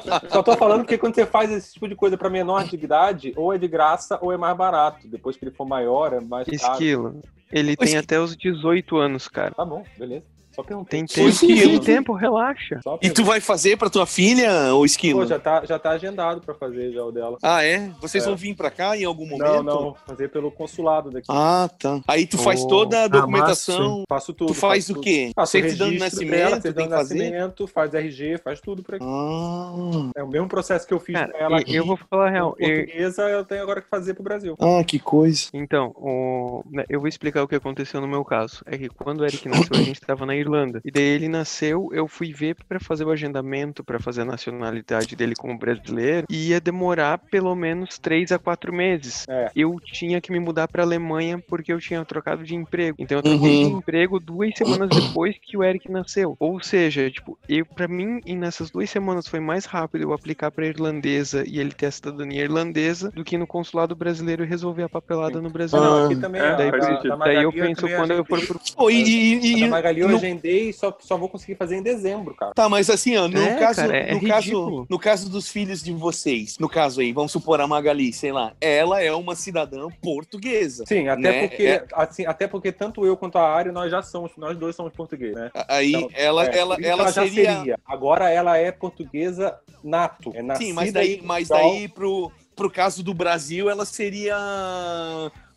tá. 0.00 0.22
Só 0.28 0.42
tô 0.42 0.56
falando 0.56 0.80
porque 0.80 0.98
quando 0.98 1.14
você 1.14 1.26
faz 1.26 1.50
esse 1.50 1.72
tipo 1.74 1.88
de 1.88 1.94
coisa 1.94 2.16
pra 2.16 2.30
menor 2.30 2.64
de 2.64 2.76
idade, 2.76 3.32
ou 3.36 3.52
é 3.52 3.58
de 3.58 3.68
graça 3.68 4.18
ou 4.20 4.32
é 4.32 4.36
mais 4.36 4.56
barato. 4.56 5.06
Depois 5.08 5.36
que 5.36 5.44
ele 5.44 5.54
for 5.54 5.66
maior, 5.66 6.12
é 6.12 6.20
mais 6.20 6.46
caro. 6.46 6.72
Esquilo. 6.72 7.20
Ele 7.52 7.76
tem 7.76 7.96
até 7.96 8.18
os 8.20 8.36
18 8.36 8.96
anos, 8.96 9.28
cara. 9.28 9.52
Tá 9.54 9.64
bom, 9.64 9.84
beleza. 9.98 10.24
Só 10.56 10.62
perguntei. 10.62 11.04
Tem 11.04 11.06
tempo, 11.06 11.46
tem 11.46 11.80
tempo, 11.80 12.12
relaxa. 12.14 12.80
Só 12.82 12.98
E 13.02 13.10
tu 13.10 13.22
vai 13.24 13.40
fazer 13.40 13.76
pra 13.76 13.90
tua 13.90 14.06
filha, 14.06 14.74
ô 14.74 14.84
Esquilo? 14.84 15.20
Pô, 15.20 15.26
já 15.26 15.38
tá, 15.38 15.64
já 15.66 15.78
tá 15.78 15.90
agendado 15.90 16.40
pra 16.40 16.54
fazer 16.54 16.92
já 16.92 17.04
o 17.04 17.12
dela. 17.12 17.36
Ah, 17.42 17.62
é? 17.62 17.90
Vocês 18.00 18.24
É. 18.24 18.26
vão 18.26 18.36
vir 18.36 18.54
pra 18.56 18.70
cá 18.70 18.96
em 18.96 19.04
algum 19.04 19.26
momento? 19.26 19.46
Não, 19.46 19.62
não, 19.62 19.94
fazer 20.06 20.28
pelo 20.30 20.50
consulado 20.50 21.10
daqui. 21.10 21.26
Ah, 21.30 21.68
tá. 21.78 22.00
Aí 22.08 22.26
tu 22.26 22.38
faz 22.38 22.62
Oh. 22.64 22.68
toda 22.68 23.00
a 23.00 23.04
Ah, 23.04 23.08
documentação. 23.08 24.02
Faço 24.08 24.32
tudo. 24.32 24.48
Tu 24.48 24.54
faz 24.54 24.88
o 24.88 24.98
quê? 25.00 25.30
Faço 25.36 25.52
Certidão 25.52 25.90
de 25.90 25.98
nascimento, 25.98 26.30
dela, 26.30 26.50
tem 26.52 26.60
certidão 26.62 26.84
que 26.84 26.90
de 26.90 26.96
nascimento, 26.96 27.66
faz 27.66 27.92
RG, 27.94 28.38
faz 28.38 28.60
tudo 28.60 28.82
por 28.82 28.94
aqui. 28.94 29.04
Ah, 29.06 30.10
É 30.16 30.22
o 30.22 30.28
mesmo 30.28 30.48
processo 30.48 30.86
que 30.86 30.94
eu 30.94 31.00
fiz 31.00 31.14
Cara, 31.14 31.28
pra 31.28 31.38
ela 31.38 31.58
e- 31.58 31.60
aqui. 31.60 31.74
eu 31.76 31.84
vou 31.86 31.96
falar 31.96 32.28
a 32.28 32.30
real. 32.30 32.52
com 32.56 32.64
eu- 32.64 32.76
portuguesa, 32.86 33.22
eu 33.28 33.44
tenho 33.44 33.62
agora 33.62 33.80
que 33.82 33.88
fazer 33.88 34.14
pro 34.14 34.22
Brasil. 34.22 34.56
ah, 34.58 34.82
que 34.84 34.98
coisa. 34.98 35.48
Então, 35.52 35.92
o- 35.96 36.62
né, 36.70 36.84
eu 36.88 36.98
vou 37.00 37.08
explicar 37.08 37.42
o 37.42 37.48
que 37.48 37.54
aconteceu 37.54 38.00
no 38.00 38.08
meu 38.08 38.24
caso. 38.24 38.62
É 38.66 38.78
que 38.78 38.88
quando 38.88 39.20
o 39.20 39.24
Eric 39.26 39.48
nasceu, 39.48 39.76
a 39.76 39.82
gente 39.82 40.00
estava 40.00 40.24
na 40.24 40.34
Irlanda. 40.34 40.45
E 40.84 40.90
daí 40.90 41.02
ele 41.04 41.28
nasceu, 41.28 41.88
eu 41.92 42.06
fui 42.08 42.32
ver 42.32 42.56
para 42.68 42.78
fazer 42.80 43.04
o 43.04 43.10
agendamento, 43.10 43.82
para 43.84 43.98
fazer 43.98 44.22
a 44.22 44.24
nacionalidade 44.24 45.14
dele 45.16 45.34
como 45.34 45.58
brasileiro, 45.58 46.26
e 46.30 46.48
ia 46.50 46.60
demorar 46.60 47.18
pelo 47.18 47.54
menos 47.54 47.98
três 47.98 48.32
a 48.32 48.38
quatro 48.38 48.72
meses. 48.72 49.24
É. 49.28 49.50
Eu 49.54 49.76
tinha 49.80 50.20
que 50.20 50.32
me 50.32 50.38
mudar 50.40 50.68
para 50.68 50.82
Alemanha 50.82 51.38
porque 51.48 51.72
eu 51.72 51.78
tinha 51.80 52.04
trocado 52.04 52.44
de 52.44 52.54
emprego. 52.54 52.96
Então 52.98 53.18
eu 53.18 53.22
troquei 53.22 53.58
de 53.58 53.64
Uhum. 53.66 53.78
emprego 53.78 54.18
duas 54.20 54.52
semanas 54.56 54.90
depois 54.94 55.36
que 55.40 55.56
o 55.56 55.64
Eric 55.64 55.90
nasceu. 55.90 56.36
Ou 56.38 56.60
seja, 56.62 57.10
tipo, 57.10 57.38
eu 57.48 57.64
para 57.66 57.88
mim, 57.88 58.20
e 58.24 58.34
nessas 58.34 58.70
duas 58.70 58.88
semanas 58.90 59.26
foi 59.26 59.40
mais 59.40 59.64
rápido 59.64 60.02
eu 60.02 60.12
aplicar 60.12 60.50
para 60.50 60.66
irlandesa 60.66 61.44
e 61.46 61.58
ele 61.58 61.72
ter 61.72 61.86
a 61.86 61.90
cidadania 61.90 62.42
irlandesa 62.42 63.10
do 63.10 63.24
que 63.24 63.36
no 63.38 63.46
consulado 63.46 63.94
brasileiro 63.94 64.44
e 64.44 64.46
resolver 64.46 64.84
a 64.84 64.88
papelada 64.88 65.40
no 65.40 65.50
Brasil. 65.50 65.80
Não, 65.80 65.96
Ah, 65.96 66.04
aqui 66.06 66.16
também 66.16 66.40
é, 66.40 66.44
a- 66.52 66.56
faz 66.56 66.72
da- 66.72 66.82
sentido. 66.94 67.08
da 67.18 67.24
Daí 67.24 67.42
eu 67.42 67.52
penso 67.52 67.88
quando 67.88 68.10
eu 68.12 68.24
for 68.24 68.46
pro 68.46 68.60
Pô, 68.76 68.90
e, 68.90 69.02
e- 69.02 69.56
e- 69.58 69.62
eu 69.96 70.08
no- 70.08 70.18
vender 70.36 70.68
e 70.68 70.72
só, 70.72 70.96
só 71.00 71.16
vou 71.16 71.28
conseguir 71.28 71.56
fazer 71.56 71.76
em 71.76 71.82
dezembro, 71.82 72.34
cara. 72.34 72.52
Tá, 72.54 72.68
mas 72.68 72.88
assim, 72.90 73.16
ó, 73.16 73.26
no, 73.28 73.38
É, 73.38 73.56
caso, 73.56 73.80
cara, 73.80 73.96
é 73.96 74.14
no, 74.14 74.20
caso, 74.26 74.86
no 74.88 74.98
caso 74.98 75.30
dos 75.30 75.48
filhos 75.48 75.82
de 75.82 75.92
vocês, 75.92 76.56
no 76.58 76.68
caso 76.68 77.00
aí, 77.00 77.12
vamos 77.12 77.32
supor 77.32 77.60
a 77.60 77.66
Magali, 77.66 78.12
sei 78.12 78.32
lá, 78.32 78.52
ela 78.60 79.02
é 79.02 79.12
uma 79.12 79.34
cidadã 79.34 79.88
portuguesa. 80.02 80.84
Sim, 80.86 81.08
até 81.08 81.32
né? 81.32 81.40
porque, 81.40 81.62
É- 81.62 81.84
assim, 81.94 82.26
até 82.26 82.46
porque 82.46 82.70
tanto 82.72 83.04
eu 83.04 83.16
quanto 83.16 83.38
a 83.38 83.48
Ari, 83.48 83.72
nós 83.72 83.90
já 83.90 84.02
somos, 84.02 84.32
nós 84.36 84.56
dois 84.56 84.76
somos 84.76 84.92
portugueses, 84.92 85.34
né? 85.34 85.50
aí 85.68 85.92
Então, 85.92 86.10
ela, 86.14 86.46
é, 86.46 86.58
ela, 86.58 86.76
isso 86.78 86.88
ela, 86.88 87.10
já 87.10 87.22
seria. 87.28 87.78
Agora 87.84 88.30
ela 88.30 88.56
é 88.56 88.70
portuguesa 88.70 89.56
nato. 89.82 90.32
É 90.34 90.54
Sim, 90.56 90.72
mas 90.72 90.92
daí, 90.92 91.20
mas 91.22 91.48
Portugal. 91.48 91.72
daí 91.72 91.88
pro, 91.88 92.32
pro 92.54 92.70
caso 92.70 93.02
do 93.02 93.14
Brasil, 93.14 93.68
ela 93.70 93.84
seria, 93.84 94.36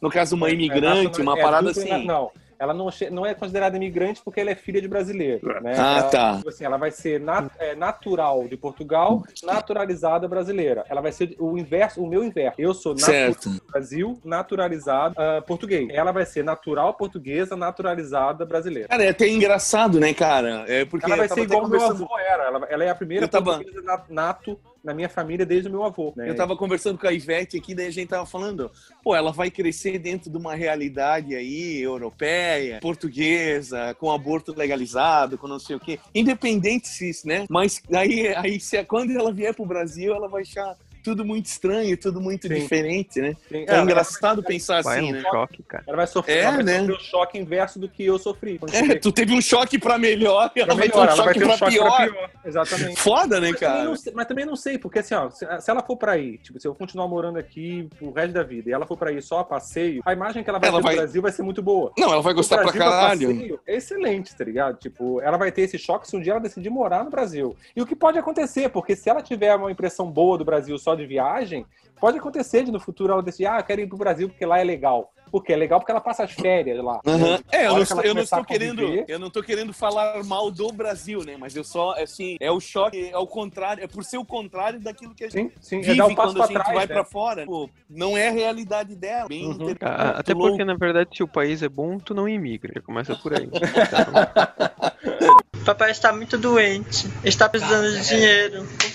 no 0.01 0.09
caso, 0.09 0.35
uma 0.35 0.49
É, 0.49 0.53
imigrante, 0.53 1.19
é, 1.19 1.23
uma 1.23 1.37
é, 1.37 1.41
parada 1.41 1.71
assim. 1.71 2.05
Não, 2.05 2.31
ela 2.59 2.73
não, 2.73 2.89
não 3.11 3.25
é 3.25 3.33
considerada 3.33 3.77
imigrante 3.77 4.21
porque 4.23 4.39
ela 4.41 4.51
é 4.51 4.55
filha 4.55 4.81
de 4.81 4.87
brasileiro. 4.87 5.47
Né? 5.61 5.73
Ah, 5.77 5.99
Ela- 5.99 6.03
tá. 6.09 6.35
tipo 6.37 6.49
assim, 6.49 6.65
ela 6.65 6.77
vai 6.77 6.91
ser 6.91 7.19
nat- 7.19 7.51
é, 7.57 7.73
natural 7.75 8.47
de 8.47 8.57
Portugal, 8.57 9.23
naturalizada 9.43 10.27
brasileira. 10.27 10.83
Ela 10.89 11.01
vai 11.01 11.11
ser 11.11 11.35
o 11.39 11.57
inverso, 11.57 12.01
o 12.03 12.07
meu 12.07 12.23
inverso. 12.23 12.59
Eu 12.59 12.73
sou 12.73 12.93
natural 12.93 13.11
Certo. 13.13 13.49
do 13.49 13.61
Brasil, 13.71 14.19
naturalizada 14.23 15.15
ah, 15.17 15.41
português. 15.41 15.87
Ela 15.91 16.11
vai 16.11 16.25
ser 16.25 16.43
natural 16.43 16.93
portuguesa, 16.93 17.55
naturalizada 17.55 18.45
brasileira. 18.45 18.87
Cara, 18.89 19.03
é 19.03 19.09
até 19.09 19.27
engraçado, 19.27 19.99
né, 19.99 20.13
cara? 20.13 20.65
É 20.67 20.85
porque 20.85 21.05
ela 21.05 21.15
vai 21.17 21.29
ser 21.29 21.41
igual 21.41 21.63
o 21.65 21.69
meu 21.69 21.81
avô 21.81 22.07
era. 22.19 22.43
Ela, 22.45 22.65
ela 22.69 22.83
é 22.83 22.89
a 22.89 22.95
primeira 22.95 23.25
Eu 23.25 23.29
portuguesa 23.29 23.81
na- 23.81 24.03
nato 24.09 24.59
na 24.83 24.93
minha 24.93 25.09
família 25.09 25.45
desde 25.45 25.67
o 25.67 25.71
meu 25.71 25.83
avô. 25.83 26.13
né? 26.15 26.29
Eu 26.29 26.35
tava 26.35 26.55
conversando 26.55 26.97
com 26.97 27.07
a 27.07 27.13
Ivete 27.13 27.57
aqui, 27.57 27.75
daí 27.75 27.87
a 27.87 27.91
gente 27.91 28.09
tava 28.09 28.25
falando, 28.25 28.71
pô, 29.03 29.15
ela 29.15 29.31
vai 29.31 29.51
crescer 29.51 29.99
dentro 29.99 30.29
de 30.29 30.37
uma 30.37 30.55
realidade 30.55 31.35
aí, 31.35 31.81
europeia, 31.81 32.79
portuguesa, 32.81 33.95
com 33.99 34.11
aborto 34.11 34.53
legalizado, 34.57 35.37
com 35.37 35.47
não 35.47 35.59
sei 35.59 35.75
o 35.75 35.79
quê. 35.79 35.99
Independente 36.13 36.87
se 36.87 37.09
isso, 37.09 37.27
né? 37.27 37.45
Mas 37.49 37.81
aí, 37.93 38.33
aí 38.35 38.59
se, 38.59 38.81
quando 38.85 39.11
ela 39.11 39.31
vier 39.31 39.53
pro 39.53 39.65
Brasil, 39.65 40.13
ela 40.13 40.27
vai 40.27 40.43
achar 40.43 40.75
tudo 41.03 41.25
muito 41.25 41.45
estranho, 41.45 41.95
tudo 41.97 42.19
muito 42.21 42.47
Sim. 42.47 42.53
diferente, 42.55 43.21
né? 43.21 43.35
Sim, 43.49 43.65
É 43.67 43.73
ela- 43.73 43.83
engraçado 43.83 44.43
pensar 44.43 44.81
Vai 44.83 44.99
assim, 44.99 45.09
um 45.09 45.13
né? 45.13 45.21
choque, 45.31 45.63
cara. 45.63 45.83
Ela 45.87 45.97
vai 45.97 46.07
sofrer, 46.07 46.37
É, 46.37 46.41
ela 46.41 46.63
né? 46.63 46.81
o 46.83 46.99
choque 46.99 47.37
inverso 47.37 47.79
do 47.79 47.87
que 47.89 48.05
eu 48.05 48.17
sofri. 48.19 48.59
É, 48.71 48.95
tu 48.95 49.11
teve 49.11 49.33
um 49.33 49.41
choque 49.41 49.77
pra 49.79 49.97
melhor 49.97 50.51
e 50.55 50.61
ela 50.61 50.75
vai 50.75 50.89
ter 50.89 50.97
um 50.97 51.03
ela 51.03 51.15
vai 51.15 51.25
choque 51.25 51.39
ter 51.39 51.45
um 51.45 51.47
pra 51.47 51.57
choque 51.57 51.71
pior. 51.71 51.95
pra 51.95 52.07
pior. 52.07 52.29
Exatamente. 52.45 52.95
Foda, 52.99 53.39
né, 53.39 53.49
Mas 53.51 53.59
também, 53.59 53.75
cara? 53.77 53.83
não 53.89 53.95
sei, 53.95 54.13
mas 54.15 54.27
também 54.27 54.45
não 54.45 54.55
sei, 54.55 54.77
porque 54.77 54.99
assim, 54.99 55.13
ó, 55.15 55.29
se, 55.29 55.45
se 55.61 55.71
ela 55.71 55.81
for 55.83 55.97
pra 55.97 56.13
aí, 56.13 56.37
tipo, 56.37 56.59
se 56.59 56.67
eu 56.67 56.75
continuar 56.75 57.07
morando 57.07 57.37
aqui 57.37 57.87
pro 57.97 58.11
resto 58.11 58.33
da 58.33 58.43
vida 58.43 58.69
e 58.69 58.73
ela 58.73 58.85
for 58.85 58.97
pra 58.97 59.09
aí 59.09 59.21
só 59.21 59.39
a 59.39 59.43
passeio, 59.43 60.01
a 60.05 60.13
imagem 60.13 60.43
que 60.43 60.49
ela 60.49 60.59
vai 60.59 60.69
Ela 60.69 60.77
ter 60.79 60.83
vai- 60.83 60.95
do 60.95 60.97
Brasil 60.99 61.21
vai 61.21 61.31
ser 61.31 61.43
muito 61.43 61.61
boa. 61.61 61.91
Não, 61.97 62.11
ela 62.11 62.21
vai 62.21 62.33
O 62.33 62.35
gostar 62.35 62.57
pra 62.61 62.71
caralho. 62.73 63.27
passeio 63.29 63.59
É 63.67 63.75
excelente, 63.75 64.35
tá 64.35 64.43
ligado? 64.43 64.77
Tipo, 64.77 65.21
ela 65.21 65.37
vai 65.37 65.51
ter 65.51 65.61
esse 65.61 65.77
choque 65.77 66.07
se 66.07 66.15
um 66.15 66.21
dia 66.21 66.33
ela 66.33 66.39
decidir 66.41 66.69
morar 66.69 67.03
no 67.03 67.09
Brasil. 67.09 67.55
E 67.75 67.81
o 67.81 67.85
que 67.85 67.95
pode 67.95 68.17
acontecer, 68.17 68.69
porque 68.69 68.95
se 68.95 69.09
ela 69.09 69.21
tiver 69.21 69.55
uma 69.55 69.71
impressão 69.71 70.09
boa 70.09 70.37
do 70.37 70.45
Brasil 70.45 70.77
só 70.77 70.95
de 70.99 71.07
viagem, 71.07 71.65
pode 71.99 72.17
acontecer 72.17 72.63
de 72.63 72.71
no 72.71 72.79
futuro 72.79 73.13
ela 73.13 73.23
decidir, 73.23 73.47
ah, 73.47 73.59
eu 73.59 73.63
quero 73.63 73.81
ir 73.81 73.87
pro 73.87 73.97
Brasil 73.97 74.29
porque 74.29 74.45
lá 74.45 74.59
é 74.59 74.63
legal. 74.63 75.11
Porque 75.31 75.53
é 75.53 75.55
legal 75.55 75.79
porque 75.79 75.91
ela 75.91 76.01
passa 76.01 76.23
as 76.23 76.31
férias 76.31 76.83
lá. 76.83 76.99
Né? 77.05 77.37
É, 77.51 77.67
eu 77.67 77.75
não, 77.75 78.01
eu 78.03 78.15
não 78.15 78.23
estou 78.23 78.43
querendo, 78.43 78.81
eu 79.07 79.19
não 79.19 79.29
tô 79.29 79.43
querendo 79.43 79.71
falar 79.71 80.23
mal 80.23 80.49
do 80.49 80.71
Brasil, 80.71 81.23
né? 81.23 81.35
Mas 81.37 81.55
eu 81.55 81.63
só, 81.63 81.91
assim, 82.01 82.35
é 82.39 82.49
o 82.51 82.59
choque, 82.59 83.11
é 83.11 83.17
o 83.17 83.27
contrário, 83.27 83.83
é 83.83 83.87
por 83.87 84.03
ser 84.03 84.17
o 84.17 84.25
contrário 84.25 84.79
daquilo 84.79 85.13
que 85.13 85.25
a 85.25 85.29
gente 85.29 85.53
Sim, 85.61 85.61
sim, 85.61 85.77
é 85.81 85.83
vive 85.83 85.97
dar 85.97 86.07
um 86.07 86.15
passo 86.15 86.33
quando 86.33 86.41
a 86.41 86.45
gente 86.47 86.53
trás, 86.55 86.73
vai 86.73 86.87
né? 86.87 86.93
pra 86.95 87.05
fora. 87.05 87.45
Pô, 87.45 87.69
não 87.87 88.17
é 88.17 88.29
a 88.29 88.31
realidade 88.31 88.95
dela. 88.95 89.27
Bem 89.29 89.45
Uhum. 89.45 89.51
inter- 89.69 89.77
Ah, 89.81 90.15
Até 90.17 90.33
louco. 90.33 90.49
porque, 90.49 90.65
na 90.65 90.73
verdade, 90.75 91.11
se 91.15 91.21
o 91.21 91.27
país 91.27 91.61
é 91.61 91.69
bom, 91.69 91.99
tu 91.99 92.15
não 92.15 92.27
imigra. 92.27 92.73
Já 92.75 92.81
começa 92.81 93.15
por 93.15 93.31
aí. 93.35 93.47
Papai 95.65 95.91
está 95.91 96.11
muito 96.11 96.37
doente. 96.37 97.07
Está 97.23 97.47
precisando 97.47 97.91
de 97.91 98.07
dinheiro. 98.07 98.63
O 98.63 98.91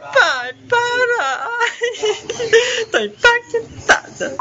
pai- 0.00 0.10
Ai, 0.14 0.54
pai, 0.54 0.54
para! 0.68 1.48
Tô 2.90 2.98
impactada. 2.98 4.36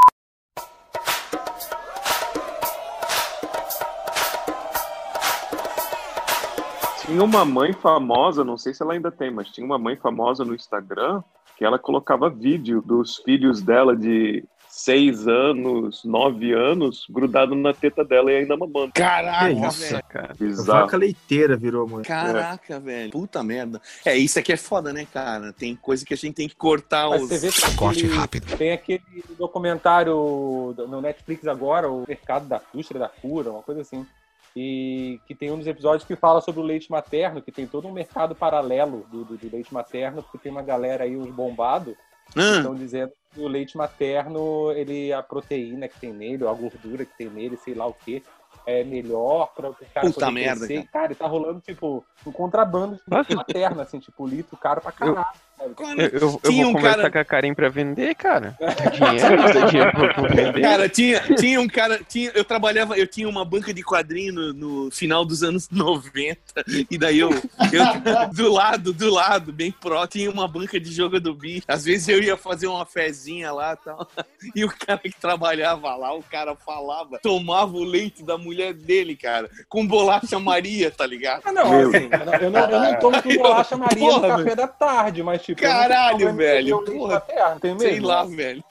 Tinha 7.01 7.23
uma 7.23 7.43
mãe 7.43 7.73
famosa, 7.73 8.43
não 8.43 8.57
sei 8.57 8.73
se 8.73 8.83
ela 8.83 8.93
ainda 8.93 9.11
tem, 9.11 9.31
mas 9.31 9.49
tinha 9.49 9.65
uma 9.65 9.79
mãe 9.79 9.95
famosa 9.95 10.45
no 10.45 10.53
Instagram 10.53 11.23
que 11.57 11.65
ela 11.65 11.79
colocava 11.79 12.29
vídeo 12.29 12.81
dos 12.81 13.17
filhos 13.17 13.61
dela 13.61 13.95
de 13.95 14.43
seis 14.69 15.27
anos, 15.27 16.03
nove 16.05 16.53
anos, 16.53 17.05
grudado 17.09 17.55
na 17.55 17.73
teta 17.73 18.05
dela 18.05 18.31
e 18.31 18.37
ainda 18.37 18.55
mamando. 18.55 18.91
Caraca, 18.93 19.69
velho. 19.71 20.03
cara. 20.07 20.33
Bizarro. 20.39 20.81
Vaca 20.81 20.95
leiteira 20.97 21.57
virou, 21.57 21.87
mano. 21.87 22.03
Caraca, 22.05 22.79
velho. 22.79 23.11
Puta 23.11 23.43
merda. 23.43 23.81
É, 24.05 24.15
isso 24.15 24.37
aqui 24.39 24.53
é 24.53 24.57
foda, 24.57 24.93
né, 24.93 25.07
cara? 25.11 25.51
Tem 25.51 25.75
coisa 25.75 26.05
que 26.05 26.13
a 26.13 26.17
gente 26.17 26.35
tem 26.35 26.47
que 26.47 26.55
cortar 26.55 27.09
Mas 27.09 27.23
os. 27.23 27.29
você 27.29 27.39
vê 27.39 27.51
que 27.51 27.75
Corte 27.75 28.05
aquele- 28.05 28.17
rápido. 28.19 28.57
Tem 28.57 28.71
aquele 28.71 29.01
documentário 29.37 30.75
no 30.87 31.01
Netflix 31.01 31.47
agora, 31.47 31.89
o 31.89 32.05
Mercado 32.07 32.47
da 32.47 32.61
Indústria 32.73 32.99
da 32.99 33.09
Cura, 33.09 33.51
uma 33.51 33.61
coisa 33.63 33.81
assim. 33.81 34.05
E 34.55 35.19
que 35.27 35.35
tem 35.35 35.51
um 35.51 35.57
dos 35.57 35.67
episódios 35.67 36.03
que 36.07 36.15
fala 36.15 36.41
sobre 36.41 36.59
o 36.61 36.63
leite 36.63 36.89
materno, 36.91 37.41
que 37.41 37.51
tem 37.51 37.67
todo 37.67 37.87
um 37.87 37.91
mercado 37.91 38.33
paralelo 38.35 39.05
do, 39.11 39.23
do, 39.23 39.37
do 39.37 39.49
leite 39.51 39.73
materno, 39.73 40.23
porque 40.23 40.37
tem 40.39 40.51
uma 40.51 40.63
galera 40.63 41.03
aí, 41.03 41.15
os 41.15 41.29
bombados, 41.29 41.93
que 42.33 42.39
Ah, 42.39 42.57
estão 42.57 42.75
dizendo 42.75 43.11
que 43.33 43.39
o 43.39 43.47
leite 43.47 43.77
materno, 43.77 44.71
ele, 44.71 45.13
a 45.13 45.21
proteína 45.21 45.87
que 45.87 45.99
tem 45.99 46.13
nele, 46.13 46.43
ou 46.43 46.49
a 46.49 46.53
gordura 46.53 47.05
que 47.05 47.17
tem 47.17 47.29
nele, 47.29 47.57
sei 47.57 47.73
lá 47.73 47.85
o 47.85 47.93
que, 47.93 48.23
é 48.65 48.83
melhor 48.83 49.53
para 49.55 49.69
o 49.69 49.75
cara 49.93 50.07
Puta 50.07 50.25
poder 50.25 50.31
merda, 50.31 50.67
crescer. 50.67 50.87
Cara, 50.91 51.11
e 51.11 51.15
tá 51.15 51.27
rolando, 51.27 51.59
tipo, 51.61 52.03
um 52.25 52.31
contrabando 52.31 52.95
de 52.95 53.01
leite 53.07 53.35
materno, 53.35 53.81
assim, 53.81 53.99
tipo, 53.99 54.27
litro 54.27 54.57
caro 54.57 54.81
pra 54.81 54.91
caralho. 54.91 55.15
sabe? 55.15 55.48
Eu, 55.61 56.07
eu- 56.07 56.39
eu 56.43 56.49
Tinha 56.51 56.63
vou 56.63 56.71
um 56.71 56.75
conversar 56.75 56.97
cara- 56.97 57.11
com 57.11 57.17
a 57.19 57.25
Karen 57.25 57.53
pra 57.53 57.69
vender, 57.69 58.15
cara. 58.15 58.55
Dinheiro, 58.93 59.69
dinheiro 59.69 59.91
pra 59.91 60.13
pra 60.13 60.27
vender. 60.29 60.61
Cara, 60.61 60.89
tinha, 60.89 61.19
tinha 61.35 61.59
um 61.59 61.67
cara, 61.67 61.99
tinha, 62.07 62.31
eu 62.33 62.43
trabalhava, 62.45 62.97
eu 62.97 63.05
tinha 63.07 63.27
uma 63.27 63.43
banca 63.43 63.73
de 63.73 63.83
quadrinho 63.83 64.33
no, 64.33 64.53
no 64.53 64.91
final 64.91 65.25
dos 65.25 65.43
anos 65.43 65.69
90, 65.71 66.39
e 66.89 66.97
daí 66.97 67.19
eu, 67.19 67.29
eu, 67.29 68.29
do 68.33 68.51
lado, 68.51 68.93
do 68.93 69.09
lado, 69.13 69.51
bem 69.51 69.71
pró, 69.71 70.05
tinha 70.07 70.29
uma 70.31 70.47
banca 70.47 70.79
de 70.79 70.91
jogo 70.91 71.19
do 71.19 71.33
bicho. 71.33 71.63
Às 71.67 71.83
vezes 71.85 72.07
eu 72.07 72.21
ia 72.21 72.37
fazer 72.37 72.67
uma 72.67 72.85
fezinha 72.85 73.51
lá 73.51 73.73
e 73.73 73.83
tal, 73.85 74.07
e 74.55 74.63
o 74.63 74.69
cara 74.69 74.99
que 74.99 75.19
trabalhava 75.19 75.95
lá, 75.95 76.13
o 76.15 76.23
cara 76.23 76.55
falava, 76.55 77.19
tomava 77.21 77.75
o 77.75 77.83
leite 77.83 78.23
da 78.23 78.37
mulher 78.37 78.73
dele, 78.73 79.15
cara, 79.15 79.49
com 79.67 79.85
bolacha 79.85 80.39
Maria, 80.39 80.89
tá 80.89 81.05
ligado? 81.05 81.41
Ah, 81.45 81.51
não, 81.51 81.63
assim, 81.89 82.09
eu 82.41 82.49
não, 82.51 82.69
eu 82.69 82.79
não 82.79 82.99
tomo 82.99 83.21
com 83.21 83.35
bolacha 83.35 83.75
Maria 83.77 83.99
no 84.07 84.13
Porra, 84.13 84.27
café 84.29 84.43
velho. 84.43 84.55
da 84.55 84.67
tarde, 84.67 85.23
mas 85.23 85.41
tipo. 85.55 85.61
Caralho, 85.67 86.33
velho, 86.35 86.83
porra. 86.85 87.23
tem 87.61 87.77
Sei 87.79 87.91
medo? 87.93 88.07
lá, 88.07 88.23
velho. 88.25 88.63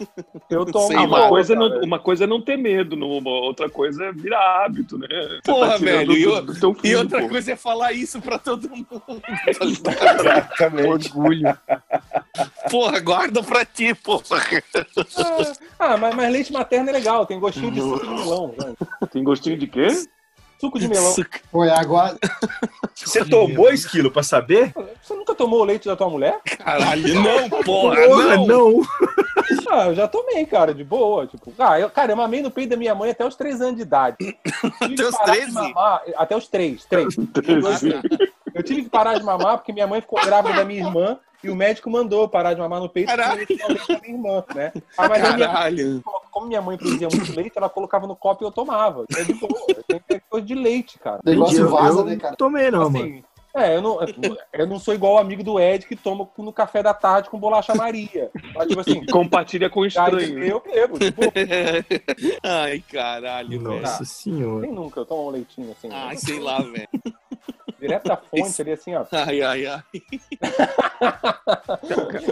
Eu 0.50 0.62
Ah, 0.96 1.00
lá. 1.00 1.06
uma, 1.06 1.18
boa, 1.18 1.28
coisa 1.28 1.52
é 1.52 1.56
cara. 1.56 1.68
não, 1.68 1.80
uma 1.82 1.98
coisa 1.98 2.24
é 2.24 2.26
não 2.26 2.40
ter 2.40 2.56
medo, 2.56 2.94
uma 2.96 3.30
outra 3.30 3.68
coisa 3.70 4.06
é 4.06 4.12
virar 4.12 4.64
hábito, 4.64 4.96
né? 4.98 5.06
Você 5.10 5.40
Porra, 5.44 5.70
tá 5.72 5.76
velho, 5.78 6.12
e 6.12 6.24
do- 6.24 6.42
do 6.42 6.60
teu 6.60 6.72
E 6.72 6.80
filho, 6.80 6.98
outra 7.00 7.20
pô. 7.22 7.28
coisa 7.28 7.52
é 7.52 7.56
falar 7.56 7.92
isso 7.92 8.20
pra 8.20 8.38
todo 8.38 8.68
mundo. 8.68 8.86
Exatamente. 9.48 11.08
Orgulho. 11.12 11.58
Porra, 12.70 13.00
guarda 13.00 13.42
pra 13.42 13.64
ti, 13.64 13.94
porra. 13.94 14.22
Ah, 15.78 15.96
mas, 15.96 16.14
mas 16.14 16.32
leite 16.32 16.52
materno 16.52 16.88
é 16.90 16.92
legal, 16.92 17.26
tem 17.26 17.38
gostinho 17.38 17.70
de 17.70 17.80
melão. 17.80 18.54
né? 18.58 18.74
Tem 19.10 19.22
gostinho 19.24 19.56
de 19.56 19.66
quê? 19.66 19.88
Suco 20.60 20.78
de 20.78 20.88
melão. 20.88 21.14
É 21.66 21.70
agora. 21.70 22.18
Você 22.94 23.24
tomou 23.24 23.70
esquilo 23.70 24.10
pra 24.10 24.22
saber? 24.22 24.72
Você 25.02 25.14
nunca 25.14 25.34
tomou 25.34 25.60
o 25.60 25.64
leite 25.64 25.86
da 25.86 25.94
tua 25.96 26.10
mulher? 26.10 26.40
Caralho, 26.58 27.14
não, 27.14 27.48
porra, 27.62 27.96
Porra, 27.96 28.36
não. 28.36 28.46
não. 28.46 28.82
Ah, 29.70 29.86
eu 29.86 29.94
já 29.94 30.08
tomei, 30.08 30.44
cara, 30.46 30.74
de 30.74 30.82
boa. 30.82 31.26
Tipo, 31.26 31.52
ah, 31.58 31.78
eu, 31.78 31.88
cara, 31.90 32.12
eu 32.12 32.16
mamei 32.16 32.42
no 32.42 32.50
peito 32.50 32.70
da 32.70 32.76
minha 32.76 32.94
mãe 32.94 33.10
até 33.10 33.24
os 33.24 33.36
3 33.36 33.60
anos 33.60 33.76
de 33.76 33.82
idade. 33.82 34.16
Que 34.96 35.02
os 35.02 35.16
parar 35.16 35.32
de 35.34 35.38
13? 35.40 35.52
mamar- 35.54 36.02
até 36.16 36.36
os 36.36 36.48
3, 36.48 36.84
3. 36.86 37.14
Eu 38.54 38.62
tive 38.62 38.82
que 38.84 38.88
parar 38.90 39.14
de 39.18 39.22
mamar 39.24 39.58
porque 39.58 39.72
minha 39.72 39.86
mãe 39.86 40.00
ficou 40.00 40.20
grávida 40.24 40.54
da 40.56 40.64
minha 40.64 40.80
irmã 40.84 41.18
e 41.42 41.48
o 41.50 41.54
médico 41.54 41.88
mandou 41.90 42.28
parar 42.28 42.54
de 42.54 42.60
mamar 42.60 42.80
no 42.80 42.88
peito 42.88 43.06
Caralho. 43.08 43.46
da 43.46 43.76
minha 43.78 44.16
irmã, 44.16 44.44
né? 44.54 44.72
Ah, 44.96 45.08
mas 45.08 45.24
a 45.24 45.32
minha, 45.36 45.46
Caralho. 45.48 46.02
Como 46.38 46.46
minha 46.48 46.62
mãe 46.62 46.76
produzia 46.78 47.08
muito 47.08 47.34
leite, 47.34 47.52
ela 47.56 47.68
colocava 47.68 48.06
no 48.06 48.14
copo 48.14 48.44
e 48.44 48.46
eu 48.46 48.52
tomava. 48.52 49.04
É 49.16 49.24
de 49.24 49.34
boa. 49.34 49.50
Tem 49.86 49.98
que 49.98 50.04
ter 50.06 50.22
coisa 50.30 50.46
de 50.46 50.54
leite, 50.54 50.98
cara. 50.98 51.20
O 51.24 51.28
negócio 51.30 51.58
Eu- 51.60 51.68
vaza, 51.70 52.00
eu 52.00 52.04
né, 52.04 52.16
cara? 52.16 52.36
Tomei 52.36 52.70
não, 52.70 52.88
mano. 52.88 53.04
Assim, 53.04 53.24
é, 53.56 53.74
eu 53.76 53.82
não, 53.82 53.98
eu 54.52 54.66
não 54.68 54.78
sou 54.78 54.94
igual 54.94 55.14
o 55.14 55.18
amigo 55.18 55.42
do 55.42 55.58
Ed 55.58 55.84
que 55.86 55.96
toma 55.96 56.28
no 56.38 56.52
café 56.52 56.80
da 56.82 56.94
tarde 56.94 57.28
com 57.28 57.38
bolacha 57.40 57.74
Maria. 57.74 58.30
Mas, 58.54 58.68
tipo 58.68 58.80
assim, 58.80 59.04
Compartilha 59.06 59.68
com 59.68 59.84
estranho. 59.86 60.44
eu 60.44 60.60
bebo. 60.60 60.98
Tipo, 60.98 61.22
Ai, 62.44 62.82
caralho, 62.92 63.48
velho. 63.60 63.80
Nossa 63.80 64.04
senhora. 64.04 64.64
quem 64.66 64.74
nunca 64.74 65.04
toma 65.04 65.22
um 65.22 65.30
leitinho 65.30 65.72
assim? 65.72 65.88
Ai, 65.90 66.16
sei 66.16 66.38
lá, 66.38 66.60
velho. 66.60 66.88
Direto 67.78 68.08
da 68.08 68.16
fonte 68.30 68.62
ali, 68.62 68.72
assim, 68.72 68.94
ó. 68.94 69.04
Ai, 69.12 69.42
ai, 69.42 69.66
ai. 69.66 69.82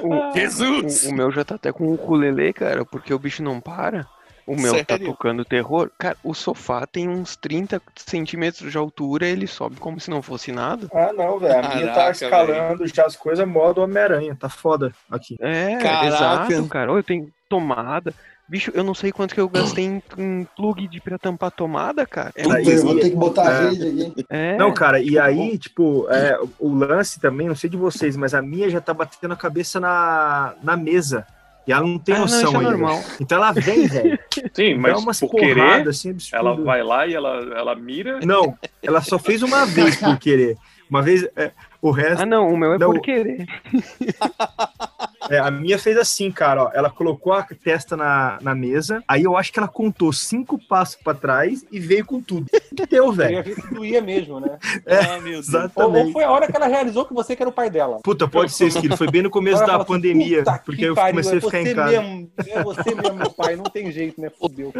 O, 0.02 0.32
Jesus! 0.34 1.04
o- 1.04 1.10
o 1.10 1.14
meu 1.14 1.30
já 1.30 1.44
tá 1.44 1.54
até 1.54 1.72
com 1.72 1.84
o 1.84 1.94
ukulele, 1.94 2.52
cara, 2.52 2.84
porque 2.84 3.12
o 3.12 3.18
bicho 3.18 3.42
não 3.42 3.60
para. 3.60 4.06
O 4.46 4.54
meu 4.54 4.72
tá 4.84 4.94
Sério? 4.94 5.06
tocando 5.06 5.44
terror. 5.44 5.90
Cara, 5.98 6.16
o 6.22 6.32
sofá 6.32 6.86
tem 6.86 7.08
uns 7.08 7.34
30 7.34 7.82
centímetros 7.96 8.70
de 8.70 8.78
altura, 8.78 9.26
ele 9.26 9.44
sobe 9.44 9.74
como 9.80 9.98
se 9.98 10.08
não 10.08 10.22
fosse 10.22 10.52
nada. 10.52 10.88
Ah, 10.94 11.12
não, 11.12 11.36
velho. 11.40 11.58
A 11.58 11.74
minha 11.74 11.86
tá 11.88 11.94
Caraca, 11.94 12.10
escalando 12.12 12.86
já 12.86 13.06
as 13.06 13.16
coisas 13.16 13.46
modo 13.46 13.82
Homem-Aranha. 13.82 14.36
Tá 14.38 14.48
foda 14.48 14.92
aqui. 15.10 15.36
É, 15.40 15.78
Caraca. 15.78 16.06
exato, 16.06 16.68
cara. 16.68 16.92
Eu 16.92 17.02
tenho 17.02 17.28
tomada. 17.48 18.14
Bicho, 18.48 18.70
eu 18.74 18.84
não 18.84 18.94
sei 18.94 19.10
quanto 19.10 19.34
que 19.34 19.40
eu 19.40 19.48
gastei 19.48 19.84
em, 19.84 20.02
em 20.16 20.46
plug 20.56 20.86
de 20.86 21.00
pra 21.00 21.18
tampar 21.18 21.50
tomada, 21.50 22.06
cara. 22.06 22.30
É, 22.36 22.44
Puta, 22.44 22.60
eu 22.70 22.82
vou 22.84 22.94
ter 23.00 23.10
que 23.10 23.16
botar 23.16 23.42
a 23.48 23.52
É. 23.64 23.68
rede 23.70 24.04
aqui. 24.04 24.26
é, 24.30 24.56
Não, 24.56 24.72
cara, 24.72 25.00
e 25.00 25.18
aí, 25.18 25.58
tipo, 25.58 26.06
é, 26.10 26.38
o 26.58 26.72
lance 26.72 27.18
também, 27.18 27.48
não 27.48 27.56
sei 27.56 27.68
de 27.68 27.76
vocês, 27.76 28.16
mas 28.16 28.34
a 28.34 28.40
minha 28.42 28.70
já 28.70 28.80
tá 28.80 28.94
batendo 28.94 29.32
a 29.34 29.36
cabeça 29.36 29.80
na, 29.80 30.54
na 30.62 30.76
mesa. 30.76 31.26
E 31.66 31.72
ela 31.72 31.84
não 31.84 31.98
tem 31.98 32.14
Ah, 32.14 32.18
não, 32.18 32.24
noção 32.26 32.38
isso 32.50 32.54
é 32.54 32.58
ainda. 32.60 32.70
normal. 32.70 33.02
Então 33.20 33.38
ela 33.38 33.50
vem, 33.50 33.86
velho. 33.88 34.16
Sim, 34.54 34.74
Dá 34.74 34.80
mas 34.80 35.02
umas 35.02 35.18
por 35.18 35.30
porradas 35.30 35.56
querer, 35.56 35.88
assim, 35.88 36.10
absurdo. 36.10 36.36
ela 36.36 36.54
vai 36.64 36.82
lá 36.84 37.06
e 37.08 37.14
ela, 37.14 37.30
ela 37.56 37.74
mira. 37.74 38.20
Não, 38.24 38.56
ela 38.80 39.00
só 39.02 39.18
fez 39.18 39.42
uma 39.42 39.66
vez 39.66 39.96
por 39.96 40.16
querer. 40.20 40.56
Uma 40.88 41.02
vez, 41.02 41.24
é, 41.34 41.50
o 41.82 41.90
resto. 41.90 42.22
Ah, 42.22 42.26
não, 42.26 42.48
o 42.48 42.56
meu 42.56 42.74
é 42.74 42.78
Não. 42.78 42.92
por 42.92 43.00
querer. 43.00 43.44
É, 45.30 45.38
a 45.38 45.50
minha 45.50 45.78
fez 45.78 45.96
assim, 45.96 46.30
cara, 46.30 46.64
ó. 46.64 46.70
Ela 46.74 46.90
colocou 46.90 47.32
a 47.32 47.42
testa 47.42 47.96
na, 47.96 48.38
na 48.42 48.54
mesa, 48.54 49.02
aí 49.08 49.22
eu 49.24 49.36
acho 49.36 49.52
que 49.52 49.58
ela 49.58 49.68
contou 49.68 50.12
cinco 50.12 50.58
passos 50.68 50.96
pra 50.96 51.14
trás 51.14 51.64
e 51.70 51.78
veio 51.80 52.04
com 52.04 52.20
tudo. 52.20 52.46
Que 52.76 52.86
deu, 52.86 53.10
velho. 53.12 53.42
ver 53.42 53.54
se 53.54 53.74
doía 53.74 54.00
mesmo, 54.02 54.40
né? 54.40 54.58
É, 54.86 54.98
Ah, 54.98 55.20
meu 55.20 55.40
Deus. 55.42 55.52
Ou, 55.52 55.60
ou 55.60 55.66
exatamente. 55.66 56.12
foi 56.12 56.24
a 56.24 56.30
hora 56.30 56.46
que 56.46 56.56
ela 56.56 56.66
realizou 56.66 57.04
que 57.04 57.14
você 57.14 57.34
que 57.34 57.42
era 57.42 57.48
o 57.50 57.52
pai 57.52 57.70
dela. 57.70 57.98
Puta, 58.02 58.28
pode 58.28 58.52
ser, 58.52 58.66
Esquilo. 58.66 58.96
Foi 58.96 59.10
bem 59.10 59.22
no 59.22 59.30
começo 59.30 59.64
da 59.64 59.76
assim, 59.76 59.84
pandemia, 59.86 60.38
"Puta 60.38 60.62
porque 60.64 60.82
que 60.82 60.88
eu 60.88 60.94
pariu, 60.94 61.10
comecei 61.12 61.34
é 61.34 61.38
a 61.38 61.40
ficar 61.40 61.50
você 61.62 61.70
em 61.70 61.74
casa. 61.74 62.02
Mesmo, 62.02 62.30
é 62.48 62.62
você 62.62 62.94
mesmo, 62.94 63.14
meu 63.16 63.30
pai. 63.30 63.56
Não 63.56 63.64
tem 63.64 63.90
jeito, 63.90 64.20
né? 64.20 64.30
Fudeu. 64.30 64.72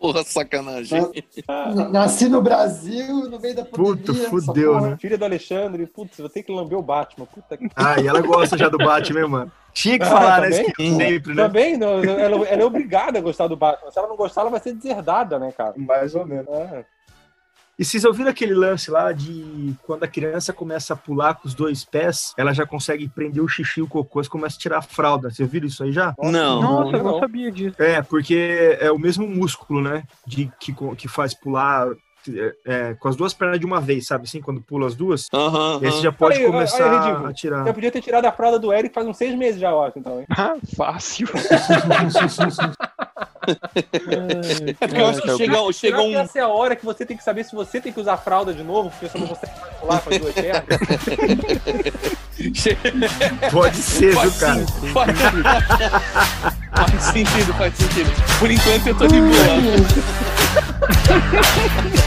Porra, 0.00 0.24
sacanagem. 0.24 0.98
Nasci 1.92 2.26
no 2.28 2.40
Brasil, 2.40 3.28
no 3.28 3.38
meio 3.38 3.54
da 3.54 3.64
pandemia. 3.66 3.96
Puta, 3.96 4.14
fudeu, 4.14 4.72
porra. 4.72 4.90
né? 4.92 4.96
Filha 4.98 5.18
do 5.18 5.24
Alexandre, 5.26 5.86
putz, 5.86 6.16
vou 6.18 6.28
ter 6.30 6.42
que 6.42 6.50
lamber 6.50 6.78
o 6.78 6.82
Batman. 6.82 7.26
Puta 7.26 7.54
que 7.56 7.68
Ah, 7.76 8.00
e 8.00 8.06
ela 8.08 8.22
gosta 8.22 8.56
já 8.56 8.70
do 8.70 8.78
Batman, 8.78 9.28
mano. 9.28 9.52
Tinha 9.74 9.98
que 9.98 10.04
Ah, 10.04 10.08
falar, 10.08 10.40
né? 10.40 10.52
Sempre, 10.52 11.34
né? 11.34 11.42
Também, 11.44 11.76
não, 11.76 12.02
ela, 12.02 12.46
ela 12.48 12.62
é 12.62 12.64
obrigada 12.64 13.18
a 13.18 13.22
gostar 13.22 13.46
do 13.46 13.56
Batman. 13.56 13.90
Se 13.90 13.98
ela 13.98 14.08
não 14.08 14.16
gostar, 14.16 14.40
ela 14.40 14.50
vai 14.50 14.60
ser 14.60 14.72
deserdada, 14.72 15.38
né, 15.38 15.52
cara? 15.52 15.74
Mais 15.76 16.14
ou 16.14 16.26
menos. 16.26 16.48
É. 16.48 16.84
E 17.80 17.84
vocês 17.84 18.04
ouviram 18.04 18.28
aquele 18.28 18.52
lance 18.52 18.90
lá 18.90 19.10
de 19.10 19.74
quando 19.86 20.04
a 20.04 20.06
criança 20.06 20.52
começa 20.52 20.92
a 20.92 20.96
pular 20.96 21.36
com 21.36 21.48
os 21.48 21.54
dois 21.54 21.82
pés, 21.82 22.34
ela 22.36 22.52
já 22.52 22.66
consegue 22.66 23.08
prender 23.08 23.42
o 23.42 23.48
xixi 23.48 23.80
e 23.80 23.82
o 23.82 23.88
cocô, 23.88 24.22
você 24.22 24.28
começa 24.28 24.56
a 24.56 24.58
tirar 24.60 24.78
a 24.80 24.82
fralda. 24.82 25.30
Vocês 25.30 25.50
viram 25.50 25.66
isso 25.66 25.82
aí 25.82 25.90
já? 25.90 26.14
Não. 26.18 26.60
Nossa, 26.60 26.98
eu 26.98 27.02
não 27.02 27.12
não. 27.12 27.20
sabia 27.20 27.50
disso. 27.50 27.74
É, 27.82 28.02
porque 28.02 28.76
é 28.78 28.92
o 28.92 28.98
mesmo 28.98 29.26
músculo, 29.26 29.80
né? 29.80 30.02
De, 30.26 30.52
que, 30.60 30.74
que 30.94 31.08
faz 31.08 31.32
pular 31.32 31.88
é, 32.28 32.54
é, 32.66 32.94
com 33.00 33.08
as 33.08 33.16
duas 33.16 33.32
pernas 33.32 33.58
de 33.58 33.64
uma 33.64 33.80
vez, 33.80 34.06
sabe? 34.06 34.24
Assim, 34.24 34.42
quando 34.42 34.60
pula 34.60 34.86
as 34.86 34.94
duas. 34.94 35.26
Aham, 35.32 35.78
E 35.80 35.86
aí 35.86 35.90
você 35.90 35.96
aham. 35.96 36.02
já 36.02 36.12
pode 36.12 36.36
Aí, 36.36 36.44
começar 36.44 36.84
aí, 36.84 37.26
a 37.30 37.32
tirar. 37.32 37.66
Eu 37.66 37.72
podia 37.72 37.90
ter 37.90 38.02
tirado 38.02 38.26
a 38.26 38.32
fralda 38.32 38.58
do 38.58 38.74
Eric 38.74 38.92
faz 38.94 39.06
uns 39.06 39.16
seis 39.16 39.34
meses 39.34 39.58
já, 39.58 39.70
eu 39.70 39.82
acho, 39.82 39.98
então, 39.98 40.20
hein? 40.20 40.26
Ah, 40.28 40.56
fácil. 40.76 41.28
É 43.42 44.86
porque 44.86 45.00
eu 45.00 45.06
acho 45.06 45.22
que 45.22 45.36
chega, 45.36 45.72
chega 45.72 45.74
Será 45.96 45.98
que 45.98 46.16
um. 46.16 46.20
essa 46.20 46.38
é 46.38 46.42
a 46.42 46.48
hora 46.48 46.76
que 46.76 46.84
você 46.84 47.06
tem 47.06 47.16
que 47.16 47.24
saber 47.24 47.44
se 47.44 47.54
você 47.54 47.80
tem 47.80 47.90
que 47.92 48.00
usar 48.00 48.16
fralda 48.18 48.52
de 48.52 48.62
novo, 48.62 48.90
porque 48.90 49.08
você 49.08 49.18
não 49.18 49.26
consegue 49.26 49.52
pular 49.80 50.00
com 50.00 50.10
as 50.10 50.18
duas 50.18 50.34
pernas? 50.34 50.64
Pode 53.52 53.76
ser, 53.76 54.16
viu, 54.16 54.32
cara? 54.32 54.66
sim, 54.66 54.92
faz... 54.92 55.18
faz 56.72 57.02
sentido, 57.02 57.52
faz 57.54 57.74
sentido. 57.74 58.10
Por 58.38 58.50
enquanto 58.50 58.86
eu 58.86 58.96
tô 58.96 59.06
de 59.06 59.20
boa. 59.20 59.60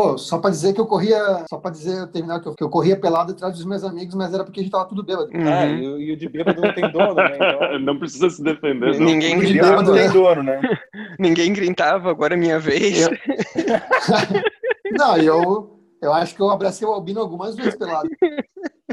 Ô, 0.00 0.16
só 0.18 0.38
pra 0.38 0.48
dizer 0.50 0.72
que 0.72 0.80
eu 0.80 0.86
corria, 0.86 1.44
só 1.48 1.58
pra 1.58 1.70
dizer, 1.70 2.06
terminar 2.08 2.40
que 2.40 2.48
eu, 2.48 2.54
que 2.54 2.64
eu 2.64 2.70
corria 2.70 2.98
pelado 2.98 3.32
atrás 3.32 3.54
dos 3.54 3.64
meus 3.66 3.84
amigos, 3.84 4.14
mas 4.14 4.32
era 4.32 4.44
porque 4.44 4.60
a 4.60 4.62
gente 4.62 4.72
tava 4.72 4.86
tudo 4.88 5.02
bêbado. 5.04 5.28
Uhum. 5.34 5.46
É, 5.48 5.70
e, 5.74 5.86
o- 5.88 5.98
e 6.00 6.12
o 6.12 6.16
de 6.16 6.28
bêbado 6.28 6.60
não 6.60 6.72
tem 6.72 6.90
dono, 6.90 7.14
né? 7.14 7.34
Então, 7.36 7.78
Não 7.80 7.98
precisa 7.98 8.30
se 8.30 8.42
defender, 8.42 8.98
não. 8.98 9.04
Ninguém 9.06 9.34
Não 9.34 9.40
gritava, 9.42 9.70
Bêbado, 9.70 9.90
Não 9.90 9.96
tem 9.98 10.10
dono, 10.10 10.42
né? 10.42 10.60
ninguém 11.18 11.52
gritava, 11.52 12.10
agora 12.10 12.34
é 12.34 12.36
minha 12.36 12.58
vez. 12.58 13.08
Não, 14.98 15.16
e 15.18 15.26
eu, 15.26 15.78
eu 16.02 16.12
acho 16.12 16.34
que 16.34 16.40
eu 16.42 16.50
abracei 16.50 16.86
o 16.86 16.92
Albino 16.92 17.20
algumas 17.20 17.54
vezes 17.56 17.76
pelado. 17.76 18.08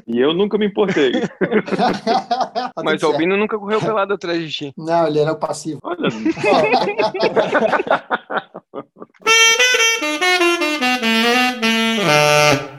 E 0.06 0.20
eu 0.20 0.34
nunca 0.34 0.58
me 0.58 0.66
importei. 0.68 1.12
Tá 1.12 2.72
Mas 2.84 2.96
o 2.96 3.00
certo. 3.00 3.14
Albino 3.14 3.36
nunca 3.38 3.58
correu 3.58 3.80
pelado 3.80 4.14
atrás 4.14 4.40
de 4.42 4.50
ti. 4.52 4.74
Não, 4.78 5.08
ele 5.08 5.20
era 5.20 5.32
o 5.32 5.36
passivo. 5.38 5.80
Olha, 5.84 6.08
Yeah. 11.98 12.77